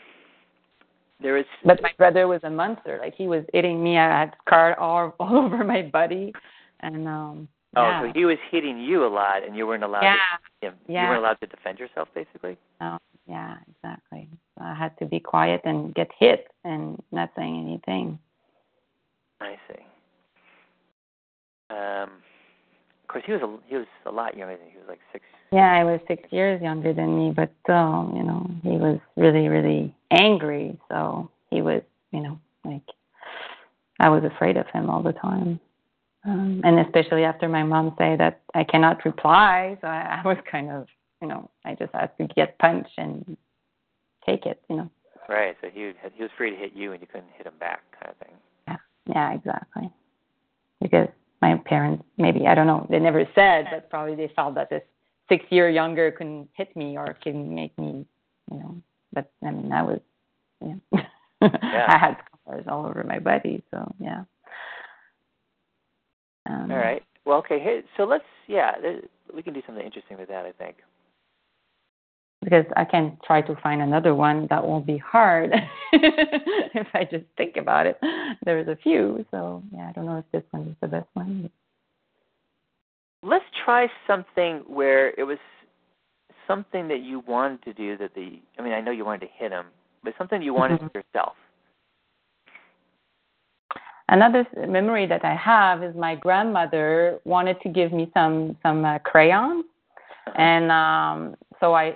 there 1.22 1.38
is 1.38 1.46
But 1.64 1.82
my 1.82 1.92
brother 1.98 2.28
was 2.28 2.42
a 2.44 2.50
monster. 2.50 3.00
Like 3.02 3.16
he 3.16 3.28
was 3.28 3.44
hitting 3.54 3.84
me. 3.84 3.98
I 3.98 4.20
had 4.20 4.36
scar 4.46 4.78
all 4.80 5.16
all 5.20 5.38
over 5.38 5.64
my 5.64 5.82
body, 5.84 6.34
and 6.82 7.08
um. 7.08 7.48
oh, 7.76 7.82
yeah. 7.82 8.02
so 8.02 8.12
he 8.14 8.26
was 8.26 8.38
hitting 8.52 8.80
you 8.80 9.06
a 9.06 9.10
lot, 9.10 9.44
and 9.46 9.56
you 9.56 9.66
weren't 9.66 9.84
allowed 9.84 10.04
yeah. 10.04 10.16
to. 10.70 10.76
You 10.88 10.94
Yeah. 10.94 11.10
weren't 11.10 11.20
allowed 11.20 11.40
to 11.42 11.48
defend 11.48 11.80
yourself, 11.80 12.10
basically. 12.14 12.58
Oh, 12.82 12.98
yeah, 13.28 13.56
exactly. 13.70 14.30
So 14.58 14.64
I 14.64 14.74
had 14.74 14.98
to 15.00 15.06
be 15.06 15.20
quiet 15.20 15.62
and 15.66 15.94
get 15.94 16.10
hit 16.18 16.48
and 16.64 17.02
not 17.12 17.32
saying 17.36 17.66
anything. 17.66 18.20
I 19.42 19.56
see. 19.68 19.84
Um, 21.70 22.10
of 23.04 23.08
course, 23.08 23.24
he 23.26 23.34
was 23.34 23.42
a 23.42 23.58
he 23.68 23.76
was 23.76 23.88
a 24.06 24.12
lot 24.12 24.38
younger 24.38 24.58
than 24.58 24.68
he 24.70 24.78
was 24.78 24.88
like 24.88 25.00
six. 25.12 25.26
Yeah, 25.52 25.72
I 25.72 25.84
was 25.84 26.00
six 26.08 26.24
years 26.32 26.62
younger 26.62 26.94
than 26.94 27.18
me, 27.18 27.34
but 27.36 27.52
still, 27.64 28.12
you 28.16 28.24
know, 28.24 28.50
he 28.64 28.78
was 28.78 29.00
really, 29.16 29.48
really 29.48 29.96
angry. 30.12 30.78
So 30.90 31.30
he 31.50 31.62
was, 31.62 31.82
you 32.12 32.22
know, 32.22 32.40
like 32.64 32.82
I 34.00 34.10
was 34.10 34.24
afraid 34.24 34.58
of 34.58 34.68
him 34.68 34.90
all 34.90 35.02
the 35.02 35.14
time. 35.14 35.60
Um, 36.26 36.62
and 36.64 36.80
especially 36.80 37.24
after 37.24 37.48
my 37.48 37.64
mom 37.64 37.94
said 37.98 38.20
that 38.20 38.42
I 38.56 38.64
cannot 38.64 39.06
reply, 39.06 39.78
so 39.82 39.88
I, 39.88 40.22
I 40.24 40.28
was 40.28 40.38
kind 40.52 40.72
of, 40.72 40.88
you 41.26 41.30
know, 41.30 41.50
I 41.66 41.74
just 41.74 41.92
had 41.94 42.16
to 42.20 42.28
get 42.36 42.58
punched 42.60 42.94
and 42.98 43.36
take 44.26 44.46
it, 44.46 44.62
you 44.70 44.78
know. 44.78 44.90
Right. 45.28 45.56
So 45.60 45.70
he 45.74 45.92
he 46.14 46.22
was 46.22 46.32
free 46.38 46.52
to 46.52 46.56
hit 46.56 46.74
you, 46.76 46.92
and 46.92 47.02
you 47.02 47.08
couldn't 47.08 47.32
hit 47.36 47.48
him 47.48 47.58
back, 47.60 47.82
kind 48.00 48.12
of 48.12 48.28
thing. 48.28 48.36
Yeah, 48.68 48.78
yeah, 49.08 49.34
exactly. 49.34 49.90
Because 50.80 51.08
my 51.42 51.56
parents, 51.66 52.04
maybe 52.18 52.46
I 52.46 52.54
don't 52.54 52.68
know, 52.68 52.86
they 52.92 53.00
never 53.00 53.28
said, 53.34 53.66
but 53.72 53.90
probably 53.90 54.16
they 54.16 54.32
felt 54.36 54.54
that 54.56 54.70
this 54.70 54.84
six 55.28 55.44
year 55.50 55.68
younger 55.68 56.12
couldn't 56.12 56.48
hit 56.54 56.76
me 56.76 56.96
or 56.96 57.18
can 57.24 57.56
make 57.56 57.76
me, 57.80 58.06
you 58.52 58.58
know. 58.60 58.76
But 59.14 59.32
I 59.44 59.50
mean, 59.50 59.72
I 59.72 59.82
was, 59.82 60.00
yeah, 60.64 60.76
Yeah. 61.42 61.86
I 61.88 61.98
had 61.98 62.18
scars 62.44 62.66
all 62.68 62.86
over 62.86 63.04
my 63.04 63.18
body, 63.18 63.64
so 63.72 63.92
yeah. 64.00 64.26
Um, 66.48 66.72
All 66.72 66.78
right. 66.78 67.02
Well, 67.26 67.40
okay. 67.40 67.60
Hey, 67.60 67.82
so 67.98 68.04
let's 68.04 68.24
yeah, 68.48 68.74
we 69.34 69.42
can 69.42 69.56
do 69.56 69.64
something 69.66 69.84
interesting 69.84 70.20
with 70.20 70.30
that. 70.30 70.46
I 70.46 70.52
think. 70.52 70.76
Because 72.46 72.66
I 72.78 72.86
can 72.86 73.18
try 73.26 73.42
to 73.42 73.56
find 73.62 73.82
another 73.82 74.14
one 74.14 74.46
that 74.52 74.64
won't 74.64 74.86
be 74.86 75.00
hard 75.00 75.52
if 75.92 76.88
I 76.94 77.04
just 77.04 77.26
think 77.38 77.58
about 77.58 77.88
it. 77.88 78.00
There's 78.46 78.68
a 78.68 78.76
few, 78.76 79.26
so 79.32 79.64
yeah, 79.74 79.90
I 79.90 79.92
don't 79.94 80.06
know 80.06 80.20
if 80.20 80.26
this 80.32 80.44
one 80.52 80.68
is 80.70 80.76
the 80.80 80.88
best 80.88 81.08
one. 81.16 81.50
Let's 83.24 83.46
try 83.66 83.88
something 84.06 84.62
where 84.68 85.10
it 85.20 85.24
was 85.24 85.40
something 86.48 86.88
that 86.88 87.02
you 87.02 87.24
wanted 87.28 87.64
to 87.64 87.74
do 87.74 87.98
that 87.98 88.14
the 88.14 88.40
I 88.60 88.62
mean 88.62 88.74
I 88.74 88.80
know 88.80 88.92
you 88.92 89.04
wanted 89.04 89.22
to 89.22 89.34
hit 89.36 89.52
him, 89.52 89.66
but 90.04 90.14
something 90.16 90.40
you 90.44 90.54
wanted 90.54 90.80
mm-hmm. 90.80 90.98
yourself. 90.98 91.34
Another 94.08 94.46
memory 94.68 95.08
that 95.08 95.26
I 95.26 95.36
have 95.36 95.82
is 95.82 95.96
my 95.96 96.14
grandmother 96.14 97.20
wanted 97.26 97.60
to 97.62 97.70
give 97.70 97.92
me 97.92 98.12
some 98.14 98.56
some 98.62 98.86
uh, 98.86 99.00
crayons, 99.00 99.66
uh-huh. 100.28 100.40
and 100.40 100.72
um 100.72 101.36
so 101.60 101.74
I 101.74 101.96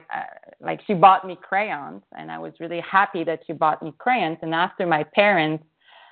like 0.61 0.81
she 0.85 0.93
bought 0.93 1.25
me 1.25 1.37
crayons, 1.41 2.01
and 2.17 2.31
I 2.31 2.37
was 2.37 2.53
really 2.59 2.81
happy 2.81 3.23
that 3.23 3.41
she 3.47 3.53
bought 3.53 3.81
me 3.81 3.93
crayons. 3.97 4.37
And 4.41 4.53
after 4.53 4.85
my 4.85 5.03
parents 5.03 5.63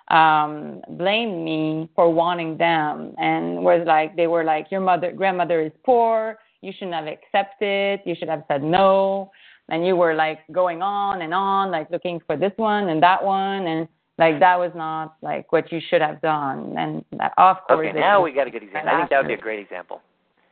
um 0.10 0.82
blamed 0.92 1.44
me 1.44 1.90
for 1.94 2.10
wanting 2.10 2.58
them 2.58 3.14
and 3.18 3.62
was 3.62 3.84
like 3.86 4.16
they 4.16 4.28
were 4.28 4.46
like 4.46 4.68
your 4.72 4.80
mother 4.80 5.12
grandmother 5.12 5.62
is 5.62 5.72
poor. 5.86 6.40
You 6.62 6.72
shouldn't 6.72 6.94
have 6.94 7.08
accepted. 7.08 8.00
You 8.06 8.16
should 8.16 8.30
have 8.30 8.44
said 8.48 8.64
no. 8.64 9.32
And 9.70 9.86
you 9.86 9.98
were 9.98 10.14
like 10.14 10.40
going 10.52 10.82
on 10.82 11.22
and 11.22 11.34
on 11.34 11.72
like 11.72 11.92
looking 11.92 12.22
for 12.26 12.38
this 12.38 12.54
one 12.56 12.88
and 12.88 13.04
that 13.04 13.22
one. 13.22 13.68
And 13.68 13.88
like 14.18 14.40
that 14.40 14.58
was 14.58 14.72
not 14.76 15.18
like 15.22 15.52
what 15.52 15.72
you 15.74 15.82
should 15.90 16.02
have 16.02 16.22
done. 16.22 16.76
And 16.78 17.04
that, 17.20 17.34
of 17.38 17.58
course 17.68 17.88
okay 17.90 18.00
now 18.00 18.22
we 18.22 18.32
got 18.32 18.48
a 18.48 18.52
good 18.52 18.64
example 18.64 18.90
i 18.92 18.98
think 18.98 19.10
that 19.10 19.18
would 19.20 19.28
be 19.28 19.34
a 19.34 19.38
great 19.38 19.60
example 19.60 20.02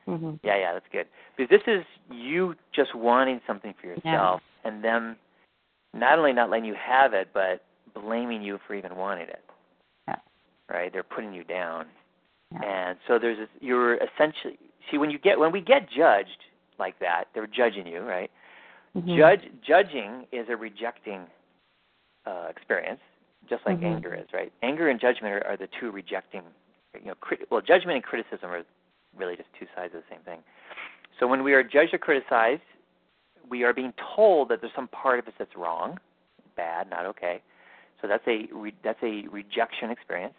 mm-hmm. 0.08 0.36
yeah 0.44 0.58
yeah 0.58 0.74
that's 0.74 0.86
good 0.92 1.06
because 1.36 1.50
this 1.50 1.62
is 1.68 1.84
you 2.12 2.56
just 2.74 2.96
wanting 2.96 3.40
something 3.46 3.74
for 3.80 3.88
yourself 3.88 4.42
yeah. 4.64 4.72
and 4.72 4.84
them 4.84 5.16
not 5.94 6.18
only 6.18 6.34
not 6.34 6.50
letting 6.50 6.66
you 6.66 6.76
have 6.76 7.14
it 7.14 7.30
but 7.34 7.64
blaming 7.94 8.42
you 8.42 8.60
for 8.68 8.74
even 8.76 8.96
wanting 8.96 9.28
it 9.28 9.44
yeah. 10.08 10.16
right 10.70 10.92
they're 10.92 11.04
putting 11.04 11.34
you 11.34 11.44
down 11.44 11.86
yeah. 12.52 12.88
and 12.88 12.98
so 13.08 13.18
there's 13.20 13.38
this, 13.38 13.50
you're 13.62 13.96
essentially 13.96 14.58
see 14.92 14.98
when 14.98 15.10
you 15.10 15.20
get 15.20 15.40
when 15.40 15.52
we 15.52 15.62
get 15.62 15.88
judged 15.90 16.44
like 16.78 16.98
that 17.00 17.26
they're 17.34 17.48
judging 17.48 17.88
you 17.88 18.02
right 18.02 18.30
mm-hmm. 18.96 19.18
judge 19.18 19.42
judging 19.66 20.26
is 20.32 20.48
a 20.50 20.56
rejecting 20.56 21.22
uh, 22.26 22.48
experience 22.50 23.00
just 23.50 23.66
like 23.66 23.78
mm-hmm. 23.78 23.96
anger 23.96 24.16
is, 24.16 24.28
right? 24.34 24.52
Anger 24.64 24.90
and 24.90 25.00
judgment 25.00 25.34
are, 25.34 25.46
are 25.48 25.58
the 25.58 25.68
two 25.80 25.92
rejecting, 25.92 26.42
you 27.00 27.08
know, 27.08 27.16
crit- 27.20 27.48
well, 27.50 27.62
judgment 27.62 27.96
and 27.96 28.04
criticism 28.04 28.50
are 28.50 28.64
really 29.18 29.36
just 29.36 29.50
two 29.60 29.66
sides 29.76 29.94
of 29.96 30.02
the 30.02 30.16
same 30.16 30.24
thing. 30.24 30.40
So 31.20 31.28
when 31.28 31.44
we 31.44 31.54
are 31.54 31.64
judged 31.64 31.94
or 31.94 31.98
criticized, 31.98 32.62
we 33.50 33.64
are 33.64 33.74
being 33.74 33.94
told 34.16 34.50
that 34.50 34.62
there's 34.62 34.74
some 34.76 34.88
part 34.90 35.20
of 35.20 35.28
us 35.28 35.34
that's 35.38 35.56
wrong, 35.56 36.00
bad, 36.58 36.90
not 36.90 37.06
okay. 37.06 37.42
So 38.02 38.08
that's 38.08 38.24
a 38.28 38.48
re- 38.54 38.76
that's 38.84 39.02
a 39.02 39.26
rejection 39.32 39.90
experience, 39.90 40.34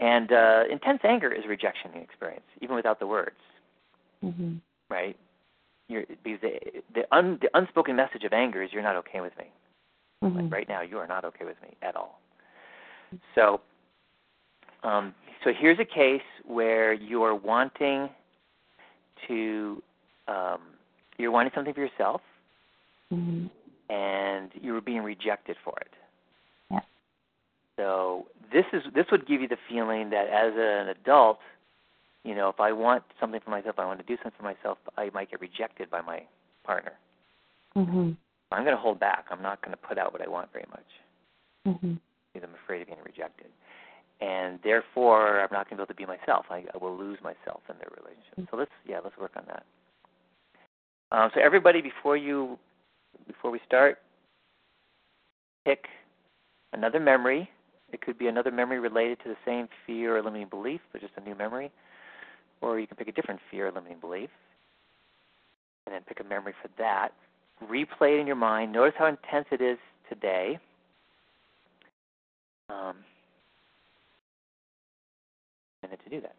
and 0.00 0.32
uh, 0.32 0.64
intense 0.70 1.00
anger 1.04 1.32
is 1.32 1.44
a 1.44 1.48
rejection 1.48 1.92
experience, 1.94 2.44
even 2.60 2.74
without 2.74 2.98
the 2.98 3.06
words, 3.06 3.36
mm-hmm. 4.22 4.54
right? 4.90 5.16
You're, 5.88 6.04
because 6.24 6.40
the 6.42 6.82
the, 6.94 7.16
un, 7.16 7.38
the 7.40 7.48
unspoken 7.54 7.96
message 7.96 8.24
of 8.24 8.32
anger 8.32 8.62
is 8.62 8.70
you're 8.72 8.82
not 8.82 8.96
okay 8.96 9.20
with 9.20 9.36
me. 9.38 9.44
Mm-hmm. 10.24 10.36
Like 10.40 10.52
right 10.52 10.68
now, 10.68 10.82
you 10.82 10.98
are 10.98 11.06
not 11.06 11.24
okay 11.24 11.44
with 11.44 11.56
me 11.62 11.76
at 11.82 11.96
all. 11.96 12.20
So, 13.34 13.60
um, 14.82 15.14
so 15.44 15.52
here's 15.58 15.78
a 15.78 15.84
case 15.84 16.22
where 16.46 16.92
you 16.92 17.22
are 17.22 17.34
wanting 17.34 18.08
to, 19.28 19.82
um, 20.28 20.60
you're 21.18 21.30
wanting 21.30 21.52
something 21.54 21.74
for 21.74 21.80
yourself, 21.80 22.20
mm-hmm. 23.12 23.46
and 23.92 24.50
you 24.60 24.72
were 24.72 24.80
being 24.80 25.02
rejected 25.02 25.56
for 25.64 25.74
it. 25.80 25.90
Yeah. 26.70 26.80
So 27.76 28.26
this 28.52 28.64
is 28.72 28.82
this 28.94 29.06
would 29.10 29.26
give 29.26 29.40
you 29.40 29.48
the 29.48 29.58
feeling 29.68 30.10
that 30.10 30.28
as 30.28 30.52
an 30.56 30.88
adult, 30.88 31.38
you 32.24 32.34
know, 32.34 32.48
if 32.48 32.60
I 32.60 32.72
want 32.72 33.02
something 33.20 33.40
for 33.44 33.50
myself, 33.50 33.78
I 33.78 33.86
want 33.86 34.00
to 34.00 34.06
do 34.06 34.16
something 34.22 34.38
for 34.38 34.44
myself, 34.44 34.78
I 34.96 35.10
might 35.12 35.30
get 35.30 35.40
rejected 35.40 35.90
by 35.90 36.00
my 36.00 36.22
partner. 36.64 36.92
Mm-hmm. 37.76 38.12
I'm 38.50 38.64
going 38.64 38.76
to 38.76 38.80
hold 38.80 39.00
back. 39.00 39.26
I'm 39.30 39.42
not 39.42 39.62
going 39.62 39.72
to 39.72 39.78
put 39.78 39.98
out 39.98 40.12
what 40.12 40.20
I 40.20 40.28
want 40.28 40.52
very 40.52 40.66
much. 40.70 40.84
Mm-hmm 41.66 41.94
because 42.32 42.48
I'm 42.48 42.54
afraid 42.64 42.82
of 42.82 42.88
being 42.88 42.98
rejected. 43.04 43.48
And 44.22 44.60
therefore, 44.62 45.40
I'm 45.40 45.48
not 45.50 45.68
going 45.68 45.76
to 45.76 45.76
be 45.76 45.82
able 45.82 45.86
to 45.86 45.94
be 45.94 46.06
myself. 46.06 46.46
I, 46.48 46.64
I 46.72 46.78
will 46.78 46.96
lose 46.96 47.18
myself 47.24 47.60
in 47.68 47.74
their 47.78 47.90
relationship. 47.90 48.48
So 48.50 48.56
let's, 48.56 48.70
yeah, 48.86 49.00
let's 49.02 49.18
work 49.18 49.32
on 49.36 49.42
that. 49.48 49.64
Um, 51.10 51.30
so 51.34 51.40
everybody, 51.40 51.80
before 51.80 52.16
you, 52.16 52.56
before 53.26 53.50
we 53.50 53.58
start, 53.66 53.98
pick 55.64 55.86
another 56.72 57.00
memory. 57.00 57.50
It 57.92 58.00
could 58.00 58.16
be 58.16 58.28
another 58.28 58.52
memory 58.52 58.78
related 58.78 59.18
to 59.24 59.28
the 59.28 59.36
same 59.44 59.68
fear 59.86 60.16
or 60.16 60.22
limiting 60.22 60.48
belief, 60.48 60.80
but 60.92 61.00
just 61.00 61.14
a 61.16 61.20
new 61.20 61.34
memory. 61.34 61.72
Or 62.60 62.78
you 62.78 62.86
can 62.86 62.96
pick 62.96 63.08
a 63.08 63.12
different 63.12 63.40
fear 63.50 63.66
or 63.66 63.72
limiting 63.72 63.98
belief, 63.98 64.30
and 65.86 65.94
then 65.94 66.02
pick 66.06 66.20
a 66.20 66.24
memory 66.24 66.54
for 66.62 66.68
that. 66.78 67.08
Replay 67.68 68.18
it 68.18 68.20
in 68.20 68.26
your 68.28 68.36
mind. 68.36 68.72
Notice 68.72 68.94
how 68.96 69.06
intense 69.06 69.46
it 69.50 69.60
is 69.60 69.78
today 70.08 70.58
um, 72.68 72.96
minute 75.82 76.00
to 76.04 76.10
do 76.10 76.20
that. 76.20 76.36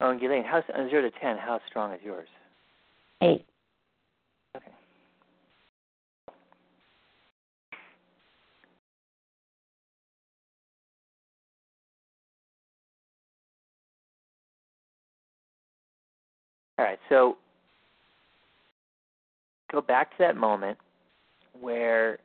Oh, 0.00 0.16
Ghislaine, 0.18 0.44
how 0.44 0.62
on 0.74 0.88
zero 0.88 1.02
to 1.02 1.10
ten, 1.20 1.36
how 1.36 1.60
strong 1.68 1.92
is 1.92 2.00
yours? 2.02 2.28
Eight. 3.22 3.44
Okay. 4.56 4.66
All 16.78 16.84
right, 16.86 16.98
so 17.10 17.36
go 19.70 19.82
back 19.82 20.10
to 20.12 20.16
that 20.20 20.36
moment 20.36 20.78
where 21.60 22.18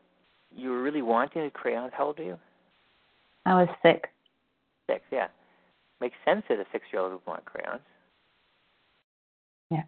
you 0.56 0.70
were 0.70 0.82
really 0.82 1.02
wanting 1.02 1.44
the 1.44 1.50
crayons. 1.50 1.92
How 1.94 2.06
old 2.06 2.20
are 2.20 2.24
you? 2.24 2.38
I 3.46 3.56
was 3.56 3.68
six. 3.84 4.10
Six, 4.88 5.02
yeah 5.12 5.28
makes 6.06 6.18
sense 6.24 6.44
that 6.50 6.60
a 6.60 6.66
six 6.72 6.86
year 6.94 7.02
old 7.02 7.14
would 7.14 7.26
want 7.26 7.44
crayons. 7.46 7.82
Yeah. 9.72 9.82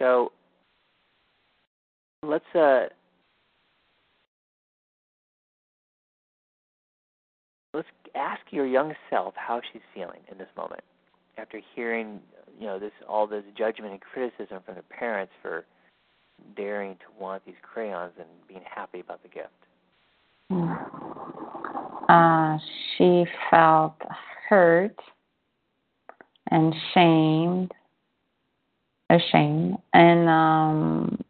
So 0.00 0.32
let's 2.22 2.46
uh 2.54 2.86
let's 7.74 7.86
ask 8.14 8.40
your 8.50 8.66
young 8.66 8.94
self 9.10 9.34
how 9.36 9.60
she's 9.70 9.82
feeling 9.94 10.20
in 10.32 10.38
this 10.38 10.48
moment 10.56 10.80
after 11.36 11.60
hearing 11.74 12.20
you 12.58 12.66
know 12.66 12.78
this 12.78 12.92
all 13.06 13.26
this 13.26 13.44
judgment 13.58 13.92
and 13.92 14.00
criticism 14.00 14.62
from 14.64 14.76
the 14.76 14.82
parents 14.82 15.34
for 15.42 15.66
daring 16.56 16.94
to 16.94 17.22
want 17.22 17.44
these 17.44 17.60
crayons 17.60 18.12
and 18.18 18.28
being 18.48 18.62
happy 18.64 19.00
about 19.00 19.20
the 19.22 19.28
gift. 19.28 19.50
Uh, 22.08 22.58
she 22.96 23.24
felt 23.50 24.00
hurt 24.48 24.96
and 26.50 26.74
shamed, 26.94 27.72
ashamed, 29.10 29.76
and 29.92 30.28
um, 30.28 31.24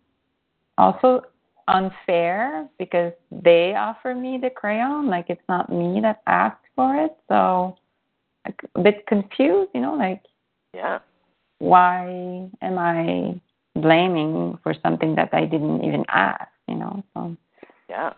also 0.76 1.22
unfair 1.68 2.68
because 2.78 3.12
they 3.30 3.74
offer 3.74 4.14
me 4.14 4.38
the 4.40 4.50
crayon. 4.50 5.08
Like 5.08 5.26
it's 5.30 5.48
not 5.48 5.72
me 5.72 6.00
that 6.02 6.20
asked 6.26 6.64
for 6.74 6.94
it, 6.96 7.16
so 7.28 7.76
a 8.46 8.80
bit 8.82 9.06
confused. 9.06 9.70
You 9.74 9.80
know, 9.80 9.94
like 9.94 10.22
yeah, 10.74 10.98
why 11.58 12.50
am 12.60 12.78
I 12.78 13.40
blaming 13.74 14.58
for 14.62 14.74
something 14.82 15.14
that 15.14 15.30
I 15.32 15.46
didn't 15.46 15.84
even 15.84 16.04
ask? 16.08 16.48
You 16.68 16.74
know, 16.74 17.02
so 17.14 17.36
yeah 17.88 18.12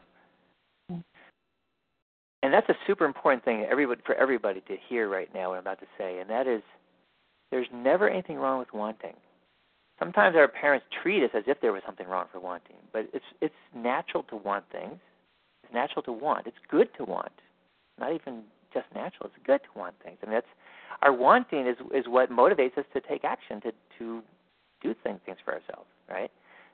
and 2.43 2.53
that's 2.53 2.69
a 2.69 2.77
super 2.87 3.05
important 3.05 3.45
thing 3.45 3.67
everybody, 3.71 4.01
for 4.07 4.15
everybody 4.15 4.61
to 4.69 4.77
hear 4.89 5.09
right 5.09 5.29
now 5.35 5.51
what 5.51 5.57
I'm 5.57 5.63
about 5.63 5.81
to 5.81 5.87
say, 5.99 6.21
and 6.21 6.31
that 6.31 6.47
is 6.47 6.63
There's 7.51 7.69
never 7.73 8.09
anything 8.09 8.37
wrong 8.39 8.59
with 8.59 8.73
wanting. 8.73 9.15
Sometimes 9.99 10.37
our 10.37 10.49
parents 10.49 10.87
treat 11.03 11.25
us 11.25 11.31
as 11.35 11.45
if 11.47 11.61
there 11.61 11.73
was 11.73 11.83
something 11.87 12.07
wrong 12.07 12.27
for 12.33 12.41
wanting, 12.41 12.77
but 12.93 13.09
it's 13.13 13.25
it's 13.41 13.55
natural 13.75 14.23
to 14.25 14.37
want 14.37 14.65
things. 14.71 14.99
It's 15.65 15.73
natural 15.75 16.03
to 16.05 16.13
want. 16.13 16.47
It's 16.47 16.57
good 16.71 16.89
to 16.99 17.05
want. 17.05 17.33
Not 17.99 18.13
even 18.13 18.43
just 18.73 18.87
natural. 18.95 19.27
It's 19.27 19.47
good 19.47 19.61
to 19.63 19.79
want 19.79 19.95
things. 20.05 20.19
I 20.23 20.27
mean, 20.27 20.35
that's 20.35 20.47
our 21.03 21.13
wanting 21.13 21.67
is 21.67 21.77
is 21.95 22.05
what 22.07 22.31
motivates 22.31 22.79
us 22.79 22.85
to 22.95 23.01
take 23.01 23.25
action 23.25 23.61
to 23.63 23.73
to 23.99 24.23
do 24.83 24.95
things 25.03 25.21
things 25.27 25.39
for 25.45 25.55
ourselves, 25.55 25.89
right? 26.09 26.31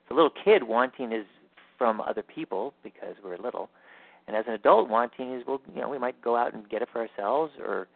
So 0.07 0.15
little 0.15 0.31
kid 0.43 0.63
wanting 0.63 1.11
is 1.11 1.25
from 1.77 2.01
other 2.01 2.23
people 2.23 2.73
because 2.83 3.15
we're 3.23 3.37
little, 3.37 3.69
and 4.27 4.35
as 4.35 4.45
an 4.47 4.53
adult 4.53 4.89
wanting 4.89 5.33
is 5.33 5.43
well, 5.47 5.61
you 5.73 5.81
know, 5.81 5.89
we 5.89 5.99
might 5.99 6.21
go 6.21 6.35
out 6.35 6.53
and 6.53 6.67
get 6.69 6.81
it 6.81 6.89
for 6.91 7.01
ourselves 7.01 7.53
or 7.59 7.87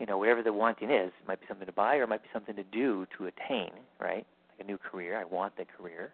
you 0.00 0.06
know, 0.06 0.16
whatever 0.16 0.42
the 0.42 0.52
wanting 0.52 0.90
is. 0.90 1.12
It 1.20 1.28
might 1.28 1.40
be 1.40 1.46
something 1.46 1.66
to 1.66 1.72
buy 1.72 1.96
or 1.96 2.04
it 2.04 2.08
might 2.08 2.22
be 2.22 2.28
something 2.32 2.56
to 2.56 2.64
do 2.64 3.06
to 3.18 3.26
attain, 3.26 3.70
right? 4.00 4.26
Like 4.48 4.60
a 4.60 4.64
new 4.64 4.78
career. 4.78 5.18
I 5.18 5.24
want 5.24 5.56
the 5.56 5.66
career. 5.66 6.12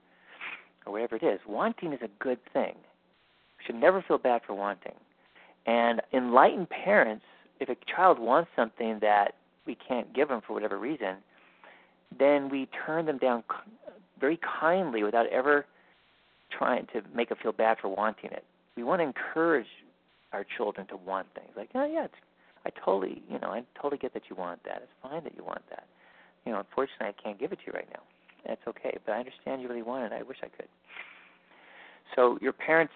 Or 0.85 0.93
whatever 0.93 1.17
it 1.17 1.23
is. 1.23 1.41
Wanting 1.49 1.93
is 1.93 2.01
a 2.03 2.09
good 2.23 2.39
thing. 2.53 2.75
We 2.75 3.65
should 3.65 3.77
never 3.77 4.05
feel 4.07 4.19
bad 4.19 4.43
for 4.47 4.55
wanting. 4.55 4.95
And 5.67 6.03
enlightened 6.13 6.69
parents, 6.69 7.25
if 7.61 7.69
a 7.69 7.77
child 7.91 8.19
wants 8.19 8.51
something 8.55 8.99
that 9.01 9.35
we 9.67 9.77
can't 9.77 10.13
give 10.15 10.29
them 10.29 10.43
for 10.47 10.53
whatever 10.53 10.79
reason, 10.79 11.17
then 12.17 12.49
we 12.49 12.69
turn 12.87 13.07
them 13.07 13.19
down 13.19 13.43
very 14.21 14.39
kindly 14.61 15.03
without 15.03 15.27
ever 15.29 15.67
trying 16.57 16.87
to 16.93 17.03
make 17.15 17.29
them 17.31 17.39
feel 17.43 17.53
bad 17.53 17.79
for 17.81 17.89
wanting 17.89 18.31
it. 18.31 18.45
We 18.77 18.85
want 18.85 19.01
to 19.01 19.05
encourage 19.05 19.67
our 20.33 20.45
children 20.57 20.87
to 20.89 20.97
want 20.97 21.27
things. 21.35 21.51
Like, 21.57 21.71
oh 21.75 21.87
yeah, 21.87 22.05
it's 22.05 22.15
I 22.67 22.71
totally, 22.85 23.23
you 23.31 23.39
know, 23.39 23.49
I 23.49 23.63
totally 23.81 23.99
get 23.99 24.13
that 24.15 24.25
you 24.29 24.35
want 24.35 24.63
that. 24.65 24.83
It's 24.83 24.93
fine 25.01 25.23
that 25.23 25.37
you 25.37 25.45
want 25.45 25.63
that. 25.71 25.87
You 26.45 26.53
know, 26.53 26.59
unfortunately, 26.59 27.07
I 27.07 27.23
can't 27.23 27.39
give 27.39 27.53
it 27.53 27.61
to 27.61 27.67
you 27.67 27.73
right 27.73 27.89
now. 27.93 28.01
That's 28.47 28.61
okay, 28.67 28.99
but 29.07 29.13
I 29.13 29.19
understand 29.19 29.63
you 29.63 29.69
really 29.69 29.83
want 29.83 30.13
it. 30.13 30.17
I 30.17 30.23
wish 30.23 30.39
I 30.43 30.49
could. 30.49 30.69
So 32.15 32.39
your 32.41 32.53
parents 32.53 32.93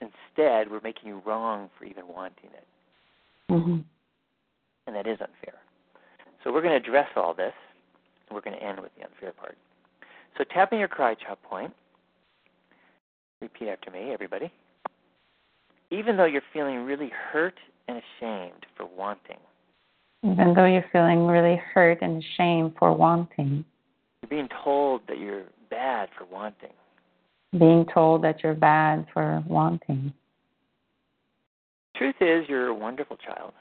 instead 0.00 0.70
were 0.70 0.80
making 0.82 1.08
you 1.08 1.22
wrong 1.24 1.70
for 1.78 1.84
even 1.84 2.06
wanting 2.08 2.50
it, 2.52 2.66
hmm 3.48 3.78
and 4.86 4.94
that 4.94 5.06
is 5.08 5.18
unfair. 5.20 5.54
So 6.44 6.52
we're 6.52 6.62
going 6.62 6.80
to 6.80 6.88
address 6.88 7.08
all 7.16 7.34
this, 7.34 7.54
and 8.28 8.34
we're 8.34 8.40
going 8.40 8.56
to 8.56 8.62
end 8.62 8.78
with 8.78 8.92
the 8.96 9.04
unfair 9.04 9.32
part. 9.32 9.56
So 10.38 10.44
tapping 10.44 10.78
your 10.78 10.88
karate 10.88 11.16
chop 11.26 11.42
point. 11.42 11.72
Repeat 13.40 13.68
after 13.68 13.90
me, 13.90 14.12
everybody. 14.12 14.52
Even 15.90 16.16
though 16.16 16.24
you're 16.24 16.42
feeling 16.52 16.84
really 16.84 17.10
hurt 17.32 17.54
and 17.88 17.98
ashamed 17.98 18.66
for 18.76 18.86
wanting. 18.86 19.38
Even 20.24 20.54
though 20.54 20.64
you're 20.66 20.84
feeling 20.92 21.26
really 21.26 21.60
hurt 21.74 21.98
and 22.02 22.22
ashamed 22.22 22.72
for 22.78 22.92
wanting, 22.92 23.64
You're 24.22 24.28
being 24.30 24.48
told 24.64 25.02
that 25.08 25.18
you're 25.18 25.44
bad 25.70 26.08
for 26.18 26.24
wanting. 26.24 26.72
being 27.56 27.86
told 27.92 28.22
that 28.22 28.42
you're 28.42 28.54
bad 28.54 29.06
for 29.12 29.42
wanting. 29.46 30.12
Truth 31.96 32.16
is, 32.20 32.48
you're 32.48 32.66
a 32.66 32.74
wonderful 32.74 33.16
child, 33.16 33.52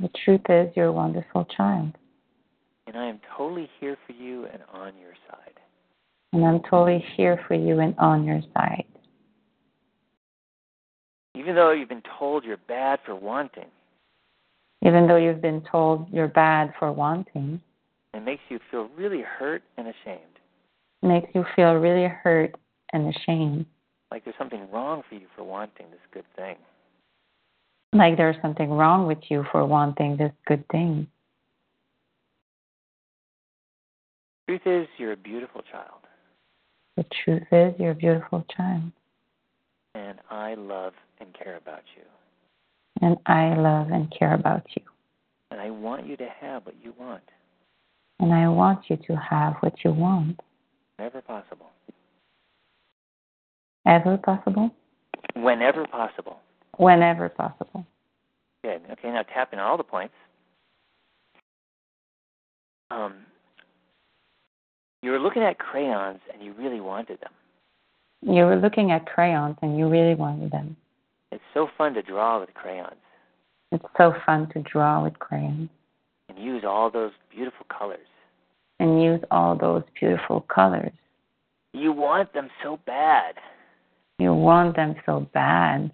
The 0.00 0.08
truth 0.24 0.40
is, 0.48 0.72
you're 0.74 0.86
a 0.86 0.92
wonderful 0.92 1.44
child, 1.56 1.92
and 2.86 2.96
I 2.96 3.06
am 3.06 3.20
totally 3.36 3.68
here 3.78 3.96
for 4.06 4.12
you 4.14 4.46
and 4.46 4.62
on 4.72 4.92
your 5.00 5.12
side. 5.30 5.60
and 6.32 6.44
I'm 6.44 6.60
totally 6.62 7.04
here 7.16 7.38
for 7.46 7.54
you 7.54 7.80
and 7.80 7.94
on 7.98 8.24
your 8.24 8.40
side. 8.54 8.84
Even 11.34 11.54
though 11.54 11.70
you've 11.72 11.88
been 11.88 12.02
told 12.18 12.44
you're 12.44 12.56
bad 12.68 12.98
for 13.06 13.14
wanting, 13.14 13.70
Even 14.84 15.06
though 15.06 15.16
you've 15.16 15.40
been 15.40 15.62
told 15.70 16.08
you're 16.12 16.28
bad 16.28 16.72
for 16.78 16.92
wanting, 16.92 17.60
it 18.14 18.22
makes 18.22 18.42
you 18.50 18.58
feel 18.70 18.88
really 18.96 19.22
hurt 19.22 19.62
and 19.78 19.86
ashamed, 19.88 20.38
makes 21.02 21.28
you 21.34 21.44
feel 21.56 21.74
really 21.74 22.06
hurt 22.06 22.54
and 22.92 23.14
ashamed, 23.14 23.64
like 24.10 24.24
there's 24.24 24.36
something 24.36 24.70
wrong 24.70 25.02
for 25.08 25.14
you 25.14 25.26
for 25.34 25.42
wanting 25.44 25.86
this 25.90 26.00
good 26.12 26.26
thing. 26.36 26.56
like 27.94 28.16
there's 28.16 28.36
something 28.42 28.70
wrong 28.70 29.06
with 29.06 29.18
you 29.30 29.44
for 29.50 29.64
wanting 29.64 30.16
this 30.16 30.32
good 30.46 30.64
thing. 30.68 31.06
Truth 34.48 34.66
is, 34.66 34.86
you're 34.98 35.12
a 35.12 35.16
beautiful 35.16 35.62
child, 35.62 36.00
The 36.96 37.04
truth 37.24 37.44
is, 37.52 37.74
you're 37.80 37.92
a 37.92 37.94
beautiful 37.94 38.44
child, 38.54 38.92
and 39.94 40.18
I 40.30 40.54
love 40.54 40.94
and 41.20 41.32
care 41.34 41.56
about 41.56 41.82
you. 41.96 42.02
and 43.00 43.16
I 43.26 43.54
love 43.56 43.90
and 43.90 44.10
care 44.16 44.34
about 44.34 44.64
you. 44.76 44.82
And 45.50 45.60
I 45.60 45.70
want 45.70 46.06
you 46.06 46.16
to 46.16 46.28
have 46.40 46.64
what 46.66 46.74
you 46.82 46.94
want, 46.98 47.22
And 48.20 48.32
I 48.32 48.48
want 48.48 48.88
you 48.88 48.96
to 49.08 49.16
have 49.16 49.54
what 49.60 49.84
you 49.84 49.92
want. 49.92 50.40
whenever 50.96 51.20
possible. 51.20 51.66
Ever 53.86 54.16
possible? 54.16 54.70
Whenever 55.34 55.84
possible. 55.86 56.38
Whenever 56.78 57.28
possible. 57.28 57.84
Good. 58.62 58.82
Okay, 58.92 59.08
now 59.10 59.22
tap 59.22 59.52
in 59.52 59.58
all 59.58 59.76
the 59.76 59.82
points. 59.82 60.14
Um, 62.92 63.14
you 65.02 65.10
were 65.10 65.18
looking 65.18 65.42
at 65.42 65.58
crayons 65.58 66.20
and 66.32 66.42
you 66.42 66.52
really 66.52 66.80
wanted 66.80 67.20
them. 67.20 67.32
You 68.22 68.44
were 68.44 68.56
looking 68.56 68.90
at 68.92 69.06
crayons 69.06 69.56
and 69.62 69.76
you 69.78 69.88
really 69.88 70.14
wanted 70.14 70.52
them. 70.52 70.76
It's 71.32 71.42
so 71.54 71.68
fun 71.76 71.94
to 71.94 72.02
draw 72.02 72.40
with 72.40 72.52
crayons 72.54 72.96
It's 73.72 73.84
so 73.96 74.14
fun 74.24 74.48
to 74.52 74.60
draw 74.62 75.02
with 75.02 75.18
crayons 75.18 75.70
and 76.28 76.38
use 76.38 76.62
all 76.66 76.90
those 76.90 77.12
beautiful 77.30 77.66
colors. 77.68 78.06
and 78.78 79.02
use 79.02 79.20
all 79.30 79.56
those 79.56 79.82
beautiful 79.98 80.40
colors. 80.52 80.92
You 81.72 81.92
want 81.92 82.32
them 82.34 82.48
so 82.62 82.78
bad. 82.84 83.36
You 84.18 84.34
want 84.34 84.74
them 84.76 84.94
so 85.06 85.28
bad. 85.32 85.90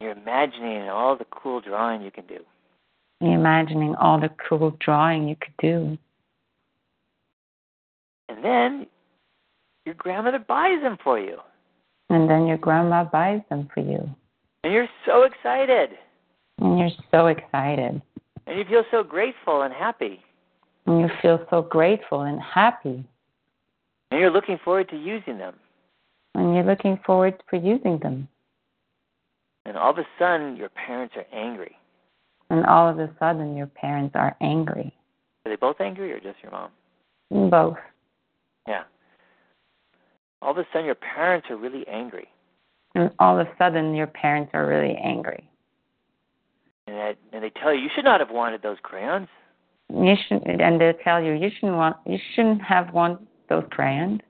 You're 0.00 0.12
imagining 0.12 0.88
all 0.88 1.16
the 1.16 1.26
cool 1.30 1.60
drawing 1.60 2.02
you 2.02 2.10
can 2.10 2.26
do. 2.26 2.40
You're 3.20 3.34
imagining 3.34 3.94
all 3.94 4.20
the 4.20 4.30
cool 4.48 4.76
drawing 4.80 5.28
you 5.28 5.36
could 5.36 5.56
do. 5.60 5.96
And 8.28 8.44
then 8.44 8.86
your 9.84 9.94
grandmother 9.96 10.38
buys 10.38 10.80
them 10.82 10.96
for 11.02 11.18
you. 11.18 11.38
And 12.10 12.28
then 12.28 12.46
your 12.46 12.58
grandma 12.58 13.04
buys 13.04 13.40
them 13.48 13.68
for 13.72 13.80
you. 13.80 14.08
And 14.64 14.72
you're 14.72 14.88
so 15.06 15.22
excited. 15.22 15.90
And 16.58 16.78
you're 16.78 16.90
so 17.10 17.26
excited. 17.26 18.02
And 18.46 18.58
you 18.58 18.64
feel 18.64 18.84
so 18.90 19.02
grateful 19.02 19.62
and 19.62 19.72
happy. 19.72 20.20
And 20.86 21.00
you 21.00 21.08
feel 21.20 21.44
so 21.50 21.62
grateful 21.62 22.22
and 22.22 22.40
happy. 22.40 23.04
And 24.10 24.20
you're 24.20 24.30
looking 24.30 24.58
forward 24.64 24.88
to 24.90 24.96
using 24.96 25.38
them. 25.38 25.54
And 26.34 26.54
you're 26.54 26.64
looking 26.64 26.98
forward 27.04 27.42
for 27.48 27.56
using 27.56 27.98
them. 27.98 28.28
And 29.64 29.76
all 29.76 29.90
of 29.90 29.98
a 29.98 30.06
sudden, 30.18 30.56
your 30.56 30.70
parents 30.70 31.14
are 31.16 31.26
angry. 31.32 31.76
And 32.50 32.66
all 32.66 32.88
of 32.88 32.98
a 32.98 33.10
sudden, 33.18 33.56
your 33.56 33.68
parents 33.68 34.14
are 34.16 34.36
angry. 34.40 34.94
Are 35.44 35.50
they 35.50 35.56
both 35.56 35.80
angry 35.80 36.12
or 36.12 36.20
just 36.20 36.36
your 36.42 36.52
mom? 36.52 36.70
Both. 37.50 37.78
Yeah. 38.68 38.82
All 40.42 40.50
of 40.50 40.58
a 40.58 40.66
sudden, 40.72 40.86
your 40.86 40.96
parents 40.96 41.46
are 41.50 41.56
really 41.56 41.86
angry. 41.86 42.26
And 42.96 43.10
all 43.20 43.38
of 43.38 43.46
a 43.46 43.50
sudden, 43.56 43.94
your 43.94 44.08
parents 44.08 44.50
are 44.52 44.66
really 44.66 44.96
angry. 45.02 45.48
And, 46.86 46.96
that, 46.96 47.16
and 47.32 47.42
they 47.42 47.50
tell 47.50 47.72
you, 47.72 47.80
you 47.80 47.88
should 47.94 48.04
not 48.04 48.20
have 48.20 48.30
wanted 48.30 48.60
those 48.60 48.76
crayons. 48.82 49.28
You 49.88 50.14
should, 50.26 50.42
and 50.42 50.80
they 50.80 50.92
tell 51.04 51.22
you 51.22 51.32
you 51.32 51.50
shouldn't 51.54 51.76
want, 51.76 51.96
you 52.06 52.18
shouldn't 52.34 52.60
have 52.62 52.92
wanted 52.92 53.26
those 53.48 53.64
crayons. 53.70 54.20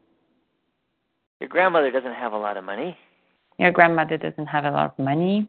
Your 1.41 1.49
grandmother 1.49 1.91
doesn't 1.91 2.15
have 2.15 2.33
a 2.35 2.39
lot 2.39 2.57
of 2.57 2.65
money. 2.65 2.97
Your 3.59 3.73
grandmother 3.73 4.17
doesn't 4.17 4.47
have 4.47 4.65
a 4.65 4.71
lot 4.71 4.95
of 4.97 5.05
money. 5.05 5.49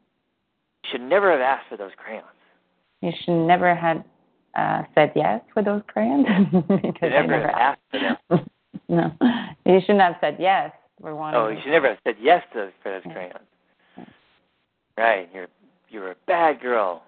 You 0.84 0.90
should 0.92 1.02
never 1.02 1.32
have 1.32 1.42
asked 1.42 1.68
for 1.70 1.78
those 1.78 1.92
crayons. 1.98 2.26
You 3.02 3.12
should 3.24 3.46
never 3.48 3.76
had 3.76 4.04
uh, 4.56 4.84
said 4.96 5.12
yes 5.16 5.42
for 5.54 5.62
those 5.62 5.82
crayons 5.88 6.26
because 6.52 6.94
You 7.02 7.08
I 7.08 7.10
never 7.10 7.28
never 7.28 7.48
have 7.48 7.58
asked 7.58 7.82
for 7.92 8.00
them. 8.00 8.50
no, 8.90 9.12
you 9.74 9.82
shouldn't 9.82 10.02
have 10.02 10.16
said 10.22 10.38
yes 10.40 10.72
wanting. 11.02 11.40
Oh, 11.40 11.50
you 11.50 11.60
should 11.62 11.72
never 11.72 11.90
have 11.90 11.98
said 12.04 12.16
yes 12.22 12.44
to 12.54 12.60
those, 12.60 12.72
for 12.82 12.92
those 12.92 13.14
crayons. 13.14 13.38
Right. 14.98 15.30
You're 15.34 15.48
you're 15.90 16.12
a 16.12 16.16
bad 16.28 16.62
girl. 16.62 17.04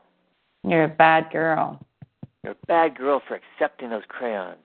You're 0.64 0.86
a 0.86 0.90
bad 0.90 1.32
girl. 1.32 1.80
You're 2.44 2.54
a 2.54 2.66
bad 2.68 2.98
girl 2.98 3.22
for 3.28 3.40
accepting 3.40 3.90
those 3.90 4.04
crayons. 4.08 4.58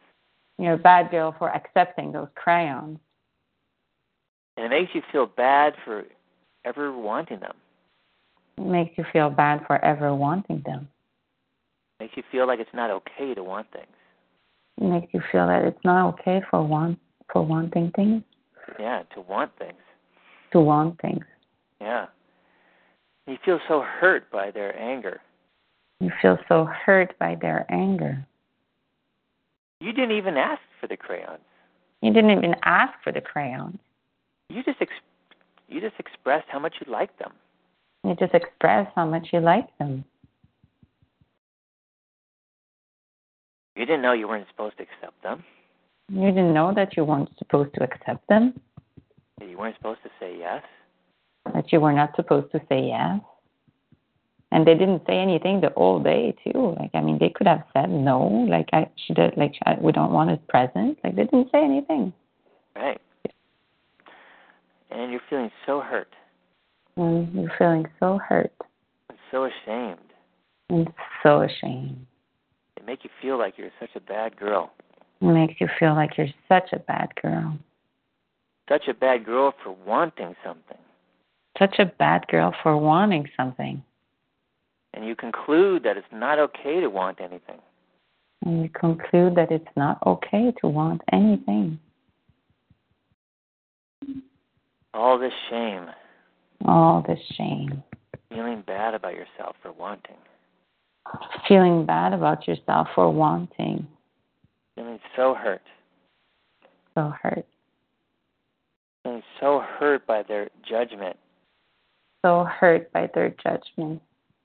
You're 0.59 0.75
a 0.75 0.79
bad 0.79 1.11
girl 1.11 1.35
for 1.39 1.55
accepting 1.55 2.13
those 2.13 2.29
crayons. 2.35 2.99
And 4.57 4.67
it 4.67 4.69
makes 4.69 4.95
you 4.95 5.03
feel 5.11 5.27
bad 5.27 5.75
for 5.85 6.05
ever 6.65 6.93
wanting 6.93 7.41
them. 7.41 7.55
It 8.59 8.67
makes 8.67 8.99
you 8.99 9.05
feel 9.13 9.31
bad 9.31 9.63
for 9.67 9.83
ever 9.83 10.15
wanting 10.15 10.63
them. 10.67 10.89
It 11.99 12.05
makes 12.05 12.17
you 12.17 12.23
feel 12.31 12.47
like 12.47 12.61
it's 12.61 12.75
not 12.75 12.91
okay 12.91 13.35
to 13.35 13.43
want 13.43 13.69
things. 13.73 13.87
It 14.79 14.85
makes 14.85 15.15
you 15.15 15.23
feel 15.33 15.47
that 15.47 15.65
it's 15.65 15.83
not 15.85 16.09
okay 16.15 16.43
for 16.51 16.63
want 16.63 16.99
for 17.33 17.43
wanting 17.43 17.91
things 17.95 18.23
Yeah, 18.79 19.03
to 19.15 19.21
want 19.21 19.53
things. 19.59 19.79
to 20.53 20.61
want 20.61 21.01
things. 21.01 21.25
Yeah. 21.81 22.07
You 23.27 23.39
feel 23.45 23.61
so 23.69 23.83
hurt 23.83 24.31
by 24.31 24.51
their 24.51 24.79
anger. 24.79 25.21
You 26.01 26.11
feel 26.21 26.39
so 26.49 26.65
hurt 26.65 27.17
by 27.19 27.37
their 27.41 27.67
anger. 27.71 28.27
You 29.81 29.93
didn't 29.93 30.17
even 30.17 30.37
ask 30.37 30.61
for 30.81 30.87
the 30.89 30.97
crayons. 30.97 31.41
You 32.03 32.13
didn't 32.13 32.31
even 32.31 32.55
ask 32.65 32.93
for 33.05 33.13
the 33.13 33.21
crayons. 33.21 33.79
You 34.49 34.63
just 34.63 34.81
ex- 34.81 34.93
you 35.69 35.81
just 35.81 35.95
expressed 35.99 36.49
how 36.49 36.59
much 36.59 36.75
you 36.85 36.91
liked 36.91 37.19
them. 37.19 37.33
You 38.05 38.15
just 38.15 38.35
expressed 38.35 38.91
how 38.97 39.07
much 39.07 39.29
you 39.33 39.41
like 39.41 39.69
them. 39.79 40.05
You 43.77 43.87
didn't 43.87 44.03
know 44.03 44.13
you 44.13 44.27
weren't 44.27 44.49
supposed 44.51 44.77
to 44.79 44.83
accept 44.83 45.23
them. 45.23 45.45
You 46.13 46.27
didn't 46.29 46.53
know 46.55 46.73
that 46.75 46.97
you 46.97 47.05
weren't 47.05 47.31
supposed 47.39 47.73
to 47.75 47.85
accept 47.85 48.27
them, 48.29 48.61
You 49.41 49.57
weren't 49.57 49.77
supposed 49.77 50.03
to 50.03 50.11
say 50.19 50.37
yes. 50.39 50.63
that 51.55 51.73
you 51.73 51.81
were 51.81 51.93
not 51.93 52.15
supposed 52.17 52.51
to 52.53 52.61
say 52.69 52.89
yes. 52.89 53.21
And 54.53 54.67
they 54.67 54.75
didn't 54.75 55.03
say 55.07 55.17
anything 55.19 55.61
the 55.61 55.71
whole 55.77 56.01
day 56.03 56.35
too. 56.45 56.75
Like 56.81 56.91
I 56.95 57.01
mean, 57.01 57.19
they 57.21 57.29
could 57.31 57.47
have 57.47 57.63
said 57.73 57.89
no. 57.91 58.27
Like 58.49 58.69
I, 58.73 58.91
she 59.07 59.15
did. 59.15 59.37
Like 59.37 59.55
I, 59.65 59.77
we 59.81 59.93
don't 59.93 60.13
want 60.13 60.31
it 60.31 60.47
present. 60.49 60.99
Like 61.05 61.15
they 61.15 61.23
didn't 61.25 61.51
say 61.53 61.63
anything. 61.65 62.13
Right. 62.75 63.01
And 64.91 65.13
you're 65.13 65.21
feeling 65.31 65.51
so 65.67 65.81
hurt 65.81 66.13
And 66.97 67.33
you're 67.33 67.53
feeling 67.57 67.87
so 68.01 68.19
hurt 68.19 68.53
and 69.09 69.19
so 69.31 69.45
ashamed. 69.45 69.99
and 70.69 70.89
so 71.23 71.43
ashamed. 71.43 72.05
They 72.77 72.85
make 72.85 73.05
you 73.05 73.11
feel 73.23 73.39
like 73.39 73.55
you're 73.57 73.71
such 73.79 73.91
a 73.95 74.01
bad 74.01 74.37
girl. 74.37 74.73
It 75.21 75.27
makes 75.27 75.61
you 75.61 75.69
feel 75.79 75.95
like 75.95 76.17
you're 76.17 76.29
such 76.49 76.73
a 76.73 76.79
bad 76.79 77.15
girl. 77.21 77.59
Such 78.69 78.89
a 78.89 78.95
bad 78.95 79.25
girl 79.25 79.53
for 79.63 79.73
wanting 79.73 80.35
something. 80.45 80.79
Such 81.59 81.79
a 81.79 81.87
bad 81.87 82.27
girl 82.29 82.55
for 82.63 82.77
wanting 82.77 83.29
something. 83.37 83.83
And 84.95 85.07
you 85.07 85.15
conclude 85.15 85.83
that 85.85 85.97
it's 85.97 86.07
not 86.13 86.39
okay 86.39 86.81
to 86.81 86.89
want 86.89 87.21
anything. 87.21 87.61
And 88.45 88.63
you 88.63 88.69
conclude 88.71 89.35
that 89.35 89.51
it's 89.53 89.69
not 89.77 89.99
okay 90.07 90.53
to 90.61 90.69
want 90.69 91.03
anything. 91.13 91.79
All 94.95 95.19
this 95.19 95.33
shame, 95.49 95.87
All 96.65 97.05
this 97.07 97.21
shame. 97.37 97.83
feeling 98.29 98.63
bad 98.67 98.95
about 98.95 99.15
yourself 99.15 99.57
for 99.63 99.73
wanting, 99.73 100.17
Feeling 101.49 101.87
bad 101.87 102.13
about 102.13 102.47
yourself 102.49 102.89
for 102.95 103.11
wanting. 103.11 103.87
Feeling 104.81 104.99
so 105.17 105.35
hurt, 105.35 105.63
So 106.95 107.13
hurt. 107.23 107.47
feeling 109.03 109.23
so 109.39 109.61
hurt 109.79 110.07
by 110.07 110.23
their 110.23 110.49
judgment, 110.67 111.17
So 112.25 112.45
hurt 112.45 112.91
by 112.93 113.09
their 113.15 113.31
judgment. 113.43 114.01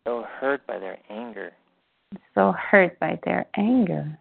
so 0.06 0.24
hurt 0.40 0.66
by 0.68 0.78
their 0.80 0.98
anger. 1.10 1.52
So 2.34 2.52
hurt 2.54 3.00
by 3.00 3.20
their 3.24 3.46
anger. 3.56 4.18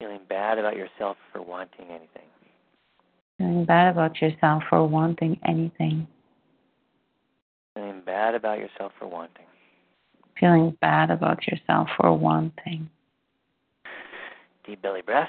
feeling 0.00 0.20
bad 0.28 0.58
about 0.58 0.76
yourself 0.76 1.16
for 1.32 1.40
wanting 1.40 1.86
anything. 1.88 2.28
Feeling 3.38 3.64
bad 3.64 3.88
about 3.92 4.20
yourself 4.20 4.62
for 4.68 4.86
wanting 4.86 5.38
anything. 5.46 6.06
Feeling 7.74 8.02
bad 8.04 8.34
about 8.34 8.58
yourself 8.58 8.92
for 8.98 9.06
wanting. 9.08 9.46
Feeling 10.38 10.76
bad 10.80 11.10
about 11.10 11.46
yourself 11.46 11.88
for 11.96 12.12
wanting. 12.12 12.90
Deep 14.66 14.80
belly 14.80 15.02
breath. 15.02 15.28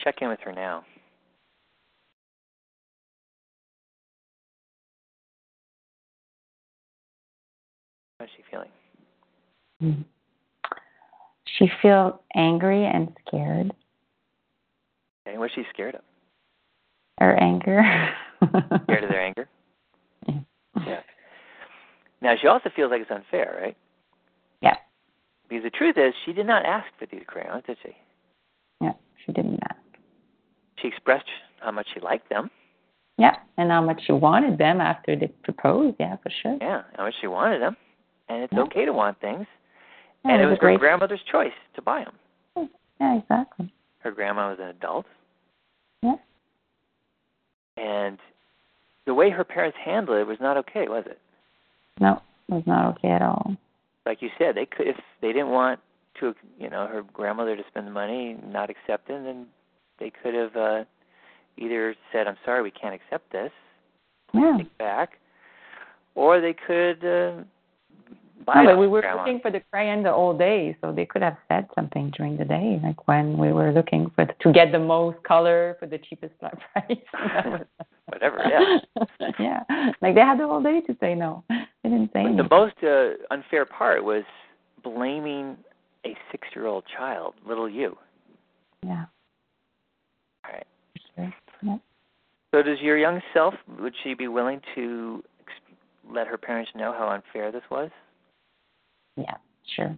Check 0.00 0.16
in 0.20 0.28
with 0.28 0.40
her 0.40 0.52
now. 0.52 0.84
How's 8.18 8.28
she 8.36 8.42
feeling? 8.50 8.68
Mm. 9.82 10.04
She 11.58 11.68
feels 11.80 12.14
angry 12.34 12.84
and 12.84 13.14
scared. 13.26 13.72
Okay, 15.26 15.38
what's 15.38 15.54
she 15.54 15.62
scared 15.72 15.94
of? 15.94 16.00
Her 17.18 17.34
anger. 17.40 17.82
Scared 18.84 19.04
of 19.04 19.10
their 19.10 19.22
anger? 19.22 19.48
Yeah. 20.26 20.40
Yeah. 20.86 21.00
Now 22.20 22.34
she 22.40 22.48
also 22.48 22.70
feels 22.74 22.90
like 22.90 23.02
it's 23.02 23.10
unfair, 23.10 23.58
right? 23.60 23.76
Yeah. 24.60 24.76
Because 25.48 25.64
the 25.64 25.70
truth 25.70 25.96
is, 25.98 26.14
she 26.24 26.32
did 26.32 26.46
not 26.46 26.64
ask 26.64 26.86
for 26.98 27.06
these 27.06 27.22
crayons, 27.26 27.62
did 27.66 27.76
she? 27.82 27.90
Yeah, 28.80 28.92
she 29.24 29.32
didn't 29.32 29.60
ask. 29.70 29.78
She 30.80 30.88
expressed 30.88 31.26
how 31.60 31.70
much 31.70 31.86
she 31.94 32.00
liked 32.00 32.28
them. 32.28 32.50
Yeah, 33.16 33.36
and 33.56 33.70
how 33.70 33.80
much 33.82 34.02
she 34.06 34.12
wanted 34.12 34.58
them 34.58 34.80
after 34.80 35.14
they 35.16 35.28
proposed. 35.44 35.96
Yeah, 36.00 36.16
for 36.16 36.30
sure. 36.42 36.58
Yeah, 36.60 36.82
how 36.96 37.04
much 37.04 37.14
she 37.20 37.26
wanted 37.28 37.60
them, 37.62 37.76
and 38.28 38.42
it's 38.42 38.52
Yeah. 38.52 38.62
okay 38.62 38.84
to 38.84 38.92
want 38.92 39.20
things. 39.20 39.46
Yeah, 40.24 40.32
and 40.32 40.42
it 40.42 40.46
a 40.46 40.48
was 40.48 40.56
her 40.56 40.60
great- 40.60 40.80
grandmother's 40.80 41.22
choice 41.30 41.52
to 41.74 41.82
buy 41.82 42.04
them. 42.04 42.68
Yeah, 43.00 43.14
exactly. 43.18 43.72
Her 44.00 44.10
grandma 44.10 44.50
was 44.50 44.58
an 44.58 44.68
adult, 44.68 45.06
Yeah. 46.02 46.16
and 47.76 48.18
the 49.04 49.14
way 49.14 49.30
her 49.30 49.44
parents 49.44 49.76
handled 49.78 50.18
it 50.18 50.26
was 50.26 50.40
not 50.40 50.56
okay, 50.58 50.88
was 50.88 51.06
it? 51.06 51.20
No, 52.00 52.20
it 52.48 52.54
was 52.54 52.66
not 52.66 52.96
okay 52.96 53.10
at 53.10 53.22
all. 53.22 53.56
Like 54.06 54.20
you 54.20 54.30
said, 54.38 54.54
they 54.54 54.66
could 54.66 54.86
if 54.86 54.96
they 55.20 55.32
didn't 55.32 55.50
want 55.50 55.80
to, 56.20 56.34
you 56.58 56.70
know, 56.70 56.86
her 56.86 57.02
grandmother 57.12 57.56
to 57.56 57.62
spend 57.68 57.86
the 57.86 57.90
money, 57.90 58.36
not 58.46 58.70
accept 58.70 59.10
it, 59.10 59.24
then 59.24 59.46
they 59.98 60.10
could 60.10 60.34
have 60.34 60.56
uh 60.56 60.84
either 61.56 61.94
said, 62.12 62.26
"I'm 62.26 62.36
sorry, 62.44 62.62
we 62.62 62.70
can't 62.70 62.94
accept 62.94 63.30
this, 63.32 63.52
Yeah. 64.32 64.56
take 64.58 64.78
back," 64.78 65.18
or 66.14 66.40
they 66.40 66.52
could 66.54 67.04
uh, 67.04 67.42
No, 68.46 68.64
but 68.64 68.78
we 68.78 68.86
were 68.86 69.00
grandma. 69.00 69.22
looking 69.22 69.40
for 69.40 69.50
the 69.50 69.60
crayon 69.70 70.02
the 70.02 70.12
whole 70.12 70.36
day, 70.36 70.76
so 70.80 70.92
they 70.92 71.06
could 71.06 71.22
have 71.22 71.36
said 71.48 71.66
something 71.74 72.12
during 72.16 72.36
the 72.36 72.44
day, 72.44 72.80
like 72.82 73.06
when 73.08 73.38
we 73.38 73.52
were 73.52 73.72
looking 73.72 74.10
for 74.14 74.26
the, 74.26 74.34
to 74.40 74.52
get 74.52 74.72
the 74.72 74.78
most 74.78 75.22
color 75.22 75.76
for 75.78 75.86
the 75.86 75.98
cheapest 75.98 76.34
price. 76.38 76.98
Whatever, 78.06 78.44
yeah. 78.46 79.04
yeah, 79.38 79.60
like 80.02 80.14
they 80.14 80.20
had 80.20 80.38
the 80.38 80.46
whole 80.46 80.62
day 80.62 80.80
to 80.86 80.96
say 81.00 81.14
no. 81.14 81.42
They 81.48 81.90
didn't 81.90 82.10
say 82.12 82.24
the 82.36 82.46
most 82.50 82.74
uh, 82.82 83.34
unfair 83.34 83.64
part 83.64 84.04
was 84.04 84.24
blaming 84.82 85.56
a 86.04 86.14
six-year-old 86.30 86.84
child, 86.94 87.34
little 87.48 87.68
you. 87.68 87.96
Yeah, 88.82 89.06
All 90.44 90.52
right. 90.52 90.66
sure. 91.16 91.34
Yeah. 91.62 91.76
So, 92.54 92.62
does 92.62 92.78
your 92.80 92.98
young 92.98 93.20
self 93.32 93.54
would 93.80 93.94
she 94.04 94.12
be 94.14 94.28
willing 94.28 94.60
to 94.74 95.24
let 96.12 96.26
her 96.26 96.36
parents 96.36 96.70
know 96.74 96.92
how 96.92 97.08
unfair 97.08 97.50
this 97.50 97.62
was? 97.70 97.90
Yeah, 99.16 99.36
sure. 99.76 99.96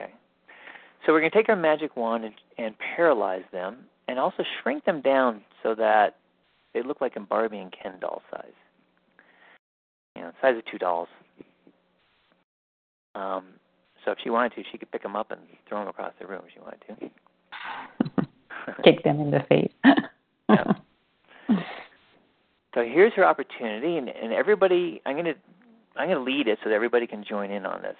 Okay. 0.00 0.12
So 1.04 1.12
we're 1.12 1.20
going 1.20 1.30
to 1.30 1.36
take 1.36 1.48
our 1.48 1.56
magic 1.56 1.96
wand 1.96 2.24
and, 2.24 2.34
and 2.58 2.74
paralyze 2.96 3.44
them, 3.52 3.78
and 4.08 4.18
also 4.18 4.44
shrink 4.62 4.84
them 4.84 5.00
down 5.00 5.42
so 5.62 5.74
that 5.74 6.16
they 6.74 6.82
look 6.82 7.00
like 7.00 7.16
a 7.16 7.20
Barbie 7.20 7.58
and 7.58 7.72
Ken 7.72 7.94
doll 8.00 8.22
size. 8.30 8.44
You 10.16 10.22
know, 10.22 10.32
size 10.40 10.56
of 10.56 10.64
two 10.70 10.78
dolls. 10.78 11.08
Um, 13.14 13.44
so 14.04 14.12
if 14.12 14.18
she 14.22 14.30
wanted 14.30 14.54
to, 14.54 14.62
she 14.70 14.78
could 14.78 14.90
pick 14.90 15.02
them 15.02 15.16
up 15.16 15.30
and 15.30 15.40
throw 15.68 15.80
them 15.80 15.88
across 15.88 16.12
the 16.20 16.26
room 16.26 16.42
if 16.46 16.52
she 16.52 16.60
wanted 16.60 16.80
to. 16.88 17.10
Kick 18.84 19.02
them 19.04 19.20
in 19.20 19.30
the 19.30 19.40
face. 19.48 19.72
Yeah. 20.48 20.64
So 22.74 22.82
here's 22.82 23.12
her 23.14 23.24
opportunity, 23.24 23.98
and, 23.98 24.08
and 24.08 24.32
everybody, 24.32 25.00
I'm 25.06 25.14
gonna, 25.14 25.34
I'm 25.96 26.08
gonna 26.08 26.24
lead 26.24 26.48
it 26.48 26.58
so 26.62 26.70
that 26.70 26.74
everybody 26.74 27.06
can 27.06 27.24
join 27.24 27.50
in 27.52 27.64
on 27.64 27.82
this. 27.82 27.96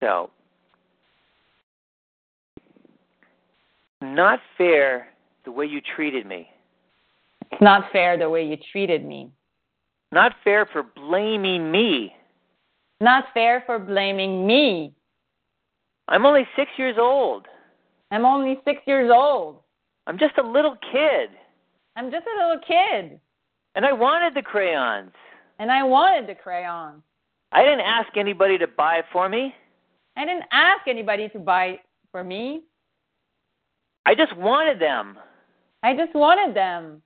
So, 0.00 0.30
not 4.02 4.40
fair 4.58 5.08
the 5.44 5.52
way 5.52 5.66
you 5.66 5.80
treated 5.96 6.26
me. 6.26 6.48
It's 7.50 7.60
not 7.62 7.90
fair 7.92 8.18
the 8.18 8.28
way 8.28 8.44
you 8.44 8.56
treated 8.72 9.04
me. 9.04 9.30
Not 10.12 10.32
fair 10.42 10.66
for 10.72 10.82
blaming 10.82 11.70
me. 11.70 12.14
Not 13.00 13.24
fair 13.32 13.62
for 13.66 13.78
blaming 13.78 14.46
me. 14.46 14.92
I'm 16.08 16.26
only 16.26 16.46
six 16.56 16.70
years 16.76 16.96
old. 16.98 17.46
I'm 18.10 18.24
only 18.24 18.60
six 18.64 18.80
years 18.86 19.10
old. 19.12 19.58
I'm 20.06 20.18
just 20.18 20.36
a 20.38 20.42
little 20.42 20.76
kid, 20.92 21.30
I'm 21.96 22.10
just 22.10 22.26
a 22.26 22.42
little 22.42 22.60
kid, 22.66 23.18
and 23.74 23.86
I 23.86 23.92
wanted 23.92 24.34
the 24.34 24.42
crayons. 24.42 25.12
and 25.58 25.70
I 25.70 25.82
wanted 25.82 26.28
the 26.28 26.34
crayon. 26.34 27.02
I 27.52 27.62
didn't 27.62 27.80
ask 27.80 28.16
anybody 28.16 28.58
to 28.58 28.66
buy 28.66 28.96
it 28.96 29.04
for 29.12 29.28
me. 29.28 29.54
I 30.16 30.24
didn't 30.24 30.44
ask 30.52 30.86
anybody 30.86 31.28
to 31.30 31.38
buy 31.38 31.80
for 32.12 32.22
me. 32.22 32.62
I 34.06 34.14
just 34.14 34.36
wanted 34.36 34.80
them. 34.80 35.18
I 35.82 35.94
just 35.94 36.14
wanted 36.14 36.54
them. 36.54 37.02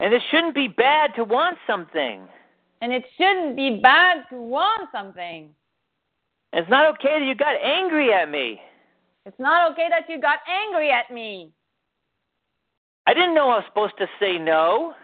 And 0.00 0.12
it 0.12 0.22
shouldn't 0.30 0.54
be 0.54 0.68
bad 0.68 1.10
to 1.16 1.24
want 1.24 1.58
something. 1.66 2.26
And 2.80 2.92
it 2.92 3.04
shouldn't 3.16 3.56
be 3.56 3.80
bad 3.82 4.24
to 4.30 4.36
want 4.36 4.88
something. 4.92 5.50
It's 6.52 6.68
not 6.70 6.86
okay 6.94 7.18
that 7.18 7.26
you 7.26 7.34
got 7.34 7.56
angry 7.62 8.12
at 8.12 8.30
me. 8.30 8.60
It's 9.26 9.38
not 9.38 9.72
okay 9.72 9.88
that 9.90 10.08
you 10.08 10.20
got 10.20 10.38
angry 10.48 10.90
at 10.90 11.12
me. 11.12 11.50
I 13.06 13.14
didn't 13.14 13.34
know 13.34 13.50
I 13.50 13.56
was 13.56 13.64
supposed 13.68 13.94
to 13.98 14.06
say 14.20 14.38
no. 14.38 14.94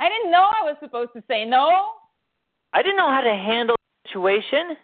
I 0.00 0.08
didn't 0.08 0.30
know 0.30 0.42
I 0.42 0.64
was 0.64 0.76
supposed 0.80 1.10
to 1.14 1.22
say 1.28 1.44
no. 1.44 1.90
I 2.72 2.82
didn't 2.82 2.96
know 2.96 3.10
how 3.10 3.20
to 3.20 3.34
handle 3.34 3.76
the 3.76 4.08
situation. 4.08 4.76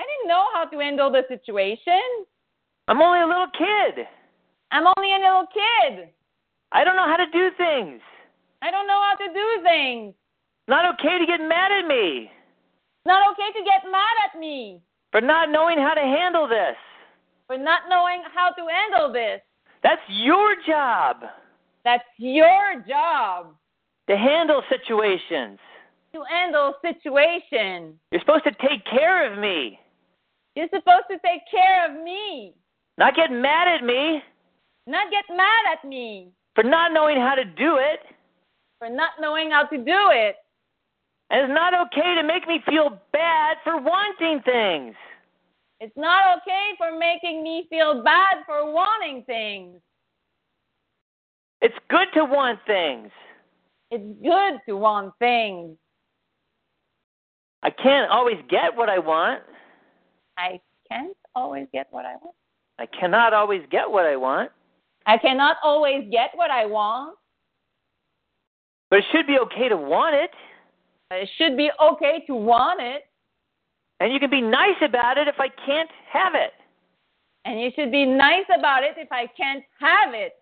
I 0.00 0.02
didn't 0.08 0.28
know 0.32 0.44
how 0.54 0.64
to 0.64 0.76
handle 0.80 1.10
the 1.12 1.22
situation. 1.28 2.00
I'm 2.88 3.02
only 3.02 3.20
a 3.20 3.26
little 3.28 3.52
kid. 3.52 4.06
I'm 4.72 4.86
only 4.96 5.12
a 5.12 5.20
little 5.20 5.46
kid. 5.52 6.08
I 6.72 6.84
don't 6.84 6.96
know 6.96 7.04
how 7.06 7.16
to 7.20 7.28
do 7.30 7.50
things. 7.58 8.00
I 8.62 8.70
don't 8.70 8.86
know 8.86 9.00
how 9.02 9.16
to 9.20 9.28
do 9.28 9.46
things. 9.62 10.14
Not 10.68 10.88
okay 10.94 11.18
to 11.18 11.26
get 11.26 11.40
mad 11.40 11.70
at 11.72 11.86
me 11.86 12.30
It's 12.30 13.06
not 13.06 13.22
okay 13.32 13.50
to 13.58 13.64
get 13.64 13.90
mad 13.90 14.16
at 14.26 14.38
me 14.38 14.80
for 15.12 15.20
not 15.20 15.50
knowing 15.50 15.78
how 15.78 15.94
to 15.94 16.00
handle 16.00 16.46
this. 16.48 16.76
for 17.48 17.58
not 17.58 17.82
knowing 17.88 18.22
how 18.34 18.50
to 18.50 18.62
handle 18.70 19.12
this. 19.12 19.40
That's 19.82 20.02
your 20.08 20.54
job 20.66 21.16
That's 21.84 22.04
your 22.18 22.84
job 22.88 23.54
to 24.08 24.16
handle 24.16 24.62
situations. 24.70 25.58
to 26.14 26.22
handle 26.30 26.74
situations. 26.82 27.94
You're 28.12 28.20
supposed 28.20 28.44
to 28.44 28.54
take 28.68 28.84
care 28.86 29.32
of 29.32 29.38
me, 29.38 29.78
You're 30.60 30.68
supposed 30.68 31.08
to 31.10 31.16
take 31.24 31.40
care 31.50 31.88
of 31.88 32.04
me, 32.04 32.52
not 32.98 33.16
get 33.16 33.32
mad 33.32 33.68
at 33.68 33.82
me 33.82 34.20
not 34.86 35.10
get 35.10 35.24
mad 35.34 35.62
at 35.72 35.88
me 35.88 36.32
for 36.54 36.64
not 36.64 36.92
knowing 36.92 37.18
how 37.18 37.34
to 37.34 37.44
do 37.44 37.78
it. 37.78 38.00
for 38.78 38.90
not 38.90 39.10
knowing 39.20 39.50
how 39.50 39.64
to 39.64 39.76
do 39.78 40.10
it. 40.10 40.36
And 41.30 41.42
it's 41.42 41.54
not 41.54 41.74
okay 41.86 42.14
to 42.16 42.24
make 42.26 42.48
me 42.48 42.60
feel 42.68 43.00
bad 43.12 43.58
for 43.64 43.80
wanting 43.80 44.40
things. 44.44 44.96
It's 45.80 45.96
not 45.96 46.38
okay 46.38 46.72
for 46.78 46.98
making 46.98 47.42
me 47.42 47.66
feel 47.70 48.02
bad 48.02 48.38
for 48.46 48.72
wanting 48.72 49.24
things. 49.24 49.80
It's 51.62 51.74
good 51.88 52.08
to 52.14 52.24
want 52.24 52.58
things. 52.66 53.10
It's 53.90 54.04
good 54.22 54.60
to 54.68 54.76
want 54.76 55.14
things. 55.18 55.76
I 57.62 57.70
can't 57.70 58.10
always 58.10 58.38
get 58.50 58.76
what 58.76 58.88
I 58.88 58.98
want. 58.98 59.42
I 60.40 60.60
can't 60.90 61.16
always 61.34 61.66
get 61.72 61.86
what 61.90 62.04
I 62.04 62.16
want. 62.22 62.34
I 62.78 62.86
cannot 62.86 63.32
always 63.32 63.62
get 63.70 63.90
what 63.90 64.06
I 64.06 64.16
want. 64.16 64.50
I 65.06 65.18
cannot 65.18 65.56
always 65.62 66.08
get 66.10 66.30
what 66.34 66.50
I 66.50 66.66
want. 66.66 67.16
But 68.88 69.00
it 69.00 69.04
should 69.12 69.26
be 69.26 69.38
okay 69.38 69.68
to 69.68 69.76
want 69.76 70.16
it. 70.16 70.30
It 71.10 71.28
should 71.36 71.56
be 71.56 71.70
okay 71.80 72.24
to 72.26 72.34
want 72.34 72.80
it. 72.80 73.02
And 74.00 74.12
you 74.12 74.18
can 74.18 74.30
be 74.30 74.40
nice 74.40 74.80
about 74.82 75.18
it 75.18 75.28
if 75.28 75.34
I 75.38 75.48
can't 75.66 75.90
have 76.10 76.34
it. 76.34 76.52
And 77.44 77.60
you 77.60 77.70
should 77.76 77.92
be 77.92 78.06
nice 78.06 78.46
about 78.56 78.82
it 78.82 78.94
if 78.96 79.08
I 79.12 79.26
can't 79.36 79.62
have 79.78 80.14
it. 80.14 80.32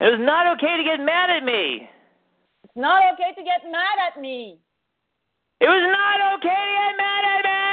It 0.00 0.04
was 0.04 0.20
not 0.20 0.46
okay 0.56 0.76
to 0.76 0.84
get 0.84 1.04
mad 1.04 1.30
at 1.30 1.42
me. 1.42 1.88
It's 2.64 2.76
not 2.76 3.14
okay 3.14 3.34
to 3.36 3.42
get 3.42 3.70
mad 3.70 3.98
at 4.08 4.20
me. 4.20 4.58
It 5.60 5.66
was 5.66 5.84
not 5.90 6.38
okay 6.38 6.48
to 6.48 6.72
get 6.78 6.96
mad 6.98 7.24
at 7.24 7.44
me. 7.44 7.65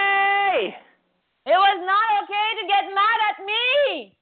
It 0.54 1.58
was 1.58 1.80
not 1.82 2.08
okay 2.24 2.48
to 2.62 2.68
get 2.70 2.94
mad 2.94 3.20
at 3.34 3.38
me. 3.42 4.14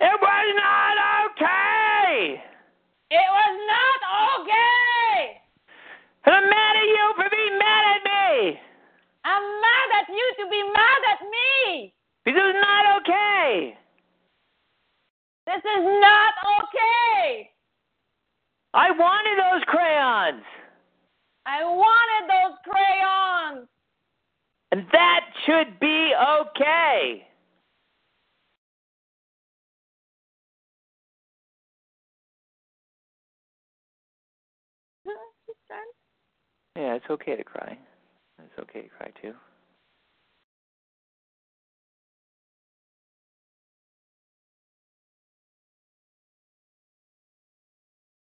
It 0.00 0.16
was 0.18 0.46
not 0.58 0.96
okay. 1.30 2.42
It 3.10 3.28
was 3.30 3.54
not 3.70 4.00
okay. 4.26 5.40
I'm 6.26 6.50
mad 6.50 6.74
at 6.76 6.88
you 6.88 7.06
for 7.14 7.28
being 7.30 7.58
mad 7.58 7.84
at 7.94 8.02
me. 8.02 8.58
I'm 9.24 9.44
mad 9.62 9.88
at 10.02 10.08
you 10.08 10.26
to 10.40 10.50
be 10.50 10.62
mad 10.74 11.02
at 11.14 11.22
me. 11.22 11.94
Because 12.24 12.42
it's 12.50 12.58
not 12.60 12.84
okay. 12.98 13.78
This 15.46 15.62
is 15.62 15.84
not 16.00 16.32
okay. 16.58 17.50
I 18.74 18.90
wanted 18.90 19.38
those 19.38 19.64
crayons. 19.66 20.42
I 21.46 21.64
wanted 21.64 22.30
those 22.30 22.56
crayons. 22.66 23.68
And 24.72 24.86
that 24.92 25.19
should 25.50 25.80
be 25.80 26.12
okay. 26.14 27.26
Yeah, 36.76 36.94
it's 36.94 37.04
okay 37.10 37.36
to 37.36 37.44
cry. 37.44 37.76
It's 38.38 38.58
okay 38.60 38.82
to 38.82 38.88
cry 38.88 39.10
too. 39.20 39.34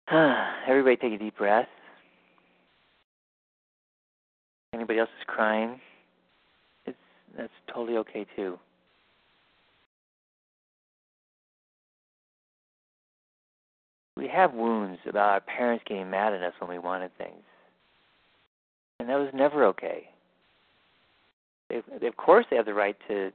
Everybody 0.69 0.97
take 0.97 1.15
a 1.15 1.19
deep 1.19 1.37
breath. 1.39 1.67
Anybody 4.75 4.99
else 4.99 5.09
is 5.19 5.25
crying? 5.27 5.81
That's 7.37 7.53
totally 7.73 7.99
okay 7.99 8.27
too. 8.35 8.59
We 14.17 14.29
have 14.29 14.55
wounds 14.55 14.99
about 15.07 15.31
our 15.31 15.41
parents 15.41 15.85
getting 15.87 16.09
mad 16.09 16.33
at 16.33 16.43
us 16.43 16.55
when 16.59 16.71
we 16.71 16.79
wanted 16.79 17.11
things. 17.19 17.43
And 18.99 19.09
that 19.11 19.19
was 19.19 19.29
never 19.35 19.65
okay. 19.67 20.09
They, 21.69 22.07
of 22.07 22.17
course, 22.17 22.47
they 22.49 22.57
have 22.57 22.65
the 22.65 22.73
right 22.73 22.97
to 23.09 23.31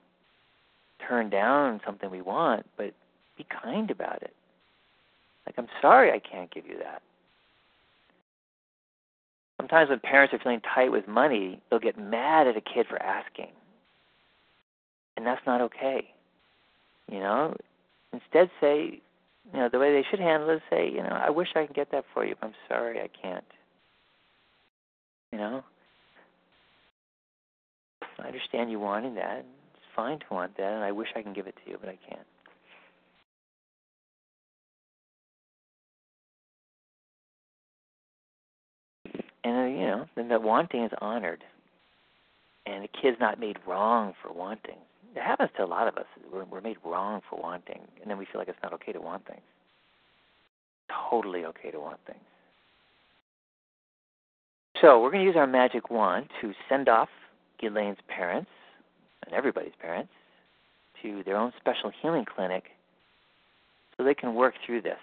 turn 1.08 1.30
down 1.30 1.82
something 1.86 2.10
we 2.10 2.22
want, 2.22 2.66
but 2.78 2.94
be 3.38 3.46
kind 3.64 3.92
about 3.92 4.24
it. 4.24 4.34
Like, 5.46 5.56
I'm 5.58 5.68
sorry 5.82 6.12
I 6.12 6.20
can't 6.20 6.52
give 6.52 6.66
you 6.66 6.78
that. 6.80 7.02
Sometimes 9.58 9.90
when 9.90 10.00
parents 10.00 10.34
are 10.34 10.40
feeling 10.40 10.62
tight 10.74 10.92
with 10.92 11.08
money, 11.08 11.62
they'll 11.70 11.80
get 11.80 12.00
mad 12.00 12.48
at 12.48 12.58
a 12.58 12.62
kid 12.62 12.88
for 12.90 13.00
asking. 13.02 13.50
And 15.22 15.28
that's 15.28 15.46
not 15.46 15.62
okay. 15.62 16.12
You 17.08 17.20
know? 17.20 17.56
Instead 18.12 18.50
say, 18.60 19.00
you 19.54 19.60
know, 19.60 19.70
the 19.72 19.78
way 19.78 19.94
they 19.94 20.04
should 20.10 20.20
handle 20.20 20.50
it 20.50 20.56
is 20.56 20.62
say, 20.68 20.90
you 20.90 21.04
know, 21.04 21.10
I 21.10 21.30
wish 21.30 21.50
I 21.56 21.68
could 21.68 21.76
get 21.76 21.92
that 21.92 22.06
for 22.12 22.26
you, 22.26 22.34
but 22.42 22.48
I'm 22.48 22.56
sorry 22.68 23.00
I 23.00 23.08
can't. 23.22 23.46
You 25.32 25.38
know? 25.38 25.64
I 28.18 28.26
understand 28.26 28.72
you 28.72 28.80
wanting 28.80 29.14
that. 29.14 29.46
It's 29.76 29.86
fine 29.96 30.18
to 30.18 30.26
want 30.32 30.58
that, 30.58 30.74
and 30.74 30.84
I 30.84 30.92
wish 30.92 31.10
I 31.16 31.22
can 31.22 31.34
give 31.34 31.46
it 31.46 31.56
to 31.66 31.70
you, 31.70 31.78
but 31.80 31.90
I 31.90 32.00
can't. 32.10 32.26
And 39.44 39.56
uh, 39.56 39.80
you 39.80 39.86
know, 39.86 40.06
then 40.16 40.30
the 40.30 40.40
wanting 40.40 40.84
is 40.84 40.92
honored, 41.00 41.44
and 42.66 42.84
the 42.84 42.90
kid's 43.00 43.18
not 43.20 43.40
made 43.40 43.60
wrong 43.68 44.16
for 44.24 44.34
wanting. 44.34 44.78
It 45.16 45.22
happens 45.22 45.50
to 45.58 45.64
a 45.64 45.66
lot 45.66 45.88
of 45.88 45.98
us. 45.98 46.06
We're, 46.32 46.46
we're 46.46 46.62
made 46.62 46.78
wrong 46.86 47.22
for 47.30 47.40
wanting, 47.40 47.82
and 48.02 48.10
then 48.10 48.18
we 48.18 48.26
feel 48.26 48.40
like 48.40 48.48
it's 48.48 48.58
not 48.64 48.74
okay 48.74 48.94
to 48.94 49.02
want 49.02 49.28
things. 49.28 49.42
Totally 51.10 51.46
okay 51.46 51.72
to 51.72 51.80
want 51.80 52.00
things. 52.06 52.20
So 54.82 55.02
we're 55.02 55.12
going 55.12 55.22
to 55.22 55.28
use 55.28 55.36
our 55.36 55.48
magic 55.48 55.92
wand 55.92 56.28
to 56.42 56.54
send 56.68 56.90
off 56.90 57.10
Ghislaine's 57.62 58.00
parents 58.08 58.50
and 59.26 59.36
everybody's 59.36 59.74
parents 59.80 60.12
to 61.02 61.24
their 61.24 61.38
own 61.38 61.52
special 61.60 61.92
healing 62.02 62.26
clinic 62.26 62.64
so 63.96 64.04
they 64.04 64.16
can 64.16 64.34
work 64.34 64.56
through 64.66 64.82
this 64.82 64.98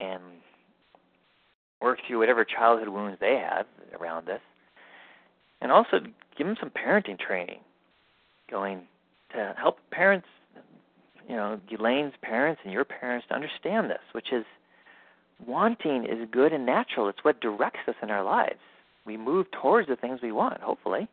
and 0.00 0.20
work 1.80 1.98
through 2.06 2.18
whatever 2.18 2.44
childhood 2.44 2.88
wounds 2.88 3.18
they 3.20 3.36
have 3.36 3.66
around 4.00 4.26
this. 4.26 4.40
And 5.60 5.70
also 5.70 6.00
give 6.36 6.46
them 6.46 6.56
some 6.58 6.70
parenting 6.70 7.18
training 7.18 7.60
going 8.50 8.82
to 9.32 9.54
help 9.58 9.78
parents, 9.90 10.26
you 11.28 11.36
know, 11.36 11.60
Ghislaine's 11.70 12.14
parents 12.22 12.60
and 12.64 12.72
your 12.72 12.84
parents 12.84 13.26
to 13.28 13.34
understand 13.34 13.90
this, 13.90 14.00
which 14.12 14.32
is 14.32 14.44
wanting 15.44 16.04
is 16.04 16.28
good 16.30 16.52
and 16.52 16.64
natural. 16.64 17.08
It's 17.08 17.22
what 17.22 17.40
directs 17.40 17.80
us 17.88 17.96
in 18.02 18.10
our 18.10 18.22
lives. 18.22 18.60
We 19.04 19.16
move 19.16 19.46
towards 19.50 19.88
the 19.88 19.96
things 19.96 20.20
we 20.22 20.32
want, 20.32 20.60
hopefully. 20.60 21.08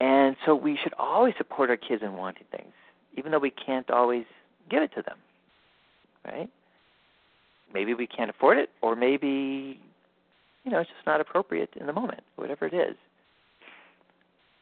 And 0.00 0.36
so 0.44 0.54
we 0.54 0.78
should 0.82 0.94
always 0.98 1.34
support 1.38 1.70
our 1.70 1.76
kids 1.76 2.02
in 2.02 2.14
wanting 2.14 2.44
things, 2.50 2.72
even 3.16 3.32
though 3.32 3.38
we 3.38 3.50
can't 3.50 3.90
always 3.90 4.24
give 4.70 4.82
it 4.82 4.92
to 4.94 5.02
them. 5.02 5.16
Right? 6.26 6.50
Maybe 7.72 7.94
we 7.94 8.06
can't 8.06 8.30
afford 8.30 8.58
it, 8.58 8.70
or 8.82 8.96
maybe, 8.96 9.80
you 10.64 10.70
know, 10.70 10.80
it's 10.80 10.90
just 10.90 11.06
not 11.06 11.20
appropriate 11.20 11.70
in 11.78 11.86
the 11.86 11.92
moment, 11.92 12.20
whatever 12.36 12.66
it 12.66 12.74
is. 12.74 12.96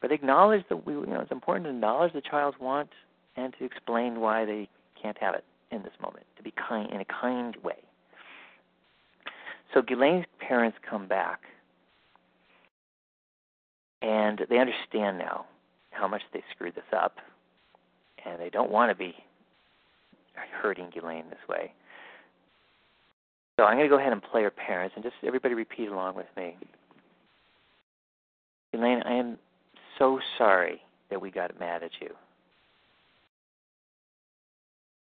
But 0.03 0.11
acknowledge 0.11 0.65
that 0.67 0.85
we, 0.85 0.91
you 0.93 1.05
know, 1.05 1.21
it's 1.21 1.31
important 1.31 1.65
to 1.65 1.69
acknowledge 1.69 2.11
the 2.11 2.19
child's 2.19 2.59
want 2.59 2.89
and 3.37 3.55
to 3.57 3.63
explain 3.63 4.19
why 4.19 4.43
they 4.43 4.67
can't 5.01 5.17
have 5.17 5.33
it 5.33 5.45
in 5.71 5.81
this 5.81 5.93
moment, 6.01 6.25
to 6.35 6.43
be 6.43 6.51
kind 6.51 6.91
in 6.91 6.99
a 6.99 7.05
kind 7.05 7.55
way. 7.63 7.77
So 9.73 9.81
Ghislaine's 9.81 10.25
parents 10.45 10.77
come 10.87 11.07
back, 11.07 11.39
and 14.01 14.41
they 14.49 14.59
understand 14.59 15.19
now 15.19 15.45
how 15.91 16.09
much 16.09 16.21
they 16.33 16.43
screwed 16.53 16.75
this 16.75 16.83
up, 16.93 17.15
and 18.25 18.41
they 18.41 18.49
don't 18.49 18.69
want 18.69 18.91
to 18.91 18.95
be 18.95 19.15
hurting 20.61 20.89
Ghislaine 20.93 21.29
this 21.29 21.39
way. 21.47 21.71
So 23.57 23.63
I'm 23.63 23.77
going 23.77 23.89
to 23.89 23.95
go 23.95 23.99
ahead 23.99 24.11
and 24.11 24.21
play 24.21 24.43
her 24.43 24.51
parents, 24.51 24.95
and 24.95 25.03
just 25.03 25.15
everybody 25.25 25.53
repeat 25.53 25.87
along 25.87 26.15
with 26.15 26.27
me. 26.35 26.57
Elaine, 28.73 29.01
I 29.05 29.13
am 29.13 29.37
so 29.97 30.19
sorry 30.37 30.81
that 31.09 31.21
we 31.21 31.31
got 31.31 31.57
mad 31.59 31.83
at 31.83 31.91
you. 32.01 32.09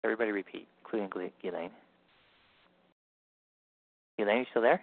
Everybody 0.04 0.32
repeat, 0.32 0.66
including 0.84 1.30
Elaine. 1.44 1.70
Elaine, 4.18 4.38
you 4.38 4.46
still 4.50 4.62
there? 4.62 4.82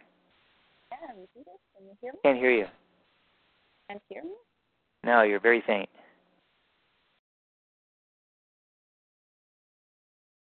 Yeah, 0.92 0.98
Can 1.08 1.86
you 1.86 1.92
hear 2.02 2.14
me? 2.14 2.20
Can't 2.24 2.38
hear 2.38 2.52
you. 2.52 2.66
Can't 3.90 4.02
hear 4.10 4.24
me? 4.24 4.32
No, 5.04 5.22
you're 5.22 5.40
very 5.40 5.64
faint. 5.66 5.90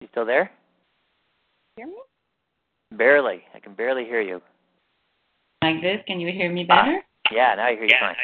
You 0.01 0.07
still 0.11 0.25
there? 0.25 0.51
Hear 1.77 1.87
me? 1.87 1.97
Barely. 2.91 3.43
I 3.53 3.59
can 3.59 3.73
barely 3.73 4.05
hear 4.05 4.21
you. 4.21 4.41
Like 5.61 5.81
this? 5.81 5.99
Can 6.07 6.19
you 6.19 6.31
hear 6.31 6.51
me 6.51 6.65
ah, 6.69 6.83
better? 6.83 7.01
Yeah, 7.31 7.55
now 7.55 7.65
I 7.67 7.71
hear 7.71 7.85
you 7.85 7.95
fine. 7.99 8.15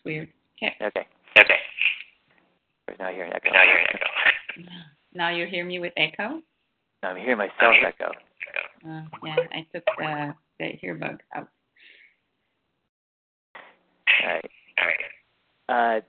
It's 0.00 0.04
weird. 0.06 0.28
Okay. 0.62 0.74
Okay. 0.80 1.06
Okay. 1.38 1.54
Now 2.98 3.08
I 3.08 3.12
hear 3.12 3.24
an 3.24 3.32
echo. 3.34 3.50
Now 3.50 3.60
I 3.60 3.64
hear 3.64 3.76
an 3.76 3.86
echo. 3.94 4.70
Now 5.12 5.30
you 5.30 5.44
hear 5.44 5.64
me 5.64 5.80
with 5.80 5.92
echo? 5.96 6.40
No, 7.02 7.08
I'm 7.08 7.16
hearing 7.16 7.38
myself 7.38 7.74
echo. 7.84 8.12
Uh, 8.88 9.02
yeah, 9.24 9.36
I 9.52 9.66
took 9.74 9.84
the 9.98 10.34
the 10.60 10.66
earbud 10.84 11.18
out. 11.34 11.48
All 14.22 14.28
right. 14.28 14.50
All 14.78 14.86
right. 14.86 15.96
Uh, 15.96 16.00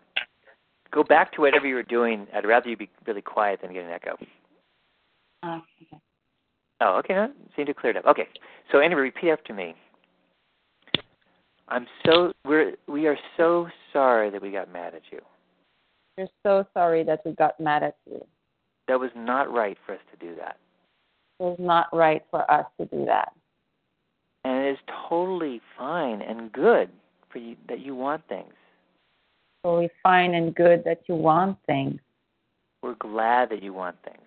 go 0.91 1.03
back 1.03 1.33
to 1.33 1.41
whatever 1.41 1.65
you 1.65 1.73
were 1.73 1.81
doing. 1.81 2.27
I'd 2.31 2.45
rather 2.45 2.69
you 2.69 2.77
be 2.77 2.91
really 3.07 3.23
quiet 3.23 3.61
than 3.63 3.73
get 3.73 3.85
an 3.85 3.89
echo. 3.89 4.17
Oh, 5.41 5.61
okay. 5.81 6.01
Oh, 6.81 6.97
okay. 6.99 7.15
No, 7.15 7.31
seemed 7.55 7.69
to 7.69 7.73
clear 7.73 7.91
it 7.91 7.97
up. 7.97 8.05
Okay. 8.05 8.27
So 8.71 8.77
anyway, 8.77 9.01
repeat 9.01 9.31
after 9.31 9.55
me. 9.55 9.73
I'm 11.71 11.87
so 12.05 12.33
we're 12.45 12.73
we 12.87 13.07
are 13.07 13.17
so 13.37 13.69
sorry 13.93 14.29
that 14.29 14.41
we 14.41 14.51
got 14.51 14.71
mad 14.71 14.93
at 14.93 15.03
you. 15.09 15.21
We're 16.17 16.27
so 16.43 16.67
sorry 16.73 17.03
that 17.05 17.21
we 17.25 17.31
got 17.31 17.57
mad 17.61 17.81
at 17.81 17.95
you. 18.05 18.23
That 18.89 18.99
was 18.99 19.11
not 19.15 19.51
right 19.51 19.77
for 19.85 19.93
us 19.93 20.01
to 20.11 20.27
do 20.27 20.35
that. 20.35 20.57
It 21.39 21.43
was 21.43 21.57
not 21.59 21.87
right 21.93 22.23
for 22.29 22.49
us 22.51 22.65
to 22.77 22.85
do 22.87 23.05
that. 23.05 23.31
And 24.43 24.65
it 24.65 24.71
is 24.71 24.77
totally 25.07 25.61
fine 25.77 26.21
and 26.21 26.51
good 26.51 26.89
for 27.31 27.37
you 27.37 27.55
that 27.69 27.79
you 27.79 27.95
want 27.95 28.27
things. 28.27 28.53
Totally 29.63 29.89
fine 30.03 30.33
and 30.33 30.53
good 30.53 30.83
that 30.83 31.03
you 31.07 31.15
want 31.15 31.57
things. 31.67 32.01
We're 32.83 32.95
glad 32.95 33.49
that 33.51 33.63
you 33.63 33.71
want 33.71 33.95
things. 34.03 34.17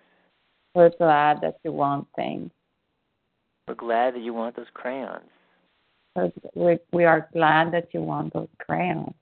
We're 0.73 0.91
glad 0.97 1.41
that 1.41 1.59
you 1.63 1.73
want 1.73 2.07
things. 2.15 2.49
We're 3.67 3.75
glad 3.75 4.15
that 4.15 4.21
you 4.21 4.33
want 4.33 4.55
those 4.55 4.65
crayons. 4.73 5.29
We 6.55 6.77
we 6.91 7.03
are 7.03 7.27
glad 7.33 7.73
that 7.73 7.89
you 7.93 8.01
want 8.01 8.33
those 8.33 8.47
crayons. 8.59 9.13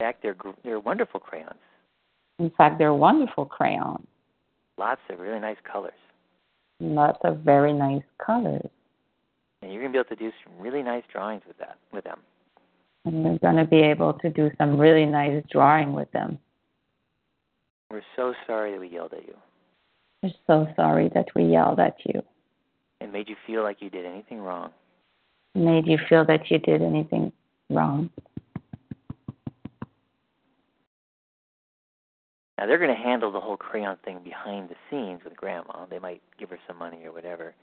In 0.00 0.06
fact, 0.06 0.22
they're 0.22 0.36
they're 0.64 0.80
wonderful 0.80 1.20
crayons. 1.20 1.60
In 2.38 2.50
fact, 2.50 2.78
they're 2.78 2.94
wonderful 2.94 3.46
crayons. 3.46 4.06
Lots 4.76 5.00
of 5.08 5.20
really 5.20 5.38
nice 5.38 5.56
colors. 5.70 5.92
Lots 6.80 7.18
of 7.24 7.38
very 7.38 7.72
nice 7.72 8.02
colors. 8.24 8.68
And 9.62 9.72
you're 9.72 9.82
gonna 9.82 9.92
be 9.92 9.98
able 9.98 10.08
to 10.08 10.16
do 10.16 10.32
some 10.44 10.58
really 10.60 10.82
nice 10.82 11.04
drawings 11.12 11.42
with 11.46 11.58
that 11.58 11.78
with 11.92 12.04
them. 12.04 12.18
And 13.04 13.22
you're 13.22 13.38
going 13.38 13.56
to 13.56 13.66
be 13.66 13.80
able 13.82 14.14
to 14.14 14.30
do 14.30 14.50
some 14.56 14.78
really 14.78 15.04
nice 15.04 15.44
drawing 15.50 15.92
with 15.92 16.10
them. 16.12 16.38
We're 17.90 18.00
so 18.16 18.32
sorry 18.46 18.72
that 18.72 18.80
we 18.80 18.88
yelled 18.88 19.12
at 19.12 19.26
you 19.26 19.34
We're 20.22 20.30
so 20.46 20.66
sorry 20.74 21.10
that 21.14 21.26
we 21.36 21.44
yelled 21.44 21.80
at 21.80 21.96
you. 22.06 22.22
and 23.02 23.12
made 23.12 23.28
you 23.28 23.36
feel 23.46 23.62
like 23.62 23.82
you 23.82 23.90
did 23.90 24.06
anything 24.06 24.40
wrong. 24.40 24.70
Made 25.54 25.86
you 25.86 25.98
feel 26.08 26.24
that 26.24 26.50
you 26.50 26.58
did 26.58 26.82
anything 26.82 27.32
wrong. 27.70 28.10
Now 32.58 32.66
they're 32.66 32.78
going 32.78 32.94
to 32.94 33.02
handle 33.02 33.30
the 33.30 33.40
whole 33.40 33.56
crayon 33.56 33.96
thing 34.04 34.20
behind 34.24 34.68
the 34.68 34.76
scenes 34.90 35.20
with 35.24 35.36
grandma. 35.36 35.86
They 35.88 35.98
might 35.98 36.22
give 36.38 36.50
her 36.50 36.58
some 36.66 36.78
money 36.78 37.04
or 37.04 37.12
whatever. 37.12 37.54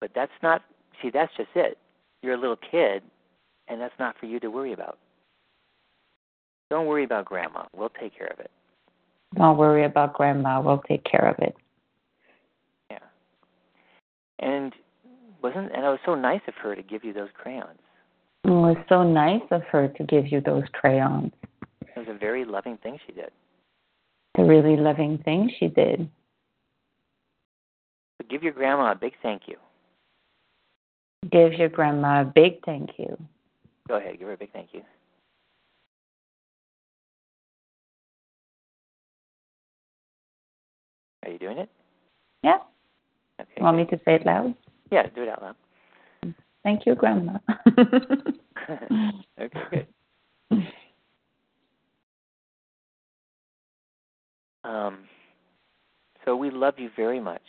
But 0.00 0.12
that's 0.14 0.32
not 0.42 0.62
see, 1.02 1.10
that's 1.10 1.32
just 1.36 1.50
it. 1.54 1.78
You're 2.22 2.34
a 2.34 2.40
little 2.40 2.56
kid 2.56 3.02
and 3.68 3.80
that's 3.80 3.94
not 3.98 4.16
for 4.18 4.26
you 4.26 4.40
to 4.40 4.48
worry 4.48 4.72
about. 4.72 4.98
Don't 6.70 6.86
worry 6.86 7.04
about 7.04 7.24
grandma. 7.24 7.64
We'll 7.74 7.92
take 8.00 8.16
care 8.16 8.28
of 8.28 8.38
it. 8.40 8.50
Don't 9.36 9.56
worry 9.56 9.84
about 9.84 10.14
grandma. 10.14 10.60
We'll 10.60 10.82
take 10.86 11.04
care 11.04 11.28
of 11.28 11.38
it. 11.38 11.56
Yeah. 12.90 12.98
And 14.38 14.72
wasn't 15.42 15.72
and 15.72 15.84
it 15.84 15.88
was 15.88 15.98
so 16.04 16.14
nice 16.14 16.40
of 16.48 16.54
her 16.62 16.74
to 16.74 16.82
give 16.82 17.04
you 17.04 17.12
those 17.12 17.28
crayons. 17.34 17.78
It 18.44 18.50
was 18.50 18.76
so 18.88 19.02
nice 19.02 19.42
of 19.50 19.62
her 19.70 19.88
to 19.88 20.04
give 20.04 20.26
you 20.28 20.40
those 20.40 20.64
crayons. 20.72 21.32
It 21.82 21.96
was 21.96 22.06
a 22.08 22.18
very 22.18 22.44
loving 22.44 22.78
thing 22.78 22.98
she 23.06 23.12
did. 23.12 23.30
The 24.36 24.44
really 24.44 24.76
loving 24.76 25.18
thing 25.18 25.50
she 25.58 25.68
did. 25.68 26.08
So 28.20 28.28
give 28.28 28.42
your 28.42 28.52
grandma 28.52 28.92
a 28.92 28.94
big 28.94 29.12
thank 29.22 29.42
you. 29.46 29.56
Give 31.30 31.52
your 31.52 31.68
grandma 31.68 32.22
a 32.22 32.24
big 32.24 32.64
thank 32.64 32.90
you. 32.98 33.16
Go 33.88 33.96
ahead, 33.96 34.18
give 34.18 34.28
her 34.28 34.34
a 34.34 34.38
big 34.38 34.52
thank 34.52 34.70
you. 34.72 34.82
Are 41.24 41.30
you 41.30 41.38
doing 41.38 41.58
it? 41.58 41.68
Yeah. 42.42 42.58
Okay. 43.40 43.50
You 43.56 43.64
want 43.64 43.76
me 43.76 43.84
to 43.86 43.96
say 44.04 44.14
it 44.14 44.26
loud? 44.26 44.54
Yeah, 44.90 45.06
do 45.14 45.22
it 45.22 45.28
out 45.28 45.42
loud. 45.42 45.56
Thank 46.62 46.84
you, 46.86 46.94
grandma. 46.94 47.38
okay, 49.40 49.60
good. 49.70 49.86
Um, 54.62 54.98
so 56.24 56.36
we 56.36 56.50
love 56.50 56.74
you 56.78 56.90
very 56.96 57.20
much. 57.20 57.42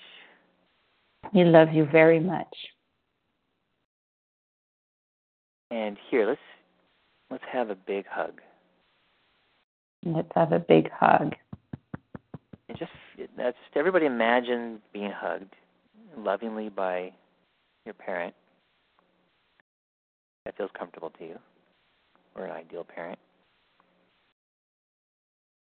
we 1.33 1.43
love 1.43 1.69
you 1.73 1.85
very 1.91 2.19
much. 2.19 2.47
And 5.71 5.97
here, 6.09 6.27
let's 6.27 6.39
let's 7.29 7.43
have 7.51 7.69
a 7.69 7.75
big 7.75 8.05
hug. 8.07 8.41
Let's 10.05 10.31
have 10.35 10.51
a 10.51 10.59
big 10.59 10.89
hug. 10.91 11.35
And 12.69 12.77
just 12.77 12.91
that's 13.37 13.57
just 13.65 13.77
everybody 13.77 14.05
imagine 14.05 14.81
being 14.93 15.11
hugged 15.11 15.53
lovingly 16.17 16.69
by 16.69 17.11
your 17.85 17.93
parent. 17.93 18.33
That 20.45 20.57
feels 20.57 20.71
comfortable 20.77 21.11
to 21.19 21.25
you. 21.25 21.39
Or 22.35 22.45
an 22.45 22.51
ideal 22.51 22.83
parent. 22.83 23.19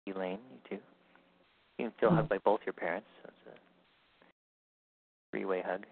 Elaine, 0.07 0.40
you 0.52 0.78
too. 0.78 0.82
You 1.78 1.86
can 1.86 1.94
feel 1.99 2.10
mm-hmm. 2.10 2.18
hugged 2.18 2.30
by 2.30 2.38
both 2.40 2.60
your 2.65 2.73
parents. 2.73 3.07
So 3.23 3.30
it's 3.30 3.56
a 3.56 4.26
three 5.32 5.45
way 5.45 5.64
hug. 5.65 5.86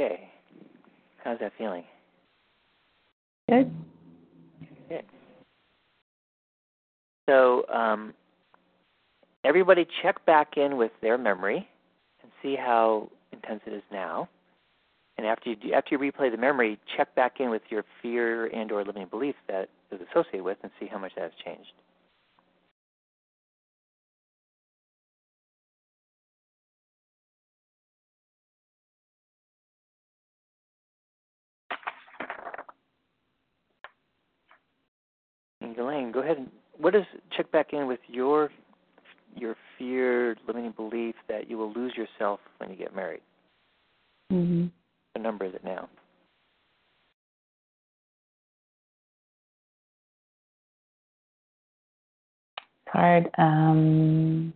Okay. 0.00 0.30
How's 1.22 1.38
that 1.40 1.52
feeling? 1.58 1.84
Good. 3.50 3.70
Good. 4.88 5.04
So, 7.28 7.66
um, 7.68 8.14
everybody 9.44 9.86
check 10.02 10.24
back 10.24 10.56
in 10.56 10.78
with 10.78 10.92
their 11.02 11.18
memory 11.18 11.68
and 12.22 12.32
see 12.42 12.56
how 12.56 13.10
intense 13.32 13.60
it 13.66 13.74
is 13.74 13.82
now. 13.92 14.26
And 15.18 15.26
after 15.26 15.50
you 15.50 15.56
do, 15.56 15.74
after 15.74 15.96
you 15.96 15.98
replay 15.98 16.30
the 16.30 16.38
memory, 16.38 16.78
check 16.96 17.14
back 17.14 17.34
in 17.38 17.50
with 17.50 17.62
your 17.68 17.84
fear 18.00 18.46
and 18.46 18.72
or 18.72 18.82
limiting 18.82 19.08
belief 19.08 19.34
that 19.48 19.68
is 19.92 20.00
associated 20.10 20.44
with, 20.44 20.56
and 20.62 20.72
see 20.80 20.86
how 20.86 20.98
much 20.98 21.12
that 21.16 21.24
has 21.24 21.32
changed. 21.44 21.72
Elaine, 35.80 36.12
go 36.12 36.20
ahead 36.20 36.36
and 36.38 36.50
what 36.78 36.94
is 36.94 37.04
check 37.36 37.50
back 37.52 37.72
in 37.72 37.86
with 37.86 38.00
your 38.08 38.50
your 39.36 39.56
fear, 39.78 40.36
limiting 40.46 40.72
belief 40.72 41.14
that 41.28 41.48
you 41.48 41.56
will 41.56 41.72
lose 41.72 41.94
yourself 41.96 42.40
when 42.58 42.70
you 42.70 42.76
get 42.76 42.94
married. 42.94 43.20
hmm 44.30 44.66
What 45.14 45.22
number 45.22 45.44
is 45.44 45.54
it 45.54 45.64
now? 45.64 45.88
hard. 52.92 53.30
Um, 53.38 54.52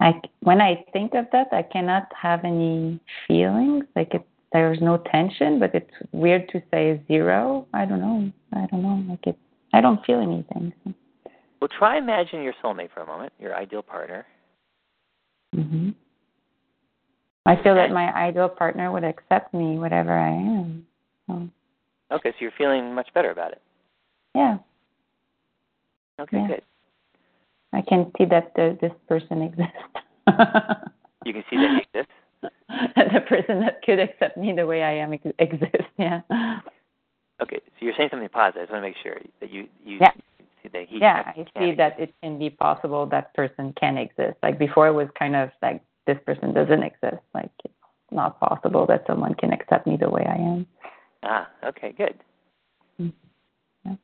I 0.00 0.20
when 0.40 0.60
I 0.60 0.84
think 0.92 1.14
of 1.14 1.26
that, 1.32 1.48
I 1.52 1.62
cannot 1.62 2.06
have 2.20 2.44
any 2.44 3.00
feelings. 3.26 3.84
Like 3.94 4.14
it, 4.14 4.26
there's 4.52 4.80
no 4.80 4.98
tension, 5.10 5.58
but 5.60 5.74
it's 5.74 5.90
weird 6.12 6.48
to 6.50 6.62
say 6.70 7.00
zero. 7.06 7.66
I 7.72 7.84
don't 7.84 8.00
know. 8.00 8.30
I 8.52 8.66
don't 8.66 8.82
know. 8.82 9.04
Like 9.08 9.26
it, 9.26 9.38
I 9.72 9.80
don't 9.80 10.04
feel 10.04 10.20
anything. 10.20 10.72
Well, 11.60 11.68
try 11.78 11.98
imagine 11.98 12.42
your 12.42 12.54
soulmate 12.62 12.90
for 12.92 13.00
a 13.02 13.06
moment, 13.06 13.32
your 13.38 13.54
ideal 13.56 13.82
partner. 13.82 14.26
hmm 15.54 15.90
I 17.46 17.60
feel 17.62 17.74
that 17.74 17.90
my 17.90 18.12
ideal 18.14 18.48
partner 18.48 18.92
would 18.92 19.02
accept 19.02 19.54
me, 19.54 19.78
whatever 19.78 20.12
I 20.12 20.28
am. 20.30 20.86
So, 21.26 21.48
Okay, 22.12 22.30
so 22.30 22.36
you're 22.40 22.52
feeling 22.56 22.94
much 22.94 23.08
better 23.14 23.30
about 23.30 23.52
it. 23.52 23.62
yeah, 24.34 24.58
Okay, 26.20 26.36
Yeah. 26.36 26.46
good. 26.48 26.62
I 27.72 27.82
can 27.82 28.10
see 28.18 28.24
that 28.26 28.52
the, 28.54 28.76
this 28.80 28.92
person 29.08 29.42
exists. 29.42 29.72
You 31.24 31.34
can 31.34 31.44
see 31.50 31.56
that 31.56 31.76
he 31.76 31.98
exists. 31.98 32.14
the 32.96 33.20
person 33.28 33.60
that 33.60 33.82
could 33.82 33.98
accept 33.98 34.36
me 34.36 34.52
the 34.52 34.66
way 34.66 34.82
I 34.82 34.92
am 34.92 35.12
ex- 35.12 35.26
exists. 35.38 35.86
Yeah. 35.98 36.20
Okay, 37.42 37.58
so 37.58 37.84
you're 37.84 37.94
saying 37.96 38.10
something 38.10 38.28
positive. 38.28 38.60
I 38.60 38.64
just 38.64 38.72
want 38.72 38.82
to 38.82 38.88
make 38.88 38.96
sure 39.02 39.18
that 39.40 39.50
you 39.50 39.66
you 39.84 39.98
Yeah. 40.00 40.12
see 40.62 40.68
that 40.68 40.86
he 40.88 40.98
yeah, 40.98 41.32
I 41.34 41.46
see 41.58 41.74
that 41.74 41.98
it 41.98 42.14
can 42.22 42.38
be 42.38 42.50
possible 42.50 43.06
that 43.06 43.34
person 43.34 43.72
can 43.80 43.96
exist. 43.96 44.36
Like 44.42 44.58
before, 44.58 44.88
it 44.88 44.92
was 44.92 45.08
kind 45.18 45.34
of 45.34 45.50
like 45.62 45.82
this 46.06 46.18
person 46.26 46.52
doesn't 46.52 46.82
exist. 46.82 47.22
Like 47.34 47.50
it's 47.64 47.74
not 48.10 48.38
possible 48.40 48.86
that 48.86 49.04
someone 49.06 49.34
can 49.34 49.52
accept 49.52 49.86
me 49.86 49.96
the 49.96 50.10
way 50.10 50.26
I 50.26 50.36
am. 50.36 50.66
Ah, 51.22 51.48
okay, 51.64 51.92
good. 51.92 52.14
Yeah. 52.98 53.94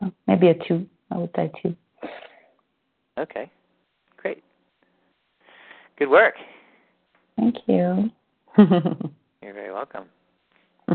So 0.00 0.12
maybe 0.26 0.48
a 0.48 0.54
two. 0.54 0.86
I 1.10 1.18
would 1.18 1.30
say 1.36 1.50
two. 1.62 1.76
Okay, 3.18 3.50
great. 4.16 4.42
Good 5.98 6.10
work. 6.10 6.34
Thank 7.36 7.56
you. 7.66 8.10
You're 8.58 9.54
very 9.54 9.72
welcome. 9.72 10.04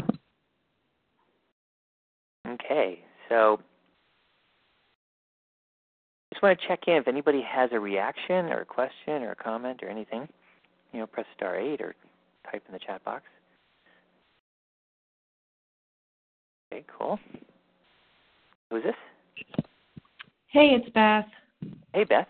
Okay, 2.48 3.00
so 3.28 3.60
just 6.34 6.42
want 6.42 6.60
to 6.60 6.68
check 6.68 6.88
in 6.88 6.96
if 6.96 7.08
anybody 7.08 7.42
has 7.48 7.70
a 7.74 7.80
reaction 7.80 8.46
or 8.46 8.62
a 8.62 8.66
question 8.66 9.24
or 9.24 9.32
a 9.32 9.36
comment 9.36 9.82
or 9.84 9.90
anything. 9.90 10.28
You 10.94 11.00
know, 11.02 11.06
press 11.06 11.26
star 11.36 11.58
eight 11.58 11.82
or 11.82 11.94
type 12.52 12.64
in 12.68 12.74
the 12.74 12.80
chat 12.80 13.04
box. 13.04 13.24
Okay, 16.72 16.84
cool. 16.98 17.20
Who's 18.70 18.84
this? 18.84 18.96
Hey, 20.48 20.70
it's 20.70 20.90
Beth. 20.90 21.28
Hey, 21.94 22.06
Beth. 22.06 22.28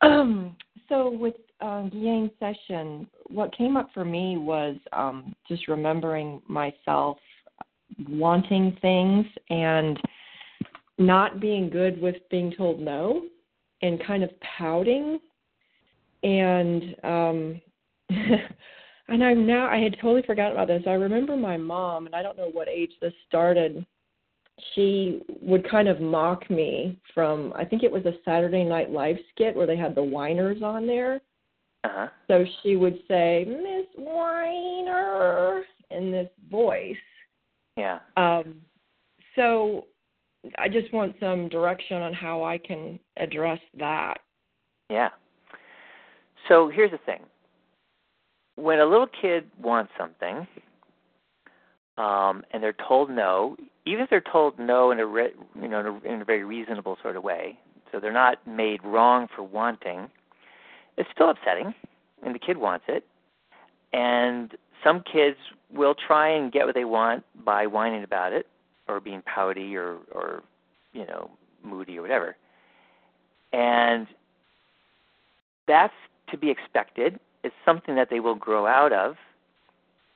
Um, 0.00 0.56
so 0.88 1.10
with 1.10 1.34
um, 1.60 1.90
Ghislaine's 1.90 2.32
session, 2.38 3.08
what 3.28 3.56
came 3.56 3.76
up 3.76 3.90
for 3.92 4.04
me 4.04 4.36
was 4.36 4.76
um, 4.92 5.34
just 5.48 5.68
remembering 5.68 6.40
myself 6.48 7.18
wanting 8.08 8.76
things 8.80 9.26
and 9.50 9.98
not 10.98 11.40
being 11.40 11.70
good 11.70 12.00
with 12.00 12.16
being 12.30 12.52
told 12.56 12.80
no, 12.80 13.22
and 13.82 14.04
kind 14.04 14.22
of 14.22 14.30
pouting, 14.40 15.18
and 16.22 16.82
um, 17.04 17.60
and 19.08 19.24
I'm 19.24 19.46
now 19.46 19.68
I 19.68 19.78
had 19.78 19.96
totally 20.00 20.22
forgotten 20.22 20.52
about 20.52 20.68
this. 20.68 20.82
I 20.86 20.92
remember 20.92 21.36
my 21.36 21.56
mom, 21.56 22.06
and 22.06 22.14
I 22.14 22.22
don't 22.22 22.36
know 22.36 22.50
what 22.52 22.68
age 22.68 22.92
this 23.00 23.12
started. 23.28 23.84
She 24.74 25.22
would 25.40 25.68
kind 25.70 25.86
of 25.86 26.00
mock 26.00 26.50
me 26.50 26.98
from 27.14 27.52
I 27.54 27.64
think 27.64 27.84
it 27.84 27.92
was 27.92 28.04
a 28.06 28.14
Saturday 28.24 28.64
Night 28.64 28.90
Live 28.90 29.16
skit 29.32 29.54
where 29.54 29.66
they 29.66 29.76
had 29.76 29.94
the 29.94 30.02
whiners 30.02 30.62
on 30.62 30.86
there. 30.86 31.20
Uh 31.88 31.92
huh. 31.94 32.08
So 32.28 32.44
she 32.62 32.76
would 32.76 32.98
say, 33.08 33.44
Miss 33.48 33.86
Whiner, 33.96 35.62
in 35.90 36.10
this 36.10 36.28
voice. 36.50 36.96
Yeah. 37.76 38.00
Um, 38.16 38.56
so 39.36 39.86
I 40.58 40.68
just 40.68 40.92
want 40.92 41.14
some 41.20 41.48
direction 41.48 42.02
on 42.02 42.12
how 42.12 42.42
I 42.42 42.58
can 42.58 42.98
address 43.16 43.60
that. 43.78 44.18
Yeah. 44.90 45.08
So 46.48 46.70
here's 46.72 46.90
the 46.90 46.98
thing. 46.98 47.20
When 48.56 48.80
a 48.80 48.84
little 48.84 49.08
kid 49.20 49.44
wants 49.62 49.92
something, 49.98 50.46
um, 51.96 52.44
and 52.52 52.62
they're 52.62 52.74
told 52.86 53.10
no, 53.10 53.56
even 53.86 54.02
if 54.02 54.10
they're 54.10 54.22
told 54.32 54.58
no 54.58 54.90
in 54.90 55.00
a 55.00 55.06
re- 55.06 55.34
you 55.60 55.68
know 55.68 55.80
in 55.80 55.86
a, 55.86 56.14
in 56.14 56.22
a 56.22 56.24
very 56.24 56.44
reasonable 56.44 56.96
sort 57.02 57.16
of 57.16 57.22
way, 57.22 57.58
so 57.92 58.00
they're 58.00 58.12
not 58.12 58.44
made 58.46 58.82
wrong 58.84 59.28
for 59.34 59.42
wanting, 59.42 60.08
it's 60.98 61.08
still 61.14 61.30
upsetting, 61.30 61.74
and 62.22 62.34
the 62.34 62.38
kid 62.38 62.58
wants 62.58 62.84
it, 62.88 63.04
and 63.92 64.52
some 64.84 65.02
kids 65.10 65.36
will 65.72 65.94
try 65.94 66.28
and 66.28 66.52
get 66.52 66.66
what 66.66 66.74
they 66.74 66.84
want 66.84 67.24
by 67.44 67.66
whining 67.66 68.02
about 68.02 68.32
it, 68.32 68.46
or 68.88 69.00
being 69.00 69.22
pouty, 69.22 69.76
or 69.76 69.98
or 70.12 70.42
you 70.92 71.06
know 71.06 71.30
moody 71.62 71.98
or 71.98 72.02
whatever, 72.02 72.36
and 73.52 74.06
that's 75.66 75.94
to 76.30 76.36
be 76.36 76.50
expected. 76.50 77.18
It's 77.44 77.54
something 77.64 77.94
that 77.94 78.10
they 78.10 78.20
will 78.20 78.34
grow 78.34 78.66
out 78.66 78.92
of 78.92 79.16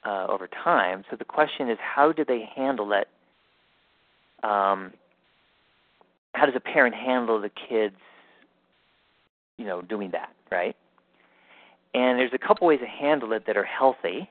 uh, 0.05 0.27
over 0.29 0.49
time. 0.49 1.05
So 1.11 1.17
the 1.17 1.25
question 1.25 1.71
is, 1.71 1.79
how 1.81 2.13
do 2.13 2.25
they 2.25 2.49
handle 2.55 2.93
it? 2.93 3.09
Um, 4.43 4.93
how 6.35 6.47
does 6.47 6.57
a 6.57 6.61
parent 6.61 6.95
handle 6.95 7.41
the 7.41 7.51
kids, 7.51 7.97
you 9.57 9.67
know, 9.67 9.83
doing 9.83 10.11
that, 10.13 10.31
right? 10.51 10.77
And 11.95 12.19
there's 12.19 12.33
a 12.33 12.39
couple 12.39 12.67
ways 12.67 12.81
to 12.81 12.87
handle 12.87 13.33
it 13.33 13.45
that 13.47 13.57
are 13.57 13.65
healthy. 13.65 14.29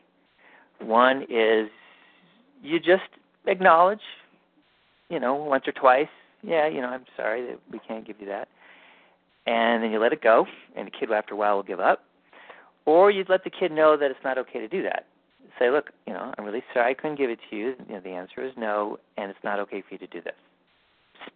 One 0.80 1.24
is 1.24 1.70
you 2.64 2.80
just 2.80 3.04
acknowledge, 3.46 4.02
you 5.10 5.20
know, 5.20 5.36
once 5.36 5.64
or 5.68 5.74
twice, 5.74 6.08
yeah, 6.44 6.68
you 6.68 6.82
know, 6.82 6.88
I'm 6.88 7.06
sorry 7.16 7.46
that 7.46 7.60
we 7.72 7.80
can't 7.88 8.06
give 8.06 8.20
you 8.20 8.28
that. 8.28 8.48
And 9.46 9.84
then 9.84 9.92
you 9.92 10.00
let 10.00 10.14
it 10.14 10.22
go, 10.22 10.46
and 10.76 10.88
the 10.88 10.92
kid 10.92 11.12
after 11.12 11.34
a 11.34 11.38
while 11.38 11.56
will 11.56 11.64
give 11.64 11.80
up. 11.80 12.04
Or 12.86 13.12
you'd 13.12 13.30
let 13.30 13.44
the 13.44 13.50
kid 13.50 13.72
know 13.72 13.96
that 13.98 14.10
it's 14.10 14.24
not 14.24 14.38
okay 14.40 14.60
to 14.60 14.68
do 14.68 14.82
that. 14.84 15.06
Say, 15.60 15.70
look, 15.70 15.92
you 16.08 16.14
know, 16.14 16.34
I'm 16.38 16.46
really 16.46 16.64
sorry 16.74 16.92
I 16.92 16.94
couldn't 16.94 17.18
give 17.18 17.30
it 17.30 17.40
to 17.50 17.56
you. 17.56 17.76
You 17.88 17.96
know, 17.96 18.00
the 18.00 18.10
answer 18.10 18.44
is 18.44 18.54
no, 18.58 18.98
and 19.18 19.30
it's 19.30 19.40
not 19.44 19.60
okay 19.60 19.82
for 19.82 19.94
you 19.94 19.98
to 20.00 20.08
do 20.08 20.22
this. 20.22 20.34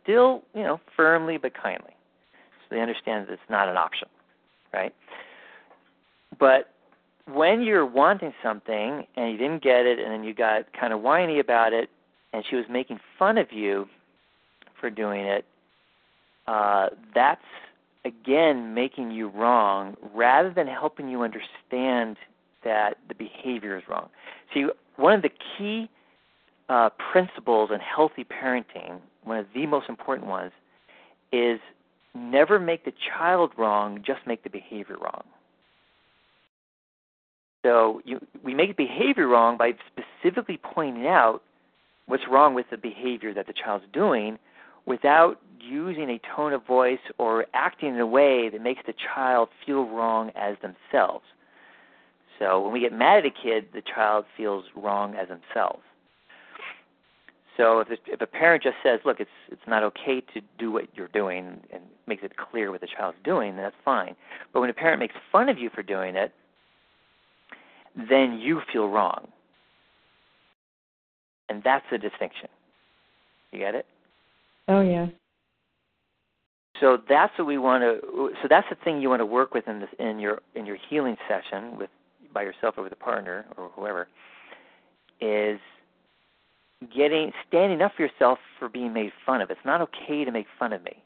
Still, 0.04 0.42
you 0.56 0.64
know, 0.64 0.80
firmly 0.96 1.38
but 1.38 1.54
kindly, 1.54 1.92
so 2.68 2.76
they 2.76 2.82
understand 2.82 3.28
that 3.28 3.34
it's 3.34 3.42
not 3.50 3.70
an 3.70 3.78
option, 3.78 4.08
right? 4.74 4.94
But 6.40 6.70
when 7.32 7.62
you're 7.62 7.86
wanting 7.86 8.34
something 8.44 9.06
and 9.16 9.32
you 9.32 9.38
didn't 9.38 9.64
get 9.64 9.86
it, 9.86 10.00
and 10.00 10.12
then 10.12 10.24
you 10.24 10.34
got 10.34 10.72
kind 10.74 10.94
of 10.94 11.02
whiny 11.02 11.40
about 11.40 11.74
it, 11.74 11.90
and 12.34 12.44
she 12.50 12.56
was 12.56 12.66
making 12.70 13.00
fun 13.18 13.38
of 13.38 13.52
you 13.52 13.88
for 14.80 14.90
doing 14.90 15.22
it, 15.22 15.46
uh, 16.48 16.90
that's 17.14 17.42
again 18.04 18.74
making 18.74 19.10
you 19.12 19.30
wrong 19.30 19.96
rather 20.14 20.54
than 20.54 20.68
helping 20.68 21.10
you 21.10 21.24
understand 21.24 22.18
that 22.64 22.98
the 23.08 23.16
behavior 23.16 23.78
is 23.78 23.84
wrong. 23.90 24.10
See, 24.54 24.68
one 24.98 25.14
of 25.14 25.22
the 25.22 25.30
key 25.58 25.90
uh, 26.70 26.90
principles 27.12 27.70
in 27.74 27.80
healthy 27.80 28.26
parenting, 28.26 29.00
one 29.24 29.38
of 29.38 29.46
the 29.54 29.66
most 29.66 29.90
important 29.90 30.28
ones, 30.28 30.52
is 31.32 31.60
never 32.16 32.60
make 32.60 32.86
the 32.86 32.94
child 33.18 33.52
wrong, 33.58 34.02
just 34.06 34.20
make 34.26 34.44
the 34.44 34.50
behavior 34.50 34.96
wrong. 35.00 35.24
So 37.66 38.02
you, 38.06 38.20
we 38.44 38.54
make 38.54 38.78
behavior 38.78 39.28
wrong 39.28 39.58
by 39.58 39.74
specifically 39.92 40.60
pointing 40.62 41.08
out 41.08 41.42
what's 42.06 42.24
wrong 42.30 42.54
with 42.54 42.68
the 42.70 42.78
behavior 42.78 43.34
that 43.34 43.48
the 43.48 43.54
child's 43.54 43.86
doing 43.92 44.38
without 44.86 45.42
using 45.60 46.10
a 46.12 46.20
tone 46.36 46.54
of 46.54 46.66
voice 46.66 47.00
or 47.18 47.48
acting 47.54 47.96
in 47.96 48.00
a 48.00 48.06
way 48.06 48.50
that 48.50 48.62
makes 48.62 48.82
the 48.86 48.94
child 49.14 49.50
feel 49.66 49.86
wrong 49.90 50.32
as 50.36 50.56
themselves. 50.62 51.26
So 52.38 52.62
when 52.62 52.72
we 52.72 52.80
get 52.82 52.94
mad 52.94 53.20
at 53.20 53.26
a 53.26 53.32
kid, 53.32 53.70
the 53.74 53.82
child 53.82 54.26
feels 54.38 54.66
wrong 54.76 55.16
as 55.16 55.28
themselves. 55.28 55.82
So 57.58 57.80
if 57.80 57.88
if 58.08 58.22
a 58.22 58.28
parent 58.28 58.64
just 58.64 58.76
says, 58.84 59.00
"Look, 59.06 59.20
it's 59.20 59.30
it's 59.50 59.68
not 59.68 59.84
okay 59.84 60.22
to 60.34 60.42
do 60.58 60.72
what 60.72 60.86
you're 60.96 61.08
doing," 61.10 61.62
and 61.72 61.84
makes 62.08 62.24
it 62.24 62.36
clear 62.36 62.72
what 62.72 62.82
the 62.82 62.88
child's 62.88 63.18
doing, 63.24 63.56
then 63.56 63.64
that's 63.64 63.76
fine. 63.86 64.16
But 64.54 64.60
when 64.62 64.70
a 64.70 64.74
parent 64.74 65.00
makes 65.00 65.16
fun 65.32 65.48
of 65.50 65.58
you 65.58 65.70
for 65.70 65.82
doing 65.82 66.16
it, 66.16 66.34
then 67.96 68.40
you 68.40 68.62
feel 68.72 68.90
wrong, 68.90 69.28
and 71.50 71.64
that's 71.64 71.86
the 71.90 71.98
distinction. 71.98 72.50
You 73.52 73.60
get 73.60 73.76
it? 73.76 73.86
Oh 74.68 74.82
yeah. 74.82 75.08
So 76.82 76.98
that's 77.08 77.32
what 77.38 77.48
we 77.48 77.58
want 77.58 77.84
to. 77.84 78.32
So 78.42 78.50
that's 78.50 78.68
the 78.70 78.76
thing 78.84 79.02
you 79.02 79.10
want 79.10 79.22
to 79.22 79.26
work 79.26 79.54
with 79.54 79.68
in 79.68 79.80
this 79.80 79.90
in 79.98 80.20
your 80.20 80.42
in 80.56 80.66
your 80.66 80.78
healing 80.90 81.16
session 81.30 81.78
with 81.78 81.90
by 82.34 82.42
yourself 82.42 82.76
or 82.78 82.84
with 82.84 82.92
a 82.92 82.98
partner 82.98 83.46
or 83.56 83.70
whoever. 83.76 84.08
Is 85.22 85.60
getting 86.96 87.32
standing 87.48 87.82
up 87.82 87.94
for 87.96 88.04
yourself 88.04 88.40
for 88.60 88.70
being 88.70 88.94
made 88.94 89.12
fun 89.26 89.42
of. 89.42 89.50
It's 89.50 89.60
not 89.66 89.82
okay 89.82 90.26
to 90.26 90.32
make 90.32 90.48
fun 90.60 90.74
of 90.74 90.84
me. 90.84 91.04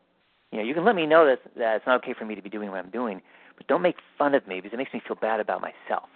You 0.51 0.59
know, 0.59 0.65
you 0.65 0.73
can 0.73 0.85
let 0.85 0.95
me 0.95 1.05
know 1.05 1.25
that 1.25 1.39
that 1.57 1.77
it's 1.77 1.85
not 1.87 1.97
okay 2.03 2.13
for 2.17 2.25
me 2.25 2.35
to 2.35 2.41
be 2.41 2.49
doing 2.49 2.69
what 2.69 2.79
I'm 2.79 2.89
doing, 2.91 3.21
but 3.57 3.67
don't 3.67 3.81
make 3.81 3.97
fun 4.17 4.35
of 4.35 4.47
me 4.47 4.61
because 4.61 4.73
it 4.73 4.77
makes 4.77 4.93
me 4.93 5.01
feel 5.07 5.17
bad 5.17 5.39
about 5.39 5.61
myself. 5.61 6.09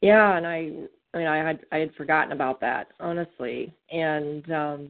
Yeah, 0.00 0.36
and 0.36 0.46
I 0.46 0.70
I 1.14 1.18
mean 1.18 1.26
I 1.26 1.38
had 1.38 1.60
I 1.72 1.78
had 1.78 1.94
forgotten 1.94 2.32
about 2.32 2.60
that, 2.60 2.88
honestly. 3.00 3.74
And 3.90 4.50
um 4.52 4.88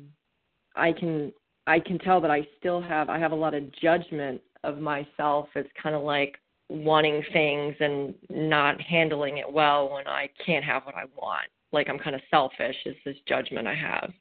I 0.77 0.93
can 0.93 1.33
I 1.67 1.81
can 1.81 1.99
tell 1.99 2.21
that 2.21 2.31
I 2.31 2.47
still 2.59 2.81
have 2.83 3.09
I 3.11 3.19
have 3.19 3.33
a 3.33 3.37
lot 3.37 3.55
of 3.55 3.73
judgment 3.73 4.41
of 4.65 4.79
myself 4.81 5.49
It's 5.55 5.71
kind 5.83 5.95
of 5.95 6.03
like 6.03 6.39
wanting 6.69 7.23
things 7.33 7.75
and 7.81 8.15
not 8.31 8.81
handling 8.81 9.39
it 9.39 9.53
well 9.53 9.93
when 9.93 10.07
I 10.07 10.29
can't 10.45 10.65
have 10.65 10.85
what 10.85 10.95
I 10.95 11.05
want. 11.17 11.49
Like 11.73 11.89
I'm 11.89 11.99
kind 11.99 12.15
of 12.15 12.23
selfish 12.31 12.77
is 12.87 12.97
this 13.05 13.17
judgment 13.29 13.67
I 13.67 13.75
have. 13.75 14.13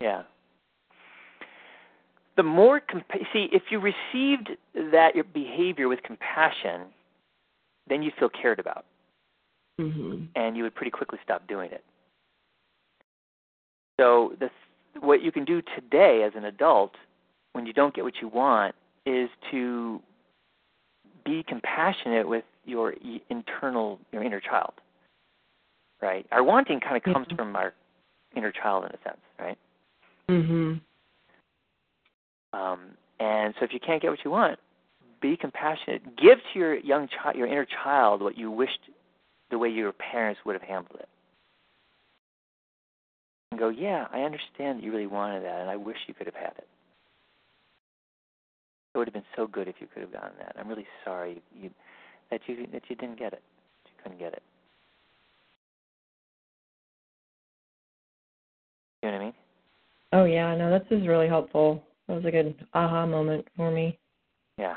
Yeah. 0.00 0.22
The 2.36 2.42
more 2.42 2.80
comp- 2.80 3.10
see 3.32 3.48
if 3.52 3.62
you 3.70 3.80
received 3.80 4.50
that 4.74 5.14
your 5.14 5.24
behavior 5.24 5.88
with 5.88 6.02
compassion, 6.02 6.82
then 7.88 8.02
you 8.02 8.10
feel 8.18 8.28
cared 8.28 8.58
about, 8.58 8.84
hmm 9.78 10.24
and 10.36 10.56
you 10.56 10.62
would 10.62 10.74
pretty 10.74 10.90
quickly 10.90 11.18
stop 11.24 11.46
doing 11.48 11.70
it. 11.70 11.84
So 14.00 14.34
the 14.40 14.48
what 15.00 15.22
you 15.22 15.30
can 15.30 15.44
do 15.44 15.62
today 15.76 16.24
as 16.26 16.32
an 16.34 16.46
adult 16.46 16.92
when 17.52 17.66
you 17.66 17.72
don't 17.72 17.94
get 17.94 18.04
what 18.04 18.14
you 18.20 18.28
want 18.28 18.74
is 19.06 19.28
to 19.50 20.00
be 21.30 21.44
compassionate 21.44 22.26
with 22.28 22.44
your 22.64 22.94
internal 23.28 23.98
your 24.12 24.22
inner 24.22 24.40
child 24.40 24.74
right? 26.02 26.26
Our 26.32 26.42
wanting 26.42 26.80
kind 26.80 26.96
of 26.96 27.02
comes 27.02 27.26
Yeah. 27.28 27.36
from 27.36 27.54
our 27.54 27.74
inner 28.34 28.50
child 28.50 28.84
in 28.86 28.90
a 28.90 29.02
sense 29.06 29.20
right? 29.38 29.58
Mhm. 30.28 30.80
um 32.52 32.80
and 33.20 33.54
so 33.56 33.64
if 33.64 33.72
you 33.72 33.80
can't 33.80 34.00
get 34.02 34.10
what 34.10 34.24
you 34.24 34.30
want 34.30 34.58
be 35.20 35.36
compassionate. 35.36 36.16
Give 36.16 36.38
to 36.52 36.58
your 36.58 36.74
young 36.76 37.06
child 37.08 37.36
your 37.36 37.46
inner 37.46 37.66
child 37.66 38.22
what 38.22 38.36
you 38.38 38.50
wished 38.50 38.80
the 39.50 39.58
way 39.58 39.68
your 39.68 39.92
parents 39.92 40.40
would 40.44 40.54
have 40.54 40.62
handled 40.62 40.98
it. 41.00 41.08
And 43.50 43.60
go 43.60 43.68
yeah 43.68 44.08
i 44.12 44.22
understand 44.22 44.78
that 44.78 44.82
you 44.84 44.90
really 44.92 45.06
wanted 45.18 45.44
that 45.44 45.60
and 45.60 45.70
i 45.70 45.76
wish 45.76 45.98
you 46.08 46.14
could 46.14 46.26
have 46.26 46.34
had 46.46 46.54
it 46.58 46.68
it 48.94 48.98
would 48.98 49.06
have 49.06 49.14
been 49.14 49.22
so 49.36 49.46
good 49.46 49.68
if 49.68 49.76
you 49.78 49.86
could 49.92 50.02
have 50.02 50.12
gotten 50.12 50.36
that. 50.38 50.56
I'm 50.58 50.68
really 50.68 50.86
sorry 51.04 51.42
you, 51.54 51.70
that 52.30 52.40
you 52.46 52.66
that 52.72 52.82
you 52.88 52.96
didn't 52.96 53.18
get 53.18 53.32
it. 53.32 53.42
You 53.86 53.92
couldn't 54.02 54.18
get 54.18 54.32
it. 54.32 54.42
You 59.02 59.10
know 59.10 59.16
what 59.16 59.22
I 59.22 59.24
mean? 59.24 59.34
Oh 60.12 60.24
yeah, 60.24 60.54
no, 60.56 60.70
this 60.70 60.86
is 60.90 61.06
really 61.06 61.28
helpful. 61.28 61.82
That 62.08 62.14
was 62.14 62.24
a 62.24 62.30
good 62.30 62.54
aha 62.74 63.06
moment 63.06 63.46
for 63.56 63.70
me. 63.70 63.98
Yeah. 64.58 64.76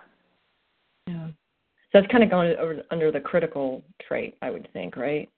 Yeah. 1.08 1.28
So 1.28 2.00
that's 2.00 2.08
kind 2.12 2.24
of 2.24 2.30
going 2.30 2.56
over 2.58 2.82
under 2.92 3.12
the 3.12 3.20
critical 3.20 3.82
trait, 4.08 4.36
I 4.42 4.50
would 4.50 4.68
think, 4.74 4.96
right? 4.96 5.30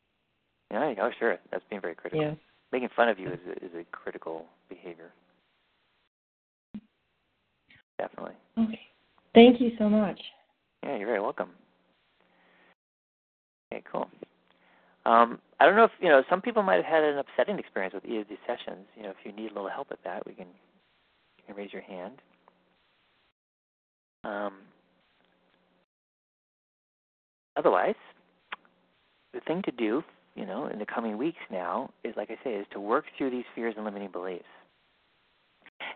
Yeah. 0.71 0.93
Oh, 1.01 1.09
sure. 1.17 1.37
That's 1.51 1.63
being 1.69 1.81
very 1.81 1.95
critical. 1.95 2.21
Yeah. 2.21 2.33
Making 2.71 2.89
fun 2.95 3.09
of 3.09 3.19
you 3.19 3.29
is 3.29 3.39
a, 3.47 3.65
is 3.65 3.71
a 3.73 3.83
critical 3.95 4.45
behavior. 4.69 5.11
Definitely. 7.97 8.35
Okay. 8.57 8.79
Thank 9.33 9.59
you 9.61 9.71
so 9.77 9.89
much. 9.89 10.19
Yeah, 10.83 10.97
you're 10.97 11.07
very 11.07 11.21
welcome. 11.21 11.49
Okay, 13.71 13.83
cool. 13.91 14.07
Um, 15.05 15.39
I 15.59 15.65
don't 15.65 15.75
know 15.75 15.83
if 15.83 15.91
you 15.99 16.09
know. 16.09 16.23
Some 16.29 16.41
people 16.41 16.63
might 16.63 16.75
have 16.75 16.85
had 16.85 17.03
an 17.03 17.17
upsetting 17.17 17.59
experience 17.59 17.93
with 17.93 18.05
either 18.05 18.21
of 18.21 18.27
these 18.27 18.37
sessions. 18.47 18.85
You 18.95 19.03
know, 19.03 19.09
if 19.09 19.17
you 19.23 19.31
need 19.31 19.51
a 19.51 19.53
little 19.53 19.69
help 19.69 19.89
with 19.89 19.99
that, 20.03 20.25
we 20.25 20.33
can 20.33 20.47
you 21.37 21.43
can 21.45 21.55
raise 21.55 21.71
your 21.71 21.81
hand. 21.81 22.21
Um, 24.23 24.53
otherwise, 27.55 27.95
the 29.33 29.41
thing 29.41 29.61
to 29.63 29.71
do, 29.71 30.03
you 30.35 30.45
know, 30.45 30.67
in 30.67 30.79
the 30.79 30.85
coming 30.85 31.17
weeks 31.17 31.37
now 31.51 31.91
is, 32.03 32.15
like 32.17 32.31
I 32.31 32.43
say, 32.43 32.55
is 32.55 32.65
to 32.71 32.79
work 32.79 33.05
through 33.17 33.29
these 33.29 33.45
fears 33.53 33.75
and 33.77 33.85
limiting 33.85 34.09
beliefs. 34.11 34.45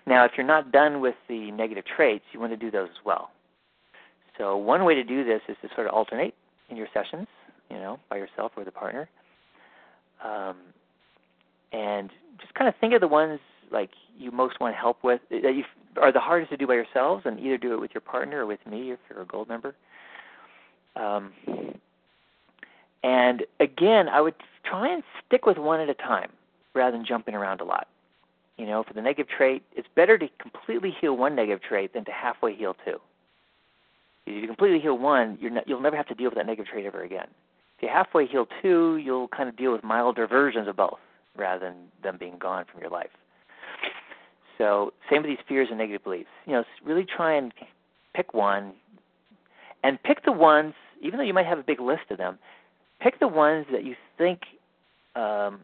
Now, 0.05 0.25
if 0.25 0.31
you're 0.37 0.45
not 0.45 0.71
done 0.71 1.01
with 1.01 1.15
the 1.27 1.51
negative 1.51 1.83
traits, 1.85 2.23
you 2.31 2.39
want 2.39 2.51
to 2.51 2.57
do 2.57 2.71
those 2.71 2.89
as 2.89 3.05
well. 3.05 3.29
So 4.37 4.55
one 4.55 4.85
way 4.85 4.95
to 4.95 5.03
do 5.03 5.23
this 5.23 5.41
is 5.49 5.57
to 5.61 5.69
sort 5.75 5.87
of 5.87 5.93
alternate 5.93 6.33
in 6.69 6.77
your 6.77 6.87
sessions, 6.93 7.27
you 7.69 7.77
know, 7.77 7.99
by 8.09 8.17
yourself 8.17 8.53
or 8.55 8.61
with 8.61 8.67
a 8.67 8.71
partner, 8.71 9.09
um, 10.23 10.55
and 11.73 12.09
just 12.39 12.53
kind 12.53 12.67
of 12.67 12.73
think 12.79 12.93
of 12.93 13.01
the 13.01 13.07
ones 13.07 13.39
like 13.71 13.89
you 14.17 14.31
most 14.31 14.59
want 14.59 14.75
help 14.75 15.03
with 15.03 15.21
that 15.29 15.55
you 15.55 15.63
are 16.01 16.11
the 16.11 16.19
hardest 16.19 16.51
to 16.51 16.57
do 16.57 16.65
by 16.65 16.73
yourselves, 16.73 17.23
and 17.25 17.39
either 17.39 17.57
do 17.57 17.73
it 17.73 17.81
with 17.81 17.91
your 17.93 18.01
partner 18.01 18.43
or 18.43 18.45
with 18.45 18.65
me 18.65 18.91
if 18.91 18.99
you're 19.09 19.21
a 19.21 19.25
gold 19.25 19.49
member. 19.49 19.75
Um, 20.95 21.33
and 23.03 23.43
again, 23.59 24.07
I 24.07 24.21
would 24.21 24.35
try 24.63 24.93
and 24.93 25.03
stick 25.25 25.45
with 25.45 25.57
one 25.57 25.81
at 25.81 25.89
a 25.89 25.93
time 25.93 26.31
rather 26.73 26.95
than 26.95 27.05
jumping 27.05 27.35
around 27.35 27.59
a 27.59 27.65
lot. 27.65 27.87
You 28.59 28.65
know, 28.65 28.83
for 28.83 28.93
the 28.93 29.01
negative 29.01 29.27
trait, 29.29 29.63
it's 29.73 29.87
better 29.95 30.17
to 30.17 30.27
completely 30.37 30.93
heal 30.99 31.15
one 31.15 31.33
negative 31.33 31.61
trait 31.61 31.93
than 31.93 32.03
to 32.03 32.11
halfway 32.11 32.53
heal 32.53 32.75
two. 32.85 32.97
If 34.25 34.41
you 34.41 34.47
completely 34.47 34.81
heal 34.81 34.97
one, 34.97 35.37
you're 35.39 35.49
not, 35.49 35.65
you'll 35.65 35.79
never 35.79 35.95
have 35.95 36.07
to 36.07 36.13
deal 36.13 36.25
with 36.25 36.35
that 36.35 36.45
negative 36.45 36.69
trait 36.69 36.85
ever 36.85 37.03
again. 37.03 37.27
If 37.77 37.83
you 37.83 37.89
halfway 37.89 38.27
heal 38.27 38.47
two, 38.61 38.97
you'll 38.97 39.29
kind 39.29 39.47
of 39.47 39.55
deal 39.55 39.71
with 39.71 39.81
milder 39.81 40.27
versions 40.27 40.67
of 40.67 40.75
both 40.75 40.99
rather 41.37 41.67
than 41.67 41.75
them 42.03 42.17
being 42.19 42.37
gone 42.37 42.65
from 42.69 42.81
your 42.81 42.89
life. 42.89 43.11
So, 44.57 44.91
same 45.09 45.21
with 45.21 45.31
these 45.31 45.45
fears 45.47 45.69
and 45.69 45.77
negative 45.77 46.03
beliefs. 46.03 46.27
You 46.45 46.51
know, 46.51 46.63
really 46.83 47.05
try 47.05 47.35
and 47.35 47.53
pick 48.13 48.33
one, 48.33 48.73
and 49.85 50.03
pick 50.03 50.25
the 50.25 50.33
ones, 50.33 50.73
even 51.01 51.17
though 51.17 51.23
you 51.23 51.33
might 51.33 51.45
have 51.45 51.59
a 51.59 51.63
big 51.63 51.79
list 51.79 52.11
of 52.11 52.17
them, 52.17 52.37
pick 52.99 53.21
the 53.21 53.27
ones 53.29 53.67
that 53.71 53.85
you 53.85 53.95
think 54.17 54.41
um, 55.15 55.61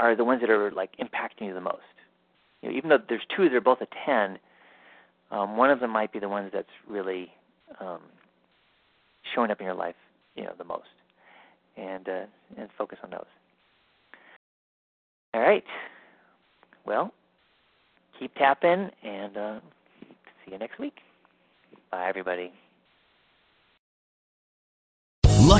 are 0.00 0.16
the 0.16 0.24
ones 0.24 0.40
that 0.40 0.50
are 0.50 0.70
like 0.70 0.90
impacting 0.96 1.46
you 1.46 1.54
the 1.54 1.60
most. 1.60 1.78
You 2.62 2.70
know, 2.70 2.76
even 2.76 2.90
though 2.90 2.98
there's 3.08 3.22
two 3.34 3.44
that 3.44 3.54
are 3.54 3.60
both 3.60 3.80
a 3.80 3.86
ten, 4.06 4.38
um, 5.30 5.56
one 5.56 5.70
of 5.70 5.80
them 5.80 5.90
might 5.90 6.12
be 6.12 6.18
the 6.18 6.28
ones 6.28 6.50
that's 6.52 6.68
really 6.88 7.30
um, 7.80 8.00
showing 9.34 9.50
up 9.50 9.60
in 9.60 9.66
your 9.66 9.74
life, 9.74 9.94
you 10.34 10.44
know, 10.44 10.52
the 10.58 10.64
most, 10.64 10.88
and 11.76 12.08
uh, 12.08 12.22
and 12.56 12.68
focus 12.76 12.98
on 13.04 13.10
those. 13.10 13.26
All 15.34 15.40
right. 15.40 15.64
Well, 16.86 17.12
keep 18.18 18.34
tapping, 18.34 18.90
and 19.02 19.36
uh, 19.36 19.60
see 20.44 20.52
you 20.52 20.58
next 20.58 20.78
week. 20.78 20.96
Bye, 21.90 22.08
everybody. 22.08 22.52